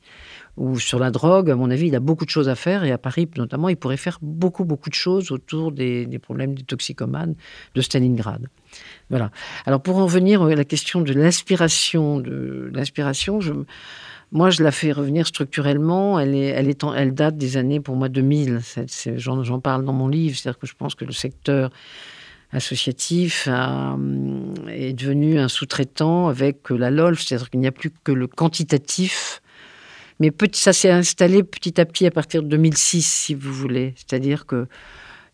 ou 0.57 0.79
sur 0.79 0.99
la 0.99 1.11
drogue, 1.11 1.49
à 1.51 1.55
mon 1.55 1.69
avis, 1.69 1.87
il 1.87 1.95
a 1.95 1.99
beaucoup 1.99 2.25
de 2.25 2.29
choses 2.29 2.47
à 2.47 2.55
faire 2.55 2.83
et 2.83 2.91
à 2.91 2.97
Paris 2.97 3.27
notamment, 3.37 3.69
il 3.69 3.75
pourrait 3.75 3.97
faire 3.97 4.19
beaucoup, 4.21 4.63
beaucoup 4.63 4.89
de 4.89 4.95
choses 4.95 5.31
autour 5.31 5.71
des, 5.71 6.07
problèmes 6.21 6.55
des 6.55 6.63
toxicomanes 6.63 7.35
de 7.75 7.81
Stalingrad. 7.81 8.47
Voilà. 9.09 9.31
Alors 9.65 9.81
pour 9.81 9.97
en 9.97 10.05
venir 10.05 10.41
à 10.41 10.55
la 10.55 10.65
question 10.65 11.01
de 11.01 11.13
l'inspiration, 11.13 12.19
de 12.19 12.71
l'inspiration, 12.73 13.39
moi 14.31 14.49
je 14.49 14.63
la 14.63 14.71
fais 14.71 14.91
revenir 14.91 15.27
structurellement. 15.27 16.19
Elle 16.19 16.35
est, 16.35 16.47
elle 16.47 16.69
est, 16.69 16.83
elle 16.95 17.13
date 17.13 17.37
des 17.37 17.57
années 17.57 17.79
pour 17.79 17.95
moi 17.95 18.09
2000. 18.09 18.61
J'en 19.17 19.59
parle 19.59 19.83
dans 19.83 19.93
mon 19.93 20.07
livre, 20.07 20.37
c'est-à-dire 20.37 20.59
que 20.59 20.67
je 20.67 20.75
pense 20.75 20.95
que 20.95 21.05
le 21.05 21.11
secteur 21.13 21.69
associatif 22.51 23.49
est 24.69 24.93
devenu 24.93 25.37
un 25.39 25.49
sous-traitant 25.49 26.29
avec 26.29 26.69
la 26.69 26.89
LOLF, 26.91 27.21
c'est-à-dire 27.21 27.49
qu'il 27.49 27.59
n'y 27.59 27.67
a 27.67 27.71
plus 27.71 27.91
que 28.03 28.13
le 28.13 28.27
quantitatif. 28.27 29.41
Mais 30.19 30.31
ça 30.53 30.73
s'est 30.73 30.89
installé 30.89 31.43
petit 31.43 31.79
à 31.79 31.85
petit 31.85 32.05
à 32.05 32.11
partir 32.11 32.43
de 32.43 32.47
2006, 32.47 33.05
si 33.05 33.35
vous 33.35 33.53
voulez. 33.53 33.93
C'est-à-dire 33.97 34.45
que 34.45 34.55
euh, 34.55 34.67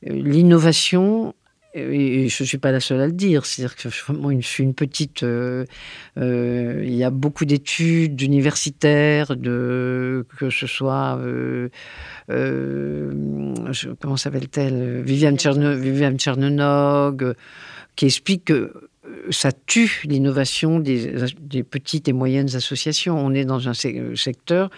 l'innovation 0.04 1.34
et 1.74 2.28
je 2.28 2.44
ne 2.44 2.48
suis 2.48 2.58
pas 2.58 2.72
la 2.72 2.80
seule 2.80 3.00
à 3.00 3.06
le 3.06 3.14
dire. 3.14 3.46
C'est-à-dire 3.46 3.76
que 3.76 3.90
je 3.90 4.48
suis 4.48 4.64
une 4.64 4.74
petite. 4.74 5.24
Euh, 5.24 5.66
euh, 6.18 6.82
il 6.84 6.94
y 6.94 7.04
a 7.04 7.10
beaucoup 7.10 7.46
d'études 7.46 8.22
universitaires, 8.22 9.28
que 9.30 10.50
ce 10.50 10.68
soit. 10.68 11.18
Euh, 11.20 11.70
comment 14.00 14.18
s'appelle-t-elle? 14.18 15.02
Viviane, 15.02 15.38
Tchernenog, 15.38 17.36
qui 17.96 18.06
explique 18.06 18.46
que 18.46 18.91
ça 19.32 19.52
tue 19.52 20.02
l'innovation 20.06 20.80
des, 20.80 21.16
des, 21.40 21.64
petites 21.64 22.08
et 22.08 22.14
moyennes 22.14 22.56
associations. 22.56 23.18
On 23.18 23.34
est 23.34 23.46
dans 23.46 23.68
un 23.68 23.74
secteur 23.74 24.70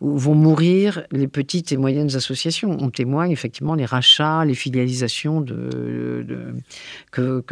vont 0.00 0.34
mourir 0.34 1.04
les 1.10 1.28
petites 1.28 1.72
et 1.72 1.76
moyennes 1.76 2.14
associations. 2.14 2.76
On 2.80 2.90
témoigne 2.90 3.32
effectivement 3.32 3.74
les 3.74 3.84
rachats, 3.84 4.44
les 4.44 4.54
filialisations 4.54 5.44
que, 7.10 7.42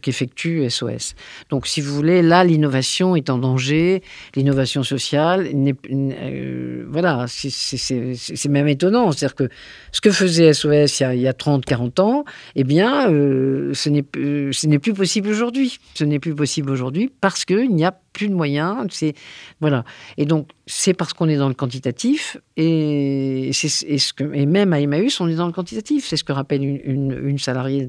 qu'effectue 0.00 0.68
SOS. 0.68 1.14
Donc, 1.50 1.66
si 1.66 1.80
vous 1.80 1.94
voulez, 1.94 2.22
là, 2.22 2.44
l'innovation 2.44 3.16
est 3.16 3.30
en 3.30 3.38
danger. 3.38 4.02
L'innovation 4.34 4.82
sociale, 4.82 5.48
euh, 5.90 6.84
voilà, 6.88 7.26
c'est 7.28 8.48
même 8.48 8.68
étonnant. 8.68 9.12
C'est-à-dire 9.12 9.34
que 9.34 9.48
ce 9.92 10.00
que 10.00 10.10
faisait 10.10 10.52
SOS 10.52 11.00
il 11.00 11.20
y 11.20 11.28
a, 11.28 11.32
30, 11.32 11.64
40 11.64 12.00
ans, 12.00 12.24
eh 12.54 12.64
bien, 12.64 13.10
euh, 13.10 13.72
ce 13.74 13.88
n'est 13.88 14.78
plus 14.78 14.94
possible 14.94 15.28
aujourd'hui. 15.28 15.78
Ce 15.94 16.04
n'est 16.04 16.18
plus 16.18 16.34
possible 16.34 16.70
aujourd'hui 16.70 17.10
parce 17.20 17.44
qu'il 17.44 17.74
n'y 17.74 17.84
a 17.84 17.98
plus 18.18 18.28
de 18.28 18.34
moyens. 18.34 18.76
C'est 18.90 19.14
voilà. 19.60 19.84
Et 20.16 20.26
donc 20.26 20.48
c'est 20.66 20.92
parce 20.92 21.12
qu'on 21.12 21.28
est 21.28 21.36
dans 21.36 21.48
le 21.48 21.54
quantitatif 21.54 22.36
et, 22.56 23.50
c'est, 23.52 23.68
ce 23.68 24.12
que, 24.12 24.24
et 24.34 24.44
même 24.44 24.72
à 24.72 24.80
Emmaüs, 24.80 25.20
on 25.20 25.28
est 25.28 25.36
dans 25.36 25.46
le 25.46 25.52
quantitatif. 25.52 26.06
C'est 26.06 26.16
ce 26.16 26.24
que 26.24 26.32
rappelle 26.32 26.62
une, 26.64 27.38
salariée. 27.38 27.88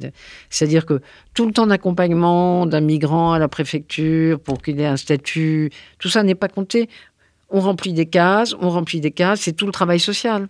C'est-à-dire 0.50 0.86
que 0.86 1.02
tout 1.34 1.46
le 1.48 1.52
temps 1.52 1.68
d'accompagnement 1.68 2.68
d'un 2.68 2.82
migrant 2.82 3.34
à 3.34 3.40
la 3.40 3.48
préfecture 3.48 4.40
pour 4.40 4.62
qu'il 4.62 4.80
ait 4.80 4.86
un 4.86 4.98
statut, 4.98 5.72
tout 5.98 6.10
ça 6.10 6.22
n'est 6.24 6.36
pas 6.36 6.48
compté. 6.48 6.88
On 7.50 7.60
remplit 7.62 7.94
des 7.94 8.06
cases, 8.06 8.56
on 8.62 8.70
remplit 8.70 9.02
des 9.02 9.12
cases, 9.12 9.42
c'est 9.42 9.54
tout 9.54 9.66
le 9.66 9.72
travail 9.72 10.00
social. 10.00 10.48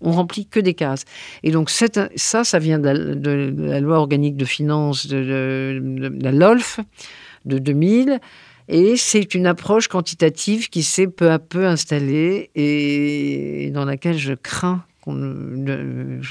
On 0.00 0.10
remplit 0.10 0.46
que 0.46 0.58
des 0.58 0.74
cases. 0.74 1.04
Et 1.44 1.52
donc 1.52 1.70
ça, 1.70 1.86
ça 2.16 2.58
vient 2.58 2.80
de 2.80 3.54
la, 3.56 3.80
loi 3.80 3.98
organique 3.98 4.36
de 4.36 4.44
finances 4.44 5.06
de, 5.06 5.80
la 6.20 6.32
LOLF 6.32 6.80
de 7.44 7.58
2000. 7.58 8.20
Et 8.68 8.96
c'est 8.96 9.34
une 9.34 9.46
approche 9.46 9.88
quantitative 9.88 10.68
qui 10.70 10.82
s'est 10.82 11.06
peu 11.06 11.30
à 11.30 11.38
peu 11.38 11.66
installée 11.66 12.50
et 12.54 13.70
dans 13.72 13.84
laquelle 13.84 14.18
je 14.18 14.32
crains 14.32 14.84
qu'on 15.02 16.22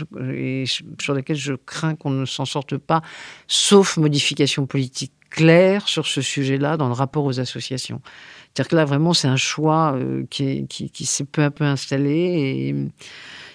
sur 0.97 1.13
laquelle 1.13 1.36
je 1.36 1.53
crains 1.53 1.95
qu'on 1.95 2.09
ne 2.09 2.25
s'en 2.25 2.45
sorte 2.45 2.77
pas, 2.77 3.01
sauf 3.47 3.97
modification 3.97 4.65
politique 4.65 5.11
claire 5.29 5.88
sur 5.88 6.07
ce 6.07 6.21
sujet-là 6.21 6.77
dans 6.77 6.88
le 6.88 6.93
rapport 6.93 7.25
aux 7.25 7.39
associations. 7.39 8.01
C'est-à-dire 8.53 8.69
que 8.69 8.75
là, 8.75 8.86
vraiment, 8.86 9.13
c'est 9.13 9.27
un 9.27 9.36
choix 9.36 9.93
euh, 9.95 10.25
qui, 10.29 10.67
qui, 10.67 11.05
s'est 11.05 11.23
peu 11.23 11.43
à 11.43 11.49
peu 11.49 11.63
installé 11.63 12.11
et 12.11 12.75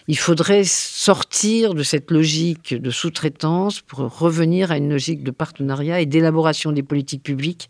il 0.09 0.19
faudrait 0.19 0.65
sortir 0.65 1.75
de 1.75 1.83
cette 1.83 2.11
logique 2.11 2.75
de 2.75 2.91
sous-traitance 2.91 3.81
pour 3.81 4.01
revenir 4.19 4.73
à 4.73 4.79
une 4.79 4.91
logique 4.91 5.23
de 5.23 5.31
partenariat 5.31 6.01
et 6.01 6.07
d'élaboration 6.07 6.73
des 6.73 6.83
politiques 6.83 7.23
publiques 7.23 7.69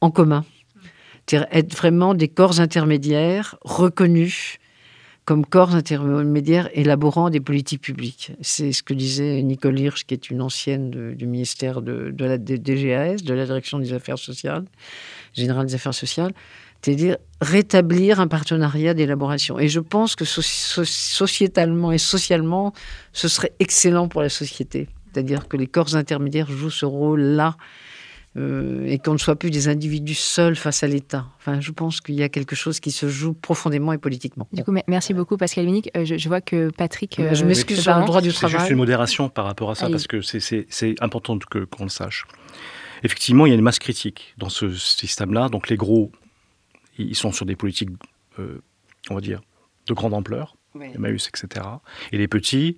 en 0.00 0.10
commun. 0.10 0.44
C'est-à-dire 1.26 1.48
être 1.52 1.74
vraiment 1.74 2.14
des 2.14 2.28
corps 2.28 2.60
intermédiaires 2.60 3.56
reconnus 3.62 4.58
comme 5.26 5.46
corps 5.46 5.76
intermédiaires 5.76 6.68
élaborant 6.72 7.30
des 7.30 7.38
politiques 7.40 7.82
publiques. 7.82 8.32
C'est 8.40 8.72
ce 8.72 8.82
que 8.82 8.94
disait 8.94 9.40
Nicole 9.42 9.78
Hirsch, 9.78 10.04
qui 10.04 10.14
est 10.14 10.30
une 10.30 10.42
ancienne 10.42 11.14
du 11.14 11.26
ministère 11.26 11.82
de, 11.82 12.10
de 12.10 12.24
la 12.24 12.36
DGAS, 12.36 13.22
de 13.22 13.34
la 13.34 13.46
Direction 13.46 13.78
des 13.78 13.92
Affaires 13.92 14.18
sociales, 14.18 14.64
générale 15.34 15.66
des 15.66 15.74
Affaires 15.74 15.94
sociales 15.94 16.32
c'est-à-dire 16.82 17.16
rétablir 17.40 18.20
un 18.20 18.28
partenariat 18.28 18.94
d'élaboration. 18.94 19.58
Et 19.58 19.68
je 19.68 19.80
pense 19.80 20.16
que 20.16 20.24
sociétalement 20.24 21.92
et 21.92 21.98
socialement, 21.98 22.72
ce 23.12 23.28
serait 23.28 23.52
excellent 23.58 24.08
pour 24.08 24.22
la 24.22 24.28
société. 24.28 24.88
C'est-à-dire 25.12 25.48
que 25.48 25.56
les 25.56 25.66
corps 25.66 25.94
intermédiaires 25.94 26.50
jouent 26.50 26.70
ce 26.70 26.86
rôle-là 26.86 27.56
euh, 28.36 28.86
et 28.86 28.98
qu'on 28.98 29.12
ne 29.12 29.18
soit 29.18 29.36
plus 29.36 29.50
des 29.50 29.68
individus 29.68 30.14
seuls 30.14 30.56
face 30.56 30.82
à 30.82 30.86
l'État. 30.86 31.26
Enfin, 31.38 31.60
je 31.60 31.72
pense 31.72 32.00
qu'il 32.00 32.14
y 32.14 32.22
a 32.22 32.28
quelque 32.28 32.54
chose 32.54 32.80
qui 32.80 32.90
se 32.90 33.08
joue 33.08 33.32
profondément 33.32 33.92
et 33.92 33.98
politiquement. 33.98 34.46
Du 34.52 34.62
coup, 34.62 34.72
merci 34.86 35.14
beaucoup 35.14 35.36
Pascal 35.36 35.66
Vinic. 35.66 35.90
Euh, 35.96 36.04
je, 36.04 36.28
vois 36.28 36.40
que 36.40 36.70
Patrick... 36.70 37.16
je 37.18 37.42
euh, 37.42 37.46
m'excuse 37.46 37.80
sur 37.80 37.98
le 37.98 38.04
droit 38.04 38.20
du 38.20 38.32
travail. 38.32 38.52
C'est 38.52 38.58
juste 38.60 38.70
une 38.70 38.78
modération 38.78 39.28
par 39.28 39.46
rapport 39.46 39.70
à 39.70 39.74
ça, 39.74 39.88
parce 39.88 40.06
que 40.06 40.20
c'est 40.22 40.94
important 41.00 41.38
qu'on 41.68 41.84
le 41.84 41.90
sache. 41.90 42.26
Effectivement, 43.02 43.46
il 43.46 43.50
y 43.50 43.52
a 43.52 43.56
une 43.56 43.62
masse 43.62 43.78
critique 43.78 44.34
dans 44.36 44.50
ce 44.50 44.74
système-là. 44.74 45.48
Donc 45.48 45.68
les 45.68 45.76
gros 45.76 46.12
ils 47.08 47.16
sont 47.16 47.32
sur 47.32 47.46
des 47.46 47.56
politiques, 47.56 47.90
euh, 48.38 48.60
on 49.10 49.14
va 49.14 49.20
dire, 49.20 49.40
de 49.86 49.94
grande 49.94 50.14
ampleur, 50.14 50.56
Emmaüs, 50.80 51.28
etc. 51.28 51.66
Et 52.12 52.18
les 52.18 52.28
petits, 52.28 52.76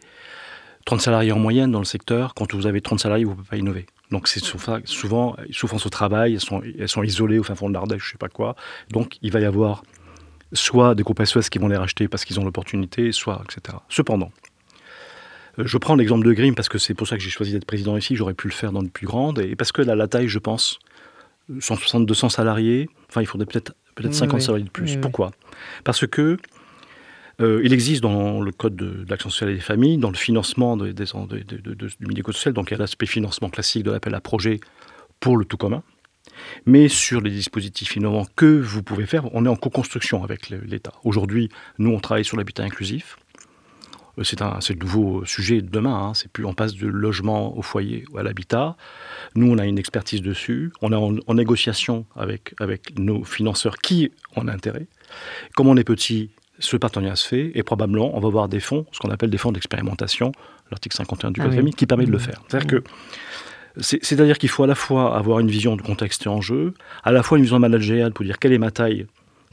30 0.87 1.01
salariés 1.01 1.33
en 1.33 1.39
moyenne 1.39 1.71
dans 1.71 1.79
le 1.79 1.85
secteur, 1.85 2.35
quand 2.35 2.55
vous 2.55 2.67
avez 2.67 2.81
30 2.81 3.01
salariés, 3.01 3.25
vous 3.25 3.33
ne 3.33 3.37
pouvez 3.37 3.49
pas 3.49 3.57
innover. 3.57 3.87
Donc 4.13 4.29
c'est 4.29 4.45
souvent 4.45 5.37
souffrance 5.51 5.87
au 5.87 5.91
travail, 5.91 6.35
elles 6.35 6.41
sont, 6.41 6.63
elles 6.79 6.89
sont 6.89 7.03
isolées 7.03 7.39
au 7.39 7.43
fin 7.43 7.55
fond 7.55 7.69
de 7.69 7.75
l'Ardèche, 7.75 8.03
je 8.03 8.09
ne 8.09 8.13
sais 8.13 8.19
pas 8.19 8.29
quoi. 8.29 8.55
Donc 8.91 9.17
il 9.23 9.33
va 9.33 9.41
y 9.41 9.45
avoir 9.45 9.83
soit 10.53 10.95
des 10.95 11.03
groupes 11.03 11.25
SOS 11.25 11.49
qui 11.49 11.59
vont 11.59 11.69
les 11.69 11.79
racheter 11.79 12.09
parce 12.09 12.25
qu'ils 12.25 12.39
ont 12.39 12.45
l'opportunité, 12.45 13.11
soit 13.11 13.43
etc. 13.45 13.79
Cependant, 13.89 14.31
euh, 15.59 15.63
je 15.65 15.79
prends 15.79 15.97
l'exemple 15.97 16.27
de 16.27 16.33
Grimm 16.33 16.55
parce 16.55 16.69
que 16.69 16.79
c'est 16.79 16.95
pour 16.95 17.09
ça 17.09 17.17
que 17.17 17.23
j'ai 17.23 17.31
choisi 17.31 17.53
d'être 17.53 17.65
président 17.65 17.97
ici, 17.97 18.15
j'aurais 18.17 18.35
pu 18.35 18.49
le 18.49 18.53
faire 18.53 18.71
dans 18.71 18.83
le 18.83 18.89
plus 18.89 19.07
grand, 19.07 19.37
et 19.39 19.57
parce 19.57 19.73
que 19.73 19.81
là, 19.81 19.95
la 19.95 20.09
taille, 20.09 20.29
je 20.29 20.39
pense, 20.39 20.79
160, 21.59 22.07
200 22.07 22.29
salariés, 22.29 22.89
enfin 23.09 23.23
il 23.23 23.27
faudrait 23.27 23.47
peut-être 23.47 23.75
peut-être 23.95 24.15
50 24.15 24.41
salariés 24.41 24.65
de 24.65 24.71
plus. 24.71 24.99
Pourquoi? 24.99 25.33
Parce 25.85 26.07
que 26.07 26.37
euh, 27.43 27.61
il 27.65 27.73
existe 27.73 28.03
dans 28.03 28.41
le 28.41 28.53
code 28.53 28.77
de, 28.77 29.05
l'action 29.09 29.31
sociale 29.31 29.51
et 29.51 29.55
des 29.55 29.61
familles, 29.61 29.99
dans 29.99 30.11
le 30.11 30.17
financement 30.17 30.77
du 30.77 30.95
médico-social, 32.01 32.55
donc 32.55 32.71
il 32.71 32.75
y 32.75 32.77
a 32.77 32.79
l'aspect 32.79 33.07
financement 33.07 33.51
classique 33.51 33.83
de 33.83 33.91
l'appel 33.91 34.15
à 34.15 34.21
projet 34.21 34.61
pour 35.21 35.37
le 35.37 35.45
tout 35.45 35.57
commun. 35.57 35.83
Mais 36.67 36.89
sur 36.89 37.21
les 37.21 37.31
dispositifs 37.31 37.97
innovants 37.97 38.27
que 38.37 38.47
vous 38.47 38.83
pouvez 38.83 39.07
faire, 39.07 39.25
on 39.35 39.45
est 39.45 39.49
en 39.49 39.57
co-construction 39.57 40.23
avec 40.25 40.51
l'État. 40.51 40.93
Aujourd'hui, 41.05 41.49
nous, 41.79 41.91
on 41.91 42.01
travaille 42.01 42.25
sur 42.25 42.37
l'habitat 42.37 42.63
inclusif. 42.63 43.17
Euh, 44.19 44.25
c'est 44.25 44.43
un, 44.43 44.59
le 44.69 44.75
nouveau 44.77 45.25
sujet 45.25 45.63
de 45.63 45.69
demain. 45.69 45.95
Hein. 45.95 46.15
C'est 46.15 46.31
plus 46.31 46.45
on 46.45 46.55
passe 46.55 46.75
de 46.75 46.87
logement 46.87 47.57
au 47.57 47.63
foyer 47.63 48.05
ou 48.13 48.19
à 48.19 48.23
l'habitat. 48.23 48.77
Nous, 49.35 49.51
on 49.51 49.59
a 49.59 49.67
une 49.67 49.79
expertise 49.79 50.23
dessus. 50.23 50.73
On 50.81 50.93
est 50.93 51.23
en, 51.27 51.35
négociation 51.35 52.07
avec, 52.15 52.55
avec 52.61 52.99
nos 52.99 53.25
financeurs 53.25 53.79
qui 53.79 54.13
ont 54.37 54.47
intérêt. 54.49 54.87
Comme 55.55 55.69
on 55.69 55.77
est 55.77 55.85
petit, 55.85 56.31
ce 56.63 56.77
partenariat 56.77 57.17
se 57.17 57.27
fait 57.27 57.53
et 57.55 57.63
probablement 57.63 58.17
on 58.17 58.21
va 58.21 58.29
avoir 58.29 58.49
des 58.49 58.61
fonds, 58.61 58.87
ce 58.93 58.99
qu'on 58.99 59.11
appelle 59.11 59.31
des 59.31 59.39
fonds 59.39 59.53
d'expérimentation, 59.53 60.33
l'article 60.71 60.97
51 60.97 61.31
du 61.31 61.41
ah 61.41 61.45
Code 61.45 61.55
famille, 61.55 61.75
qui 61.75 61.87
permet 61.87 62.07
de 62.07 62.11
le 62.11 62.19
mmh. 62.19 62.21
faire. 62.21 62.43
C'est-à-dire 62.49 62.67
que 62.67 62.85
c'est-à-dire 63.81 64.37
qu'il 64.37 64.51
faut 64.51 64.65
à 64.65 64.67
la 64.67 64.75
fois 64.75 65.17
avoir 65.17 65.39
une 65.39 65.49
vision 65.49 65.77
de 65.77 65.83
contexte 65.83 66.27
et 66.27 66.29
enjeu, 66.29 66.75
à 67.05 67.11
la 67.11 67.23
fois 67.23 67.39
une 67.39 67.45
vision 67.45 67.59
managériale 67.59 68.13
pour 68.13 68.23
dire 68.23 68.39
quelle 68.39 68.53
est 68.53 68.59
ma 68.59 68.71
taille 68.71 69.07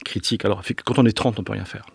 critique. 0.04 0.44
Alors, 0.44 0.62
quand 0.84 0.98
on 0.98 1.06
est 1.06 1.16
30, 1.16 1.38
on 1.38 1.42
ne 1.42 1.46
peut 1.46 1.54
rien 1.54 1.64
faire 1.64 1.86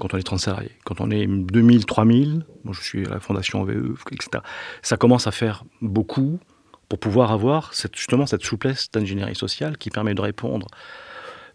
quand 0.00 0.14
on 0.14 0.18
est 0.18 0.22
30 0.22 0.40
salariés. 0.40 0.72
Quand 0.84 1.00
on 1.00 1.10
est 1.12 1.26
2000, 1.26 1.86
3000, 1.86 2.44
moi 2.64 2.74
je 2.76 2.82
suis 2.82 3.06
à 3.06 3.10
la 3.10 3.20
fondation 3.20 3.62
VE, 3.62 3.94
etc., 4.10 4.42
ça 4.82 4.96
commence 4.96 5.28
à 5.28 5.30
faire 5.30 5.64
beaucoup 5.80 6.40
pour 6.88 6.98
pouvoir 6.98 7.30
avoir 7.30 7.72
cette, 7.72 7.96
justement 7.96 8.26
cette 8.26 8.42
souplesse 8.42 8.90
d'ingénierie 8.90 9.36
sociale 9.36 9.78
qui 9.78 9.90
permet 9.90 10.14
de 10.14 10.20
répondre. 10.20 10.66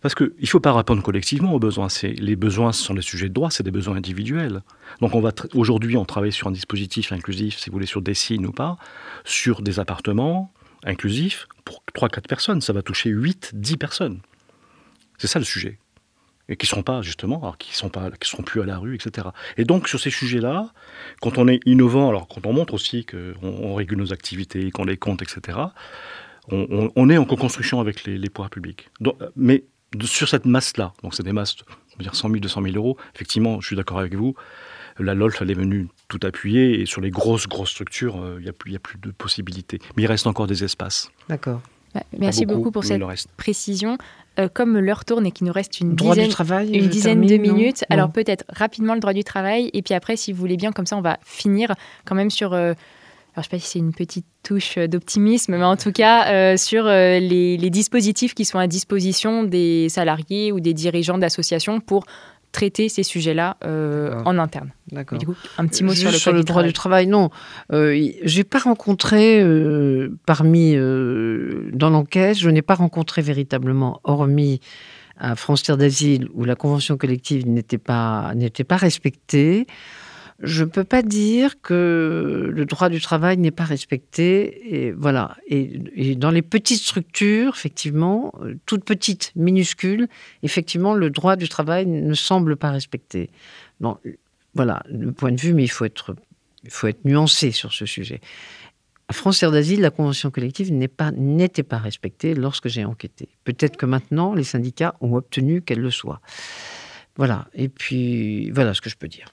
Parce 0.06 0.14
qu'il 0.14 0.34
ne 0.40 0.46
faut 0.46 0.60
pas 0.60 0.72
répondre 0.72 1.02
collectivement 1.02 1.52
aux 1.54 1.58
besoins. 1.58 1.88
Les 2.04 2.36
besoins 2.36 2.72
ce 2.74 2.84
sont 2.84 2.94
des 2.94 3.02
sujets 3.02 3.28
de 3.28 3.34
droit, 3.34 3.50
c'est 3.50 3.64
des 3.64 3.72
besoins 3.72 3.96
individuels. 3.96 4.62
Donc 5.02 5.14
aujourd'hui, 5.56 5.98
on 5.98 6.06
travaille 6.06 6.32
sur 6.32 6.48
un 6.48 6.52
dispositif 6.52 7.12
inclusif, 7.12 7.58
si 7.58 7.72
vous 7.72 7.74
voulez, 7.74 7.88
sur 7.88 8.04
des 8.04 8.14
signes 8.14 8.46
ou 8.46 8.52
pas, 8.52 8.78
sur 9.24 9.64
des 9.64 9.80
appartements 9.80 10.54
inclusifs 10.84 11.48
pour 11.64 11.82
3-4 11.96 12.28
personnes. 12.28 12.62
Ça 12.62 12.72
va 12.72 12.84
toucher 12.84 13.10
8-10 13.10 13.78
personnes. 13.78 14.20
C'est 15.18 15.26
ça 15.26 15.40
le 15.40 15.46
sujet 15.46 15.80
et 16.50 16.56
qui 16.56 16.68
ne 16.68 16.70
seront 16.70 16.84
pas 16.84 17.02
justement, 17.02 17.42
alors 17.42 17.58
qui 17.58 17.72
qui 17.72 17.76
seront 18.30 18.44
plus 18.44 18.62
à 18.62 18.66
la 18.66 18.78
rue, 18.78 18.94
etc. 18.94 19.30
Et 19.58 19.64
donc 19.64 19.88
sur 19.88 20.00
ces 20.00 20.12
sujets-là, 20.12 20.70
quand 21.20 21.40
on 21.40 21.48
est 21.48 21.62
innovant, 21.66 22.10
alors 22.10 22.28
quand 22.28 22.46
on 22.46 22.54
montre 22.54 22.76
aussi 22.76 23.08
qu'on 23.08 23.34
on 23.42 23.74
régule 23.74 23.98
nos 23.98 24.14
activités, 24.14 24.70
qu'on 24.70 24.86
les 24.86 24.98
compte, 24.98 25.24
etc. 25.24 25.58
On, 26.52 27.10
est 27.10 27.18
en 27.18 27.26
co-construction 27.26 27.80
avec 27.80 28.04
les, 28.04 28.30
pouvoirs 28.30 28.52
publics. 28.52 28.90
mais 29.36 29.64
sur 30.04 30.28
cette 30.28 30.46
masse-là, 30.46 30.94
donc 31.04 31.14
c'est 31.14 31.24
des 31.24 31.32
masses, 31.32 31.58
on 31.94 31.98
va 31.98 32.04
dire 32.04 32.16
100 32.16 32.30
000, 32.30 32.40
200 32.40 32.62
000 32.64 32.76
euros. 32.76 32.98
Effectivement, 33.16 33.62
je 33.62 33.68
suis 33.68 33.76
d'accord 33.76 34.00
avec 34.00 34.16
vous. 34.16 34.36
La 35.00 35.14
LOLF, 35.14 35.42
elle 35.42 35.52
est 35.52 35.56
venue 35.56 35.88
tout 36.08 36.20
appuyer 36.24 36.80
et 36.82 36.86
sur 36.86 37.02
les 37.02 37.10
grosses, 37.10 37.48
grosses 37.48 37.72
structures, 37.72 38.22
euh, 38.22 38.38
il 38.40 38.44
n'y 38.44 38.50
a, 38.50 38.54
plus, 38.54 38.74
a 38.76 38.80
plus 38.80 38.98
de 38.98 39.12
possibilités. 39.12 39.80
Mais 39.96 40.04
il 40.04 40.08
reste 40.08 40.26
encore 40.26 40.48
des 40.48 40.64
espaces. 40.64 41.12
D'accord. 41.28 41.62
Bah, 41.94 42.02
merci 42.18 42.46
beaucoup, 42.46 42.72
pour 42.72 42.84
cette 42.84 43.02
précision. 43.38 43.98
Euh, 44.38 44.50
comme 44.54 44.78
l'heure 44.78 45.06
tourne 45.06 45.26
et 45.26 45.32
qu'il 45.32 45.48
nous 45.48 45.54
reste 45.54 45.80
une 45.80 45.96
dizaine, 45.96 46.30
une 46.74 46.90
dizaine 46.90 47.26
de 47.26 47.38
minutes, 47.38 47.86
alors 47.90 48.12
peut-être 48.12 48.44
rapidement 48.50 48.94
le 48.94 49.00
droit 49.00 49.14
du 49.14 49.24
travail, 49.24 49.70
et 49.72 49.82
puis 49.82 49.94
après, 49.94 50.18
si 50.18 50.34
vous 50.34 50.40
voulez 50.40 50.58
bien, 50.58 50.74
comme 50.74 50.86
ça, 50.86 50.98
on 50.98 51.02
va 51.02 51.20
finir 51.24 51.74
quand 52.04 52.16
même 52.16 52.30
sur... 52.30 52.54
Euh, 52.54 52.74
alors, 53.36 53.44
je 53.44 53.50
ne 53.50 53.52
sais 53.52 53.58
pas 53.58 53.60
si 53.60 53.68
c'est 53.68 53.80
une 53.80 53.94
petite 53.94 54.26
touche 54.44 54.78
d'optimisme, 54.78 55.58
mais 55.58 55.64
en 55.66 55.76
tout 55.76 55.92
cas, 55.92 56.32
euh, 56.32 56.58
sur 56.58 56.86
les, 56.86 57.58
les, 57.58 57.70
dispositifs 57.70 58.34
qui 58.34 58.46
sont 58.46 58.60
à 58.60 58.68
disposition 58.68 59.44
des 59.44 59.90
salariés 59.90 60.54
ou 60.54 60.62
des 60.62 60.74
dirigeants 60.74 61.18
d'associations 61.18 61.82
pour 61.82 62.06
traiter 62.56 62.88
ces 62.88 63.04
sujets-là 63.04 63.58
euh, 63.66 64.22
en 64.24 64.38
interne. 64.40 64.72
D'accord. 64.90 65.20
Du 65.20 65.26
coup, 65.26 65.36
un 65.58 65.68
petit 65.68 65.84
mot 65.84 65.94
sur 65.94 66.10
le, 66.10 66.18
sur 66.18 66.32
le 66.32 66.44
droit 66.44 66.64
du 66.64 66.72
travail. 66.72 67.06
Non, 67.06 67.30
euh, 67.74 68.12
j'ai 68.24 68.46
pas 68.46 68.60
rencontré 68.60 69.42
euh, 69.42 70.18
parmi 70.26 70.74
euh, 70.74 71.70
dans 71.74 71.90
l'enquête, 71.90 72.38
je 72.38 72.50
n'ai 72.50 72.62
pas 72.62 72.76
rencontré 72.76 73.22
véritablement, 73.22 74.00
hormis 74.06 74.62
à 75.18 75.36
frontière 75.36 75.76
d'asile 75.76 76.30
où 76.34 76.46
la 76.46 76.56
convention 76.56 76.98
collective 76.98 77.46
n'était 77.46 77.78
pas 77.78 78.34
n'était 78.36 78.66
pas 78.66 78.78
respectée 78.78 79.68
je 80.42 80.64
ne 80.64 80.70
peux 80.70 80.84
pas 80.84 81.02
dire 81.02 81.62
que 81.62 82.50
le 82.52 82.66
droit 82.66 82.90
du 82.90 83.00
travail 83.00 83.38
n'est 83.38 83.52
pas 83.52 83.64
respecté. 83.64 84.76
Et 84.76 84.92
voilà. 84.92 85.38
Et, 85.48 86.16
dans 86.16 86.32
les 86.32 86.42
petites 86.42 86.82
structures, 86.82 87.54
effectivement, 87.56 88.34
euh, 88.42 88.56
toutes 88.66 88.84
petites, 88.84 89.32
minuscules, 89.36 90.08
effectivement, 90.44 90.94
le 90.94 91.10
droit 91.10 91.36
du 91.36 91.48
travail 91.48 91.86
ne 91.86 92.14
semble 92.14 92.58
pas 92.58 92.72
respecté. 92.72 93.30
voilà, 94.54 94.84
le 94.90 95.12
point 95.12 95.32
de 95.32 95.40
vue, 95.40 95.54
mais 95.54 95.64
il 95.64 95.72
faut 95.72 95.86
être, 95.86 96.16
il 96.64 96.72
faut 96.72 96.88
être 96.88 97.06
nuancé 97.06 97.52
sur 97.52 97.74
ce 97.74 97.86
sujet. 97.86 98.20
À 99.08 99.14
France 99.14 99.40
Terre 99.40 99.52
d'Asile, 99.52 99.82
la 99.82 99.92
convention 99.92 100.32
collective 100.32 100.74
n'était 100.74 100.88
pas, 100.88 101.78
pas 101.78 101.78
respectée 101.78 102.34
lorsque 102.34 102.68
j'ai 102.68 102.84
enquêté. 102.84 103.30
Peut-être 103.44 103.78
que 103.78 103.86
maintenant, 103.86 104.34
les 104.34 104.44
syndicats 104.44 104.96
ont 105.00 105.14
obtenu 105.16 105.62
qu'elle 105.62 105.80
le 105.80 105.92
soit. 105.92 106.22
Voilà. 107.16 107.48
Et 107.54 107.70
puis, 107.70 108.50
voilà 108.52 108.74
ce 108.74 108.82
que 108.82 108.90
je 108.90 108.98
peux 108.98 109.08
dire. 109.08 109.28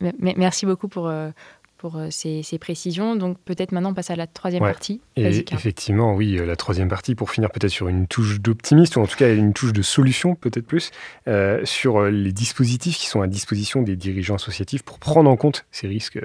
Merci 0.00 0.66
beaucoup 0.66 0.88
pour, 0.88 1.08
euh, 1.08 1.30
pour 1.80 1.96
euh, 1.96 2.08
ces, 2.10 2.58
précisions. 2.60 3.16
Donc 3.16 3.38
peut-être 3.38 3.72
maintenant 3.72 3.92
on 3.92 3.94
passe 3.94 4.10
à 4.10 4.16
la 4.16 4.26
troisième 4.26 4.62
partie. 4.62 5.00
Et 5.16 5.26
effectivement, 5.50 6.14
oui, 6.14 6.38
euh, 6.38 6.44
la 6.44 6.54
troisième 6.54 6.88
partie 6.88 7.14
pour 7.14 7.30
finir 7.30 7.50
peut-être 7.50 7.70
sur 7.70 7.88
une 7.88 8.06
touche 8.06 8.38
d'optimiste 8.38 8.96
ou 8.96 9.00
en 9.00 9.06
tout 9.06 9.16
cas 9.16 9.34
une 9.34 9.54
touche 9.54 9.72
de 9.72 9.80
solution 9.80 10.34
peut-être 10.34 10.66
plus 10.66 10.90
euh, 11.26 11.64
sur 11.64 12.02
les 12.02 12.32
dispositifs 12.32 12.98
qui 12.98 13.06
sont 13.06 13.22
à 13.22 13.26
disposition 13.26 13.80
des 13.80 13.96
dirigeants 13.96 14.34
associatifs 14.34 14.82
pour 14.82 14.98
prendre 14.98 15.30
en 15.30 15.36
compte 15.36 15.64
ces 15.70 15.88
risques 15.88 16.20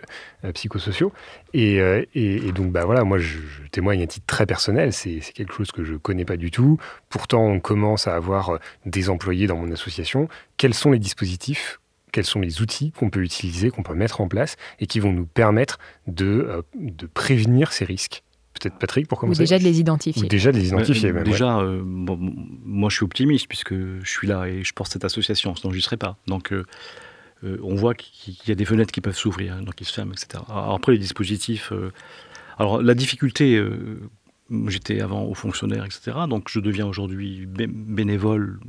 psychosociaux. 0.54 1.14
Et, 1.54 1.78
et, 2.14 2.52
donc 2.52 2.74
bah 2.74 2.84
voilà, 2.84 3.06
moi 3.06 3.18
je, 3.18 3.38
je 3.38 3.70
témoigne 3.70 4.04
à 4.04 4.08
titre 4.08 4.26
très 4.28 4.46
personnel, 4.46 4.92
c'est 4.92 5.22
quelque 5.34 5.54
chose 5.54 5.72
que 5.72 5.86
je 5.86 5.96
connais 5.96 6.26
pas 6.26 6.36
du 6.36 6.52
tout. 6.52 6.78
Pourtant 7.10 7.46
on 7.46 7.62
commence 7.62 8.08
à 8.08 8.16
avoir 8.16 8.60
des 8.86 9.10
employés 9.10 9.48
dans 9.48 9.56
mon 9.56 9.72
association. 9.72 10.28
Quels 10.58 10.74
sont 10.74 10.92
les 10.92 11.00
dispositifs 11.00 11.80
quels 12.16 12.26
sont 12.26 12.40
les 12.40 12.62
outils 12.62 12.94
qu'on 12.94 13.10
peut 13.10 13.24
utiliser, 13.24 13.72
qu'on 13.72 13.84
peut 13.84 13.94
mettre 13.94 14.22
en 14.22 14.30
place 14.30 14.56
et 14.80 14.88
qui 14.88 15.02
vont 15.02 15.12
nous 15.12 15.26
permettre 15.26 15.80
de, 16.08 16.26
euh, 16.26 16.62
de 16.74 17.08
prévenir 17.08 17.74
ces 17.74 17.84
risques 17.84 18.24
Peut-être 18.54 18.80
Patrick 18.80 19.10
pour 19.10 19.20
commencer. 19.20 19.42
Ou 19.42 19.44
déjà 19.44 19.60
de 19.60 19.66
les 19.66 19.82
identifier. 19.82 20.24
Ou 20.24 20.28
déjà 20.28 20.54
de 20.54 20.58
les 20.58 20.70
identifier. 20.70 21.12
déjà, 21.12 21.60
euh, 21.60 21.82
moi 21.84 22.90
je 22.90 22.96
suis 22.96 23.04
optimiste 23.04 23.50
puisque 23.50 23.74
je 23.74 24.10
suis 24.10 24.28
là 24.28 24.46
et 24.46 24.64
je 24.64 24.74
porte 24.74 24.94
cette 24.94 25.04
association, 25.04 25.58
sinon 25.58 25.72
je 25.72 25.76
n'y 25.76 25.82
serais 25.82 25.98
pas. 25.98 26.16
Donc 26.26 26.54
euh, 26.54 26.64
on 27.44 27.76
voit 27.76 27.96
qu'il 27.96 28.38
y 28.48 28.52
a 28.52 28.56
des 28.56 28.64
fenêtres 28.64 28.94
qui 28.94 29.02
peuvent 29.02 29.18
s'ouvrir, 29.18 29.58
donc 29.58 29.82
ils 29.82 29.86
se 29.86 29.92
ferment, 29.92 30.14
etc. 30.14 30.42
après 30.48 30.94
les 30.94 31.00
dispositifs. 31.00 31.74
alors 32.58 32.82
la 32.82 32.94
difficulté, 32.94 33.62
j'étais 34.68 35.02
avant 35.02 35.24
au 35.26 35.34
fonctionnaire, 35.34 35.84
etc. 35.84 36.16
Donc 36.30 36.48
je 36.50 36.62
deviens 36.62 36.88
aujourd'hui 36.88 37.46
bénévole 37.46 38.62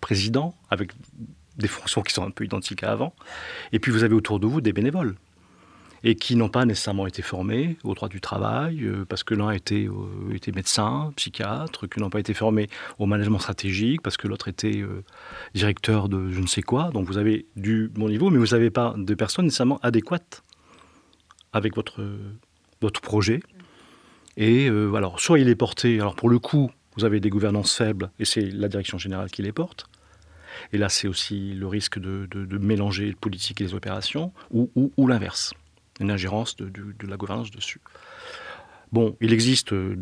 président 0.00 0.56
avec 0.68 0.90
des 1.58 1.68
fonctions 1.68 2.02
qui 2.02 2.12
sont 2.12 2.24
un 2.24 2.30
peu 2.30 2.44
identiques 2.44 2.82
à 2.82 2.92
avant. 2.92 3.14
Et 3.72 3.78
puis 3.78 3.92
vous 3.92 4.04
avez 4.04 4.14
autour 4.14 4.40
de 4.40 4.46
vous 4.46 4.60
des 4.60 4.72
bénévoles 4.72 5.16
et 6.04 6.14
qui 6.14 6.36
n'ont 6.36 6.48
pas 6.48 6.64
nécessairement 6.64 7.06
été 7.06 7.22
formés 7.22 7.76
au 7.84 7.94
droit 7.94 8.08
du 8.08 8.20
travail, 8.20 8.84
euh, 8.84 9.04
parce 9.08 9.24
que 9.24 9.34
l'un 9.34 9.50
était, 9.50 9.88
euh, 9.88 10.52
médecin, 10.54 11.12
psychiatre, 11.16 11.88
qui 11.88 12.00
n'ont 12.00 12.10
pas 12.10 12.20
été 12.20 12.34
formés 12.34 12.68
au 12.98 13.06
management 13.06 13.38
stratégique, 13.38 14.02
parce 14.02 14.16
que 14.16 14.28
l'autre 14.28 14.48
était 14.48 14.78
euh, 14.78 15.04
directeur 15.54 16.08
de 16.08 16.30
je 16.30 16.40
ne 16.40 16.46
sais 16.46 16.62
quoi. 16.62 16.90
Donc 16.90 17.06
vous 17.06 17.18
avez 17.18 17.46
du 17.56 17.90
bon 17.92 18.08
niveau, 18.08 18.30
mais 18.30 18.38
vous 18.38 18.54
n'avez 18.54 18.70
pas 18.70 18.94
de 18.96 19.14
personnes 19.14 19.46
nécessairement 19.46 19.78
adéquates 19.82 20.42
avec 21.52 21.74
votre, 21.74 22.00
votre 22.80 23.00
projet. 23.00 23.40
Et 24.36 24.68
alors, 24.68 25.18
soit 25.18 25.40
il 25.40 25.48
est 25.48 25.56
porté, 25.56 25.98
alors 25.98 26.14
pour 26.14 26.28
le 26.28 26.38
coup, 26.38 26.70
vous 26.96 27.04
avez 27.04 27.18
des 27.18 27.30
gouvernances 27.30 27.74
faibles, 27.74 28.10
et 28.20 28.24
c'est 28.24 28.42
la 28.42 28.68
direction 28.68 28.98
générale 28.98 29.30
qui 29.30 29.42
les 29.42 29.50
porte, 29.50 29.88
et 30.72 30.78
là, 30.78 30.88
c'est 30.88 31.08
aussi 31.08 31.52
le 31.54 31.66
risque 31.66 31.98
de, 31.98 32.58
mélanger 32.58 33.06
le 33.06 33.16
politique 33.16 33.60
et 33.60 33.64
les 33.64 33.74
opérations, 33.74 34.32
ou, 34.50 35.06
l'inverse, 35.06 35.54
une 36.00 36.10
ingérence 36.10 36.56
de, 36.56 36.70
la 37.06 37.16
gouvernance 37.16 37.50
dessus. 37.50 37.80
Bon, 38.90 39.16
il 39.20 39.34
existe 39.34 39.74
euh, 39.74 39.96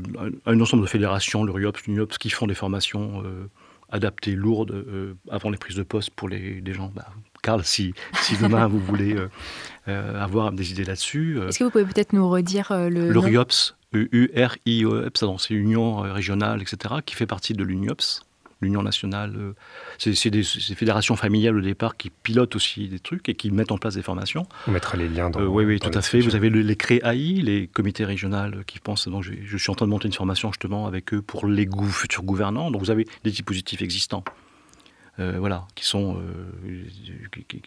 un, 0.46 0.60
ensemble 0.60 0.84
de 0.84 0.88
fédérations, 0.88 1.42
le 1.42 1.50
RUOPS, 1.50 1.86
l'UNIOPS, 1.88 2.18
qui 2.18 2.30
font 2.30 2.46
des 2.46 2.54
formations 2.54 3.20
euh, 3.24 3.50
adaptées, 3.90 4.36
lourdes, 4.36 4.70
euh, 4.70 5.14
avant 5.28 5.50
les 5.50 5.56
prises 5.56 5.76
de 5.76 5.82
poste 5.82 6.10
pour 6.10 6.28
les, 6.28 6.62
gens. 6.72 6.92
Bah, 6.94 7.08
Carl, 7.42 7.64
si, 7.64 7.94
si 8.20 8.36
demain 8.36 8.68
vous 8.68 8.78
voulez 8.78 9.16
avoir 9.86 10.52
des 10.52 10.70
idées 10.72 10.84
là-dessus. 10.84 11.40
Est-ce 11.48 11.58
que 11.58 11.64
vous 11.64 11.70
pouvez 11.70 11.84
peut-être 11.84 12.12
nous 12.12 12.28
redire 12.28 12.68
le. 12.72 13.10
Le 13.10 13.18
RUOPS, 13.18 13.76
U-R-I-O-P, 13.92 15.26
c'est 15.38 15.54
Union 15.54 15.96
régionale, 15.96 16.62
etc., 16.62 16.96
qui 17.04 17.14
fait 17.14 17.26
partie 17.26 17.54
de 17.54 17.64
l'UNIOPS 17.64 18.25
l'Union 18.60 18.82
nationale. 18.82 19.34
Euh, 19.36 19.52
c'est 19.98 20.30
des, 20.30 20.42
fédérations 20.42 21.16
familiales 21.16 21.56
au 21.56 21.60
départ 21.60 21.96
qui 21.96 22.10
pilotent 22.10 22.56
aussi 22.56 22.88
des 22.88 22.98
trucs 22.98 23.28
et 23.28 23.34
qui 23.34 23.50
mettent 23.50 23.72
en 23.72 23.78
place 23.78 23.94
des 23.94 24.02
formations. 24.02 24.46
On 24.66 24.70
mettra 24.70 24.96
les 24.96 25.08
liens 25.08 25.30
dans. 25.30 25.40
Euh, 25.40 25.46
oui, 25.46 25.64
oui, 25.64 25.78
tout 25.78 25.90
à 25.92 26.02
fait. 26.02 26.20
Vous 26.20 26.34
avez 26.34 26.50
les 26.50 26.76
CREAI, 26.76 27.42
les 27.42 27.66
comités 27.66 28.04
régionaux 28.04 28.62
qui 28.66 28.78
pensent. 28.78 29.08
Donc, 29.08 29.22
je, 29.22 29.56
suis 29.56 29.70
en 29.70 29.74
train 29.74 29.86
de 29.86 29.90
monter 29.90 30.06
une 30.06 30.14
formation 30.14 30.50
justement 30.52 30.86
avec 30.86 31.12
eux 31.14 31.22
pour 31.22 31.46
les 31.46 31.68
futurs 31.90 32.22
gouvernants. 32.22 32.70
Donc, 32.70 32.80
vous 32.80 32.90
avez 32.90 33.06
des 33.24 33.30
dispositifs 33.30 33.82
existants. 33.82 34.24
Euh, 35.18 35.36
voilà, 35.38 35.66
qui 35.74 35.86
sont 35.86 36.20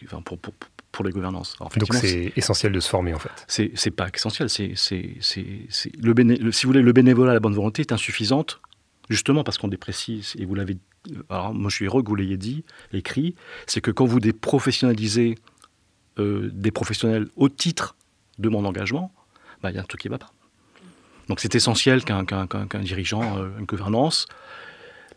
enfin, 0.04 0.22
pour, 0.22 0.38
pour, 0.38 0.54
pour, 0.92 1.04
les 1.04 1.10
gouvernances. 1.10 1.56
Donc 1.58 1.94
c'est 1.94 2.32
essentiel 2.36 2.70
de 2.70 2.78
se 2.78 2.88
former 2.88 3.12
en 3.12 3.18
fait. 3.18 3.30
C'est 3.48 3.90
pas 3.90 4.06
essentiel, 4.14 4.48
c'est 4.48 4.72
le, 6.00 6.12
le, 6.12 6.52
si 6.52 6.66
vous 6.66 6.68
voulez 6.68 6.82
le 6.82 6.92
bénévolat, 6.92 7.32
la 7.32 7.40
bonne 7.40 7.54
volonté 7.54 7.82
est 7.82 7.90
insuffisante 7.90 8.60
justement 9.10 9.44
parce 9.44 9.58
qu'on 9.58 9.68
déprécise, 9.68 10.34
et 10.38 10.46
vous 10.46 10.54
l'avez, 10.54 10.78
alors 11.28 11.52
moi 11.52 11.68
je 11.68 11.74
suis 11.74 11.84
heureux 11.84 12.02
que 12.02 12.08
vous 12.08 12.14
l'ayez 12.14 12.36
dit, 12.36 12.64
écrit, 12.92 13.34
c'est 13.66 13.80
que 13.80 13.90
quand 13.90 14.06
vous 14.06 14.20
déprofessionnalisez 14.20 15.34
euh, 16.18 16.48
des 16.52 16.70
professionnels 16.70 17.26
au 17.36 17.48
titre 17.48 17.96
de 18.38 18.48
mon 18.48 18.64
engagement, 18.64 19.12
bah, 19.62 19.70
il 19.70 19.74
y 19.74 19.78
a 19.78 19.82
un 19.82 19.84
truc 19.84 20.00
qui 20.00 20.08
ne 20.08 20.12
va 20.14 20.18
pas. 20.18 20.32
Donc 21.28 21.40
c'est 21.40 21.54
essentiel 21.54 22.04
qu'un 22.04 22.24
dirigeant, 22.82 23.38
euh, 23.38 23.50
une 23.58 23.64
gouvernance, 23.64 24.26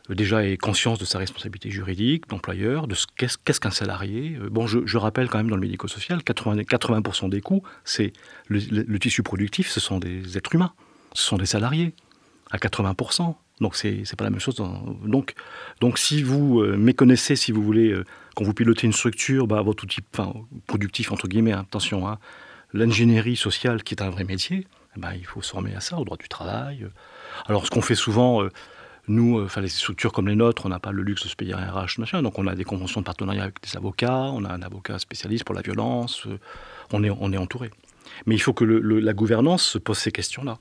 euh, 0.10 0.16
déjà 0.16 0.44
ait 0.44 0.58
conscience 0.58 0.98
de 0.98 1.06
sa 1.06 1.20
responsabilité 1.20 1.70
juridique 1.70 2.28
d'employeur, 2.28 2.88
de 2.88 2.96
ce 2.96 3.06
qu'est-ce 3.16 3.60
qu'un 3.60 3.72
salarié. 3.72 4.38
bon, 4.50 4.66
je, 4.66 4.98
rappelle 4.98 5.30
quand 5.30 5.38
même 5.38 5.50
dans 5.50 5.56
le 5.56 5.62
médico-social, 5.62 6.20
80%, 6.20 6.66
80 6.66 7.30
des 7.30 7.42
coûts, 7.42 7.62
c'est 7.86 8.12
le, 8.48 8.60
le, 8.72 9.00
tissu 9.00 9.22
productif, 9.22 9.70
ce 9.70 9.80
sont 9.80 10.00
des 10.00 10.36
êtres 10.38 10.56
humains, 10.56 10.74
ce 11.14 11.24
sont 11.24 11.38
des 11.38 11.46
salariés, 11.46 11.94
à 12.50 12.58
80%. 12.58 13.36
Donc 13.64 13.76
c'est 13.78 14.16
pas 14.18 14.26
la 14.26 14.30
même 14.30 14.42
chose. 14.42 14.62
Donc, 15.06 15.34
donc 15.80 15.98
si 15.98 16.22
vous 16.22 16.60
euh, 16.60 16.76
méconnaissez, 16.78 17.36
si 17.36 17.52
vous 17.54 17.64
voulez, 17.64 17.92
euh, 17.92 18.04
quand 18.36 18.44
vous 18.44 18.54
pilotez 18.54 18.86
une 18.86 18.94
structure, 18.94 19.48
bah, 19.48 19.62
votre 19.62 19.84
outil 19.84 20.02
enfin, 20.14 20.34
productif, 20.68 21.12
entre 21.14 21.28
guillemets, 21.28 21.54
hein, 21.54 21.62
attention, 21.62 22.08
hein, 22.08 22.20
l'ingénierie 22.74 23.38
sociale 23.38 23.82
qui 23.84 23.96
est 23.96 24.04
un 24.04 24.10
vrai 24.10 24.26
métier, 24.26 24.68
ben, 24.98 25.14
il 25.16 25.26
faut 25.26 25.42
se 25.42 25.52
former 25.52 25.74
à 25.76 25.80
ça, 25.80 25.98
au 25.98 26.04
droit 26.04 26.18
du 26.18 26.28
travail. 26.28 26.86
Alors 27.48 27.66
ce 27.66 27.72
qu'on 27.72 27.82
fait 27.82 27.96
souvent, 27.96 28.44
euh, 28.44 28.50
nous, 29.08 29.48
les 29.58 29.68
structures 29.70 30.12
comme 30.12 30.28
les 30.28 30.36
nôtres, 30.36 30.66
on 30.66 30.70
n'a 30.70 30.80
pas 30.80 30.92
le 30.92 31.02
luxe 31.02 31.24
de 31.24 31.30
se 31.30 31.36
payer 31.36 31.54
un 31.54 31.72
RH, 31.72 32.00
machin, 32.00 32.22
donc 32.22 32.38
on 32.40 32.48
a 32.48 32.56
des 32.56 32.64
conventions 32.66 33.00
de 33.00 33.06
partenariat 33.06 33.44
avec 33.44 33.62
des 33.62 33.78
avocats, 33.78 34.30
on 34.34 34.44
a 34.44 34.54
un 34.54 34.62
avocat 34.62 35.00
spécialiste 35.00 35.46
pour 35.46 35.56
la 35.56 35.62
violence, 35.62 36.26
on, 36.92 37.04
est, 37.04 37.10
on 37.10 37.34
est 37.34 37.38
entouré. 37.38 37.70
Mais 38.26 38.36
il 38.36 38.40
faut 38.40 38.54
que 38.54 38.64
la 38.64 39.14
gouvernance 39.14 39.64
se 39.64 39.78
pose 39.78 39.98
ces 39.98 40.12
questions-là 40.12 40.58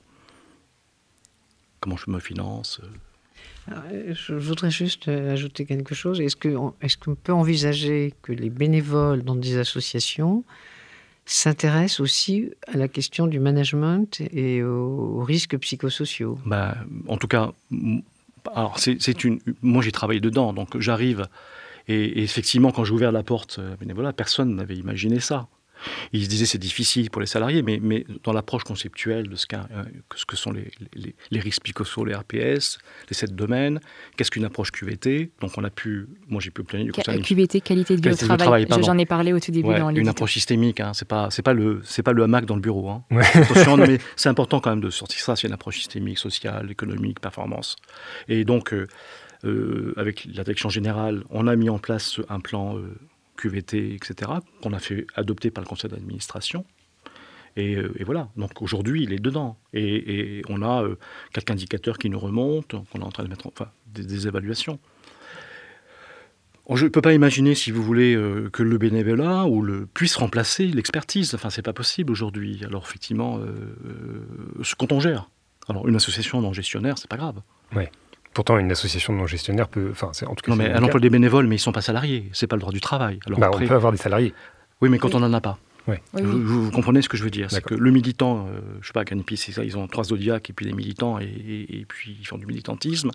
comment 1.83 1.97
je 1.97 2.09
me 2.09 2.19
finance. 2.19 2.79
Euh, 3.69 4.13
je 4.13 4.33
voudrais 4.33 4.71
juste 4.71 5.09
euh, 5.09 5.33
ajouter 5.33 5.65
quelque 5.65 5.93
chose. 5.93 6.21
Est-ce 6.21 6.37
qu'on 6.37 6.73
est 6.81 6.95
qu'on 6.97 7.15
peut 7.15 7.33
envisager 7.33 8.13
que 8.21 8.31
les 8.31 8.49
bénévoles 8.49 9.23
dans 9.23 9.35
des 9.35 9.57
associations 9.57 10.45
s'intéressent 11.25 11.99
aussi 11.99 12.51
à 12.67 12.77
la 12.77 12.87
question 12.87 13.27
du 13.27 13.39
management 13.39 14.21
et 14.31 14.63
aux, 14.63 15.23
risques 15.23 15.57
psychosociaux? 15.57 16.37
Bah, 16.45 16.77
En 17.07 17.17
tout 17.17 17.27
cas, 17.27 17.51
alors 18.53 18.79
c'est 18.79 19.23
une. 19.25 19.39
Moi, 19.61 19.83
j'ai 19.83 19.91
travaillé 19.91 20.21
dedans, 20.21 20.53
donc 20.53 20.77
j'arrive. 20.79 21.27
Et, 21.89 21.95
et, 21.95 22.23
effectivement, 22.23 22.71
quand 22.71 22.85
j'ai 22.85 22.93
ouvert 22.93 23.11
la 23.11 23.23
porte 23.23 23.59
euh, 23.59 23.75
bénévolat, 23.75 24.13
personne 24.13 24.55
n'avait 24.55 24.77
imaginé 24.77 25.19
ça. 25.19 25.47
Il 26.11 26.23
se 26.23 26.29
disait 26.29 26.45
c'est 26.45 26.57
difficile 26.57 27.09
pour 27.09 27.21
les 27.21 27.27
salariés, 27.27 27.61
mais, 27.61 27.79
mais 27.81 28.05
dans 28.23 28.33
l'approche 28.33 28.63
conceptuelle 28.63 29.29
de 29.29 29.35
ce, 29.35 29.45
euh, 29.53 29.83
ce 30.15 30.25
que 30.25 30.35
sont 30.35 30.51
les, 30.51 30.71
les, 30.93 31.15
les 31.31 31.39
risques 31.39 31.63
psychosociaux, 31.63 32.05
les 32.05 32.15
RPS, 32.15 32.79
les 33.09 33.13
sept 33.13 33.35
domaines, 33.35 33.79
qu'est-ce 34.17 34.31
qu'une 34.31 34.45
approche 34.45 34.71
QVT 34.71 35.31
Donc 35.41 35.51
on 35.57 35.63
a 35.63 35.69
pu, 35.69 36.07
moi 36.27 36.41
j'ai 36.41 36.51
pu 36.51 36.61
obtenir 36.61 36.85
du 36.85 36.91
QVT, 36.91 37.61
qualité 37.61 37.95
de 37.97 38.01
vie 38.09 38.13
au 38.13 38.17
travail, 38.17 38.67
j'en 38.81 38.97
ai 38.97 39.05
parlé 39.05 39.33
au 39.33 39.39
tout 39.39 39.51
début 39.51 39.73
dans 39.73 39.89
Une 39.89 40.07
approche 40.07 40.33
systémique, 40.33 40.79
hein, 40.79 40.91
c'est 40.93 41.07
pas, 41.07 41.29
pas, 41.43 41.53
le, 41.53 41.81
pas 42.03 42.13
le 42.13 42.23
hamac 42.23 42.45
dans 42.45 42.55
le 42.55 42.61
bureau. 42.61 42.89
Hein. 42.89 43.03
Attention, 43.33 43.77
mais 43.77 43.99
c'est 44.15 44.29
important 44.29 44.59
quand 44.59 44.71
même 44.71 44.81
de 44.81 44.89
sortir 44.89 45.19
ça, 45.19 45.35
c'est 45.35 45.47
une 45.47 45.53
approche 45.53 45.77
systémique, 45.77 46.17
sociale, 46.17 46.71
économique, 46.71 47.19
performance. 47.19 47.75
Et 48.27 48.45
donc, 48.45 48.73
euh, 48.73 48.87
euh, 49.45 49.93
avec 49.97 50.25
la 50.25 50.43
direction 50.43 50.69
générale, 50.69 51.23
on 51.29 51.47
a 51.47 51.55
mis 51.55 51.69
en 51.69 51.79
place 51.79 52.19
un 52.29 52.39
plan 52.39 52.77
QVT, 53.37 53.95
etc., 53.95 54.31
qu'on 54.61 54.73
a 54.73 54.79
fait 54.79 55.05
adopter 55.15 55.51
par 55.51 55.63
le 55.63 55.67
conseil 55.67 55.89
d'administration. 55.89 56.65
Et, 57.55 57.75
euh, 57.75 57.93
voilà, 58.05 58.29
donc 58.35 58.61
aujourd'hui, 58.61 59.03
il 59.03 59.13
est 59.13 59.19
dedans. 59.19 59.57
Et, 59.73 60.41
on 60.49 60.61
a 60.61 60.83
euh, 60.83 60.95
quelques 61.33 61.51
indicateurs 61.51 61.97
qui 61.97 62.09
nous 62.09 62.19
remontent, 62.19 62.83
qu'on 62.91 62.99
est 62.99 63.03
en 63.03 63.11
train 63.11 63.23
de 63.23 63.29
mettre, 63.29 63.47
enfin, 63.47 63.69
des, 63.87 64.27
évaluations. 64.27 64.79
Je 66.73 66.85
ne 66.85 66.89
peux 66.89 67.01
pas 67.01 67.13
imaginer, 67.13 67.55
si 67.55 67.71
vous 67.71 67.83
voulez, 67.83 68.15
euh, 68.15 68.49
que 68.49 68.63
le 68.63 68.77
bénévolat 68.77 69.45
ou 69.45 69.61
le, 69.61 69.85
puisse 69.85 70.15
remplacer 70.15 70.67
l'expertise. 70.67 71.35
Enfin, 71.35 71.49
c'est 71.49 71.61
pas 71.61 71.73
possible 71.73 72.11
aujourd'hui. 72.11 72.61
Alors, 72.65 72.85
effectivement, 72.87 73.39
quand 74.77 74.91
on 74.91 74.99
gère. 74.99 75.29
Alors, 75.69 75.87
une 75.87 75.95
association 75.95 76.41
non 76.41 76.53
gestionnaire, 76.53 76.97
c'est 76.97 77.09
pas 77.09 77.17
grave. 77.17 77.41
Ouais. 77.75 77.91
Pourtant, 78.33 78.57
une 78.57 78.71
association 78.71 79.13
de 79.13 79.19
non-gestionnaires 79.19 79.67
peut. 79.67 79.89
Enfin, 79.91 80.11
en 80.25 80.35
tout 80.35 80.43
cas, 80.43 80.51
non, 80.51 80.55
mais 80.55 80.65
elle 80.65 80.83
emploie 80.83 80.99
des 80.99 81.09
bénévoles, 81.09 81.45
mais 81.47 81.55
ils 81.55 81.59
ne 81.59 81.63
sont 81.63 81.71
pas 81.71 81.81
salariés. 81.81 82.29
Ce 82.33 82.43
n'est 82.43 82.47
pas 82.47 82.55
le 82.55 82.61
droit 82.61 82.73
du 82.73 82.81
travail. 82.81 83.19
Alors 83.25 83.39
bah, 83.39 83.51
on 83.53 83.59
peut 83.59 83.75
avoir 83.75 83.91
des 83.91 83.97
salariés. 83.97 84.33
Oui, 84.81 84.89
mais 84.89 84.97
quand 84.97 85.15
on 85.15 85.19
n'en 85.19 85.33
a 85.33 85.41
pas. 85.41 85.57
Vous, 86.13 86.71
comprenez 86.71 87.01
ce 87.01 87.09
que 87.09 87.17
je 87.17 87.23
veux 87.23 87.29
dire 87.29 87.51
C'est 87.51 87.63
que 87.63 87.75
le 87.75 87.91
militant, 87.91 88.47
je 88.47 88.51
euh, 88.51 88.61
je 88.81 88.87
sais 88.87 88.93
pas, 88.93 89.03
Greenpeace, 89.03 89.37
c'est 89.37 89.51
ça, 89.51 89.63
ils 89.63 89.77
ont 89.77 89.87
trois 89.87 90.05
zodiacs 90.05 90.49
et 90.49 90.53
puis 90.53 90.65
les 90.65 90.73
militants 90.73 91.19
et, 91.19 91.85
puis 91.87 92.17
ils 92.19 92.25
font 92.25 92.37
du 92.37 92.45
militantisme. 92.45 93.11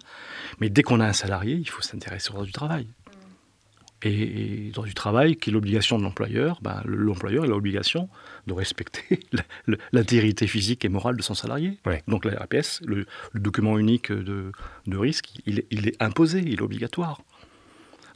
Mais 0.60 0.68
dès 0.68 0.82
qu'on 0.82 1.00
a 1.00 1.06
un 1.06 1.12
salarié, 1.12 1.54
il 1.54 1.68
faut 1.68 1.82
s'intéresser 1.82 2.30
au 2.30 2.34
droit 2.34 2.44
du 2.44 2.52
travail. 2.52 2.86
Et, 4.02 4.70
droit 4.72 4.86
du 4.86 4.94
travail, 4.94 5.36
qui 5.36 5.50
est 5.50 5.52
l'obligation 5.52 5.98
de 5.98 6.04
l'employeur, 6.04 6.60
ben, 6.62 6.82
l'employeur 6.84 7.44
a 7.44 7.46
l'obligation 7.48 8.08
de 8.46 8.52
respecter 8.52 9.20
l'intégrité 9.92 10.46
physique 10.46 10.84
et 10.84 10.88
morale 10.88 11.16
de 11.16 11.22
son 11.22 11.34
salarié. 11.34 11.78
Donc 12.06 12.24
la 12.24 12.38
RPS, 12.44 12.80
le, 12.86 13.06
document 13.34 13.76
unique 13.78 14.12
de, 14.12 14.52
risque, 14.88 15.30
il, 15.46 15.64
il, 15.70 15.88
est 15.88 16.00
imposé, 16.00 16.40
il 16.40 16.54
est 16.54 16.62
obligatoire. 16.62 17.20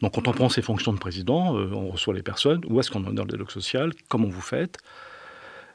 Donc 0.02 0.14
quand 0.14 0.28
on 0.28 0.32
prend 0.32 0.48
ses 0.48 0.62
fonctions 0.62 0.92
de 0.92 0.98
président, 0.98 1.56
euh, 1.56 1.70
on 1.72 1.90
reçoit 1.90 2.12
les 2.12 2.22
personnes, 2.22 2.60
où 2.68 2.78
est-ce 2.80 2.90
qu'on 2.90 3.09
est 3.09 3.14
dans 3.14 3.22
le 3.22 3.28
dialogue 3.28 3.50
social, 3.50 3.92
comment 4.09 4.28
vous 4.28 4.40
faites. 4.40 4.78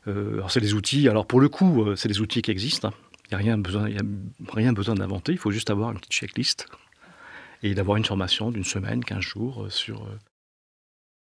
Euh, 0.07 0.35
alors 0.35 0.51
c'est 0.51 0.59
des 0.59 0.73
outils, 0.73 1.07
alors 1.07 1.25
pour 1.25 1.39
le 1.39 1.49
coup, 1.49 1.83
euh, 1.83 1.95
c'est 1.95 2.09
des 2.09 2.19
outils 2.19 2.41
qui 2.41 2.51
existent. 2.51 2.89
Hein. 2.89 2.93
Il 3.25 3.35
n'y 3.35 3.35
a 3.35 3.37
rien 3.45 3.57
besoin, 3.57 3.89
a 3.89 4.53
rien 4.53 4.73
besoin 4.73 4.95
d'inventer, 4.95 5.31
il 5.31 5.37
faut 5.37 5.51
juste 5.51 5.69
avoir 5.69 5.91
une 5.91 5.97
petite 5.97 6.13
checklist 6.13 6.67
et 7.63 7.73
d'avoir 7.73 7.97
une 7.97 8.05
formation 8.05 8.51
d'une 8.51 8.63
semaine, 8.63 9.03
15 9.03 9.19
jours 9.19 9.67
sur 9.69 10.07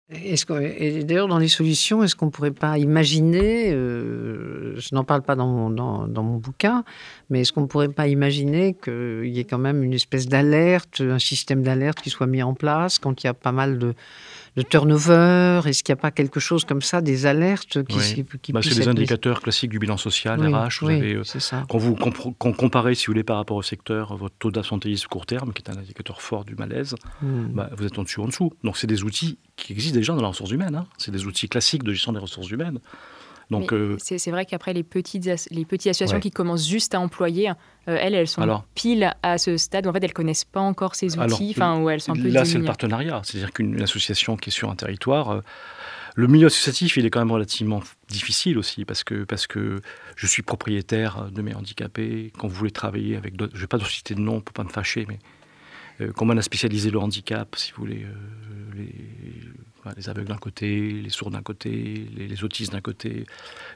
et 0.09 1.03
d'ailleurs, 1.03 1.27
dans 1.27 1.37
les 1.37 1.49
solutions, 1.49 2.01
est-ce 2.01 2.15
qu'on 2.15 2.27
ne 2.27 2.31
pourrait 2.31 2.51
pas 2.51 2.77
imaginer, 2.77 3.73
euh, 3.73 4.73
je 4.79 4.95
n'en 4.95 5.03
parle 5.03 5.21
pas 5.21 5.35
dans 5.35 5.69
dans, 5.69 6.07
dans 6.07 6.23
mon 6.23 6.37
bouquin, 6.37 6.85
mais 7.29 7.41
est-ce 7.41 7.51
qu'on 7.51 7.63
ne 7.63 7.67
pourrait 7.67 7.89
pas 7.89 8.07
imaginer 8.07 8.73
qu'il 8.73 9.25
y 9.25 9.39
ait 9.39 9.43
quand 9.43 9.57
même 9.57 9.83
une 9.83 9.93
espèce 9.93 10.29
d'alerte, 10.29 11.01
un 11.01 11.19
système 11.19 11.61
d'alerte 11.61 11.99
qui 11.99 12.09
soit 12.09 12.25
mis 12.25 12.41
en 12.41 12.53
place 12.53 12.99
quand 12.99 13.21
il 13.21 13.27
y 13.27 13.29
a 13.29 13.33
pas 13.33 13.51
mal 13.51 13.79
de, 13.79 13.95
de 14.57 14.63
turnover 14.63 15.61
Est-ce 15.65 15.83
qu'il 15.83 15.93
n'y 15.93 15.99
a 15.99 16.01
pas 16.01 16.11
quelque 16.11 16.39
chose 16.39 16.65
comme 16.65 16.81
ça, 16.81 16.99
des 17.01 17.27
alertes 17.27 17.83
qui, 17.83 18.25
qui 18.41 18.51
bah, 18.51 18.61
C'est 18.63 18.75
des 18.75 18.87
indicateurs 18.87 19.41
classiques 19.41 19.69
du 19.69 19.77
bilan 19.77 19.97
social, 19.97 20.41
RH. 20.41 20.79
Vous 20.81 20.89
avez, 20.89 21.13
euh, 21.13 21.23
ça. 21.23 21.63
Quand 21.69 21.77
vous 21.77 21.95
comparez, 21.95 22.95
si 22.95 23.05
vous 23.05 23.13
voulez, 23.13 23.23
par 23.23 23.37
rapport 23.37 23.55
au 23.55 23.61
secteur, 23.61 24.17
votre 24.17 24.35
taux 24.39 24.51
d'absentéisme 24.51 25.07
court 25.07 25.27
terme, 25.27 25.53
qui 25.53 25.61
est 25.61 25.69
un 25.69 25.77
indicateur 25.77 26.21
fort 26.21 26.43
du 26.43 26.55
malaise, 26.55 26.95
hmm. 27.21 27.53
bah, 27.53 27.69
vous 27.77 27.85
êtes 27.85 27.99
en 27.99 28.03
dessus 28.03 28.19
en 28.19 28.25
dessous. 28.25 28.51
Donc 28.63 28.77
c'est 28.77 28.87
des 28.87 29.03
outils 29.03 29.37
qui 29.55 29.73
existent 29.73 29.97
déjà 29.97 30.13
dans 30.13 30.21
la 30.21 30.29
ressource 30.29 30.49
humaine. 30.49 30.75
Hein. 30.75 30.87
C'est 30.97 31.11
des 31.11 31.25
outils 31.25 31.47
classiques 31.47 31.83
de 31.83 31.93
gestion 31.93 32.11
des 32.11 32.19
ressources 32.19 32.49
humaines. 32.49 32.79
Donc, 33.49 33.71
euh, 33.71 33.95
c'est 33.99 34.31
vrai 34.31 34.45
qu'après, 34.45 34.73
les 34.73 34.83
petites, 34.83 35.29
les 35.51 35.65
petites 35.65 35.91
associations 35.91 36.19
qui 36.19 36.31
commencent 36.31 36.67
juste 36.67 36.93
à 36.95 36.99
employer, 36.99 37.49
euh, 37.49 37.97
elles, 37.99 38.13
elles 38.13 38.27
sont 38.27 38.63
pile 38.75 39.13
à 39.23 39.37
ce 39.37 39.55
stade 39.55 39.87
où 39.87 39.89
en 39.89 39.93
fait, 39.93 40.03
elles 40.03 40.09
ne 40.09 40.13
connaissent 40.13 40.45
pas 40.45 40.59
encore 40.59 40.95
ces 40.95 41.17
outils, 41.17 41.53
enfin, 41.55 41.79
où 41.79 41.89
elles 41.89 42.01
sont 42.01 42.11
un 42.11 42.21
peu 42.21 42.27
Là, 42.27 42.43
c'est 42.43 42.57
le 42.57 42.65
partenariat. 42.65 43.21
C'est-à-dire 43.23 43.53
qu'une 43.53 43.81
association 43.81 44.35
qui 44.35 44.49
est 44.49 44.51
sur 44.51 44.69
un 44.69 44.75
territoire, 44.75 45.29
euh, 45.29 45.41
le 46.15 46.27
milieu 46.27 46.47
associatif, 46.47 46.97
il 46.97 47.05
est 47.05 47.09
quand 47.09 47.19
même 47.19 47.31
relativement 47.31 47.81
difficile 48.09 48.57
aussi, 48.57 48.83
parce 48.83 49.03
que, 49.03 49.23
parce 49.23 49.47
que 49.47 49.81
je 50.15 50.27
suis 50.27 50.41
propriétaire 50.41 51.29
de 51.31 51.41
mes 51.41 51.53
handicapés. 51.53 52.33
Quand 52.37 52.47
vous 52.47 52.55
voulez 52.55 52.71
travailler 52.71 53.15
avec 53.15 53.37
d'autres, 53.37 53.53
je 53.53 53.59
ne 53.59 53.61
vais 53.61 53.67
pas 53.67 53.79
citer 53.79 54.15
de 54.15 54.19
nom 54.19 54.41
pour 54.41 54.53
pas 54.53 54.63
me 54.63 54.69
fâcher, 54.69 55.05
mais 55.07 55.19
comment 56.15 56.33
on 56.33 56.37
a 56.37 56.41
spécialisé 56.41 56.89
le 56.91 56.99
handicap, 56.99 57.55
si 57.55 57.71
vous 57.71 57.83
voulez, 57.83 58.05
les, 58.75 58.91
les 59.95 60.09
aveugles 60.09 60.29
d'un 60.29 60.37
côté, 60.37 60.91
les 60.91 61.09
sourds 61.09 61.31
d'un 61.31 61.41
côté, 61.41 62.07
les, 62.15 62.43
autistes 62.43 62.71
d'un 62.71 62.81
côté, 62.81 63.25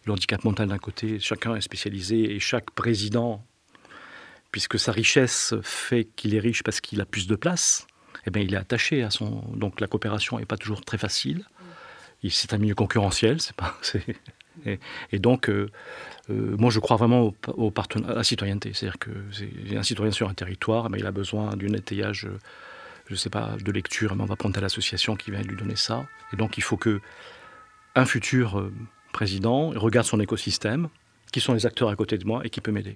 le 0.05 0.13
handicap 0.13 0.43
mental 0.43 0.67
d'un 0.67 0.77
côté. 0.77 1.19
Chacun 1.19 1.55
est 1.55 1.61
spécialisé 1.61 2.35
et 2.35 2.39
chaque 2.39 2.71
président, 2.71 3.45
puisque 4.51 4.77
sa 4.79 4.91
richesse 4.91 5.53
fait 5.61 6.07
qu'il 6.15 6.35
est 6.35 6.39
riche 6.39 6.63
parce 6.63 6.81
qu'il 6.81 6.99
a 7.01 7.05
plus 7.05 7.27
de 7.27 7.35
place, 7.35 7.87
eh 8.25 8.31
bien, 8.31 8.41
il 8.41 8.53
est 8.53 8.57
attaché 8.57 9.03
à 9.03 9.09
son. 9.09 9.43
Donc 9.55 9.79
la 9.79 9.87
coopération 9.87 10.39
n'est 10.39 10.45
pas 10.45 10.57
toujours 10.57 10.83
très 10.83 10.97
facile. 10.97 11.45
C'est 12.29 12.53
un 12.53 12.57
milieu 12.57 12.75
concurrentiel. 12.75 13.37
Et, 15.11 15.17
donc, 15.17 15.49
euh, 15.49 15.69
euh, 16.29 16.55
moi, 16.57 16.69
je 16.69 16.79
crois 16.79 16.97
vraiment 16.97 17.33
au, 17.47 17.73
à 17.73 18.13
la 18.13 18.23
citoyenneté. 18.23 18.73
C'est-à-dire 18.73 18.99
que 18.99 19.09
un 19.75 19.81
citoyen 19.81 20.11
sur 20.11 20.29
un 20.29 20.33
territoire, 20.33 20.89
mais 20.89 20.99
il 20.99 21.05
a 21.05 21.11
besoin 21.11 21.55
d'un 21.55 21.73
étayage 21.73 22.27
je 23.11 23.15
ne 23.15 23.19
sais 23.19 23.29
pas, 23.29 23.57
de 23.61 23.71
lecture, 23.73 24.15
mais 24.15 24.23
on 24.23 24.25
va 24.25 24.37
prendre 24.37 24.57
à 24.57 24.61
l'association 24.61 25.17
qui 25.17 25.31
vient 25.31 25.41
lui 25.41 25.57
donner 25.57 25.75
ça. 25.75 26.05
Et 26.31 26.37
donc 26.37 26.57
il 26.57 26.61
faut 26.61 26.77
que 26.77 27.01
un 27.93 28.05
futur 28.05 28.57
euh, 28.57 28.71
président 29.11 29.71
regarde 29.75 30.07
son 30.07 30.21
écosystème, 30.21 30.87
qui 31.33 31.41
sont 31.41 31.53
les 31.53 31.65
acteurs 31.65 31.89
à 31.89 31.95
côté 31.97 32.17
de 32.17 32.25
moi 32.25 32.39
et 32.45 32.49
qui 32.49 32.61
peut 32.61 32.71
m'aider. 32.71 32.95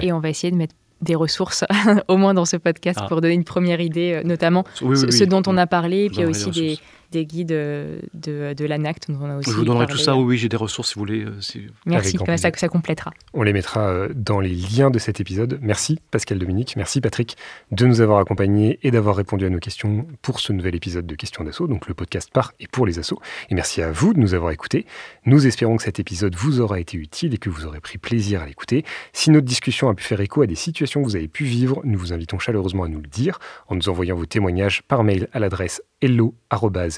Et 0.00 0.12
on 0.12 0.20
va 0.20 0.28
essayer 0.28 0.52
de 0.52 0.56
mettre 0.56 0.76
des 1.00 1.16
ressources, 1.16 1.64
au 2.08 2.16
moins 2.16 2.34
dans 2.34 2.44
ce 2.44 2.56
podcast, 2.56 3.00
ah. 3.02 3.08
pour 3.08 3.20
donner 3.20 3.34
une 3.34 3.44
première 3.44 3.80
idée, 3.80 4.12
euh, 4.14 4.22
notamment 4.22 4.64
ce, 4.74 5.24
dont 5.24 5.42
on 5.48 5.56
a 5.56 5.66
parlé, 5.66 6.04
et 6.04 6.10
puis 6.10 6.24
aussi 6.24 6.50
des, 6.52 6.78
des 7.10 7.24
guides 7.24 7.52
euh, 7.52 8.00
de, 8.14 8.52
de 8.54 8.64
l'ANACT 8.64 9.10
dont 9.10 9.18
on 9.22 9.30
a 9.30 9.36
aussi 9.36 9.50
Je 9.50 9.56
vous 9.56 9.64
donnerai 9.64 9.86
tout 9.86 9.98
ça, 9.98 10.16
oui, 10.16 10.36
j'ai 10.36 10.48
des 10.48 10.56
ressources 10.56 10.90
si 10.90 10.94
vous 10.94 11.00
voulez. 11.00 11.24
Euh, 11.24 11.68
merci, 11.86 12.18
ça, 12.36 12.50
ça 12.54 12.68
complétera. 12.68 13.12
On 13.32 13.42
les 13.42 13.52
mettra 13.52 13.88
euh, 13.88 14.08
dans 14.14 14.40
les 14.40 14.54
liens 14.54 14.90
de 14.90 14.98
cet 14.98 15.20
épisode. 15.20 15.58
Merci 15.62 15.98
Pascal 16.10 16.38
Dominique, 16.38 16.76
merci 16.76 17.00
Patrick 17.00 17.36
de 17.70 17.86
nous 17.86 18.00
avoir 18.00 18.18
accompagnés 18.18 18.78
et 18.82 18.90
d'avoir 18.90 19.16
répondu 19.16 19.46
à 19.46 19.50
nos 19.50 19.58
questions 19.58 20.06
pour 20.22 20.40
ce 20.40 20.52
nouvel 20.52 20.74
épisode 20.74 21.06
de 21.06 21.14
Questions 21.14 21.44
d'Assaut, 21.44 21.66
donc 21.66 21.88
le 21.88 21.94
podcast 21.94 22.30
par 22.32 22.52
et 22.60 22.66
pour 22.66 22.86
les 22.86 22.98
assos. 22.98 23.20
Et 23.50 23.54
merci 23.54 23.82
à 23.82 23.90
vous 23.90 24.12
de 24.12 24.18
nous 24.18 24.34
avoir 24.34 24.52
écoutés. 24.52 24.86
Nous 25.24 25.46
espérons 25.46 25.76
que 25.76 25.82
cet 25.82 25.98
épisode 25.98 26.34
vous 26.34 26.60
aura 26.60 26.80
été 26.80 26.96
utile 26.96 27.34
et 27.34 27.38
que 27.38 27.50
vous 27.50 27.66
aurez 27.66 27.80
pris 27.80 27.98
plaisir 27.98 28.42
à 28.42 28.46
l'écouter. 28.46 28.84
Si 29.12 29.30
notre 29.30 29.46
discussion 29.46 29.88
a 29.88 29.94
pu 29.94 30.04
faire 30.04 30.20
écho 30.20 30.42
à 30.42 30.46
des 30.46 30.54
situations 30.54 31.00
que 31.02 31.06
vous 31.06 31.16
avez 31.16 31.28
pu 31.28 31.44
vivre, 31.44 31.80
nous 31.84 31.98
vous 31.98 32.12
invitons 32.12 32.38
chaleureusement 32.38 32.84
à 32.84 32.88
nous 32.88 33.00
le 33.00 33.08
dire 33.08 33.38
en 33.68 33.76
nous 33.76 33.88
envoyant 33.88 34.16
vos 34.16 34.26
témoignages 34.26 34.82
par 34.82 35.04
mail 35.04 35.28
à 35.32 35.38
l'adresse 35.38 35.82
hello 36.00 36.34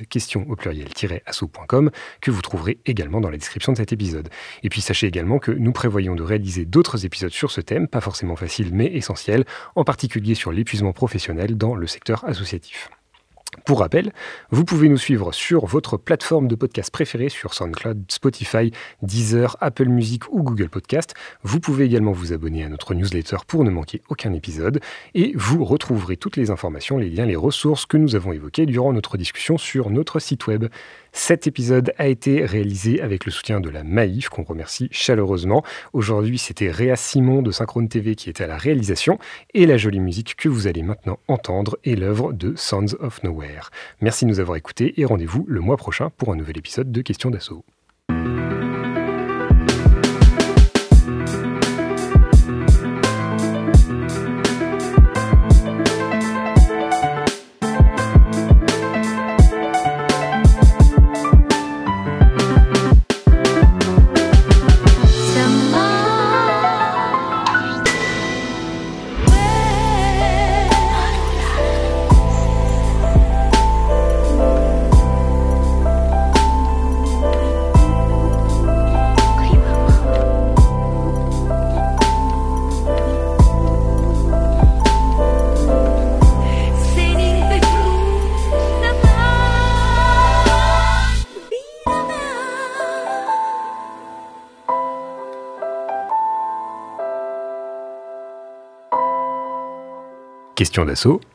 question 0.08 0.46
au 0.48 0.56
pluriel-asso.com 0.56 1.90
que 2.20 2.30
vous 2.30 2.42
trouverez 2.42 2.78
également 2.86 3.20
dans 3.20 3.30
la 3.30 3.36
description 3.36 3.72
de 3.72 3.78
cet 3.78 3.92
épisode. 3.92 4.28
Et 4.62 4.68
puis 4.68 4.80
sachez 4.80 5.06
également 5.06 5.38
que 5.38 5.50
nous 5.50 5.72
prévoyons 5.72 6.14
de 6.14 6.22
réaliser 6.22 6.64
d'autres 6.64 7.04
épisodes 7.04 7.32
sur 7.32 7.50
ce 7.50 7.60
thème, 7.60 7.88
pas 7.88 8.00
forcément 8.00 8.36
facile 8.36 8.70
mais 8.72 8.86
essentiel, 8.86 9.44
en 9.74 9.84
particulier 9.84 10.34
sur 10.34 10.52
l'épuisement 10.52 10.92
professionnel 10.92 11.56
dans 11.56 11.74
le 11.74 11.86
secteur 11.86 12.24
associatif. 12.24 12.90
Pour 13.64 13.80
rappel, 13.80 14.12
vous 14.50 14.64
pouvez 14.64 14.88
nous 14.88 14.96
suivre 14.96 15.32
sur 15.32 15.66
votre 15.66 15.96
plateforme 15.96 16.48
de 16.48 16.54
podcast 16.54 16.90
préférée 16.90 17.28
sur 17.28 17.54
SoundCloud, 17.54 18.04
Spotify, 18.08 18.72
Deezer, 19.02 19.56
Apple 19.60 19.88
Music 19.88 20.22
ou 20.32 20.42
Google 20.42 20.68
Podcast. 20.68 21.14
Vous 21.42 21.60
pouvez 21.60 21.84
également 21.84 22.12
vous 22.12 22.32
abonner 22.32 22.64
à 22.64 22.68
notre 22.68 22.94
newsletter 22.94 23.36
pour 23.46 23.64
ne 23.64 23.70
manquer 23.70 24.02
aucun 24.08 24.32
épisode 24.32 24.80
et 25.14 25.32
vous 25.36 25.64
retrouverez 25.64 26.16
toutes 26.16 26.36
les 26.36 26.50
informations, 26.50 26.98
les 26.98 27.10
liens, 27.10 27.26
les 27.26 27.36
ressources 27.36 27.86
que 27.86 27.96
nous 27.96 28.16
avons 28.16 28.32
évoquées 28.32 28.66
durant 28.66 28.92
notre 28.92 29.16
discussion 29.16 29.58
sur 29.58 29.90
notre 29.90 30.20
site 30.20 30.46
web. 30.46 30.66
Cet 31.12 31.46
épisode 31.46 31.92
a 31.98 32.06
été 32.06 32.44
réalisé 32.44 33.00
avec 33.00 33.24
le 33.24 33.32
soutien 33.32 33.60
de 33.60 33.68
la 33.68 33.84
Maïf, 33.84 34.28
qu'on 34.28 34.44
remercie 34.44 34.88
chaleureusement. 34.90 35.64
Aujourd'hui, 35.92 36.38
c'était 36.38 36.70
Réa 36.70 36.96
Simon 36.96 37.42
de 37.42 37.50
Synchrone 37.50 37.88
TV 37.88 38.14
qui 38.14 38.30
était 38.30 38.44
à 38.44 38.46
la 38.46 38.56
réalisation, 38.56 39.18
et 39.54 39.66
la 39.66 39.76
jolie 39.76 40.00
musique 40.00 40.36
que 40.36 40.48
vous 40.48 40.66
allez 40.66 40.82
maintenant 40.82 41.18
entendre 41.28 41.78
est 41.84 41.96
l'œuvre 41.96 42.32
de 42.32 42.54
Sounds 42.56 42.96
of 43.00 43.22
Nowhere. 43.22 43.70
Merci 44.00 44.24
de 44.24 44.30
nous 44.30 44.40
avoir 44.40 44.56
écoutés 44.56 45.00
et 45.00 45.04
rendez-vous 45.04 45.44
le 45.48 45.60
mois 45.60 45.76
prochain 45.76 46.10
pour 46.16 46.32
un 46.32 46.36
nouvel 46.36 46.58
épisode 46.58 46.92
de 46.92 47.02
Questions 47.02 47.30
d'assaut. 47.30 47.64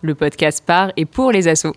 Le 0.01 0.13
podcast 0.13 0.63
par 0.65 0.91
et 0.97 1.05
pour 1.05 1.31
les 1.31 1.47
assos. 1.47 1.73